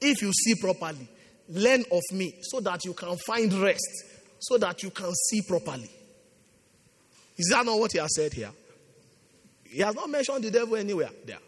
If 0.00 0.22
you 0.22 0.32
see 0.32 0.54
properly, 0.60 1.08
learn 1.48 1.84
of 1.90 2.02
me 2.12 2.34
so 2.42 2.60
that 2.60 2.84
you 2.84 2.92
can 2.92 3.16
find 3.26 3.52
rest, 3.54 4.04
so 4.38 4.58
that 4.58 4.82
you 4.82 4.90
can 4.90 5.12
see 5.14 5.42
properly. 5.42 5.90
Is 7.38 7.48
that 7.50 7.64
not 7.64 7.78
what 7.78 7.92
he 7.92 7.98
has 7.98 8.14
said 8.14 8.32
here? 8.34 8.50
He 9.64 9.80
has 9.80 9.94
not 9.94 10.10
mentioned 10.10 10.44
the 10.44 10.50
devil 10.50 10.76
anywhere 10.76 11.10
there. 11.24 11.38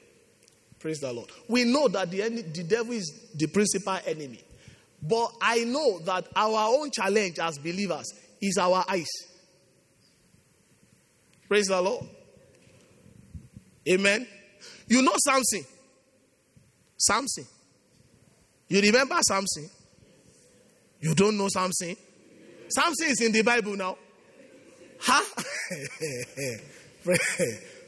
Praise 0.78 1.00
the 1.00 1.12
Lord. 1.12 1.28
We 1.48 1.64
know 1.64 1.86
that 1.88 2.10
the, 2.10 2.28
the 2.28 2.64
devil 2.64 2.92
is 2.92 3.30
the 3.34 3.46
principal 3.48 3.98
enemy. 4.06 4.42
But 5.02 5.32
I 5.40 5.64
know 5.64 5.98
that 6.00 6.28
our 6.34 6.78
own 6.78 6.90
challenge 6.90 7.38
as 7.38 7.58
believers 7.58 8.06
is 8.40 8.56
our 8.58 8.84
eyes. 8.88 9.08
Praise 11.52 11.66
the 11.66 11.82
Lord. 11.82 12.06
Amen. 13.86 14.26
You 14.86 15.02
know 15.02 15.12
Samson. 15.22 15.66
Samson. 16.96 17.44
You 18.68 18.80
remember 18.80 19.18
Samson? 19.20 19.68
You 20.98 21.14
don't 21.14 21.36
know 21.36 21.48
Samson? 21.48 21.94
Samson 22.70 23.08
is 23.08 23.20
in 23.20 23.32
the 23.32 23.42
Bible 23.42 23.76
now. 23.76 23.98
Huh? 24.98 25.22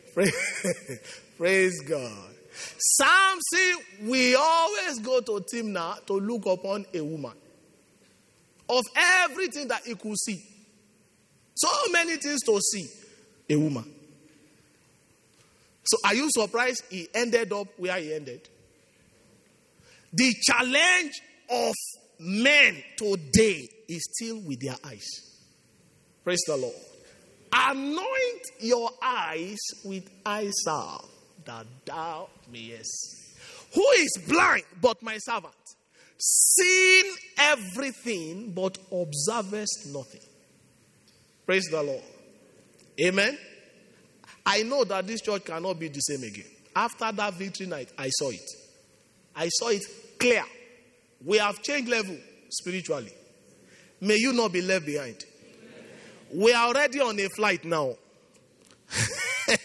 praise, 1.38 1.80
God. 1.88 2.34
Samson, 2.98 3.78
we 4.02 4.34
always 4.34 4.98
go 4.98 5.22
to 5.22 5.42
Timnah 5.50 6.04
to 6.04 6.12
look 6.12 6.44
upon 6.44 6.84
a 6.92 7.00
woman. 7.00 7.32
Of 8.68 8.82
everything 8.94 9.68
that 9.68 9.86
he 9.86 9.94
could 9.94 10.18
see. 10.18 10.44
So 11.54 11.68
many 11.90 12.18
things 12.18 12.42
to 12.42 12.60
see. 12.60 13.03
A 13.50 13.56
woman. 13.56 13.92
So 15.84 15.98
are 16.04 16.14
you 16.14 16.28
surprised 16.30 16.82
he 16.90 17.08
ended 17.14 17.52
up 17.52 17.68
where 17.76 17.98
he 17.98 18.14
ended? 18.14 18.48
The 20.12 20.32
challenge 20.42 21.12
of 21.50 21.74
men 22.18 22.82
today 22.96 23.68
is 23.88 24.02
still 24.14 24.40
with 24.40 24.60
their 24.60 24.76
eyes. 24.84 25.04
Praise 26.22 26.42
the 26.46 26.56
Lord. 26.56 26.74
Anoint 27.52 28.42
your 28.60 28.90
eyes 29.02 29.58
with 29.84 30.08
eye 30.24 30.50
salve 30.64 31.08
that 31.44 31.66
thou 31.84 32.28
mayest. 32.50 33.16
Who 33.74 33.86
is 33.96 34.18
blind 34.26 34.64
but 34.80 35.02
my 35.02 35.18
servant? 35.18 35.54
Seeing 36.16 37.14
everything 37.38 38.52
but 38.52 38.78
observest 38.90 39.88
nothing. 39.92 40.22
Praise 41.44 41.66
the 41.70 41.82
Lord. 41.82 42.02
Amen. 43.00 43.38
I 44.46 44.62
know 44.62 44.84
that 44.84 45.06
this 45.06 45.20
church 45.20 45.44
cannot 45.44 45.78
be 45.78 45.88
the 45.88 46.00
same 46.00 46.22
again. 46.22 46.50
After 46.76 47.10
that 47.12 47.34
victory 47.34 47.66
night, 47.66 47.90
I 47.96 48.08
saw 48.10 48.30
it. 48.30 48.50
I 49.34 49.48
saw 49.48 49.68
it 49.68 49.82
clear. 50.18 50.44
We 51.24 51.38
have 51.38 51.62
changed 51.62 51.88
level 51.88 52.16
spiritually. 52.50 53.12
May 54.00 54.16
you 54.16 54.32
not 54.32 54.52
be 54.52 54.60
left 54.60 54.86
behind. 54.86 55.24
We 56.32 56.52
are 56.52 56.68
already 56.68 57.00
on 57.00 57.18
a 57.18 57.28
flight 57.28 57.64
now. 57.64 57.94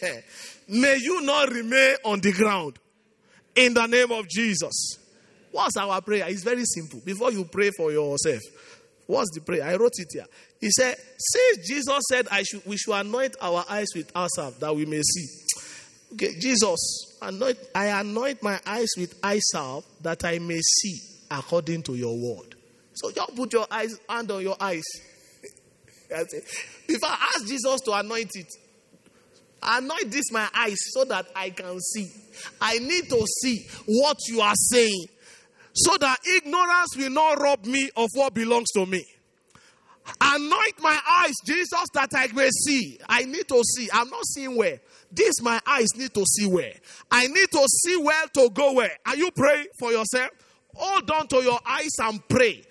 May 0.67 0.97
you 0.97 1.21
not 1.21 1.49
remain 1.49 1.95
on 2.05 2.21
the 2.21 2.31
ground. 2.31 2.77
In 3.55 3.73
the 3.73 3.87
name 3.87 4.11
of 4.11 4.29
Jesus. 4.29 4.97
What's 5.51 5.77
our 5.77 5.99
prayer? 6.01 6.25
It's 6.29 6.43
very 6.43 6.63
simple. 6.63 7.01
Before 7.03 7.31
you 7.31 7.43
pray 7.45 7.71
for 7.71 7.91
yourself, 7.91 8.41
what's 9.09 9.31
the 9.33 9.41
prayer? 9.41 9.63
I 9.63 9.75
wrote 9.75 9.93
it 9.97 10.07
here. 10.13 10.25
He 10.61 10.69
said, 10.69 10.95
Since 11.17 11.67
Jesus 11.67 11.99
said 12.09 12.27
I 12.31 12.43
should, 12.43 12.65
we 12.65 12.77
should 12.77 12.93
anoint 12.93 13.35
our 13.41 13.65
eyes 13.67 13.87
with 13.95 14.15
ourselves 14.15 14.59
that 14.59 14.75
we 14.75 14.85
may 14.85 15.01
see. 15.01 15.27
Okay, 16.11 16.39
Jesus, 16.39 17.19
anoint, 17.21 17.59
I 17.75 17.85
anoint 17.99 18.41
my 18.41 18.59
eyes 18.65 18.87
with 18.97 19.13
salve 19.51 19.85
that 20.01 20.25
I 20.25 20.39
may 20.39 20.59
see 20.59 20.97
according 21.29 21.83
to 21.83 21.93
your 21.93 22.17
word. 22.17 22.55
So 22.95 23.11
just 23.11 23.35
put 23.35 23.53
your 23.53 23.67
eyes 23.69 23.95
hand 24.09 24.31
on 24.31 24.41
your 24.41 24.55
eyes. 24.59 24.81
If 26.09 27.03
I 27.03 27.29
ask 27.35 27.45
Jesus 27.45 27.81
to 27.81 27.91
anoint 27.91 28.31
it, 28.33 28.47
anoint 29.61 30.09
this 30.09 30.31
my 30.31 30.49
eyes 30.51 30.77
so 30.93 31.05
that 31.05 31.27
I 31.35 31.51
can 31.51 31.79
see. 31.79 32.09
I 32.59 32.79
need 32.79 33.07
to 33.09 33.23
see 33.43 33.67
what 33.85 34.17
you 34.29 34.41
are 34.41 34.55
saying 34.55 35.05
so 35.73 35.97
that 35.97 36.19
ignorance 36.35 36.95
will 36.97 37.09
not 37.09 37.39
rob 37.39 37.65
me 37.65 37.89
of 37.95 38.09
what 38.13 38.33
belongs 38.33 38.69
to 38.71 38.85
me. 38.85 39.05
Anoint 40.21 40.81
my 40.81 40.99
eyes, 41.07 41.35
Jesus, 41.45 41.85
that 41.93 42.09
I 42.15 42.27
may 42.33 42.49
see. 42.49 42.97
I 43.07 43.25
need 43.25 43.47
to 43.47 43.63
see. 43.63 43.89
I'm 43.93 44.09
not 44.09 44.25
seeing 44.25 44.55
where. 44.55 44.79
This 45.11 45.41
my 45.41 45.59
eyes 45.65 45.89
need 45.95 46.13
to 46.13 46.25
see 46.25 46.47
where. 46.47 46.73
I 47.11 47.27
need 47.27 47.51
to 47.51 47.67
see 47.67 47.97
where 47.97 48.25
to 48.35 48.49
go 48.49 48.73
where. 48.73 48.97
Are 49.05 49.15
you 49.15 49.29
praying 49.31 49.67
for 49.79 49.91
yourself? 49.91 50.29
Hold 50.75 51.11
on 51.11 51.27
to 51.27 51.37
your 51.43 51.59
eyes 51.65 51.91
and 51.99 52.27
pray. 52.27 52.63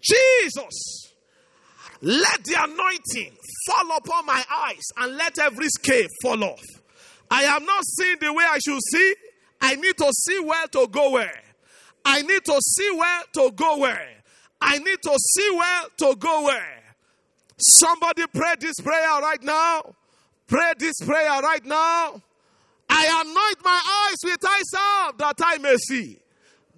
Jesus, 0.00 1.12
let 2.00 2.44
the 2.44 2.54
anointing 2.58 3.36
fall 3.66 3.96
upon 3.96 4.26
my 4.26 4.42
eyes 4.50 4.84
and 4.96 5.16
let 5.16 5.38
every 5.38 5.68
scale 5.68 6.06
fall 6.22 6.42
off. 6.44 6.62
I 7.30 7.44
am 7.44 7.64
not 7.64 7.84
seeing 7.84 8.18
the 8.20 8.32
way 8.32 8.44
I 8.48 8.58
should 8.58 8.80
see. 8.92 9.14
I 9.60 9.74
need 9.74 9.96
to 9.98 10.12
see 10.12 10.40
where 10.40 10.66
to 10.68 10.86
go 10.88 11.10
where. 11.10 11.42
I 12.10 12.22
need 12.22 12.42
to 12.46 12.58
see 12.62 12.90
where 12.92 13.22
to 13.34 13.52
go 13.54 13.76
where. 13.76 14.08
I 14.62 14.78
need 14.78 15.02
to 15.02 15.18
see 15.34 15.50
where 15.50 15.82
to 15.98 16.16
go 16.16 16.44
where. 16.44 16.82
Somebody 17.58 18.24
pray 18.32 18.54
this 18.58 18.76
prayer 18.82 19.20
right 19.20 19.42
now. 19.42 19.94
Pray 20.46 20.72
this 20.78 20.94
prayer 21.04 21.42
right 21.42 21.62
now. 21.66 22.22
I 22.88 23.04
anoint 23.20 23.62
my 23.62 24.08
eyes 24.08 24.16
with 24.24 24.42
eyes 24.42 24.56
hyssop 24.58 25.18
that 25.18 25.34
I 25.44 25.58
may 25.58 25.76
see. 25.76 26.18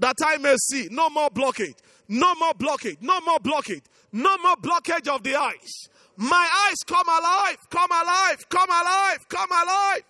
That 0.00 0.16
I 0.26 0.38
may 0.38 0.56
see. 0.68 0.88
No 0.90 1.08
more 1.08 1.30
blockage. 1.30 1.76
No 2.08 2.34
more 2.34 2.52
blockage. 2.54 3.00
No 3.00 3.20
more 3.20 3.38
blockage. 3.38 3.82
No 4.12 4.36
more 4.38 4.56
blockage 4.56 5.06
of 5.06 5.22
the 5.22 5.36
eyes. 5.36 5.88
My 6.16 6.66
eyes 6.66 6.78
come 6.84 7.08
alive. 7.08 7.56
Come 7.70 7.90
alive. 7.92 8.48
Come 8.48 8.68
alive. 8.68 9.28
Come 9.28 9.50
alive. 9.52 10.02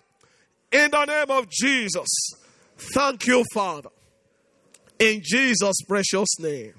In 0.72 0.90
the 0.90 1.04
name 1.04 1.30
of 1.30 1.50
Jesus. 1.50 2.08
Thank 2.94 3.26
you, 3.26 3.44
Father. 3.52 3.90
In 5.00 5.22
Jesus' 5.24 5.80
precious 5.88 6.38
name. 6.38 6.74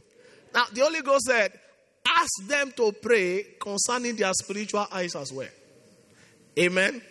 Now, 0.53 0.65
the 0.71 0.81
Holy 0.81 1.01
Ghost 1.01 1.25
said, 1.25 1.59
ask 2.07 2.47
them 2.47 2.71
to 2.77 2.91
pray 2.91 3.45
concerning 3.59 4.15
their 4.15 4.31
spiritual 4.33 4.85
eyes 4.91 5.15
as 5.15 5.33
well. 5.33 5.49
Amen. 6.57 7.01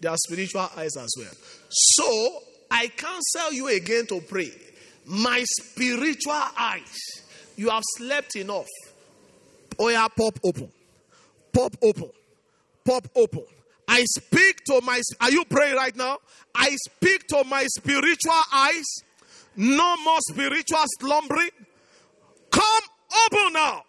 Their 0.00 0.16
spiritual 0.16 0.68
eyes 0.76 0.96
as 0.96 1.14
well. 1.16 1.32
So, 1.70 2.42
I 2.68 2.88
counsel 2.88 3.52
you 3.52 3.68
again 3.68 4.06
to 4.08 4.20
pray. 4.20 4.50
My 5.06 5.44
spiritual 5.60 6.42
eyes, 6.58 6.98
you 7.56 7.70
have 7.70 7.84
slept 7.96 8.34
enough. 8.34 8.66
Oh, 9.78 9.88
yeah, 9.88 10.08
pop 10.08 10.38
open. 10.42 10.68
Pop 11.52 11.76
open. 11.80 12.10
Pop 12.84 13.06
open. 13.14 13.44
I 13.86 14.04
speak 14.18 14.64
to 14.64 14.80
my, 14.80 15.00
are 15.20 15.30
you 15.30 15.44
praying 15.44 15.76
right 15.76 15.94
now? 15.94 16.18
I 16.54 16.74
speak 16.76 17.28
to 17.28 17.44
my 17.44 17.64
spiritual 17.66 18.32
eyes. 18.52 18.84
No 19.56 19.96
more 20.04 20.18
spiritual 20.28 20.84
slumbering. 20.98 21.50
Come 22.50 22.82
open 23.26 23.52
now. 23.52 23.82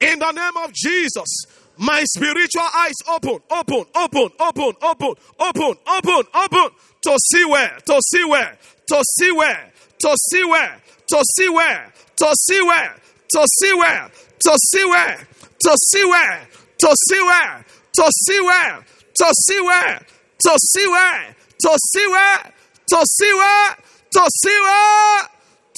In 0.00 0.18
the 0.18 0.32
name 0.32 0.56
of 0.64 0.72
Jesus. 0.72 1.46
My 1.76 2.04
spiritual 2.04 2.68
eyes 2.74 2.94
open, 3.08 3.38
open, 3.50 3.84
open, 3.96 4.28
open, 4.38 4.72
open, 4.82 5.14
open, 5.40 5.74
open, 5.86 6.22
open. 6.34 6.70
To 7.02 7.18
see 7.32 7.44
where, 7.44 7.78
to 7.86 8.00
see 8.10 8.24
where, 8.24 8.56
to 8.88 9.02
see 9.18 9.32
where, 9.32 9.72
to 9.98 10.16
see 10.30 10.44
where, 10.44 10.82
to 11.08 11.24
see 11.36 11.50
where, 11.50 11.92
to 12.16 12.34
see 12.34 12.62
where, 12.62 13.00
to 13.34 13.46
see 13.48 13.74
where, 13.74 14.06
to 14.40 14.56
see 14.70 14.84
where, 14.84 15.28
to 15.58 15.76
see 15.90 16.04
where, 16.06 16.46
to 16.78 16.96
see 16.96 17.22
where, 17.22 17.64
to 17.94 18.10
see 18.12 18.40
where, 18.40 18.84
to 19.14 19.28
see 19.30 19.60
where, 19.62 20.00
to 20.44 20.58
see 20.58 20.88
where, 20.88 21.36
to 21.60 21.78
see 21.78 22.08
where, 22.08 22.52
to 22.88 23.06
see 23.06 23.34
where, 23.34 23.76
to 24.14 24.30
see 24.42 24.60
where, 24.60 25.22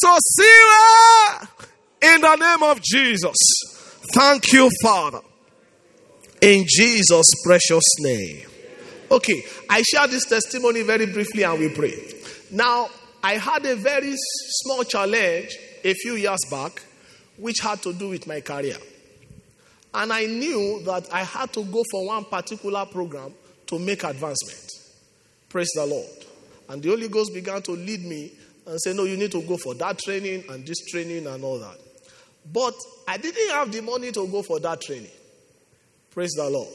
to 0.00 0.20
see 0.20 0.60
where, 2.02 2.14
in 2.14 2.20
the 2.20 2.36
name 2.36 2.62
of 2.62 2.82
Jesus. 2.82 3.36
Thank 4.12 4.52
you, 4.52 4.70
Father. 4.82 5.20
In 6.42 6.64
Jesus' 6.68 7.26
precious 7.44 7.84
name. 8.00 8.46
Okay, 9.10 9.42
I 9.70 9.82
share 9.82 10.06
this 10.06 10.26
testimony 10.26 10.82
very 10.82 11.06
briefly 11.06 11.44
and 11.44 11.58
we 11.58 11.70
pray. 11.70 11.94
Now, 12.50 12.88
I 13.22 13.38
had 13.38 13.64
a 13.64 13.74
very 13.74 14.14
small 14.16 14.84
challenge 14.84 15.56
a 15.82 15.94
few 15.94 16.14
years 16.14 16.40
back, 16.50 16.82
which 17.38 17.60
had 17.60 17.82
to 17.82 17.92
do 17.92 18.10
with 18.10 18.26
my 18.26 18.40
career. 18.40 18.76
And 19.94 20.12
I 20.12 20.26
knew 20.26 20.82
that 20.84 21.12
I 21.12 21.22
had 21.22 21.52
to 21.54 21.64
go 21.64 21.82
for 21.90 22.06
one 22.06 22.24
particular 22.24 22.84
program 22.84 23.32
to 23.68 23.78
make 23.78 24.04
advancement. 24.04 24.70
Praise 25.48 25.70
the 25.74 25.86
Lord. 25.86 26.25
And 26.68 26.82
the 26.82 26.88
Holy 26.88 27.08
Ghost 27.08 27.32
began 27.32 27.62
to 27.62 27.72
lead 27.72 28.04
me 28.04 28.32
and 28.66 28.80
say, 28.80 28.92
No, 28.92 29.04
you 29.04 29.16
need 29.16 29.32
to 29.32 29.42
go 29.42 29.56
for 29.56 29.74
that 29.74 29.98
training 29.98 30.44
and 30.48 30.66
this 30.66 30.78
training 30.90 31.26
and 31.26 31.44
all 31.44 31.58
that. 31.58 31.78
But 32.52 32.74
I 33.08 33.16
didn't 33.16 33.50
have 33.50 33.72
the 33.72 33.82
money 33.82 34.12
to 34.12 34.26
go 34.28 34.42
for 34.42 34.60
that 34.60 34.80
training. 34.80 35.10
Praise 36.10 36.32
the 36.32 36.48
Lord. 36.48 36.68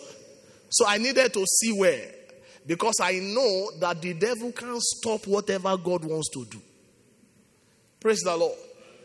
So 0.69 0.85
I 0.88 0.97
needed 0.97 1.34
to 1.34 1.45
see 1.45 1.73
where. 1.73 2.13
Because 2.65 2.95
I 3.01 3.13
know 3.13 3.72
that 3.80 4.01
the 4.01 4.13
devil 4.13 4.51
can't 4.51 4.81
stop 4.81 5.26
whatever 5.26 5.76
God 5.77 6.05
wants 6.05 6.30
to 6.34 6.45
do. 6.45 6.61
Praise 7.99 8.19
the 8.19 8.35
Lord. 8.35 8.57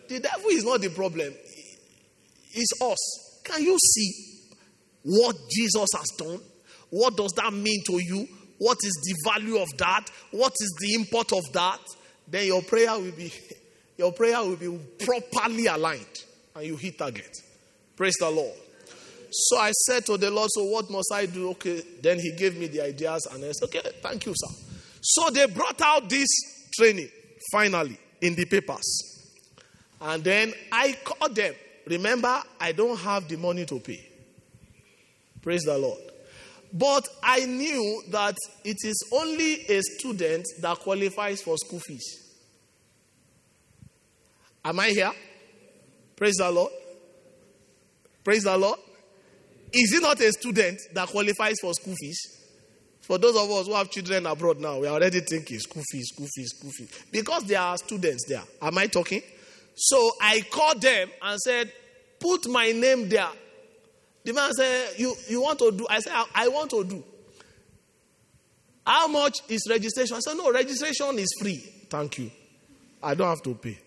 The 0.08 0.20
devil 0.20 0.50
is 0.50 0.64
not 0.64 0.80
the 0.80 0.90
problem, 0.90 1.32
it's 2.52 2.80
us. 2.80 3.40
Can 3.44 3.62
you 3.62 3.76
see 3.78 4.12
what 5.02 5.36
Jesus 5.50 5.88
has 5.94 6.08
done? 6.16 6.40
What 6.90 7.16
does 7.16 7.32
that 7.32 7.52
mean 7.52 7.82
to 7.86 7.92
you? 8.02 8.28
What 8.58 8.78
is 8.82 8.92
the 9.04 9.30
value 9.30 9.58
of 9.58 9.68
that? 9.78 10.08
What 10.30 10.52
is 10.60 10.74
the 10.80 10.94
import 10.94 11.32
of 11.32 11.42
that? 11.52 11.80
Then 12.28 12.46
your 12.46 12.62
prayer 12.62 12.92
will 12.98 13.12
be 13.12 13.32
your 13.96 14.12
prayer 14.12 14.40
will 14.40 14.56
be 14.56 14.78
properly 15.04 15.66
aligned 15.66 16.24
and 16.54 16.66
you 16.66 16.76
hit 16.76 16.98
target. 16.98 17.30
Praise 17.96 18.14
the 18.18 18.30
Lord. 18.30 18.56
So 19.30 19.58
I 19.58 19.72
said 19.72 20.06
to 20.06 20.16
the 20.16 20.30
Lord, 20.30 20.48
So 20.50 20.64
what 20.64 20.88
must 20.90 21.12
I 21.12 21.26
do? 21.26 21.50
Okay. 21.50 21.82
Then 22.00 22.18
he 22.18 22.32
gave 22.32 22.56
me 22.56 22.68
the 22.68 22.82
ideas 22.82 23.26
and 23.32 23.44
I 23.44 23.52
said, 23.52 23.66
Okay, 23.66 23.82
thank 24.02 24.26
you, 24.26 24.32
sir. 24.34 24.54
So 25.00 25.30
they 25.30 25.46
brought 25.46 25.80
out 25.80 26.08
this 26.08 26.28
training 26.74 27.08
finally 27.52 27.98
in 28.20 28.34
the 28.34 28.44
papers. 28.44 29.16
And 30.00 30.22
then 30.22 30.52
I 30.72 30.96
called 31.04 31.34
them. 31.34 31.54
Remember, 31.86 32.42
I 32.60 32.72
don't 32.72 32.98
have 32.98 33.28
the 33.28 33.36
money 33.36 33.64
to 33.66 33.78
pay. 33.78 34.08
Praise 35.42 35.62
the 35.62 35.78
Lord. 35.78 36.00
But 36.72 37.08
I 37.22 37.46
knew 37.46 38.02
that 38.10 38.36
it 38.64 38.76
is 38.84 39.08
only 39.12 39.66
a 39.66 39.80
student 39.82 40.46
that 40.60 40.78
qualifies 40.78 41.42
for 41.42 41.56
school 41.56 41.80
fees. 41.80 42.26
Am 44.64 44.80
I 44.80 44.88
here? 44.88 45.12
Praise 46.16 46.36
the 46.36 46.50
Lord. 46.50 46.72
Praise 48.24 48.42
the 48.42 48.56
Lord. 48.56 48.78
Is 49.72 49.92
it 49.92 50.02
not 50.02 50.20
a 50.20 50.32
student 50.32 50.80
that 50.94 51.08
qualifies 51.08 51.56
for 51.60 51.72
school 51.74 51.94
fees? 52.00 52.18
For 53.02 53.18
those 53.18 53.36
of 53.36 53.48
us 53.50 53.66
who 53.68 53.74
have 53.74 53.90
children 53.90 54.26
abroad 54.26 54.58
now, 54.58 54.80
we 54.80 54.88
are 54.88 54.94
already 54.94 55.20
thinking 55.20 55.60
school 55.60 55.84
fees, 55.92 56.08
school 56.12 56.26
fees, 56.34 56.50
school 56.56 56.72
fees. 56.72 56.90
Because 57.12 57.44
there 57.44 57.60
are 57.60 57.76
students 57.78 58.24
there. 58.28 58.42
Am 58.60 58.76
I 58.78 58.88
talking? 58.88 59.22
So 59.76 60.10
I 60.20 60.40
called 60.50 60.82
them 60.82 61.10
and 61.22 61.38
said, 61.38 61.72
Put 62.18 62.48
my 62.48 62.72
name 62.72 63.08
there. 63.08 63.28
The 64.26 64.32
man 64.32 64.52
said, 64.54 64.98
You, 64.98 65.14
you 65.28 65.40
want 65.40 65.60
to 65.60 65.70
do? 65.70 65.86
I 65.88 66.00
said, 66.00 66.12
I, 66.12 66.26
I 66.34 66.48
want 66.48 66.70
to 66.70 66.82
do. 66.82 67.02
How 68.84 69.06
much 69.06 69.38
is 69.48 69.68
registration? 69.70 70.16
I 70.16 70.18
said, 70.18 70.34
No, 70.34 70.50
registration 70.52 71.16
is 71.20 71.32
free. 71.40 71.58
Thank 71.88 72.18
you. 72.18 72.32
I 73.00 73.14
don't 73.14 73.28
have 73.28 73.42
to 73.42 73.54
pay. 73.54 73.78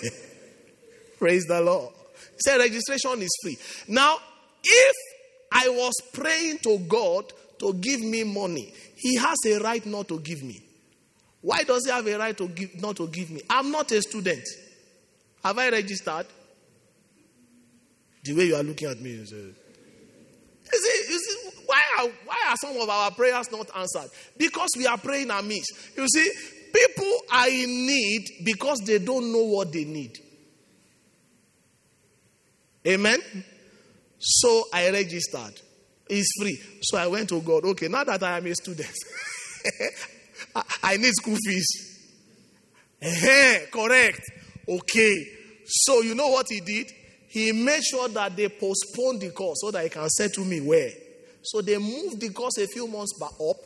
Praise 1.18 1.44
the 1.46 1.60
Lord. 1.60 1.92
He 2.34 2.38
said, 2.46 2.58
Registration 2.58 3.20
is 3.20 3.36
free. 3.42 3.58
Now, 3.88 4.18
if 4.62 4.96
I 5.50 5.68
was 5.70 5.94
praying 6.12 6.58
to 6.58 6.78
God 6.88 7.24
to 7.58 7.74
give 7.74 8.00
me 8.00 8.22
money, 8.22 8.72
He 8.94 9.16
has 9.16 9.38
a 9.44 9.58
right 9.58 9.84
not 9.84 10.06
to 10.06 10.20
give 10.20 10.44
me. 10.44 10.62
Why 11.40 11.64
does 11.64 11.84
He 11.84 11.90
have 11.90 12.06
a 12.06 12.16
right 12.16 12.38
to 12.38 12.46
give, 12.46 12.80
not 12.80 12.94
to 12.98 13.08
give 13.08 13.32
me? 13.32 13.42
I'm 13.50 13.72
not 13.72 13.90
a 13.90 14.00
student. 14.02 14.44
Have 15.42 15.58
I 15.58 15.70
registered? 15.70 16.26
The 18.28 18.34
way 18.34 18.44
you 18.44 18.56
are 18.56 18.62
looking 18.62 18.88
at 18.88 19.00
me. 19.00 19.14
Uh, 19.14 19.20
you 19.20 19.24
see, 19.24 21.12
you 21.12 21.18
see 21.18 21.50
why, 21.64 21.82
are, 21.98 22.08
why 22.26 22.36
are 22.48 22.56
some 22.60 22.76
of 22.76 22.86
our 22.86 23.10
prayers 23.10 23.50
not 23.50 23.70
answered? 23.74 24.10
Because 24.36 24.68
we 24.76 24.86
are 24.86 24.98
praying 24.98 25.30
amiss. 25.30 25.64
You 25.96 26.06
see, 26.06 26.30
people 26.74 27.18
are 27.32 27.48
in 27.48 27.86
need 27.86 28.26
because 28.44 28.80
they 28.80 28.98
don't 28.98 29.32
know 29.32 29.44
what 29.44 29.72
they 29.72 29.84
need. 29.84 30.12
Amen? 32.86 33.18
So 34.18 34.64
I 34.74 34.90
registered. 34.90 35.58
It's 36.10 36.30
free. 36.38 36.60
So 36.82 36.98
I 36.98 37.06
went 37.06 37.30
to 37.30 37.40
God. 37.40 37.64
Okay, 37.64 37.88
now 37.88 38.04
that 38.04 38.22
I 38.22 38.36
am 38.36 38.46
a 38.46 38.54
student, 38.54 38.92
I 40.82 40.98
need 40.98 41.12
school 41.14 41.36
fees. 41.46 41.66
correct. 43.70 44.20
Okay. 44.68 45.26
So 45.64 46.02
you 46.02 46.14
know 46.14 46.28
what 46.28 46.46
he 46.50 46.60
did? 46.60 46.92
He 47.38 47.52
made 47.52 47.84
sure 47.84 48.08
that 48.08 48.34
they 48.34 48.48
postponed 48.48 49.20
the 49.20 49.30
course 49.30 49.58
so 49.60 49.70
that 49.70 49.84
he 49.84 49.90
can 49.90 50.08
say 50.10 50.28
to 50.28 50.44
me 50.44 50.60
where. 50.60 50.90
So 51.42 51.60
they 51.60 51.78
moved 51.78 52.20
the 52.20 52.30
course 52.30 52.58
a 52.58 52.66
few 52.66 52.88
months 52.88 53.16
back 53.16 53.30
up. 53.48 53.56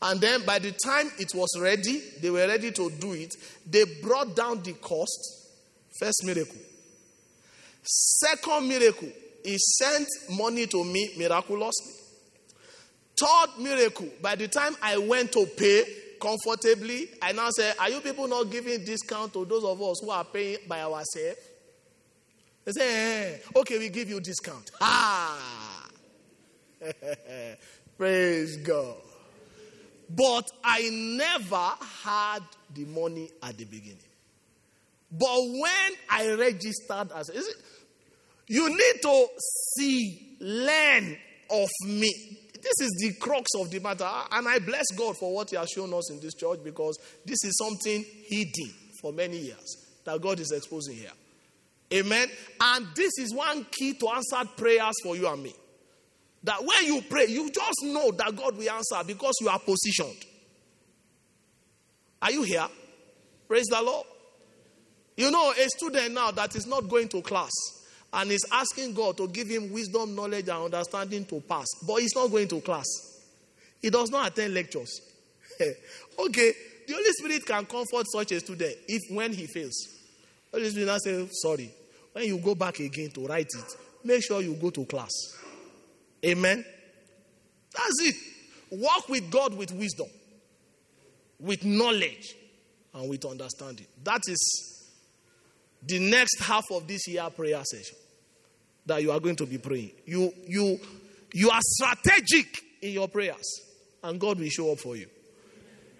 And 0.00 0.20
then 0.20 0.44
by 0.46 0.60
the 0.60 0.70
time 0.70 1.10
it 1.18 1.34
was 1.34 1.58
ready, 1.60 2.00
they 2.22 2.30
were 2.30 2.46
ready 2.46 2.70
to 2.70 2.90
do 2.90 3.12
it. 3.14 3.34
They 3.66 3.84
brought 4.00 4.36
down 4.36 4.62
the 4.62 4.74
cost. 4.74 5.50
First 5.98 6.24
miracle. 6.24 6.60
Second 7.82 8.68
miracle, 8.68 9.08
he 9.44 9.58
sent 9.58 10.06
money 10.30 10.68
to 10.68 10.84
me 10.84 11.14
miraculously. 11.18 11.92
Third 13.18 13.58
miracle, 13.58 14.08
by 14.22 14.36
the 14.36 14.46
time 14.46 14.76
I 14.80 14.98
went 14.98 15.32
to 15.32 15.46
pay 15.56 15.84
comfortably, 16.20 17.08
I 17.20 17.32
now 17.32 17.50
said, 17.50 17.74
Are 17.80 17.90
you 17.90 18.00
people 18.00 18.28
not 18.28 18.50
giving 18.50 18.84
discount 18.84 19.32
to 19.32 19.44
those 19.44 19.64
of 19.64 19.82
us 19.82 20.00
who 20.00 20.10
are 20.10 20.24
paying 20.24 20.58
by 20.68 20.82
ourselves? 20.82 21.38
They 22.64 22.72
say, 22.72 23.34
eh, 23.34 23.38
Okay, 23.56 23.78
we 23.78 23.88
give 23.90 24.08
you 24.08 24.20
discount. 24.20 24.70
Ah! 24.80 25.88
Praise 27.98 28.56
God. 28.58 28.96
But 30.08 30.50
I 30.62 30.88
never 30.90 31.72
had 32.02 32.42
the 32.74 32.84
money 32.84 33.30
at 33.42 33.56
the 33.56 33.64
beginning. 33.64 33.98
But 35.10 35.38
when 35.42 35.92
I 36.10 36.34
registered 36.34 37.12
as, 37.14 37.28
is 37.30 37.46
it, 37.46 37.56
you 38.48 38.68
need 38.68 39.02
to 39.02 39.26
see, 39.76 40.36
learn 40.40 41.16
of 41.50 41.68
me. 41.86 42.12
This 42.54 42.80
is 42.80 42.96
the 43.00 43.14
crux 43.20 43.48
of 43.58 43.70
the 43.70 43.78
matter. 43.78 44.08
And 44.32 44.48
I 44.48 44.58
bless 44.58 44.86
God 44.96 45.16
for 45.16 45.32
what 45.32 45.50
He 45.50 45.56
has 45.56 45.70
shown 45.70 45.92
us 45.94 46.10
in 46.10 46.20
this 46.20 46.34
church 46.34 46.60
because 46.64 46.98
this 47.24 47.44
is 47.44 47.56
something 47.58 48.04
hidden 48.26 48.74
for 49.00 49.12
many 49.12 49.38
years 49.38 49.76
that 50.04 50.20
God 50.20 50.40
is 50.40 50.50
exposing 50.50 50.96
here. 50.96 51.12
Amen. 51.94 52.28
And 52.60 52.86
this 52.94 53.12
is 53.18 53.32
one 53.32 53.66
key 53.70 53.94
to 53.94 54.08
answered 54.08 54.56
prayers 54.56 54.94
for 55.02 55.16
you 55.16 55.28
and 55.28 55.42
me. 55.42 55.54
That 56.42 56.60
when 56.60 56.84
you 56.84 57.02
pray, 57.08 57.26
you 57.26 57.50
just 57.50 57.84
know 57.84 58.10
that 58.12 58.34
God 58.36 58.56
will 58.56 58.70
answer 58.70 59.02
because 59.06 59.34
you 59.40 59.48
are 59.48 59.58
positioned. 59.58 60.26
Are 62.20 62.32
you 62.32 62.42
here? 62.42 62.66
Praise 63.48 63.66
the 63.66 63.80
Lord. 63.80 64.06
You 65.16 65.30
know, 65.30 65.52
a 65.52 65.68
student 65.68 66.12
now 66.12 66.32
that 66.32 66.56
is 66.56 66.66
not 66.66 66.88
going 66.88 67.08
to 67.08 67.22
class 67.22 67.52
and 68.12 68.30
is 68.30 68.44
asking 68.52 68.94
God 68.94 69.16
to 69.18 69.28
give 69.28 69.48
him 69.48 69.72
wisdom, 69.72 70.14
knowledge, 70.14 70.48
and 70.48 70.64
understanding 70.64 71.24
to 71.26 71.40
pass, 71.40 71.66
but 71.86 71.96
he's 71.96 72.14
not 72.14 72.30
going 72.30 72.48
to 72.48 72.60
class. 72.60 72.86
He 73.80 73.90
does 73.90 74.10
not 74.10 74.28
attend 74.28 74.54
lectures. 74.54 75.00
okay, 75.60 76.52
the 76.86 76.92
Holy 76.92 77.12
Spirit 77.12 77.46
can 77.46 77.66
comfort 77.66 78.06
such 78.10 78.32
a 78.32 78.40
student 78.40 78.74
if 78.88 79.14
when 79.14 79.32
he 79.32 79.46
fails. 79.46 79.74
Holy 80.52 80.70
Spirit 80.70 80.86
now 80.86 80.98
say, 80.98 81.28
sorry. 81.30 81.70
When 82.14 82.26
you 82.26 82.38
go 82.38 82.54
back 82.54 82.78
again 82.78 83.10
to 83.10 83.26
write 83.26 83.48
it, 83.52 83.76
make 84.04 84.22
sure 84.22 84.40
you 84.40 84.54
go 84.54 84.70
to 84.70 84.84
class. 84.84 85.10
Amen. 86.24 86.64
That's 87.76 88.02
it. 88.02 88.14
Walk 88.70 89.08
with 89.08 89.30
God 89.32 89.54
with 89.54 89.72
wisdom, 89.72 90.06
with 91.40 91.64
knowledge, 91.64 92.34
and 92.94 93.10
with 93.10 93.24
understanding. 93.24 93.86
That 94.04 94.22
is 94.28 94.84
the 95.82 95.98
next 95.98 96.40
half 96.40 96.64
of 96.70 96.86
this 96.86 97.08
year 97.08 97.28
prayer 97.34 97.62
session 97.64 97.96
that 98.86 99.02
you 99.02 99.10
are 99.10 99.18
going 99.18 99.36
to 99.36 99.46
be 99.46 99.58
praying. 99.58 99.90
You, 100.06 100.32
you, 100.46 100.78
you 101.32 101.50
are 101.50 101.60
strategic 101.60 102.46
in 102.80 102.92
your 102.92 103.08
prayers, 103.08 103.60
and 104.04 104.20
God 104.20 104.38
will 104.38 104.48
show 104.48 104.70
up 104.70 104.78
for 104.78 104.94
you. 104.94 105.08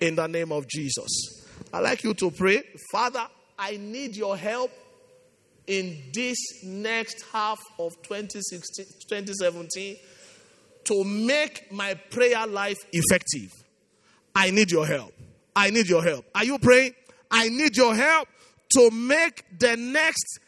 In 0.01 0.15
the 0.15 0.29
name 0.29 0.53
of 0.53 0.69
Jesus. 0.69 1.43
i 1.73 1.81
like 1.81 2.05
you 2.05 2.15
to 2.15 2.31
pray, 2.31 2.63
Father, 2.93 3.27
I 3.59 3.79
need 3.79 4.15
your 4.17 4.37
help 4.37 4.71
in 5.67 6.03
this 6.13 6.39
next 6.65 7.25
half 7.33 7.59
of 7.79 8.01
2016, 8.03 8.87
2017 9.09 9.97
to 10.85 11.05
make 11.05 11.73
my 11.73 11.95
prayer 11.95 12.47
life 12.47 12.79
effective. 12.93 13.51
I 14.35 14.51
need 14.51 14.71
your 14.71 14.87
help. 14.87 15.13
I 15.57 15.71
need 15.71 15.89
your 15.89 16.03
help. 16.03 16.27
Are 16.35 16.45
you 16.45 16.59
praying? 16.59 16.95
I 17.31 17.49
need 17.49 17.77
your 17.77 17.95
help 17.95 18.29
to 18.75 18.91
make 18.91 19.45
the 19.59 19.77
next 19.77 20.41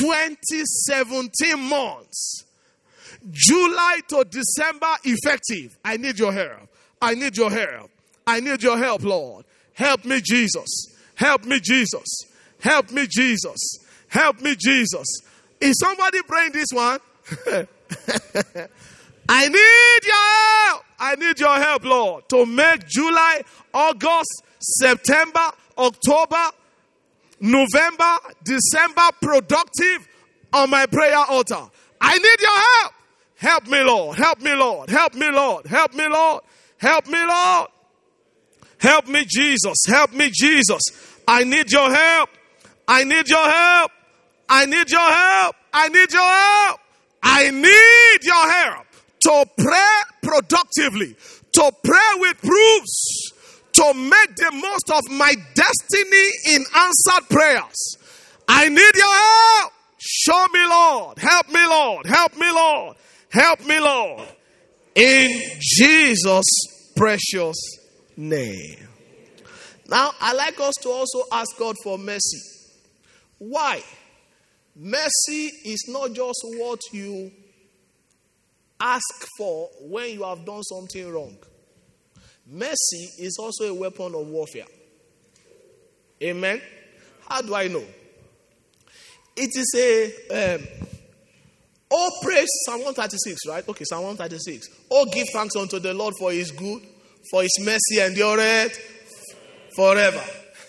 2017 0.00 1.58
months, 1.58 2.44
July 3.30 4.00
to 4.08 4.24
December, 4.24 4.94
effective. 5.04 5.76
I 5.84 5.96
need 5.96 6.18
your 6.18 6.32
help. 6.32 6.68
I 7.00 7.14
need 7.14 7.36
your 7.36 7.50
help. 7.50 7.90
I 8.26 8.40
need 8.40 8.62
your 8.62 8.78
help, 8.78 9.02
Lord. 9.02 9.44
Help 9.74 10.04
me, 10.04 10.20
Jesus. 10.22 10.96
Help 11.14 11.44
me, 11.44 11.60
Jesus. 11.60 12.04
Help 12.60 12.90
me, 12.90 13.06
Jesus. 13.08 13.78
Help 14.08 14.40
me, 14.40 14.56
Jesus. 14.58 15.06
Is 15.60 15.78
somebody 15.80 16.22
praying 16.22 16.52
this 16.52 16.68
one? 16.72 16.98
I 19.28 19.48
need 19.48 20.06
your 20.06 20.68
help. 20.70 20.84
I 20.98 21.14
need 21.16 21.38
your 21.38 21.56
help, 21.56 21.84
Lord, 21.84 22.28
to 22.30 22.46
make 22.46 22.86
July, 22.88 23.42
August, 23.74 24.42
September, 24.58 25.50
October, 25.76 26.50
November, 27.40 28.16
December 28.42 29.02
productive 29.20 30.08
on 30.52 30.70
my 30.70 30.86
prayer 30.86 31.16
altar. 31.16 31.62
I 32.00 32.18
need 32.18 32.40
your 32.40 32.58
help. 32.58 32.94
Help 33.36 33.66
me, 33.68 33.82
Lord. 33.82 34.16
Help 34.16 34.40
me, 34.40 34.54
Lord. 34.54 34.90
Help 34.90 35.14
me, 35.14 35.30
Lord. 35.30 35.66
Help 35.66 35.94
me, 35.94 36.08
Lord. 36.08 36.42
Help 36.78 37.06
me, 37.06 37.24
Lord. 37.24 37.68
Help 38.78 39.08
me, 39.08 39.24
Jesus. 39.28 39.76
Help 39.86 40.12
me, 40.12 40.30
Jesus. 40.32 40.80
I 41.26 41.44
need 41.44 41.70
your 41.70 41.92
help. 41.92 42.30
I 42.86 43.04
need 43.04 43.28
your 43.28 43.48
help. 43.48 43.92
I 44.48 44.66
need 44.66 44.90
your 44.90 45.00
help. 45.00 45.56
I 45.72 45.88
need 45.88 46.12
your 46.12 46.22
help. 46.22 46.80
I 47.22 47.50
need 47.50 48.24
your 48.24 48.50
help 48.50 48.86
to 49.20 49.46
pray 49.58 49.98
productively, 50.22 51.16
to 51.52 51.72
pray 51.82 52.10
with 52.16 52.38
proofs, 52.40 53.32
to 53.72 53.94
make 53.94 54.36
the 54.36 54.50
most 54.52 54.90
of 54.90 55.10
my 55.10 55.34
destiny 55.54 56.30
in 56.54 56.64
answered 56.74 57.28
prayers. 57.28 57.96
I 58.48 58.68
need 58.68 58.96
your 58.96 59.14
help. 59.14 59.72
Show 59.98 60.46
me, 60.52 60.64
Lord. 60.64 61.18
Help 61.18 61.48
me, 61.48 61.66
Lord. 61.66 62.06
Help 62.06 62.36
me, 62.36 62.50
Lord. 62.50 62.96
Help 63.30 63.66
me, 63.66 63.80
Lord. 63.80 64.28
In 64.94 65.42
Jesus' 65.60 66.92
precious 66.96 67.56
name. 68.16 68.88
Now, 69.88 70.12
I 70.20 70.32
like 70.32 70.58
us 70.60 70.74
to 70.82 70.88
also 70.88 71.22
ask 71.32 71.56
God 71.58 71.76
for 71.82 71.98
mercy. 71.98 72.40
Why? 73.38 73.82
Mercy 74.80 75.50
is 75.64 75.86
not 75.88 76.12
just 76.12 76.38
what 76.44 76.80
you 76.92 77.32
ask 78.78 79.26
for 79.36 79.68
when 79.80 80.10
you 80.10 80.22
have 80.22 80.44
done 80.46 80.62
something 80.62 81.12
wrong. 81.12 81.36
Mercy 82.46 83.10
is 83.18 83.36
also 83.40 83.64
a 83.64 83.74
weapon 83.74 84.14
of 84.14 84.28
warfare. 84.28 84.66
Amen. 86.22 86.62
How 87.28 87.42
do 87.42 87.56
I 87.56 87.66
know? 87.66 87.84
It 89.36 89.50
is 89.54 89.74
a 89.76 90.54
um, 90.54 90.66
oh 91.90 92.10
praise 92.22 92.48
Psalm 92.64 92.78
136, 92.84 93.40
right? 93.48 93.68
Okay, 93.68 93.84
Psalm 93.84 94.04
136. 94.04 94.68
Oh, 94.92 95.06
give 95.06 95.26
thanks 95.32 95.56
unto 95.56 95.80
the 95.80 95.92
Lord 95.92 96.14
for 96.18 96.30
his 96.30 96.52
good, 96.52 96.82
for 97.32 97.42
his 97.42 97.58
mercy 97.60 98.00
endureth 98.00 98.78
forever. 99.74 100.22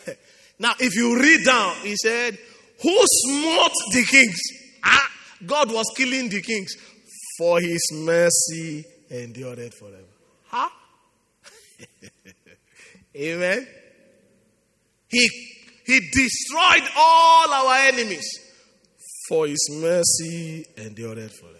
now, 0.59 0.73
if 0.79 0.95
you 0.95 1.19
read 1.19 1.45
down, 1.45 1.75
he 1.83 1.95
said, 1.95 2.37
Who 2.81 3.03
smote 3.05 3.71
the 3.91 4.05
kings? 4.09 4.39
Ah, 4.83 5.11
God 5.45 5.71
was 5.71 5.85
killing 5.95 6.29
the 6.29 6.41
kings 6.41 6.73
for 7.37 7.59
his 7.59 7.81
mercy 7.93 8.85
endured 9.09 9.73
forever. 9.73 10.03
Huh? 10.47 10.69
Amen. 13.15 13.67
He, 15.09 15.29
he 15.85 15.99
destroyed 16.11 16.89
all 16.95 17.51
our 17.51 17.75
enemies 17.87 18.27
for 19.27 19.47
his 19.47 19.67
mercy 19.71 20.65
endured 20.77 21.31
forever. 21.31 21.55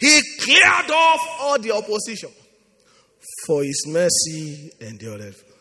He 0.00 0.20
cleared 0.40 0.90
off 0.90 1.20
all 1.40 1.58
the 1.58 1.72
opposition 1.72 2.30
for 3.46 3.62
his 3.64 3.84
mercy 3.88 4.70
endured 4.80 5.20
forever. 5.20 5.54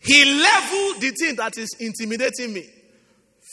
He 0.00 0.24
leveled 0.24 1.00
the 1.00 1.10
thing 1.10 1.36
that 1.36 1.56
is 1.58 1.68
intimidating 1.78 2.52
me 2.52 2.68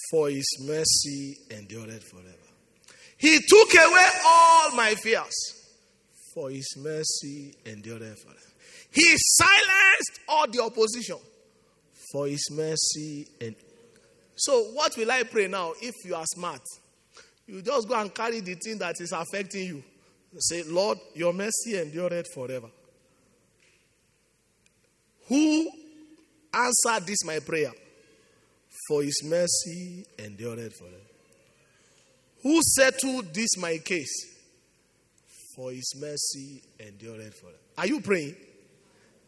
for 0.10 0.30
his 0.30 0.46
mercy 0.62 1.38
endured 1.52 2.04
forever. 2.04 2.36
He 3.18 3.40
took 3.40 3.74
away 3.74 4.08
all 4.26 4.72
my 4.76 4.96
fears, 4.96 5.36
for 6.34 6.50
his 6.50 6.76
mercy 6.78 7.54
endured 7.66 8.02
forever. 8.02 8.40
He 8.92 9.16
silenced 9.18 10.20
all 10.28 10.48
the 10.48 10.64
opposition, 10.64 11.18
for 12.12 12.28
his 12.28 12.50
mercy. 12.52 13.28
And 13.42 13.56
so, 14.36 14.64
what 14.72 14.96
will 14.98 15.12
I 15.12 15.24
pray 15.24 15.48
now? 15.48 15.74
If 15.82 15.94
you 16.06 16.16
are 16.16 16.26
smart, 16.26 16.62
you 17.46 17.62
just 17.62 17.88
go 17.88 18.00
and 18.00 18.14
carry 18.14 18.40
the 18.40 18.56
thing 18.56 18.78
that 18.80 18.96
is 19.00 19.12
affecting 19.12 19.68
you. 19.68 19.84
Say, 20.38 20.64
Lord, 20.64 21.00
your 21.14 21.34
mercy 21.34 21.78
endured 21.78 22.26
forever. 22.34 22.70
Who 25.28 25.70
answered 26.54 27.06
this 27.06 27.24
my 27.26 27.40
prayer? 27.40 27.72
For 28.90 29.04
his 29.04 29.22
mercy 29.24 30.04
endured 30.18 30.74
forever. 30.74 30.96
Who 32.42 32.60
settled 32.64 33.32
this 33.36 33.56
my 33.60 33.78
case? 33.78 34.26
For 35.56 35.72
his 35.72 35.94
mercy 35.96 36.64
endured 36.80 37.36
forever. 37.36 37.58
Are 37.78 37.86
you 37.86 38.02
praying? 38.02 38.36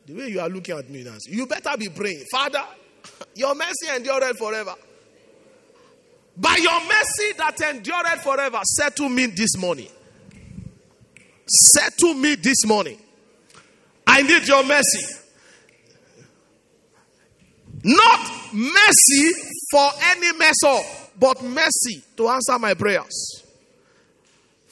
The 0.08 0.16
way 0.16 0.30
you 0.30 0.40
are 0.40 0.50
looking 0.50 0.76
at 0.76 0.90
me 0.90 1.04
now, 1.04 1.16
you 1.28 1.46
better 1.46 1.78
be 1.78 1.90
praying. 1.90 2.26
Father, 2.32 2.64
your 3.36 3.54
mercy 3.54 3.86
endured 3.96 4.36
forever. 4.36 4.74
By 6.36 6.58
your 6.60 6.80
mercy 6.80 7.34
that 7.38 7.62
endureth 7.62 8.24
forever, 8.24 8.62
settle 8.64 9.10
me 9.10 9.28
this 9.28 9.56
morning. 9.58 9.90
Settle 11.48 12.16
me 12.16 12.34
this 12.34 12.66
morning. 12.66 12.98
I 14.08 14.24
need 14.24 14.48
your 14.48 14.66
mercy. 14.66 15.18
Not 17.84 18.41
mercy 18.54 19.32
for 19.72 19.90
any 20.12 20.38
mess 20.38 20.56
up, 20.66 20.84
but 21.20 21.44
mercy 21.44 22.04
to 22.18 22.28
answer 22.30 22.58
my 22.60 22.74
prayers. 22.74 23.44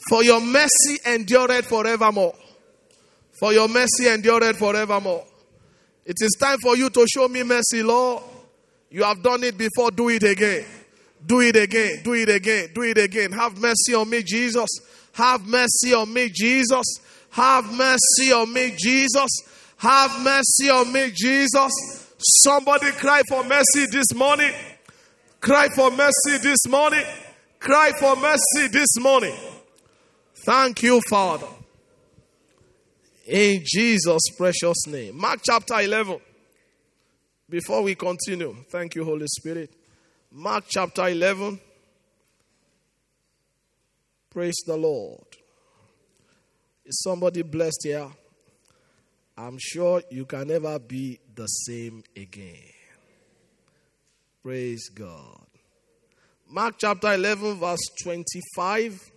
For 0.10 0.23
your 0.23 0.41
mercy 0.41 0.99
endureth 1.06 1.65
forevermore. 1.65 2.35
For 3.39 3.53
your 3.53 3.68
mercy 3.68 4.07
endureth 4.07 4.57
forevermore. 4.57 5.26
It 6.06 6.15
is 6.22 6.35
time 6.39 6.57
for 6.61 6.76
you 6.76 6.89
to 6.89 7.06
show 7.07 7.27
me 7.27 7.43
mercy, 7.43 7.84
Lord. 7.84 8.23
You 8.89 9.03
have 9.03 9.22
done 9.22 9.43
it 9.43 9.57
before, 9.57 9.91
do 9.91 10.10
it 10.10 10.23
again. 10.23 10.65
Do 11.26 11.41
it 11.41 11.56
again, 11.56 12.01
do 12.03 12.14
it 12.14 12.30
again, 12.30 12.69
do 12.73 12.81
it 12.81 12.97
again. 12.97 13.31
Have 13.34 13.57
mercy 13.60 13.93
on 13.93 14.10
me, 14.10 14.23
Jesus. 14.23 14.69
Have 15.14 15.45
mercy 15.45 15.93
on 15.93 16.11
me, 16.14 16.30
Jesus. 16.30 16.85
Have 17.31 17.65
mercy 17.73 18.31
on 18.31 18.51
me, 18.51 18.73
Jesus. 18.77 19.30
Have 19.77 20.23
mercy 20.23 20.69
on 20.69 20.91
me, 20.91 21.11
Jesus. 21.14 22.09
Somebody 22.20 22.91
cry 22.91 23.22
for 23.30 23.44
mercy 23.46 23.86
this 23.91 24.14
morning. 24.14 24.52
Cry 25.40 25.70
for 25.74 25.90
mercy 25.90 26.38
this 26.41 26.68
morning. 26.68 27.04
Cry 27.60 27.94
for 27.98 28.16
mercy 28.18 28.68
this 28.68 29.00
morning. 29.00 29.36
Thank 30.46 30.84
you, 30.84 31.00
Father. 31.10 31.48
In 33.26 33.64
Jesus' 33.66 34.24
precious 34.38 34.86
name. 34.88 35.18
Mark 35.18 35.40
chapter 35.44 35.80
11. 35.80 36.20
Before 37.50 37.84
we 37.84 37.96
continue, 37.96 38.54
thank 38.70 38.96
you, 38.96 39.06
Holy 39.06 39.28
Spirit. 39.28 39.74
Mark 40.30 40.66
chapter 40.68 41.08
11. 41.08 41.58
Praise 44.30 44.62
the 44.66 44.76
Lord. 44.76 45.26
Is 46.86 47.02
somebody 47.02 47.44
blessed 47.44 47.82
here? 47.84 48.10
I'm 49.38 49.58
sure 49.58 50.02
you 50.12 50.26
can 50.26 50.50
never 50.50 50.78
be 50.80 51.18
the 51.40 51.48
same 51.48 52.03
again. 52.18 52.74
Praise 54.44 54.90
God. 54.90 55.48
Mark 56.49 56.76
chapter 56.78 57.14
11, 57.14 57.60
verse 57.60 57.80
25. 58.03 59.10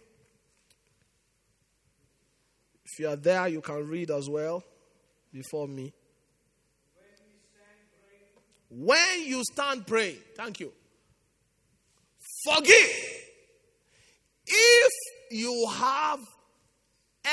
If 2.84 3.00
you 3.00 3.08
are 3.08 3.16
there, 3.16 3.48
you 3.48 3.60
can 3.60 3.88
read 3.88 4.12
as 4.12 4.28
well 4.30 4.62
before 5.32 5.66
me. 5.66 5.92
When 8.70 9.24
you 9.26 9.42
stand 9.52 9.84
praying, 9.84 10.18
thank 10.36 10.60
you. 10.60 10.72
Forgive 12.44 12.90
if 14.46 14.92
you 15.32 15.66
have 15.72 16.20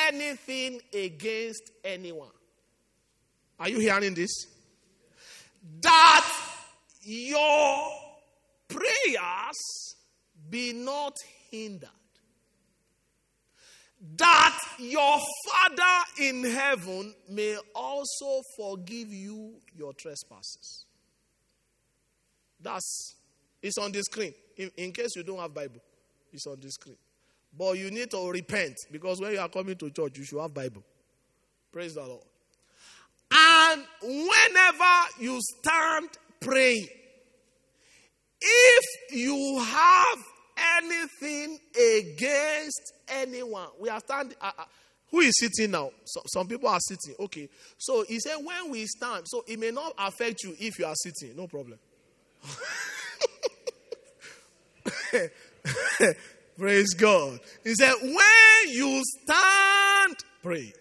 anything 0.08 0.82
against 0.92 1.70
anyone. 1.84 2.32
Are 3.60 3.70
you 3.70 3.78
hearing 3.78 4.16
this? 4.16 4.48
That 5.82 6.30
your 7.02 7.90
prayers 8.68 9.96
be 10.50 10.74
not 10.74 11.14
hindered. 11.52 11.90
That 14.16 14.58
your 14.78 15.20
Father 15.46 16.06
in 16.22 16.44
heaven 16.44 17.14
may 17.30 17.58
also 17.76 18.42
forgive 18.56 19.14
you 19.14 19.56
your 19.76 19.94
trespasses. 19.94 20.86
That's 22.62 23.16
it's 23.62 23.78
on 23.78 23.92
the 23.92 24.02
screen. 24.04 24.34
In, 24.56 24.72
in 24.78 24.92
case 24.92 25.16
you 25.16 25.24
don't 25.24 25.40
have 25.40 25.54
Bible, 25.54 25.82
it's 26.32 26.48
on 26.48 26.60
the 26.62 26.70
screen. 26.72 26.98
But 27.58 27.78
you 27.78 27.92
need 27.92 28.12
to 28.12 28.30
repent 28.30 28.76
because 28.92 29.20
when 29.20 29.34
you 29.34 29.40
are 29.40 29.50
coming 29.50 29.76
to 29.76 29.90
church, 29.90 30.18
you 30.18 30.24
should 30.24 30.40
have 30.40 30.54
Bible. 30.54 30.84
Praise 31.72 31.96
the 31.96 32.02
Lord. 32.06 32.29
And 33.32 33.84
whenever 34.02 34.96
you 35.20 35.40
stand 35.42 36.10
praying, 36.40 36.88
if 38.42 38.86
you 39.12 39.60
have 39.60 40.18
anything 40.78 41.60
against 41.76 42.94
anyone, 43.08 43.68
we 43.80 43.90
are 43.90 44.00
standing. 44.00 44.38
Uh, 44.42 44.52
uh, 44.58 44.64
who 45.12 45.20
is 45.22 45.38
sitting 45.40 45.72
now? 45.72 45.92
So, 46.06 46.22
some 46.28 46.48
people 46.48 46.70
are 46.70 46.80
sitting. 46.80 47.16
Okay. 47.20 47.50
So 47.78 48.06
he 48.08 48.20
said, 48.20 48.36
when 48.44 48.70
we 48.70 48.86
stand, 48.86 49.24
so 49.28 49.44
it 49.48 49.60
may 49.60 49.72
not 49.72 49.94
affect 49.98 50.44
you 50.44 50.56
if 50.60 50.78
you 50.78 50.86
are 50.86 50.94
sitting. 50.96 51.36
No 51.36 51.48
problem. 51.48 51.80
Praise 56.58 56.94
God. 56.94 57.40
He 57.64 57.74
said, 57.74 57.94
when 58.02 58.68
you 58.68 59.02
stand, 59.24 60.16
pray. 60.44 60.74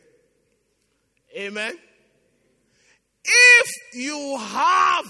Amen. 1.37 1.79
If 3.29 3.71
you 3.95 4.37
have 4.39 5.05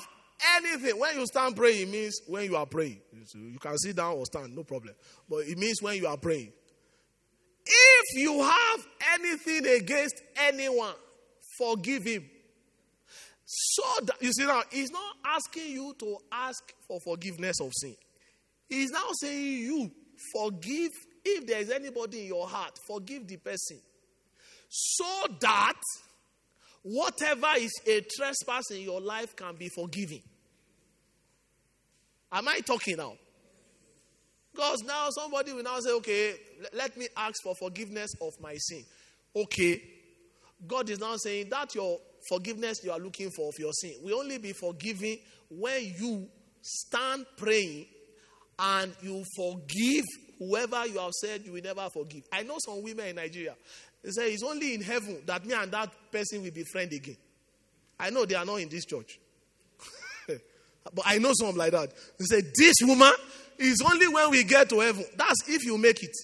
anything, 0.56 0.98
when 0.98 1.18
you 1.18 1.26
stand 1.26 1.56
praying, 1.56 1.88
it 1.88 1.90
means 1.90 2.20
when 2.26 2.44
you 2.44 2.56
are 2.56 2.66
praying. 2.66 3.00
You 3.34 3.58
can 3.58 3.78
sit 3.78 3.96
down 3.96 4.14
or 4.16 4.26
stand, 4.26 4.54
no 4.56 4.64
problem. 4.64 4.94
But 5.28 5.46
it 5.46 5.58
means 5.58 5.80
when 5.80 5.96
you 5.96 6.06
are 6.06 6.16
praying. 6.16 6.52
If 7.66 8.22
you 8.22 8.42
have 8.42 8.86
anything 9.14 9.66
against 9.66 10.22
anyone, 10.36 10.94
forgive 11.58 12.04
him. 12.04 12.24
So 13.44 13.82
that, 14.02 14.16
you 14.20 14.32
see 14.32 14.46
now, 14.46 14.62
he's 14.70 14.90
not 14.90 15.16
asking 15.24 15.72
you 15.72 15.94
to 15.98 16.16
ask 16.32 16.62
for 16.86 16.98
forgiveness 17.00 17.60
of 17.60 17.72
sin. 17.74 17.96
He's 18.68 18.90
now 18.90 19.08
saying 19.20 19.58
you 19.62 19.90
forgive 20.34 20.90
if 21.24 21.46
there 21.46 21.60
is 21.60 21.70
anybody 21.70 22.20
in 22.22 22.26
your 22.26 22.46
heart, 22.46 22.78
forgive 22.86 23.26
the 23.26 23.36
person. 23.36 23.80
So 24.68 25.06
that 25.40 25.80
whatever 26.82 27.48
is 27.58 27.72
a 27.86 28.00
trespass 28.16 28.70
in 28.70 28.82
your 28.82 29.00
life 29.00 29.34
can 29.36 29.56
be 29.56 29.68
forgiven. 29.68 30.20
Am 32.32 32.46
I 32.48 32.60
talking 32.60 32.96
now? 32.96 33.14
Because 34.52 34.82
now 34.82 35.08
somebody 35.10 35.52
will 35.52 35.62
now 35.62 35.78
say, 35.80 35.92
okay, 35.92 36.34
let 36.72 36.96
me 36.96 37.06
ask 37.16 37.34
for 37.42 37.54
forgiveness 37.54 38.10
of 38.20 38.32
my 38.40 38.54
sin. 38.56 38.84
Okay. 39.34 39.80
God 40.66 40.90
is 40.90 40.98
now 40.98 41.14
saying 41.16 41.48
that 41.50 41.74
your 41.74 41.98
forgiveness 42.28 42.82
you 42.82 42.90
are 42.90 42.98
looking 42.98 43.30
for 43.30 43.48
of 43.48 43.54
your 43.58 43.72
sin 43.72 43.94
will 44.02 44.18
only 44.18 44.38
be 44.38 44.52
forgiven 44.52 45.16
when 45.50 45.94
you 45.98 46.26
stand 46.60 47.24
praying 47.36 47.86
and 48.58 48.92
you 49.00 49.22
forgive 49.36 50.04
whoever 50.38 50.86
you 50.86 50.98
have 50.98 51.12
said 51.12 51.42
you 51.44 51.52
will 51.52 51.62
never 51.62 51.88
forgive. 51.90 52.22
I 52.32 52.42
know 52.42 52.56
some 52.58 52.82
women 52.82 53.06
in 53.06 53.16
Nigeria. 53.16 53.54
They 54.02 54.10
say 54.10 54.32
it's 54.32 54.42
only 54.42 54.74
in 54.74 54.82
heaven 54.82 55.22
that 55.26 55.44
me 55.44 55.54
and 55.54 55.70
that 55.72 55.90
person 56.12 56.42
will 56.42 56.50
be 56.50 56.64
friends 56.64 56.94
again. 56.94 57.16
I 57.98 58.10
know 58.10 58.24
they 58.24 58.36
are 58.36 58.44
not 58.44 58.56
in 58.56 58.68
this 58.68 58.84
church. 58.84 59.18
but 60.26 61.04
I 61.04 61.18
know 61.18 61.32
some 61.34 61.56
like 61.56 61.72
that. 61.72 61.92
They 62.18 62.24
say, 62.24 62.42
This 62.56 62.74
woman 62.82 63.12
is 63.58 63.82
only 63.84 64.06
when 64.08 64.30
we 64.30 64.44
get 64.44 64.68
to 64.70 64.80
heaven. 64.80 65.04
That's 65.16 65.48
if 65.48 65.64
you 65.64 65.76
make 65.78 66.02
it. 66.02 66.16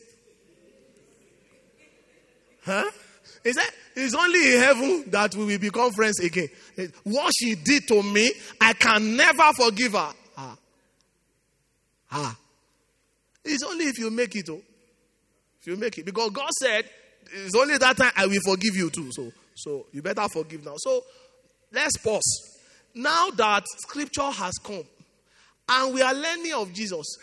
Huh? 2.64 2.90
He 3.42 3.52
said, 3.52 3.68
It's 3.96 4.14
only 4.14 4.54
in 4.54 4.60
heaven 4.60 5.04
that 5.08 5.34
we 5.34 5.44
will 5.44 5.58
become 5.58 5.92
friends 5.92 6.20
again. 6.20 6.48
What 7.02 7.32
she 7.36 7.56
did 7.56 7.88
to 7.88 8.02
me, 8.02 8.32
I 8.60 8.72
can 8.72 9.16
never 9.16 9.52
forgive 9.56 9.92
her. 9.92 10.12
Ah. 10.36 10.56
Ah. 12.12 12.36
It's 13.44 13.64
only 13.64 13.86
if 13.86 13.98
you 13.98 14.10
make 14.10 14.34
it. 14.36 14.48
Oh. 14.48 14.62
If 15.60 15.66
you 15.66 15.76
make 15.76 15.98
it. 15.98 16.06
Because 16.06 16.30
God 16.30 16.50
said, 16.60 16.88
It's 17.32 17.54
only 17.54 17.78
that 17.78 17.96
time 17.96 18.12
I 18.16 18.26
will 18.26 18.40
forgive 18.44 18.76
you 18.76 18.90
too. 18.90 19.10
So, 19.12 19.32
so 19.54 19.86
you 19.92 20.02
better 20.02 20.26
forgive 20.28 20.64
now. 20.64 20.74
So 20.76 21.04
let's 21.72 21.96
pause. 21.98 22.58
Now 22.94 23.30
that 23.30 23.64
scripture 23.78 24.30
has 24.30 24.54
come 24.62 24.84
and 25.68 25.94
we 25.94 26.02
are 26.02 26.14
learning 26.14 26.52
of 26.54 26.72
Jesus, 26.72 27.18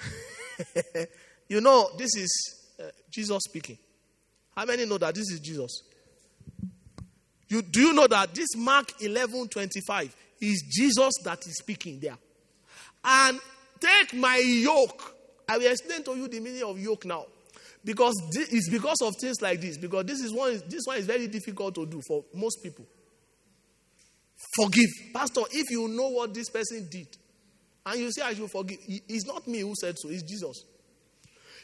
you 1.48 1.62
know, 1.62 1.90
this 1.98 2.16
is 2.16 2.66
uh, 2.80 2.84
Jesus 3.10 3.40
speaking. 3.48 3.78
How 4.56 4.66
many 4.66 4.86
know 4.86 4.98
that 4.98 5.16
this 5.16 5.30
is 5.32 5.40
Jesus? 5.40 5.84
You, 7.48 7.62
do 7.62 7.82
you 7.82 7.94
know 7.94 8.08
that 8.08 8.34
this 8.34 8.56
Mark 8.56 9.02
11 9.02 9.50
25 9.50 10.16
is 10.42 10.64
Jesus 10.70 11.14
that 11.24 11.40
is 11.46 11.58
speaking 11.58 12.00
there? 12.00 12.18
And 13.04 13.40
take 13.80 14.14
my 14.14 14.38
yoke. 14.38 15.16
I 15.48 15.58
will 15.58 15.72
explain 15.72 16.04
to 16.04 16.16
you 16.16 16.28
the 16.28 16.40
meaning 16.40 16.64
of 16.64 16.80
yoke 16.80 17.06
now. 17.06 17.26
Because 17.84 18.16
this, 18.32 18.52
it's 18.52 18.70
because 18.70 18.98
of 19.02 19.14
things 19.20 19.42
like 19.42 19.60
this. 19.60 19.78
Because 19.78 20.06
this 20.06 20.20
is 20.20 20.34
one 20.34 20.62
this 20.68 20.82
one 20.86 20.98
is 20.98 21.06
very 21.06 21.28
difficult 21.28 21.76
to 21.76 21.86
do 21.86 22.02
for 22.08 22.24
most 22.34 22.62
people. 22.62 22.86
Forgive. 24.56 24.90
Pastor, 25.14 25.42
if 25.52 25.70
you 25.70 25.88
know 25.88 26.10
what 26.10 26.34
this 26.34 26.50
person 26.50 26.88
did, 26.90 27.08
and 27.86 28.00
you 28.00 28.12
say 28.12 28.22
I 28.22 28.34
should 28.34 28.52
forgive, 28.52 28.78
it's 28.88 29.26
not 29.26 29.48
me 29.48 29.60
who 29.60 29.74
said 29.76 29.98
so, 29.98 30.10
it's 30.10 30.24
Jesus. 30.24 30.64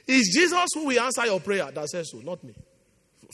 It's 0.08 0.34
Jesus 0.34 0.68
who 0.74 0.86
will 0.86 1.00
answer 1.00 1.26
your 1.26 1.40
prayer 1.40 1.70
that 1.72 1.90
says 1.90 2.10
so, 2.12 2.20
not 2.20 2.44
me. 2.44 2.56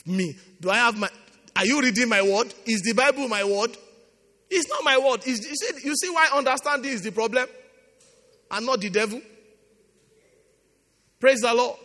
Me. 0.05 0.35
Do 0.59 0.69
I 0.69 0.77
have 0.77 0.97
my 0.97 1.09
are 1.55 1.65
you 1.65 1.81
reading 1.81 2.09
my 2.09 2.21
word? 2.21 2.53
Is 2.65 2.81
the 2.81 2.93
Bible 2.93 3.27
my 3.27 3.43
word? 3.43 3.77
It's 4.49 4.67
not 4.69 4.83
my 4.83 4.97
word. 4.97 5.21
It's, 5.25 5.47
you, 5.47 5.55
see, 5.55 5.87
you 5.87 5.95
see 5.95 6.09
why 6.09 6.29
understanding 6.33 6.91
is 6.91 7.01
the 7.01 7.11
problem? 7.11 7.47
And 8.51 8.65
not 8.65 8.81
the 8.81 8.89
devil? 8.89 9.21
Praise 11.19 11.41
the 11.41 11.53
Lord. 11.53 11.77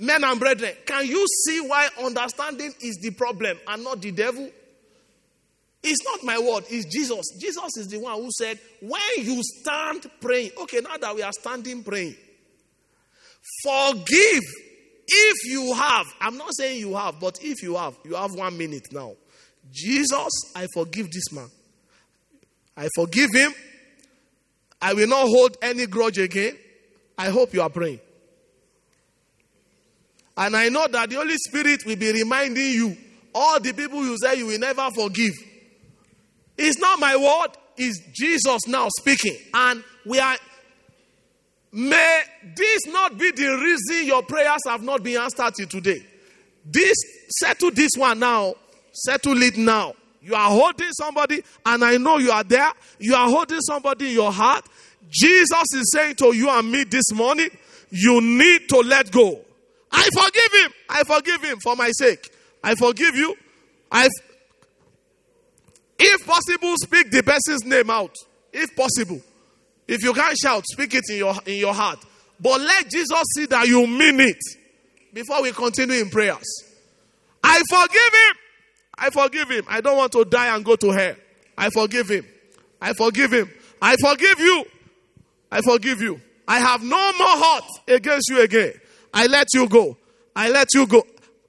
Men 0.00 0.24
and 0.24 0.40
brethren, 0.40 0.72
can 0.86 1.06
you 1.06 1.26
see 1.44 1.60
why 1.60 1.88
understanding 2.02 2.72
is 2.80 2.98
the 3.02 3.10
problem 3.10 3.58
and 3.68 3.84
not 3.84 4.00
the 4.00 4.10
devil? 4.10 4.50
It's 5.82 6.04
not 6.04 6.24
my 6.24 6.38
word, 6.38 6.64
it's 6.70 6.86
Jesus. 6.86 7.24
Jesus 7.38 7.76
is 7.76 7.88
the 7.88 7.98
one 7.98 8.16
who 8.16 8.30
said, 8.36 8.58
When 8.80 9.00
you 9.18 9.40
stand 9.42 10.10
praying, 10.20 10.52
okay, 10.62 10.80
now 10.80 10.96
that 10.96 11.14
we 11.14 11.22
are 11.22 11.32
standing 11.32 11.82
praying, 11.82 12.16
forgive 13.62 14.42
if 15.06 15.36
you 15.44 15.74
have. 15.74 16.06
I'm 16.18 16.38
not 16.38 16.54
saying 16.56 16.80
you 16.80 16.94
have, 16.96 17.20
but 17.20 17.38
if 17.42 17.62
you 17.62 17.76
have, 17.76 17.94
you 18.04 18.14
have 18.14 18.32
one 18.32 18.56
minute 18.56 18.88
now. 18.92 19.12
Jesus, 19.70 20.30
I 20.56 20.66
forgive 20.72 21.10
this 21.10 21.30
man. 21.30 21.48
I 22.74 22.88
forgive 22.94 23.30
him. 23.34 23.52
I 24.80 24.94
will 24.94 25.08
not 25.08 25.26
hold 25.26 25.58
any 25.60 25.86
grudge 25.86 26.16
again. 26.16 26.56
I 27.18 27.28
hope 27.28 27.52
you 27.52 27.60
are 27.60 27.68
praying. 27.68 28.00
And 30.40 30.56
I 30.56 30.70
know 30.70 30.88
that 30.88 31.10
the 31.10 31.16
Holy 31.16 31.36
Spirit 31.36 31.84
will 31.84 31.96
be 31.96 32.10
reminding 32.12 32.72
you 32.72 32.96
all 33.34 33.60
the 33.60 33.74
people 33.74 34.02
you 34.02 34.16
say 34.16 34.36
you 34.36 34.46
will 34.46 34.58
never 34.58 34.90
forgive. 34.90 35.34
It's 36.56 36.78
not 36.78 36.98
my 36.98 37.14
word, 37.14 37.58
it's 37.76 38.00
Jesus 38.14 38.66
now 38.66 38.88
speaking. 38.98 39.36
And 39.52 39.84
we 40.06 40.18
are, 40.18 40.36
may 41.72 42.22
this 42.56 42.86
not 42.86 43.18
be 43.18 43.30
the 43.32 43.48
reason 43.48 44.06
your 44.06 44.22
prayers 44.22 44.62
have 44.66 44.82
not 44.82 45.02
been 45.02 45.20
answered 45.20 45.56
today. 45.68 46.02
This, 46.64 46.96
settle 47.38 47.70
this 47.70 47.90
one 47.98 48.20
now. 48.20 48.54
Settle 48.92 49.42
it 49.42 49.58
now. 49.58 49.92
You 50.22 50.34
are 50.36 50.48
holding 50.48 50.90
somebody, 50.92 51.42
and 51.66 51.84
I 51.84 51.98
know 51.98 52.16
you 52.16 52.30
are 52.30 52.44
there. 52.44 52.72
You 52.98 53.14
are 53.14 53.28
holding 53.28 53.60
somebody 53.60 54.08
in 54.08 54.12
your 54.14 54.32
heart. 54.32 54.64
Jesus 55.10 55.66
is 55.74 55.92
saying 55.92 56.14
to 56.16 56.34
you 56.34 56.48
and 56.48 56.72
me 56.72 56.84
this 56.84 57.12
morning, 57.12 57.50
you 57.90 58.22
need 58.22 58.70
to 58.70 58.78
let 58.78 59.10
go. 59.12 59.44
I 59.92 60.08
forgive 60.14 60.64
him. 60.64 60.72
I 60.88 61.04
forgive 61.04 61.42
him 61.42 61.58
for 61.62 61.76
my 61.76 61.90
sake. 61.92 62.30
I 62.62 62.74
forgive 62.74 63.16
you. 63.16 63.34
I, 63.90 64.08
if 65.98 66.26
possible, 66.26 66.74
speak 66.78 67.10
the 67.10 67.22
person's 67.22 67.64
name 67.64 67.90
out. 67.90 68.14
If 68.52 68.74
possible. 68.76 69.20
If 69.86 70.02
you 70.02 70.12
can't 70.12 70.36
shout, 70.38 70.64
speak 70.66 70.94
it 70.94 71.04
in 71.10 71.16
your, 71.16 71.34
in 71.46 71.58
your 71.58 71.74
heart. 71.74 71.98
But 72.38 72.60
let 72.60 72.90
Jesus 72.90 73.22
see 73.34 73.46
that 73.46 73.66
you 73.66 73.86
mean 73.86 74.20
it 74.20 74.38
before 75.12 75.42
we 75.42 75.52
continue 75.52 76.00
in 76.00 76.08
prayers. 76.10 76.46
I 77.42 77.60
forgive 77.68 78.12
him. 78.12 78.36
I 78.96 79.10
forgive 79.10 79.50
him. 79.50 79.64
I 79.68 79.80
don't 79.80 79.96
want 79.96 80.12
to 80.12 80.24
die 80.24 80.54
and 80.54 80.64
go 80.64 80.76
to 80.76 80.90
hell. 80.90 81.16
I 81.56 81.70
forgive 81.70 82.08
him. 82.08 82.26
I 82.80 82.92
forgive 82.92 83.32
him. 83.32 83.50
I 83.82 83.96
forgive 83.96 84.38
you. 84.38 84.64
I 85.50 85.60
forgive 85.62 86.00
you. 86.00 86.20
I 86.46 86.58
have 86.58 86.82
no 86.82 87.12
more 87.18 87.36
heart 87.36 87.64
against 87.88 88.28
you 88.30 88.40
again. 88.40 88.72
I 89.12 89.26
let 89.26 89.48
you 89.54 89.68
go. 89.68 89.96
I 90.34 90.48
let 90.50 90.68
you 90.74 90.86
go. 90.86 91.04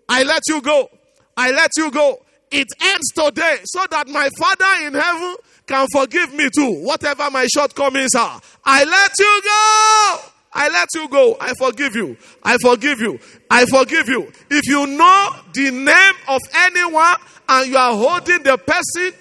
I 0.10 0.24
let 0.24 0.42
you 0.48 0.62
go. 0.62 0.90
I 1.38 1.52
let 1.52 1.72
you 1.78 1.92
go. 1.92 2.22
It 2.52 2.68
ends 2.82 3.12
today 3.16 3.60
so 3.64 3.86
that 3.90 4.10
my 4.10 4.30
Father 4.38 4.86
in 4.86 4.94
heaven 4.94 5.36
can 5.68 5.88
forgive 5.94 6.34
me 6.34 6.50
too, 6.54 6.84
whatever 6.84 7.30
my 7.32 7.48
shortcomings 7.48 8.14
are. 8.18 8.42
I 8.66 8.84
let 8.84 9.12
you 9.18 9.42
go. 9.44 10.32
I 10.54 10.68
let 10.68 10.90
you 10.94 11.08
go. 11.08 11.38
I 11.40 11.54
forgive 11.58 11.96
you. 11.96 12.18
I 12.44 12.58
forgive 12.58 13.00
you. 13.00 13.20
I 13.50 13.66
forgive 13.66 14.10
you. 14.10 14.32
If 14.50 14.68
you 14.68 14.86
know 14.86 15.30
the 15.54 15.72
name 15.72 16.14
of 16.28 16.42
anyone 16.54 17.16
and 17.48 17.72
you 17.72 17.78
are 17.78 17.96
holding 17.96 18.44
the 18.44 18.58
person, 18.58 19.14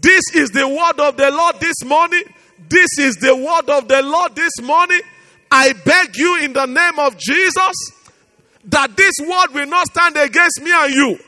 this 0.00 0.22
is 0.34 0.50
the 0.50 0.66
word 0.68 1.00
of 1.00 1.16
the 1.16 1.30
Lord 1.30 1.58
this 1.58 1.84
morning. 1.84 2.22
This 2.68 2.88
is 3.00 3.16
the 3.16 3.34
word 3.34 3.68
of 3.68 3.88
the 3.88 4.02
Lord 4.02 4.36
this 4.36 4.60
morning. 4.62 5.00
I 5.54 5.74
beg 5.74 6.16
you 6.16 6.38
in 6.40 6.54
the 6.54 6.64
name 6.64 6.98
of 6.98 7.18
Jesus 7.18 7.76
that 8.64 8.96
this 8.96 9.12
word 9.20 9.52
will 9.52 9.66
not 9.66 9.86
stand 9.86 10.16
against 10.16 10.62
me 10.62 10.72
and 10.72 10.94
you. 10.94 11.18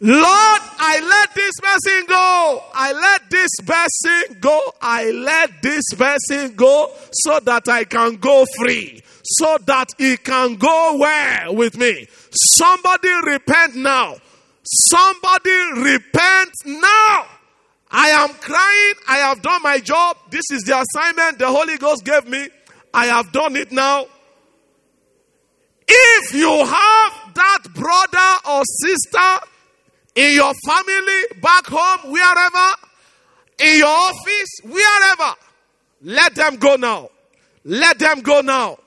Lord, 0.00 0.60
I 0.78 1.00
let 1.00 1.34
this 1.34 1.52
person 1.62 2.06
go. 2.06 2.64
I 2.72 2.92
let 2.92 3.30
this 3.30 3.50
person 3.64 4.38
go. 4.40 4.72
I 4.80 5.10
let 5.10 5.62
this 5.62 5.82
person 5.94 6.54
go 6.54 6.90
so 7.12 7.38
that 7.40 7.68
I 7.68 7.84
can 7.84 8.16
go 8.16 8.46
free. 8.56 9.02
So 9.22 9.58
that 9.66 9.88
he 9.98 10.16
can 10.16 10.56
go 10.56 10.96
where 10.96 11.52
with 11.52 11.76
me? 11.76 12.08
Somebody 12.30 13.10
repent 13.24 13.76
now. 13.76 14.16
Somebody 14.62 15.82
repent 15.82 16.52
now. 16.64 17.26
I 17.90 18.08
am 18.08 18.30
crying. 18.34 18.94
I 19.06 19.16
have 19.18 19.42
done 19.42 19.62
my 19.62 19.80
job. 19.80 20.16
This 20.30 20.44
is 20.50 20.62
the 20.62 20.80
assignment 20.80 21.38
the 21.38 21.48
Holy 21.48 21.76
Ghost 21.76 22.04
gave 22.04 22.26
me. 22.26 22.48
I 22.96 23.06
have 23.08 23.30
done 23.30 23.56
it 23.56 23.70
now. 23.72 24.06
If 25.86 26.34
you 26.34 26.48
have 26.48 27.34
that 27.34 27.58
brother 27.74 28.50
or 28.50 28.62
sister 28.64 29.46
in 30.14 30.34
your 30.34 30.54
family, 30.66 31.22
back 31.42 31.66
home, 31.66 32.10
wherever, 32.10 32.74
in 33.60 33.78
your 33.80 33.86
office, 33.86 34.48
wherever, 34.64 35.34
let 36.04 36.34
them 36.34 36.56
go 36.56 36.76
now. 36.76 37.10
Let 37.64 37.98
them 37.98 38.22
go 38.22 38.40
now. 38.40 38.78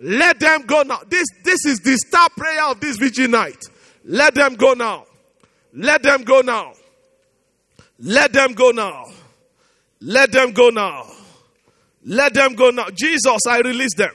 Let 0.00 0.38
them 0.38 0.66
go 0.66 0.82
now. 0.82 1.00
This, 1.08 1.26
this 1.42 1.64
is 1.64 1.80
the 1.80 1.96
star 1.96 2.28
prayer 2.36 2.66
of 2.66 2.78
this 2.80 2.98
vigil 2.98 3.28
night. 3.28 3.64
Let 4.04 4.34
them 4.34 4.56
go 4.56 4.74
now. 4.74 5.06
Let 5.72 6.02
them 6.02 6.24
go 6.24 6.42
now. 6.42 6.74
Let 7.98 8.34
them 8.34 8.52
go 8.52 8.70
now. 8.70 9.06
Let 10.02 10.30
them 10.30 10.52
go 10.52 10.68
now. 10.68 11.15
Let 12.06 12.34
them 12.34 12.54
go 12.54 12.70
now. 12.70 12.88
Jesus, 12.90 13.40
I 13.48 13.58
release 13.60 13.94
them. 13.96 14.12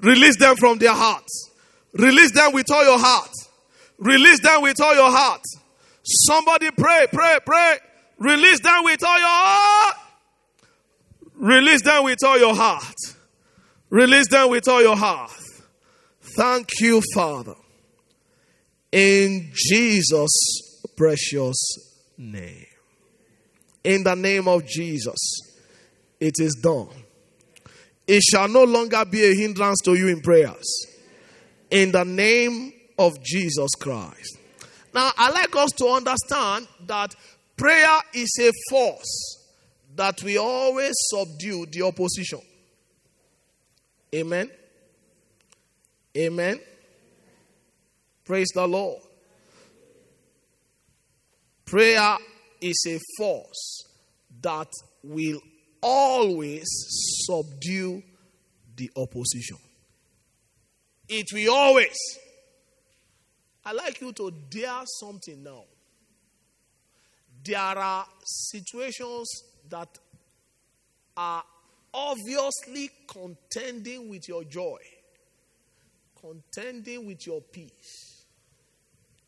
Release 0.00 0.36
them 0.36 0.56
from 0.56 0.78
their 0.78 0.92
hearts. 0.92 1.50
Release 1.92 2.32
them 2.32 2.52
with 2.52 2.68
all 2.72 2.84
your 2.84 2.98
heart. 2.98 3.30
Release 3.98 4.40
them 4.40 4.62
with 4.62 4.80
all 4.80 4.94
your 4.96 5.10
heart. 5.10 5.42
Somebody 6.02 6.72
pray, 6.72 7.06
pray, 7.12 7.38
pray. 7.46 7.76
Release 8.18 8.58
them 8.60 8.82
with 8.82 9.02
all 9.04 9.18
your 9.18 9.28
heart. 9.28 9.96
Release 11.36 11.82
them 11.82 12.04
with 12.04 12.18
all 12.24 12.38
your 12.38 12.54
heart. 12.54 12.94
Release 13.90 14.28
them 14.28 14.50
with 14.50 14.66
all 14.66 14.82
your 14.82 14.96
heart. 14.96 15.30
Thank 16.36 16.80
you, 16.80 17.00
Father. 17.14 17.54
In 18.90 19.52
Jesus' 19.54 20.82
precious 20.96 21.56
name. 22.18 22.66
In 23.84 24.02
the 24.02 24.16
name 24.16 24.48
of 24.48 24.66
Jesus, 24.66 25.18
it 26.18 26.34
is 26.38 26.58
done. 26.60 27.03
It 28.06 28.22
shall 28.22 28.48
no 28.48 28.64
longer 28.64 29.04
be 29.04 29.24
a 29.24 29.34
hindrance 29.34 29.80
to 29.84 29.94
you 29.94 30.08
in 30.08 30.20
prayers. 30.20 30.86
In 31.70 31.92
the 31.92 32.04
name 32.04 32.72
of 32.98 33.22
Jesus 33.22 33.70
Christ. 33.80 34.38
Now, 34.92 35.10
I 35.16 35.30
like 35.30 35.54
us 35.56 35.72
to 35.72 35.86
understand 35.88 36.68
that 36.86 37.14
prayer 37.56 37.98
is 38.12 38.30
a 38.40 38.50
force 38.70 39.38
that 39.96 40.22
we 40.22 40.38
always 40.38 40.92
subdue 41.10 41.66
the 41.66 41.82
opposition. 41.82 42.40
Amen. 44.14 44.50
Amen. 46.16 46.60
Praise 48.24 48.48
the 48.54 48.66
Lord. 48.66 49.02
Prayer 51.64 52.16
is 52.60 52.84
a 52.86 53.00
force 53.18 53.84
that 54.40 54.68
will 55.02 55.40
always 55.84 56.64
subdue 57.26 58.02
the 58.74 58.90
opposition. 58.96 59.58
It 61.08 61.26
will 61.32 61.54
always. 61.54 61.96
I 63.66 63.72
like 63.72 64.00
you 64.00 64.12
to 64.12 64.32
dare 64.50 64.82
something 65.00 65.42
now. 65.42 65.64
There 67.44 67.58
are 67.58 68.06
situations 68.24 69.28
that 69.68 69.88
are 71.16 71.44
obviously 71.92 72.90
contending 73.06 74.08
with 74.08 74.26
your 74.26 74.44
joy, 74.44 74.78
contending 76.18 77.06
with 77.06 77.26
your 77.26 77.42
peace. 77.42 78.24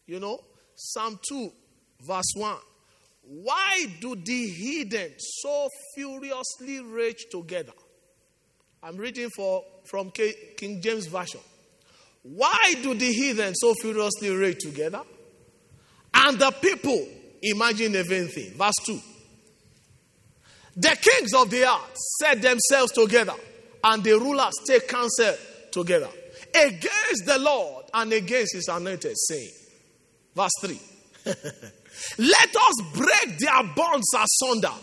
You 0.07 0.21
know, 0.21 0.41
Psalm 0.75 1.21
2, 1.29 1.53
verse 2.01 2.33
1. 2.35 2.57
Why 3.29 3.87
do 4.01 4.15
the 4.15 4.47
heathen 4.49 5.15
so 5.19 5.69
furiously 5.95 6.81
rage 6.81 7.27
together? 7.31 7.73
I'm 8.83 8.97
reading 8.97 9.31
for, 9.35 9.65
from 9.85 10.13
King 10.13 10.81
James 10.81 11.07
Version. 11.07 11.41
Why 12.23 12.75
do 12.83 12.95
the 12.95 13.13
heathen 13.13 13.55
so 13.55 13.75
furiously 13.75 14.31
rage 14.31 14.59
together? 14.61 15.03
And 16.15 16.39
the 16.39 16.51
people 16.53 17.07
imagine 17.43 17.97
a 17.97 18.05
vain 18.05 18.29
thing. 18.29 18.53
Verse 18.53 18.75
2. 18.85 19.01
The 20.77 20.97
kings 21.01 21.35
of 21.35 21.51
the 21.51 21.65
earth 21.69 21.97
set 22.21 22.43
themselves 22.43 22.93
together, 22.93 23.35
and 23.83 24.05
the 24.05 24.13
rulers 24.13 24.55
take 24.67 24.87
counsel 24.89 25.35
together 25.73 26.09
against 26.55 27.27
the 27.27 27.39
Lord 27.39 27.87
and 27.93 28.13
against 28.13 28.55
his 28.55 28.69
anointed, 28.69 29.15
saying, 29.17 29.51
Verse 30.35 30.53
3. 30.61 30.81
Let 32.19 32.57
us 32.57 32.75
break 32.95 33.39
their 33.39 33.63
bonds 33.75 34.07
asunder 34.15 34.75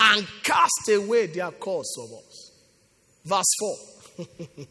and 0.00 0.26
cast 0.42 0.88
away 0.88 1.26
their 1.26 1.50
cords 1.50 1.88
from 1.94 2.18
us. 2.18 2.52
Verse 3.24 3.54
4. 4.16 4.26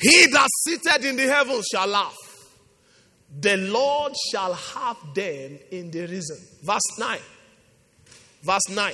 He 0.00 0.26
that 0.28 0.48
seated 0.64 1.04
in 1.04 1.16
the 1.16 1.26
heavens 1.26 1.66
shall 1.72 1.86
laugh. 1.86 2.14
The 3.40 3.56
Lord 3.56 4.12
shall 4.30 4.54
have 4.54 4.96
them 5.14 5.58
in 5.70 5.90
the 5.90 6.06
reason. 6.06 6.38
Verse 6.62 6.98
9. 6.98 7.18
Verse 8.42 8.68
9. 8.70 8.92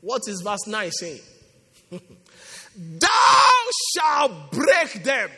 What 0.00 0.22
is 0.28 0.42
verse 0.42 0.66
9 0.66 0.90
saying? 0.92 1.20
thou 2.76 3.08
shalt 3.94 4.52
break 4.52 5.02
them, 5.02 5.30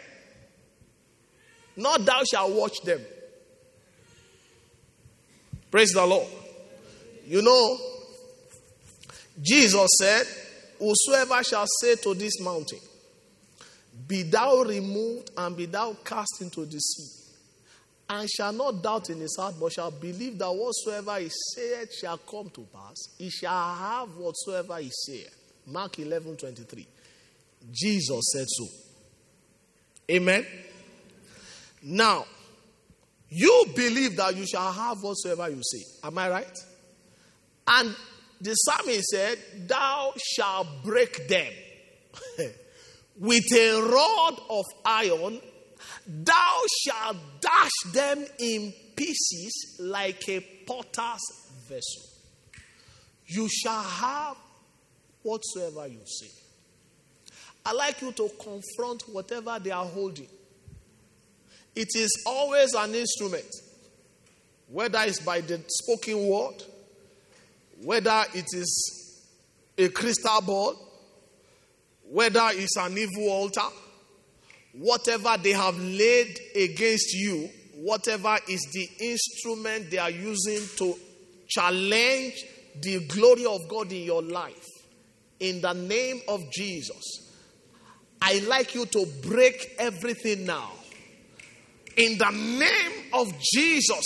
not 1.76 2.04
thou 2.04 2.22
shalt 2.24 2.52
watch 2.52 2.78
them. 2.84 3.00
Praise 5.70 5.92
the 5.92 6.04
Lord. 6.04 6.28
You 7.26 7.42
know, 7.42 7.78
Jesus 9.40 9.88
said, 9.98 10.26
Whosoever 10.78 11.42
shall 11.42 11.66
say 11.80 11.96
to 11.96 12.14
this 12.14 12.40
mountain, 12.40 12.78
Be 14.06 14.22
thou 14.22 14.62
removed 14.62 15.30
and 15.36 15.56
be 15.56 15.66
thou 15.66 15.96
cast 16.04 16.40
into 16.40 16.64
the 16.64 16.78
sea, 16.78 17.34
and 18.08 18.30
shall 18.30 18.52
not 18.52 18.82
doubt 18.82 19.10
in 19.10 19.18
his 19.18 19.36
heart, 19.38 19.56
but 19.60 19.72
shall 19.72 19.90
believe 19.90 20.38
that 20.38 20.50
whatsoever 20.50 21.18
he 21.18 21.28
saith 21.54 21.92
shall 21.92 22.18
come 22.18 22.48
to 22.50 22.66
pass, 22.72 22.96
he 23.18 23.28
shall 23.28 23.74
have 23.74 24.16
whatsoever 24.16 24.76
he 24.76 24.90
saith. 24.90 25.34
Mark 25.66 25.98
11 25.98 26.36
23. 26.36 26.86
Jesus 27.72 28.24
said 28.32 28.46
so. 28.48 28.66
Amen. 30.10 30.46
Now, 31.82 32.24
you 33.30 33.66
believe 33.74 34.16
that 34.16 34.36
you 34.36 34.46
shall 34.46 34.72
have 34.72 35.02
whatsoever 35.02 35.48
you 35.48 35.60
say. 35.62 35.82
Am 36.04 36.16
I 36.16 36.30
right? 36.30 36.58
And 37.66 37.94
the 38.40 38.54
psalmist 38.54 39.08
said, 39.08 39.38
Thou 39.66 40.14
shalt 40.16 40.66
break 40.84 41.28
them 41.28 41.52
with 43.18 43.52
a 43.52 43.80
rod 43.82 44.40
of 44.48 44.64
iron, 44.84 45.40
thou 46.06 46.62
shalt 46.84 47.16
dash 47.40 47.92
them 47.92 48.24
in 48.38 48.72
pieces 48.96 49.76
like 49.80 50.28
a 50.28 50.40
potter's 50.66 51.20
vessel. 51.68 52.02
You 53.26 53.48
shall 53.48 53.82
have 53.82 54.36
whatsoever 55.22 55.86
you 55.86 56.00
say. 56.06 56.30
I 57.66 57.72
like 57.72 58.00
you 58.00 58.12
to 58.12 58.30
confront 58.40 59.02
whatever 59.10 59.58
they 59.62 59.70
are 59.70 59.84
holding. 59.84 60.28
It 61.78 61.94
is 61.94 62.24
always 62.26 62.74
an 62.74 62.92
instrument, 62.92 63.46
whether 64.66 64.98
it's 65.02 65.20
by 65.20 65.42
the 65.42 65.62
spoken 65.68 66.26
word, 66.26 66.64
whether 67.84 68.24
it 68.34 68.46
is 68.52 69.24
a 69.78 69.88
crystal 69.88 70.40
ball, 70.40 70.74
whether 72.10 72.48
it's 72.50 72.76
an 72.78 72.98
evil 72.98 73.28
altar, 73.28 73.68
whatever 74.72 75.36
they 75.40 75.52
have 75.52 75.78
laid 75.78 76.40
against 76.56 77.14
you, 77.14 77.48
whatever 77.76 78.36
is 78.48 78.66
the 78.72 78.88
instrument 78.98 79.88
they 79.88 79.98
are 79.98 80.10
using 80.10 80.66
to 80.78 80.98
challenge 81.46 82.44
the 82.82 83.06
glory 83.06 83.46
of 83.46 83.68
God 83.68 83.92
in 83.92 84.02
your 84.02 84.22
life, 84.22 84.66
in 85.38 85.60
the 85.60 85.74
name 85.74 86.22
of 86.26 86.42
Jesus, 86.50 87.30
I 88.20 88.40
like 88.48 88.74
you 88.74 88.84
to 88.84 89.06
break 89.22 89.76
everything 89.78 90.44
now. 90.44 90.72
In 91.98 92.16
the 92.16 92.30
name 92.30 93.12
of 93.12 93.32
Jesus, 93.40 94.04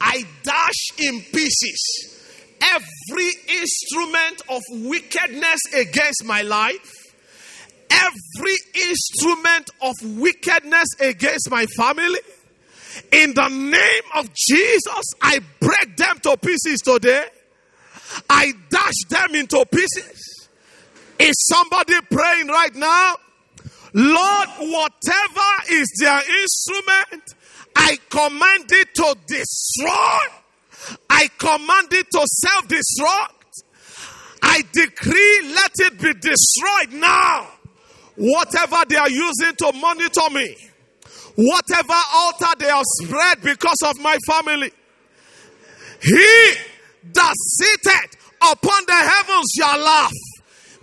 I 0.00 0.24
dash 0.42 0.98
in 0.98 1.22
pieces 1.32 2.14
every 2.60 3.30
instrument 3.48 4.42
of 4.48 4.62
wickedness 4.70 5.60
against 5.74 6.24
my 6.24 6.42
life, 6.42 6.92
every 7.90 8.56
instrument 8.90 9.70
of 9.82 9.94
wickedness 10.02 10.88
against 11.00 11.50
my 11.50 11.66
family. 11.76 12.20
In 13.12 13.34
the 13.34 13.48
name 13.48 14.02
of 14.16 14.32
Jesus, 14.34 15.04
I 15.20 15.40
break 15.60 15.96
them 15.96 16.18
to 16.20 16.36
pieces 16.36 16.80
today. 16.80 17.24
I 18.30 18.52
dash 18.70 19.08
them 19.08 19.34
into 19.34 19.64
pieces. 19.72 20.48
Is 21.18 21.34
somebody 21.48 21.94
praying 22.10 22.48
right 22.48 22.74
now? 22.74 23.16
Lord, 23.94 24.48
whatever 24.58 25.50
is 25.70 25.88
their 26.00 26.20
instrument, 26.42 27.34
I 27.76 27.98
command 28.10 28.70
it 28.70 28.94
to 28.94 29.16
destroy 29.26 30.40
I 31.08 31.28
command 31.38 31.92
it 31.92 32.06
to 32.12 32.26
self 32.26 32.68
destruct. 32.68 33.30
I 34.42 34.62
decree, 34.72 35.40
let 35.54 35.72
it 35.78 35.98
be 35.98 36.12
destroyed 36.14 37.00
now. 37.00 37.48
Whatever 38.16 38.84
they 38.88 38.96
are 38.96 39.10
using 39.10 39.54
to 39.56 39.72
monitor 39.72 40.30
me, 40.30 40.56
whatever 41.34 41.94
altar 42.14 42.54
they 42.58 42.66
have 42.66 42.84
spread 43.02 43.40
because 43.42 43.78
of 43.86 43.98
my 44.00 44.16
family, 44.26 44.70
he 46.02 46.54
that 47.12 47.34
sitteth 47.36 48.16
upon 48.42 48.82
the 48.86 48.94
heavens 48.94 49.52
shall 49.56 49.78
laugh. 49.78 50.12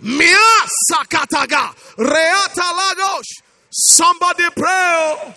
Mia 0.02 0.66
sakataga 0.90 1.72
reata 1.96 2.68
lagos. 2.76 3.26
Somebody 3.70 4.44
pray, 4.54 5.34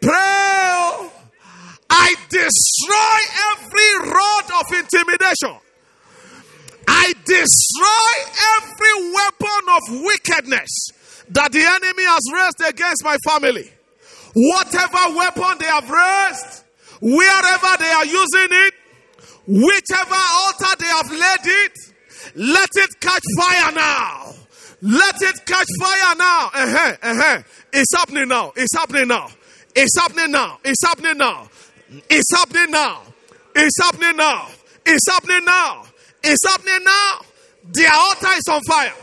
pray. 0.00 1.10
I 1.90 2.14
destroy 2.28 3.20
every 3.52 4.10
rod 4.10 4.44
of 4.60 4.78
intimidation. 4.78 5.56
I 6.88 7.12
destroy 7.24 8.14
every 8.56 9.12
weapon 9.12 9.62
of 9.76 10.04
wickedness 10.04 10.88
that 11.30 11.52
the 11.52 11.60
enemy 11.60 12.04
has 12.04 12.22
raised 12.32 12.74
against 12.74 13.04
my 13.04 13.16
family. 13.28 13.70
Whatever 14.34 15.16
weapon 15.16 15.58
they 15.58 15.66
have 15.66 15.88
raised, 15.88 16.64
wherever 17.02 17.76
they 17.78 17.90
are 17.90 18.06
using 18.06 18.48
it, 18.50 18.74
whichever 19.46 20.16
altar 20.16 20.76
they 20.78 20.86
have 20.86 21.10
laid 21.10 21.44
it, 21.44 21.77
let 22.38 22.70
it 22.76 23.00
catch 23.00 23.24
fire 23.36 23.72
now. 23.72 24.32
Let 24.80 25.16
it 25.20 25.44
catch 25.44 25.66
fire 25.80 26.14
now. 26.16 26.50
Uh-huh, 26.54 26.96
uh-huh. 27.02 27.42
It's 27.72 27.92
happening 27.96 28.28
now. 28.28 28.52
It's 28.54 28.72
happening 28.76 29.08
now. 29.08 29.26
It's 29.74 29.98
happening 29.98 30.30
now. 30.30 30.58
It's 30.64 30.80
happening 30.86 31.18
now. 31.18 31.48
It's 32.08 32.30
happening 32.32 32.70
now. 32.70 32.98
It's 33.56 33.82
happening 33.82 34.16
now. 34.16 34.48
It's 34.86 35.08
happening 35.10 35.44
now. 35.44 35.84
It's 36.22 36.46
happening 36.46 36.84
now. 36.84 37.20
Their 37.72 37.90
altar 37.92 38.28
is 38.36 38.44
on 38.48 38.60
fire. 38.68 38.94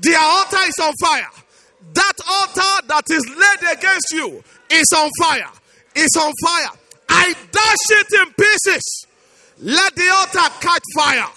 The 0.00 0.16
altar 0.20 0.58
is 0.66 0.78
on 0.82 0.92
fire. 1.00 1.30
That 1.94 2.14
altar 2.28 2.86
that 2.88 3.04
is 3.10 3.28
laid 3.28 3.78
against 3.78 4.12
you 4.12 4.42
is 4.70 4.86
on 4.96 5.08
fire. 5.20 5.50
It's 5.94 6.16
on 6.16 6.32
fire. 6.44 6.78
I 7.08 7.32
dash 7.32 8.00
it 8.00 8.06
in 8.22 8.32
pieces. 8.32 9.06
Let 9.60 9.94
the 9.94 10.10
altar 10.18 10.52
catch 10.60 10.82
fire. 10.96 11.28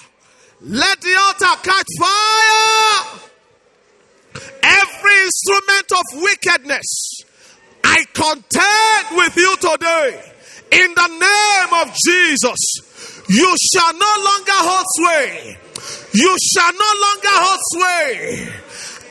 Let 0.67 0.99
the 0.99 1.15
altar 1.15 1.61
catch 1.61 1.85
fire. 1.99 3.19
Every 4.63 5.17
instrument 5.21 5.91
of 5.93 6.23
wickedness, 6.23 7.21
I 7.83 8.03
contend 8.13 9.05
with 9.11 9.37
you 9.37 9.55
today. 9.57 10.33
In 10.71 10.91
the 10.95 11.07
name 11.07 11.87
of 11.87 11.95
Jesus, 12.03 12.57
you 13.29 13.55
shall 13.73 13.93
no 13.93 14.13
longer 14.25 14.57
hold 14.65 14.85
sway. 14.97 15.57
You 16.15 16.35
shall 16.51 16.73
no 16.73 16.91
longer 16.99 17.35
hold 17.45 17.59
sway. 17.69 18.49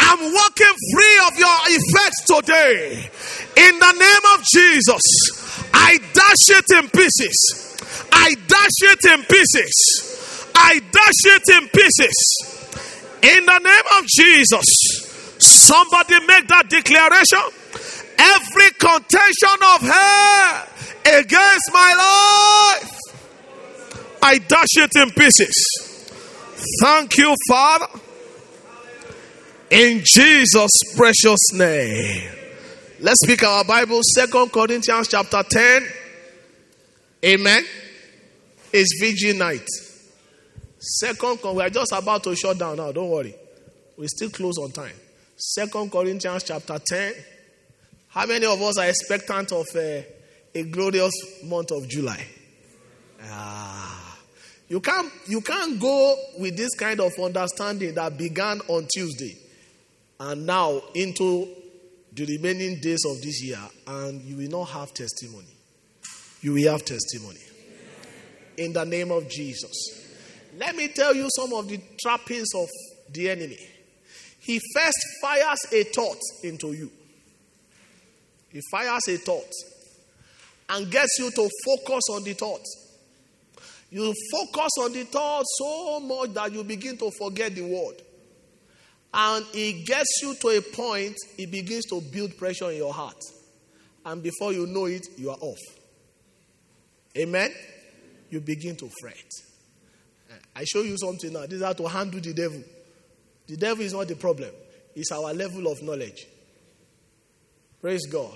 I'm 0.01 0.35
walking 0.35 0.75
free 0.93 1.19
of 1.31 1.39
your 1.39 1.59
effects 1.71 2.25
today. 2.27 3.11
In 3.59 3.79
the 3.79 3.93
name 3.93 4.25
of 4.35 4.45
Jesus, 4.45 5.71
I 5.73 5.99
dash 6.15 6.59
it 6.59 6.83
in 6.83 6.91
pieces. 6.91 8.09
I 8.11 8.35
dash 8.49 8.91
it 8.91 9.05
in 9.13 9.23
pieces. 9.23 10.14
I 10.55 10.79
dash 10.79 11.25
it 11.27 11.63
in 11.63 11.69
pieces. 11.69 12.55
In 13.23 13.47
the 13.47 13.59
name 13.59 13.87
of 13.99 14.07
Jesus, 14.07 14.65
somebody 15.39 16.21
make 16.27 16.47
that 16.49 16.69
declaration. 16.69 17.39
Every 18.17 18.71
contention 18.79 19.59
of 19.75 19.81
hell 19.83 21.21
against 21.21 21.73
my 21.73 22.75
life, 22.79 22.99
I 24.23 24.39
dash 24.39 24.77
it 24.77 24.91
in 24.97 25.11
pieces. 25.11 26.05
Thank 26.81 27.19
you, 27.19 27.35
Father. 27.49 27.87
In 29.71 30.03
Jesus' 30.05 30.71
precious 30.97 31.41
name. 31.53 32.31
Let's 33.01 33.21
speak 33.25 33.43
our 33.43 33.65
Bible, 33.65 34.01
Second 34.15 34.53
Corinthians 34.53 35.09
chapter 35.09 35.43
10. 35.43 35.83
Amen. 37.25 37.65
It's 38.73 39.01
vigil 39.01 39.37
night. 39.37 39.67
Second, 40.85 41.39
we 41.55 41.63
are 41.63 41.71
just 41.71 41.93
about 41.93 42.23
to 42.25 42.37
shut 42.37 42.59
down 42.59 42.77
now. 42.77 42.93
Don't 42.93 43.09
worry. 43.09 43.35
We 43.97 44.07
still 44.09 44.31
close 44.31 44.59
on 44.59 44.71
time. 44.71 44.95
Second 45.37 45.91
Corinthians 45.91 46.45
chapter 46.45 46.79
10. 46.79 47.15
How 48.09 48.27
many 48.27 48.47
of 48.47 48.61
us 48.61 48.79
are 48.79 48.89
expectant 48.89 49.51
of 49.53 49.67
uh, 49.75 50.03
a 50.55 50.63
glorious 50.63 51.13
month 51.45 51.73
of 51.73 51.89
July. 51.89 52.25
Ah, 53.23 54.19
you 54.69 54.81
can't 54.81 55.11
you 55.27 55.41
can't 55.41 55.81
go 55.81 56.17
with 56.39 56.57
this 56.57 56.75
kind 56.77 57.01
of 57.01 57.13
understanding 57.19 57.95
that 57.95 58.17
began 58.17 58.61
on 58.69 58.87
Tuesday 58.93 59.37
and 60.21 60.47
now 60.47 60.81
into 60.95 61.49
the 62.13 62.25
remaining 62.27 62.81
days 62.81 63.05
of 63.05 63.21
this 63.21 63.43
year 63.43 63.59
and 63.87 64.23
you 64.23 64.37
will 64.37 64.61
not 64.61 64.67
have 64.67 64.95
testimony. 64.95 65.49
You 66.41 66.53
will 66.53 66.71
have 66.71 66.85
testimony. 66.85 67.41
In 68.59 68.73
the 68.73 68.85
name 68.85 69.11
of 69.11 69.29
Jesus. 69.29 70.04
Let 70.57 70.77
me 70.77 70.89
tell 70.89 71.15
you 71.15 71.29
some 71.35 71.53
of 71.53 71.69
the 71.69 71.81
trappings 72.01 72.49
of 72.55 72.69
the 73.13 73.31
enemy. 73.31 73.59
He 74.41 74.61
first 74.75 74.99
fires 75.21 75.61
a 75.73 75.85
thought 75.85 76.21
into 76.43 76.73
you. 76.73 76.91
He 78.51 78.61
fires 78.71 79.09
a 79.09 79.17
thought 79.17 79.53
and 80.69 80.91
gets 80.91 81.19
you 81.19 81.31
to 81.31 81.49
focus 81.65 82.03
on 82.11 82.25
the 82.25 82.35
thought. 82.35 82.65
You 83.91 84.13
focus 84.33 84.71
on 84.81 84.93
the 84.93 85.05
thought 85.05 85.45
so 85.47 86.01
much 86.01 86.35
that 86.35 86.53
you 86.53 86.63
begin 86.63 86.97
to 86.99 87.11
forget 87.19 87.55
the 87.55 87.63
word. 87.63 88.03
And 89.13 89.47
it 89.55 89.87
gets 89.87 90.21
you 90.23 90.35
to 90.35 90.49
a 90.49 90.61
point, 90.61 91.17
it 91.39 91.51
begins 91.51 91.85
to 91.87 92.01
build 92.01 92.37
pressure 92.37 92.71
in 92.71 92.79
your 92.79 92.93
heart. 92.93 93.21
And 94.05 94.23
before 94.23 94.53
you 94.53 94.67
know 94.67 94.87
it, 94.87 95.07
you 95.17 95.31
are 95.31 95.39
off. 95.41 95.59
Amen? 97.17 97.51
You 98.31 98.41
begin 98.41 98.77
to 98.77 98.91
fret. 99.01 99.31
I 100.57 100.65
show 100.65 100.83
you 100.83 100.97
something 100.97 101.33
now. 101.33 101.43
This 101.43 101.55
is 101.55 101.63
how 101.63 101.73
to 101.73 101.89
handle 101.89 102.21
the 102.21 102.33
devil. 102.33 102.63
The 103.47 103.57
devil 103.57 103.85
is 103.85 103.93
not 103.93 104.09
the 104.09 104.17
problem, 104.17 104.51
it's 104.95 105.13
our 105.13 105.33
level 105.35 105.71
of 105.71 105.83
knowledge. 105.83 106.27
Praise 107.81 108.07
God. 108.07 108.35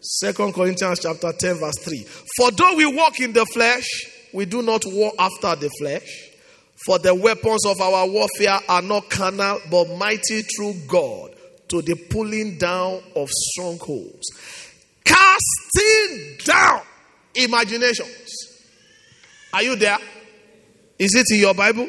Second 0.00 0.54
Corinthians 0.54 1.00
chapter 1.00 1.32
10, 1.32 1.58
verse 1.58 1.78
3. 1.80 2.06
For 2.36 2.50
though 2.52 2.76
we 2.76 2.86
walk 2.86 3.18
in 3.18 3.32
the 3.32 3.44
flesh, 3.46 3.86
we 4.32 4.44
do 4.44 4.62
not 4.62 4.84
war 4.86 5.12
after 5.18 5.56
the 5.56 5.68
flesh. 5.80 6.30
For 6.84 6.98
the 6.98 7.14
weapons 7.14 7.66
of 7.66 7.80
our 7.80 8.06
warfare 8.06 8.60
are 8.68 8.82
not 8.82 9.10
carnal, 9.10 9.60
but 9.70 9.88
mighty 9.96 10.42
through 10.42 10.74
God 10.86 11.34
to 11.68 11.82
the 11.82 11.94
pulling 11.94 12.58
down 12.58 13.02
of 13.16 13.28
strongholds, 13.30 14.30
casting 15.02 16.36
down 16.44 16.82
imaginations. 17.34 18.30
Are 19.52 19.62
you 19.62 19.74
there? 19.74 19.98
Is 20.98 21.14
it 21.14 21.26
in 21.30 21.40
your 21.40 21.54
Bible? 21.54 21.88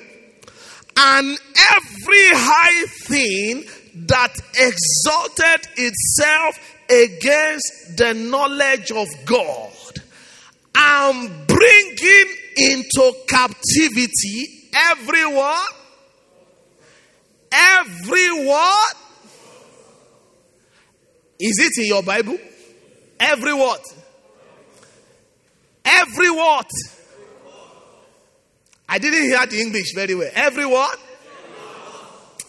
And 0.97 1.37
every 1.71 2.27
high 2.33 2.85
thing 3.05 3.63
that 4.07 4.33
exalted 4.57 5.67
itself 5.77 6.59
against 6.89 7.97
the 7.97 8.13
knowledge 8.13 8.91
of 8.91 9.07
God 9.25 9.71
and 10.75 11.47
bringing 11.47 12.35
into 12.57 13.13
captivity 13.27 14.69
every 14.73 15.25
what? 15.25 15.73
Every 17.51 18.45
it 21.59 21.81
in 21.81 21.87
your 21.87 22.03
Bible? 22.03 22.37
Every 23.19 23.53
what? 23.53 23.83
Every 25.85 26.31
what? 26.31 26.69
I 28.89 28.99
didn't 28.99 29.23
hear 29.23 29.45
the 29.45 29.59
English 29.59 29.93
very 29.93 30.15
well. 30.15 30.31
Every 30.33 30.65
what? 30.65 30.99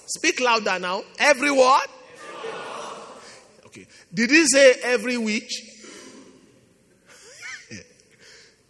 Speak 0.07 0.41
louder 0.41 0.79
now. 0.79 1.03
Every 1.19 1.51
what? 1.51 1.89
Okay. 3.67 3.87
Did 4.13 4.31
he 4.31 4.47
say 4.47 4.75
every 4.83 5.19
witch? 5.19 5.63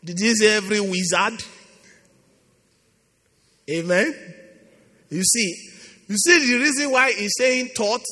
Did 0.04 0.18
he 0.18 0.34
say 0.34 0.56
every 0.56 0.80
wizard? 0.80 1.44
Amen. 3.70 4.14
You 5.10 5.22
see, 5.22 5.54
you 6.08 6.16
see 6.16 6.52
the 6.52 6.58
reason 6.58 6.90
why 6.90 7.12
he's 7.12 7.34
saying 7.36 7.70
thought? 7.76 8.02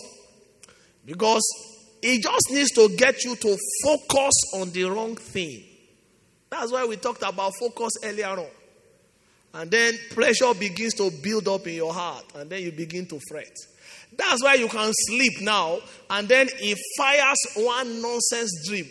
Because 1.05 1.43
he 2.03 2.21
just 2.21 2.51
needs 2.51 2.71
to 2.73 2.89
get 2.97 3.25
you 3.25 3.35
to 3.37 3.57
focus 3.83 4.35
on 4.55 4.71
the 4.71 4.85
wrong 4.85 5.17
thing. 5.17 5.65
That's 6.51 6.71
why 6.71 6.85
we 6.85 6.97
talked 6.97 7.23
about 7.23 7.53
focus 7.59 7.93
earlier 8.05 8.29
on. 8.29 8.47
And 9.57 9.71
then 9.71 9.95
pressure 10.11 10.53
begins 10.53 10.93
to 10.95 11.11
build 11.11 11.49
up 11.49 11.67
in 11.67 11.77
your 11.77 11.95
heart, 11.95 12.27
and 12.35 12.51
then 12.51 12.63
you 12.63 12.73
begin 12.73 13.07
to 13.07 13.19
fret. 13.27 13.57
That's 14.15 14.45
why 14.45 14.55
you 14.55 14.69
can 14.69 14.93
sleep 14.93 15.41
now, 15.41 15.79
and 16.11 16.29
then 16.29 16.49
it 16.53 16.79
fires 16.99 17.39
one 17.57 18.03
nonsense 18.03 18.69
dream. 18.69 18.87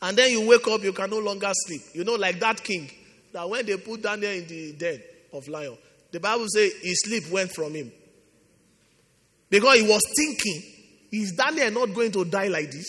And 0.00 0.16
then 0.16 0.30
you 0.30 0.46
wake 0.46 0.68
up, 0.68 0.84
you 0.84 0.92
can 0.92 1.10
no 1.10 1.18
longer 1.18 1.50
sleep. 1.66 1.82
You 1.92 2.04
know, 2.04 2.14
like 2.14 2.38
that 2.38 2.62
king, 2.62 2.88
that 3.32 3.50
when 3.50 3.66
they 3.66 3.76
put 3.78 4.00
Daniel 4.00 4.30
in 4.30 4.46
the 4.46 4.72
den 4.74 5.02
of 5.32 5.48
lion, 5.48 5.76
the 6.12 6.20
Bible 6.20 6.46
says 6.48 6.72
his 6.80 7.00
sleep 7.00 7.28
went 7.32 7.50
from 7.50 7.74
him. 7.74 7.90
Because 9.50 9.80
he 9.80 9.88
was 9.88 10.02
thinking, 10.14 10.62
is 11.10 11.32
Daniel 11.32 11.72
not 11.72 11.92
going 11.92 12.12
to 12.12 12.24
die 12.24 12.46
like 12.46 12.70
this? 12.70 12.86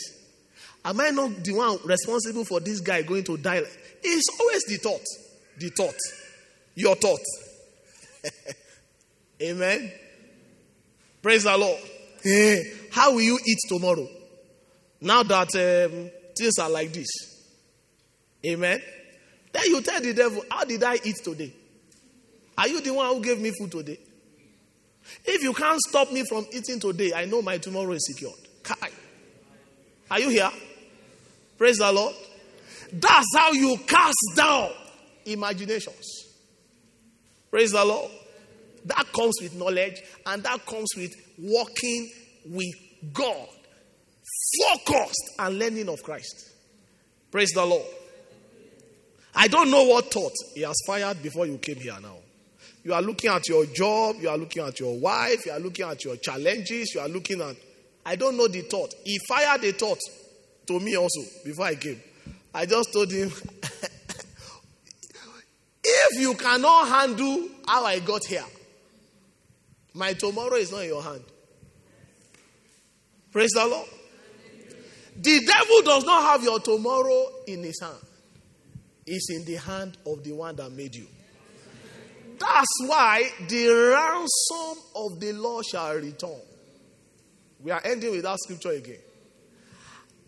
Am 0.86 1.02
I 1.02 1.10
not 1.10 1.44
the 1.44 1.54
one 1.54 1.80
responsible 1.84 2.46
for 2.46 2.60
this 2.60 2.80
guy 2.80 3.02
going 3.02 3.24
to 3.24 3.38
die? 3.38 3.64
It's 4.04 4.40
always 4.40 4.64
the 4.66 4.78
thought. 4.78 5.29
The 5.60 5.70
thought. 5.70 5.96
Your 6.76 6.96
thought. 6.96 7.20
Amen. 9.42 9.92
Praise 11.22 11.44
the 11.44 11.58
Lord. 11.58 11.80
How 12.92 13.12
will 13.14 13.22
you 13.22 13.40
eat 13.46 13.60
tomorrow? 13.68 14.08
Now 15.02 15.24
that 15.24 15.56
um, 15.56 16.10
things 16.38 16.58
are 16.60 16.70
like 16.70 16.94
this. 16.94 17.08
Amen. 18.46 18.82
Then 19.52 19.64
you 19.66 19.82
tell 19.82 20.02
the 20.02 20.14
devil, 20.14 20.44
How 20.50 20.64
did 20.64 20.84
I 20.84 20.96
eat 21.04 21.18
today? 21.24 21.54
Are 22.58 22.68
you 22.68 22.82
the 22.82 22.94
one 22.94 23.08
who 23.08 23.22
gave 23.22 23.40
me 23.40 23.52
food 23.58 23.72
today? 23.72 24.00
If 25.26 25.44
you 25.44 25.54
can't 25.54 25.80
stop 25.80 26.12
me 26.12 26.24
from 26.24 26.46
eating 26.52 26.80
today, 26.80 27.14
I 27.14 27.26
know 27.26 27.42
my 27.42 27.58
tomorrow 27.58 27.92
is 27.92 28.06
secured. 28.06 28.36
Kai. 28.64 28.90
Are 30.12 30.20
you 30.20 30.30
here? 30.30 30.52
Praise 31.58 31.78
the 31.78 31.92
Lord. 31.92 32.16
That's 32.92 33.28
how 33.36 33.52
you 33.52 33.78
cast 33.88 34.18
down 34.36 34.72
imaginations. 35.32 36.26
Praise 37.50 37.72
the 37.72 37.84
Lord. 37.84 38.12
That 38.86 39.06
comes 39.14 39.36
with 39.42 39.56
knowledge 39.56 40.02
and 40.26 40.44
that 40.44 40.66
comes 40.66 40.90
with 40.96 41.14
walking 41.38 42.10
with 42.46 42.76
God, 43.14 43.48
focused 44.60 45.32
and 45.40 45.60
learning 45.60 45.90
of 45.90 46.02
Christ. 46.04 46.52
Praise 47.32 47.52
the 47.52 47.66
Lord. 47.66 47.86
I 49.36 49.48
don't 49.48 49.70
know 49.70 49.84
what 49.84 50.12
thought 50.12 50.34
he 50.56 50.62
has 50.62 50.76
fired 50.86 51.22
before 51.22 51.46
you 51.46 51.58
came 51.58 51.78
here 51.78 51.98
now. 52.02 52.18
You 52.84 52.94
are 52.94 53.02
looking 53.02 53.30
at 53.30 53.48
your 53.48 53.66
job, 53.66 54.16
you 54.20 54.30
are 54.30 54.38
looking 54.38 54.64
at 54.64 54.80
your 54.80 54.98
wife, 54.98 55.46
you 55.46 55.52
are 55.52 55.60
looking 55.60 55.86
at 55.86 56.04
your 56.04 56.16
challenges, 56.16 56.94
you 56.96 57.02
are 57.02 57.10
looking 57.10 57.42
at. 57.42 57.56
I 58.06 58.16
don't 58.16 58.38
know 58.38 58.48
the 58.48 58.62
thought. 58.62 58.94
He 59.04 59.20
fired 59.28 59.64
a 59.64 59.72
thought 59.74 60.00
to 60.68 60.80
me 60.80 60.96
also 60.96 61.22
before 61.44 61.66
I 61.66 61.76
came. 61.76 62.02
I 62.54 62.66
just 62.66 62.92
told 62.92 63.12
him, 63.12 63.32
if 65.90 66.20
you 66.20 66.34
cannot 66.36 66.88
handle 66.88 67.48
how 67.68 67.86
I 67.86 68.00
got 68.00 68.22
here, 68.26 68.46
my 69.94 70.14
tomorrow 70.14 70.56
is 70.56 70.72
not 70.72 70.84
in 70.84 70.90
your 70.90 71.04
hand. 71.04 71.24
Praise 73.32 73.52
the 73.52 73.66
Lord. 73.66 73.88
The 75.16 75.46
devil 75.46 75.82
does 75.84 76.06
not 76.06 76.24
have 76.24 76.44
your 76.44 76.60
tomorrow 76.60 77.28
in 77.48 77.64
his 77.64 77.80
hand, 77.82 77.98
it's 79.06 79.30
in 79.30 79.46
the 79.46 79.56
hand 79.56 79.98
of 80.06 80.24
the 80.24 80.32
one 80.32 80.56
that 80.56 80.72
made 80.72 80.96
you. 80.96 81.08
That's 82.40 82.88
why 82.88 83.30
the 83.50 83.68
ransom 83.68 84.84
of 84.96 85.20
the 85.20 85.34
Lord 85.34 85.66
shall 85.66 85.94
return. 85.96 86.40
We 87.60 87.72
are 87.72 87.82
ending 87.84 88.12
with 88.12 88.24
that 88.24 88.38
scripture 88.40 88.70
again. 88.70 89.00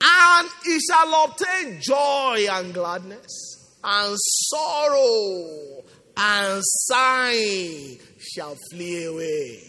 And 0.04 0.50
he 0.66 0.80
shall 0.80 1.26
obtain 1.26 1.80
joy 1.80 2.48
and 2.52 2.74
gladness, 2.74 3.61
and 3.84 4.16
sorrow 4.18 5.84
and 6.18 6.62
sighing 6.64 8.00
shall 8.20 8.56
flee 8.72 9.06
away. 9.06 9.60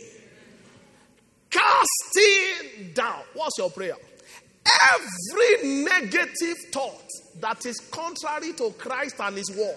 Casting 1.51 2.93
down. 2.94 3.22
What's 3.34 3.59
your 3.59 3.70
prayer? 3.70 3.97
Every 4.94 5.82
negative 5.84 6.56
thought 6.72 7.09
that 7.40 7.66
is 7.66 7.78
contrary 7.90 8.52
to 8.55 8.70
Christ 8.78 9.16
and 9.20 9.36
His 9.36 9.51
word 9.56 9.76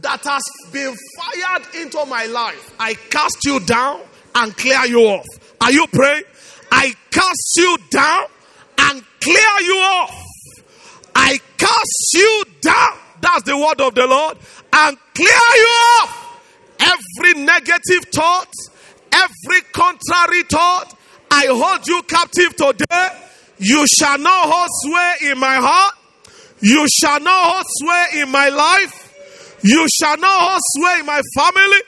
that 0.00 0.24
has 0.24 0.42
been 0.72 0.94
fired 1.18 1.74
into 1.74 2.04
my 2.06 2.26
life, 2.26 2.74
I 2.78 2.94
cast 2.94 3.38
you 3.44 3.60
down 3.60 4.00
and 4.34 4.56
clear 4.56 4.84
you 4.86 5.00
off. 5.00 5.26
Are 5.60 5.70
you 5.70 5.86
praying? 5.88 6.24
I 6.70 6.94
cast 7.10 7.52
you 7.56 7.76
down 7.90 8.24
and 8.78 9.04
clear 9.20 9.60
you 9.60 9.76
off. 9.76 10.24
I 11.14 11.38
cast 11.58 12.14
you 12.14 12.44
down. 12.60 12.98
That's 13.22 13.44
the 13.44 13.56
word 13.56 13.80
of 13.80 13.94
the 13.94 14.06
Lord. 14.06 14.36
And 14.72 14.98
clear 15.14 15.28
you 15.28 15.68
off. 16.02 16.18
Every 16.80 17.40
negative 17.40 18.04
thought, 18.12 18.52
every 19.12 19.62
contrary 19.72 20.42
thought, 20.42 20.98
I 21.30 21.46
hold 21.46 21.86
you 21.86 22.02
captive 22.02 22.56
today. 22.56 23.08
You 23.58 23.86
shall 23.98 24.18
not 24.18 24.50
hold 24.50 24.68
sway 24.82 25.30
in 25.30 25.38
my 25.38 25.54
heart. 25.54 25.94
You 26.60 26.86
shall 27.00 27.20
not 27.20 27.52
hold 27.52 27.64
sway 27.68 28.22
in 28.22 28.30
my 28.30 28.48
life. 28.48 29.58
You 29.62 29.86
shall 30.00 30.18
not 30.18 30.50
hold 30.50 30.60
sway 30.76 31.00
in 31.00 31.06
my 31.06 31.22
family. 31.36 31.78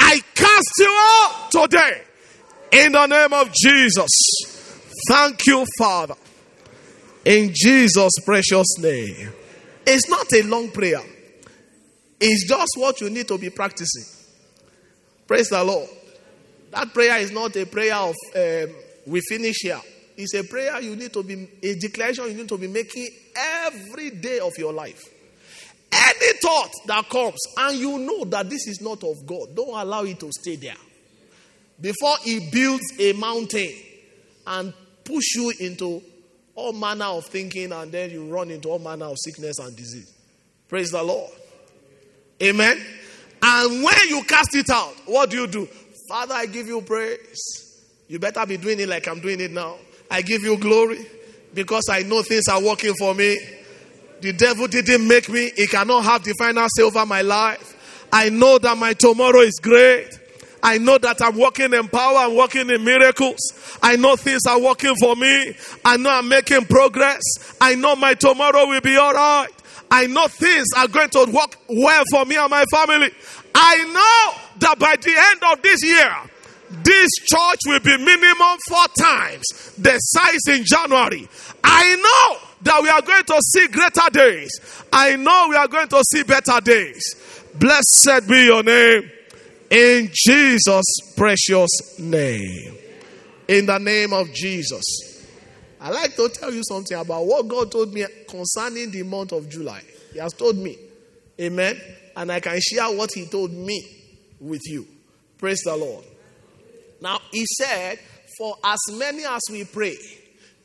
I 0.00 0.20
cast 0.34 0.72
you 0.78 0.88
out 0.88 1.50
today 1.52 2.02
in 2.72 2.92
the 2.92 3.06
name 3.06 3.32
of 3.32 3.52
Jesus. 3.52 4.10
Thank 5.08 5.46
you, 5.46 5.64
Father. 5.78 6.14
In 7.24 7.52
Jesus' 7.54 8.12
precious 8.24 8.66
name. 8.78 9.32
It's 9.86 10.08
not 10.08 10.32
a 10.32 10.42
long 10.42 10.70
prayer, 10.70 11.02
it's 12.20 12.46
just 12.46 12.72
what 12.76 13.00
you 13.00 13.10
need 13.10 13.28
to 13.28 13.38
be 13.38 13.50
practicing. 13.50 14.04
Praise 15.26 15.48
the 15.48 15.62
Lord. 15.62 15.88
That 16.70 16.92
prayer 16.92 17.18
is 17.18 17.30
not 17.30 17.54
a 17.56 17.66
prayer 17.66 17.94
of 17.94 18.14
um, 18.34 18.74
we 19.06 19.20
finish 19.28 19.56
here. 19.62 19.80
It's 20.16 20.34
a 20.34 20.44
prayer 20.44 20.80
you 20.80 20.96
need 20.96 21.12
to 21.12 21.22
be, 21.22 21.48
a 21.62 21.74
declaration 21.74 22.26
you 22.26 22.34
need 22.34 22.48
to 22.48 22.58
be 22.58 22.68
making 22.68 23.08
every 23.34 24.10
day 24.10 24.38
of 24.38 24.52
your 24.58 24.72
life. 24.72 25.02
Any 25.90 26.38
thought 26.38 26.70
that 26.86 27.08
comes 27.08 27.38
and 27.58 27.78
you 27.78 27.98
know 27.98 28.24
that 28.24 28.48
this 28.48 28.66
is 28.66 28.80
not 28.80 29.04
of 29.04 29.26
God, 29.26 29.54
don't 29.54 29.78
allow 29.78 30.04
it 30.04 30.18
to 30.20 30.30
stay 30.32 30.56
there. 30.56 30.76
Before 31.80 32.16
He 32.22 32.50
builds 32.50 32.84
a 32.98 33.12
mountain 33.12 33.72
and 34.46 34.72
push 35.04 35.34
you 35.34 35.52
into 35.60 36.02
all 36.54 36.72
manner 36.72 37.06
of 37.06 37.26
thinking 37.26 37.72
and 37.72 37.90
then 37.90 38.10
you 38.10 38.24
run 38.32 38.50
into 38.50 38.68
all 38.68 38.78
manner 38.78 39.06
of 39.06 39.16
sickness 39.18 39.58
and 39.58 39.74
disease. 39.76 40.12
Praise 40.68 40.90
the 40.90 41.02
Lord. 41.02 41.30
Amen. 42.42 42.80
And 43.42 43.82
when 43.82 44.08
you 44.08 44.22
cast 44.24 44.54
it 44.54 44.70
out, 44.70 44.94
what 45.06 45.30
do 45.30 45.40
you 45.40 45.46
do? 45.46 45.66
Father, 46.08 46.34
I 46.34 46.46
give 46.46 46.66
you 46.66 46.80
praise. 46.82 47.80
You 48.08 48.18
better 48.18 48.44
be 48.46 48.56
doing 48.56 48.80
it 48.80 48.88
like 48.88 49.08
I'm 49.08 49.20
doing 49.20 49.40
it 49.40 49.50
now. 49.50 49.76
I 50.10 50.22
give 50.22 50.42
you 50.42 50.58
glory 50.58 51.06
because 51.54 51.88
I 51.90 52.02
know 52.02 52.22
things 52.22 52.48
are 52.48 52.62
working 52.62 52.94
for 52.98 53.14
me. 53.14 53.38
The 54.20 54.32
devil 54.32 54.68
didn't 54.68 55.06
make 55.08 55.28
me, 55.28 55.50
he 55.56 55.66
cannot 55.66 56.04
have 56.04 56.22
the 56.22 56.34
final 56.34 56.66
say 56.76 56.82
over 56.82 57.04
my 57.04 57.22
life. 57.22 58.06
I 58.12 58.28
know 58.28 58.58
that 58.58 58.76
my 58.76 58.92
tomorrow 58.92 59.40
is 59.40 59.58
great. 59.60 60.10
I 60.62 60.78
know 60.78 60.98
that 60.98 61.20
I'm 61.20 61.36
working 61.36 61.72
in 61.74 61.88
power, 61.88 62.18
I'm 62.18 62.36
working 62.36 62.70
in 62.70 62.84
miracles. 62.84 63.38
I 63.82 63.96
know 63.96 64.16
things 64.16 64.42
are 64.48 64.60
working 64.60 64.94
for 65.00 65.16
me. 65.16 65.56
I 65.84 65.96
know 65.96 66.10
I'm 66.10 66.28
making 66.28 66.66
progress. 66.66 67.20
I 67.60 67.74
know 67.74 67.96
my 67.96 68.14
tomorrow 68.14 68.66
will 68.66 68.80
be 68.80 68.96
all 68.96 69.12
right. 69.12 69.48
I 69.90 70.06
know 70.06 70.28
things 70.28 70.66
are 70.76 70.88
going 70.88 71.10
to 71.10 71.30
work 71.32 71.56
well 71.68 72.04
for 72.10 72.24
me 72.24 72.36
and 72.36 72.50
my 72.50 72.64
family. 72.70 73.10
I 73.54 73.84
know 73.84 74.42
that 74.60 74.78
by 74.78 74.96
the 74.96 75.14
end 75.14 75.52
of 75.52 75.62
this 75.62 75.84
year, 75.84 76.14
this 76.82 77.10
church 77.26 77.60
will 77.66 77.80
be 77.80 77.98
minimum 77.98 78.58
four 78.68 78.86
times 78.98 79.44
the 79.76 79.98
size 79.98 80.40
in 80.48 80.64
January. 80.64 81.28
I 81.62 81.96
know 81.96 82.48
that 82.62 82.82
we 82.82 82.88
are 82.88 83.02
going 83.02 83.24
to 83.24 83.40
see 83.52 83.66
greater 83.68 84.08
days. 84.10 84.50
I 84.92 85.16
know 85.16 85.48
we 85.50 85.56
are 85.56 85.68
going 85.68 85.88
to 85.88 86.02
see 86.10 86.22
better 86.22 86.60
days. 86.60 87.02
Blessed 87.54 88.28
be 88.28 88.44
your 88.44 88.62
name. 88.62 89.10
In 89.72 90.10
Jesus' 90.12 91.14
precious 91.16 91.98
name. 91.98 92.76
In 93.48 93.64
the 93.64 93.78
name 93.78 94.12
of 94.12 94.30
Jesus. 94.34 94.84
I 95.80 95.88
like 95.88 96.14
to 96.16 96.28
tell 96.28 96.52
you 96.52 96.60
something 96.62 96.98
about 96.98 97.24
what 97.24 97.48
God 97.48 97.72
told 97.72 97.94
me 97.94 98.04
concerning 98.28 98.90
the 98.90 99.02
month 99.02 99.32
of 99.32 99.48
July. 99.48 99.80
He 100.12 100.18
has 100.18 100.34
told 100.34 100.58
me. 100.58 100.76
Amen. 101.40 101.80
And 102.14 102.30
I 102.30 102.40
can 102.40 102.60
share 102.60 102.84
what 102.94 103.14
He 103.14 103.24
told 103.24 103.50
me 103.50 103.82
with 104.40 104.60
you. 104.66 104.86
Praise 105.38 105.62
the 105.64 105.74
Lord. 105.74 106.04
Now, 107.00 107.18
He 107.32 107.46
said, 107.56 107.98
For 108.36 108.54
as 108.62 108.78
many 108.92 109.24
as 109.24 109.40
we 109.50 109.64
pray, 109.64 109.96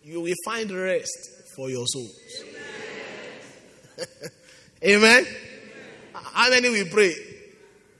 you 0.04 0.20
will 0.20 0.36
find 0.44 0.70
rest 0.70 1.18
for 1.56 1.70
your 1.70 1.86
souls. 1.88 2.44
Amen. 4.04 4.06
Amen. 4.84 5.28
How 6.14 6.50
many 6.50 6.70
we 6.70 6.84
pray? 6.90 7.14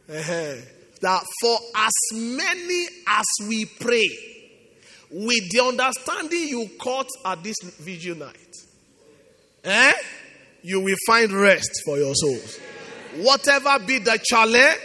Uh-huh. 0.10 0.56
That 1.02 1.24
for 1.42 1.58
as 1.76 1.94
many 2.14 2.88
as 3.08 3.26
we 3.48 3.66
pray, 3.66 4.10
with 5.10 5.50
the 5.52 5.64
understanding 5.64 6.48
you 6.48 6.70
caught 6.80 7.08
at 7.26 7.44
this 7.44 7.56
vigil 7.80 8.18
night, 8.18 8.54
eh? 9.64 9.94
you 10.64 10.82
will 10.82 10.98
find 11.06 11.32
rest 11.32 11.70
for 11.86 11.98
your 11.98 12.14
souls. 12.16 12.60
Whatever 13.18 13.80
be 13.86 14.00
the 14.00 14.20
challenge, 14.24 14.78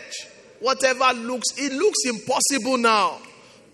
whatever 0.61 1.13
looks, 1.15 1.49
it 1.57 1.73
looks 1.73 1.99
impossible 2.05 2.79
now, 2.79 3.19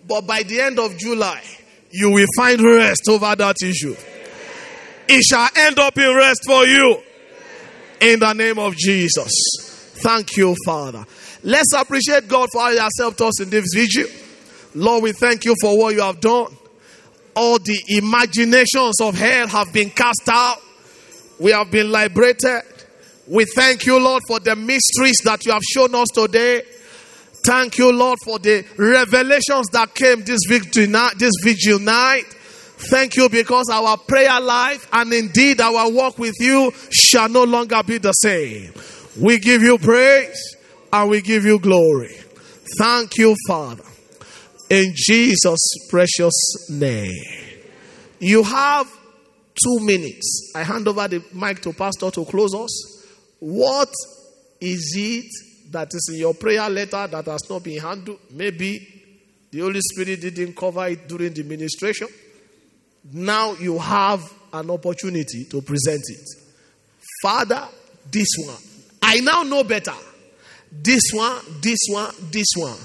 but 0.07 0.27
by 0.27 0.43
the 0.43 0.61
end 0.61 0.79
of 0.79 0.97
July, 0.97 1.43
you 1.91 2.11
will 2.11 2.27
find 2.37 2.61
rest 2.63 3.09
over 3.09 3.35
that 3.37 3.57
issue 3.63 3.95
it 5.09 5.25
shall 5.25 5.49
end 5.57 5.79
up 5.79 5.97
in 5.97 6.15
rest 6.15 6.43
for 6.45 6.67
you. 6.67 7.03
In 8.01 8.21
the 8.21 8.33
name 8.33 8.59
of 8.59 8.77
Jesus. 8.77 9.33
Thank 9.97 10.37
you, 10.37 10.55
Father. 10.65 11.05
Let's 11.43 11.73
appreciate 11.77 12.29
God 12.29 12.49
for 12.53 12.63
how 12.63 12.73
He 12.73 12.79
has 12.79 12.93
helped 12.99 13.21
us 13.21 13.41
in 13.41 13.51
this 13.51 13.67
vigil. 13.75 14.11
Lord, 14.75 15.03
we 15.03 15.13
thank 15.13 15.45
you 15.45 15.55
for 15.61 15.77
what 15.79 15.95
you 15.95 16.03
have 16.03 16.21
done. 16.21 16.57
All 17.35 17.59
the 17.59 17.81
imaginations 17.89 19.01
of 19.01 19.15
hell 19.15 19.47
have 19.49 19.73
been 19.73 19.91
cast 19.91 20.29
out. 20.29 20.59
We 21.39 21.53
have 21.53 21.71
been 21.71 21.91
liberated. 21.91 22.63
We 23.29 23.45
thank 23.45 23.87
you, 23.87 23.99
Lord, 23.99 24.23
for 24.27 24.41
the 24.41 24.57
mysteries 24.57 25.19
that 25.25 25.45
you 25.47 25.53
have 25.53 25.63
shown 25.63 25.95
us 25.95 26.09
today. 26.13 26.63
Thank 27.47 27.79
you, 27.79 27.93
Lord, 27.93 28.19
for 28.25 28.39
the 28.39 28.65
revelations 28.77 29.69
that 29.73 29.95
came 29.95 30.25
this 30.25 30.41
vigil 30.49 30.89
night. 30.89 31.15
This 31.19 31.33
vigil 31.43 31.79
night. 31.79 32.25
Thank 32.91 33.17
you 33.17 33.29
because 33.29 33.69
our 33.71 33.97
prayer 33.97 34.41
life 34.41 34.89
and 34.93 35.13
indeed 35.13 35.61
our 35.61 35.91
walk 35.91 36.19
with 36.19 36.35
you 36.39 36.73
shall 36.91 37.29
no 37.29 37.45
longer 37.45 37.83
be 37.83 37.99
the 37.99 38.13
same. 38.13 38.73
We 39.21 39.39
give 39.39 39.63
you 39.63 39.79
praise 39.79 40.57
and 40.93 41.11
we 41.11 41.21
give 41.21 41.45
you 41.45 41.59
glory. 41.59 42.15
Thank 42.79 43.17
you, 43.19 43.35
Father. 43.47 43.85
In 44.71 44.93
Jesus' 44.95 45.89
precious 45.89 46.69
name. 46.71 47.59
You 48.21 48.43
have 48.43 48.87
two 49.55 49.81
minutes. 49.81 50.53
I 50.55 50.63
hand 50.63 50.87
over 50.89 51.09
the 51.09 51.23
mic 51.33 51.61
to 51.63 51.73
Pastor 51.73 52.11
to 52.11 52.25
close 52.25 52.55
us. 52.55 53.07
What 53.39 53.93
is 54.61 54.95
it 54.97 55.73
that 55.73 55.95
is 55.95 56.11
in 56.13 56.19
your 56.19 56.35
prayer 56.35 56.69
letter 56.69 57.07
that 57.07 57.27
has 57.27 57.49
not 57.49 57.63
been 57.63 57.81
handled? 57.81 58.19
Maybe 58.31 58.99
the 59.51 59.61
Holy 59.61 59.81
Spirit 59.81 60.21
didn't 60.21 60.57
cover 60.57 60.87
it 60.89 61.09
during 61.09 61.33
the 61.33 61.43
ministration. 61.45 62.09
Now 63.13 63.55
you 63.55 63.79
have 63.79 64.21
an 64.53 64.71
opportunity 64.71 65.45
to 65.51 65.63
present 65.63 66.03
it. 66.09 66.29
Father, 67.23 67.69
this 68.11 68.29
one. 68.45 68.57
I 69.01 69.21
now 69.21 69.43
know 69.43 69.65
better. 69.65 69.95
This 70.71 71.03
one, 71.13 71.41
this 71.61 71.79
one, 71.89 72.15
this 72.31 72.49
one. 72.57 72.77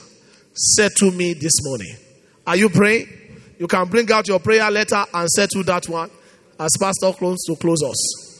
Said 0.53 0.91
to 0.97 1.11
me 1.11 1.33
this 1.33 1.53
morning. 1.63 1.95
Are 2.45 2.55
you 2.55 2.69
praying? 2.69 3.07
You 3.57 3.67
can 3.67 3.87
bring 3.87 4.11
out 4.11 4.27
your 4.27 4.39
prayer 4.39 4.69
letter 4.69 5.03
and 5.13 5.29
settle 5.29 5.63
that 5.63 5.87
one 5.87 6.11
as 6.59 6.71
Pastor 6.79 7.11
close 7.13 7.43
to 7.45 7.55
close 7.55 7.81
us. 7.83 8.32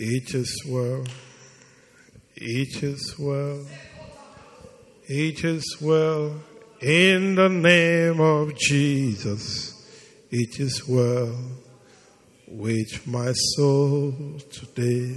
Each 0.00 0.32
is 0.36 0.62
well. 0.68 1.02
Each 2.36 2.84
is 2.84 3.18
well. 3.18 3.66
Each 5.08 5.42
is 5.42 5.76
well. 5.80 6.40
In 6.80 7.34
the 7.34 7.48
name 7.48 8.20
of 8.20 8.56
Jesus. 8.56 9.74
Each 10.30 10.60
is 10.60 10.86
well 10.86 11.36
with 12.46 13.06
my 13.08 13.32
soul 13.56 14.12
today. 14.52 15.16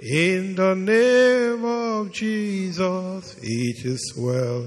In 0.00 0.54
the 0.54 0.76
name 0.76 1.64
of 1.64 2.12
Jesus, 2.12 3.42
each 3.42 3.84
is 3.84 4.14
well. 4.16 4.64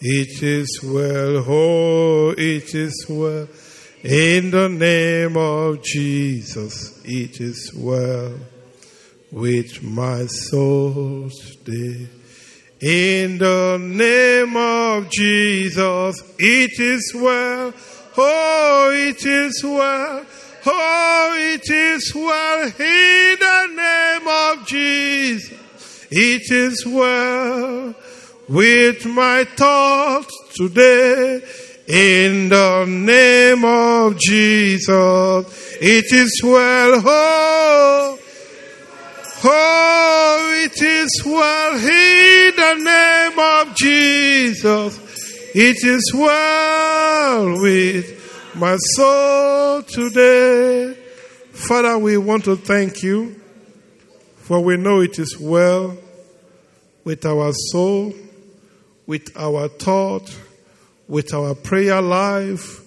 Each 0.00 0.42
is 0.42 0.80
well. 0.82 1.44
Oh, 1.46 2.34
each 2.38 2.74
is 2.74 3.04
well. 3.10 3.46
In 4.04 4.50
the 4.50 4.68
name 4.68 5.36
of 5.36 5.80
Jesus, 5.84 7.00
it 7.04 7.40
is 7.40 7.72
well 7.72 8.34
with 9.30 9.80
my 9.80 10.26
soul 10.26 11.30
today. 11.30 12.08
In 12.80 13.38
the 13.38 13.78
name 13.80 14.56
of 14.56 15.08
Jesus, 15.08 16.20
it 16.36 16.80
is 16.80 17.12
well. 17.14 17.72
Oh, 18.16 18.90
it 18.92 19.24
is 19.24 19.62
well. 19.62 20.26
Oh, 20.66 21.36
it 21.38 21.70
is 21.70 22.12
well. 22.12 22.64
In 22.64 23.36
the 23.38 23.66
name 23.76 24.26
of 24.26 24.66
Jesus, 24.66 26.06
it 26.10 26.50
is 26.50 26.84
well 26.84 27.94
with 28.48 29.06
my 29.06 29.44
thoughts 29.44 30.36
today. 30.56 31.40
In 31.92 32.48
the 32.48 32.86
name 32.86 33.64
of 33.66 34.18
Jesus, 34.18 35.76
it 35.78 36.06
is 36.10 36.40
well. 36.42 37.02
Oh, 37.04 38.18
Oh, 39.44 40.62
it 40.64 40.80
is 40.80 41.10
well 41.26 41.74
in 41.74 42.54
the 42.54 42.74
name 42.84 43.38
of 43.38 43.74
Jesus. 43.74 45.00
It 45.54 45.84
is 45.84 46.12
well 46.14 47.60
with 47.60 48.54
my 48.54 48.76
soul 48.76 49.82
today. 49.82 50.96
Father, 51.50 51.98
we 51.98 52.16
want 52.18 52.44
to 52.44 52.54
thank 52.54 53.02
you 53.02 53.34
for 54.36 54.60
we 54.60 54.76
know 54.76 55.00
it 55.00 55.18
is 55.18 55.36
well 55.40 55.96
with 57.02 57.26
our 57.26 57.52
soul, 57.52 58.14
with 59.06 59.36
our 59.36 59.66
thought, 59.66 60.32
with 61.12 61.34
our 61.34 61.54
prayer 61.54 62.00
life, 62.00 62.80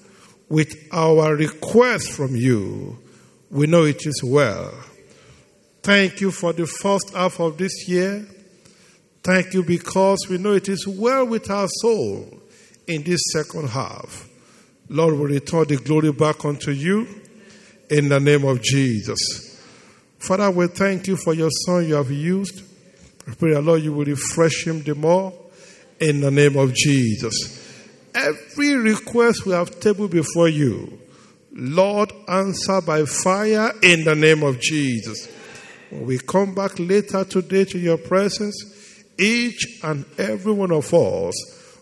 with 0.49 0.75
our 0.91 1.35
request 1.35 2.11
from 2.11 2.35
you. 2.35 2.97
We 3.51 3.67
know 3.67 3.83
it 3.83 4.01
is 4.03 4.23
well. 4.23 4.73
Thank 5.83 6.21
you 6.21 6.31
for 6.31 6.51
the 6.51 6.65
first 6.65 7.13
half 7.13 7.39
of 7.39 7.59
this 7.59 7.87
year. 7.87 8.25
Thank 9.21 9.53
you 9.53 9.61
because 9.61 10.25
we 10.27 10.39
know 10.39 10.53
it 10.53 10.69
is 10.69 10.87
well 10.87 11.27
with 11.27 11.51
our 11.51 11.67
soul 11.67 12.41
in 12.87 13.03
this 13.03 13.21
second 13.31 13.69
half. 13.69 14.27
Lord, 14.89 15.19
we 15.19 15.35
return 15.35 15.67
the 15.67 15.77
glory 15.77 16.11
back 16.11 16.43
unto 16.45 16.71
you 16.71 17.07
in 17.91 18.09
the 18.09 18.19
name 18.19 18.43
of 18.43 18.59
Jesus. 18.63 19.63
Father, 20.17 20.49
we 20.49 20.65
thank 20.65 21.05
you 21.05 21.15
for 21.15 21.35
your 21.35 21.51
son 21.51 21.87
you 21.87 21.93
have 21.93 22.09
used. 22.09 22.63
I 23.27 23.35
pray, 23.35 23.55
Lord, 23.55 23.83
you 23.83 23.93
will 23.93 24.05
refresh 24.05 24.65
him 24.65 24.81
the 24.81 24.95
more 24.95 25.31
in 25.99 26.21
the 26.21 26.31
name 26.31 26.57
of 26.57 26.73
Jesus. 26.73 27.64
Every 28.15 28.75
request 28.75 29.45
we 29.45 29.51
have 29.51 29.81
tabled 29.81 30.11
before 30.11 30.47
you, 30.47 30.99
Lord, 31.51 32.13
answer 32.29 32.79
by 32.79 33.03
fire 33.03 33.73
in 33.83 34.05
the 34.05 34.15
name 34.15 34.41
of 34.41 34.59
Jesus. 34.61 35.27
When 35.89 36.05
we 36.05 36.19
come 36.19 36.55
back 36.55 36.79
later 36.79 37.25
today 37.25 37.65
to 37.65 37.77
your 37.77 37.97
presence, 37.97 38.55
each 39.19 39.81
and 39.83 40.05
every 40.17 40.53
one 40.53 40.71
of 40.71 40.93
us 40.93 41.33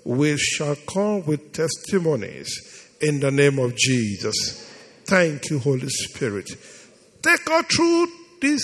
we 0.03 0.35
shall 0.37 0.75
come 0.87 1.23
with 1.25 1.53
testimonies 1.53 2.89
in 2.99 3.19
the 3.19 3.29
name 3.29 3.59
of 3.59 3.75
Jesus. 3.75 4.67
Thank 5.05 5.51
you, 5.51 5.59
Holy 5.59 5.89
Spirit. 5.89 6.49
Take 7.21 7.49
us 7.49 7.65
through 7.65 8.07
this 8.41 8.63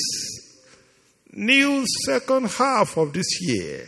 new 1.34 1.86
second 2.06 2.48
half 2.50 2.98
of 2.98 3.14
this 3.14 3.42
year 3.42 3.88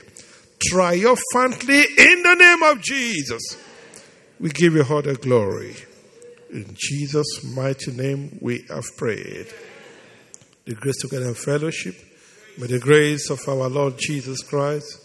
triumphantly 0.70 1.80
in 1.80 2.24
the 2.24 2.36
name 2.36 2.64
of 2.64 2.82
Jesus. 2.82 3.58
We 4.42 4.50
give 4.50 4.74
you 4.74 4.84
all 4.90 5.04
the 5.04 5.14
glory. 5.14 5.76
In 6.52 6.76
Jesus' 6.76 7.44
mighty 7.56 7.92
name 7.92 8.40
we 8.42 8.66
have 8.70 8.86
prayed 8.98 9.46
the 10.66 10.74
grace 10.74 10.98
together 10.98 11.28
and 11.28 11.38
fellowship. 11.38 11.96
May 12.58 12.66
the 12.66 12.80
grace 12.80 13.30
of 13.30 13.40
our 13.48 13.70
Lord 13.70 14.00
Jesus 14.00 14.42
Christ, 14.42 15.00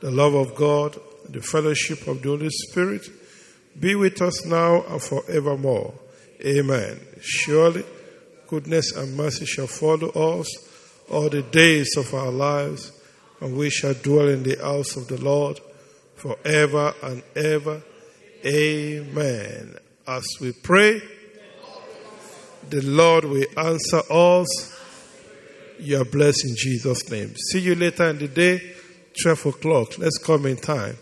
the 0.00 0.10
love 0.10 0.34
of 0.34 0.54
God, 0.54 0.98
the 1.28 1.42
fellowship 1.42 2.06
of 2.06 2.22
the 2.22 2.30
Holy 2.30 2.48
Spirit 2.48 3.06
be 3.78 3.94
with 3.94 4.22
us 4.22 4.46
now 4.46 4.82
and 4.84 5.02
forevermore. 5.02 5.92
Amen. 6.40 6.98
Surely, 7.20 7.84
goodness 8.46 8.96
and 8.96 9.14
mercy 9.18 9.44
shall 9.44 9.66
follow 9.66 10.08
us 10.38 10.48
all 11.10 11.28
the 11.28 11.42
days 11.42 11.94
of 11.98 12.14
our 12.14 12.30
lives, 12.30 12.90
and 13.42 13.54
we 13.54 13.68
shall 13.68 13.92
dwell 13.92 14.28
in 14.28 14.44
the 14.44 14.56
house 14.56 14.96
of 14.96 15.08
the 15.08 15.20
Lord 15.20 15.60
forever 16.16 16.94
and 17.02 17.22
ever. 17.36 17.82
Amen. 18.44 19.76
As 20.06 20.26
we 20.40 20.52
pray, 20.52 21.02
the 22.70 22.82
Lord 22.82 23.24
will 23.24 23.46
answer 23.56 24.02
us 24.10 24.78
you 25.80 26.00
are 26.00 26.04
blessed 26.04 26.44
in 26.44 26.56
Jesus' 26.56 27.08
name. 27.10 27.34
See 27.36 27.60
you 27.60 27.74
later 27.74 28.08
in 28.08 28.18
the 28.18 28.28
day, 28.28 28.60
12 29.22 29.46
o'clock. 29.46 29.98
Let's 29.98 30.18
come 30.18 30.46
in 30.46 30.56
time. 30.56 30.96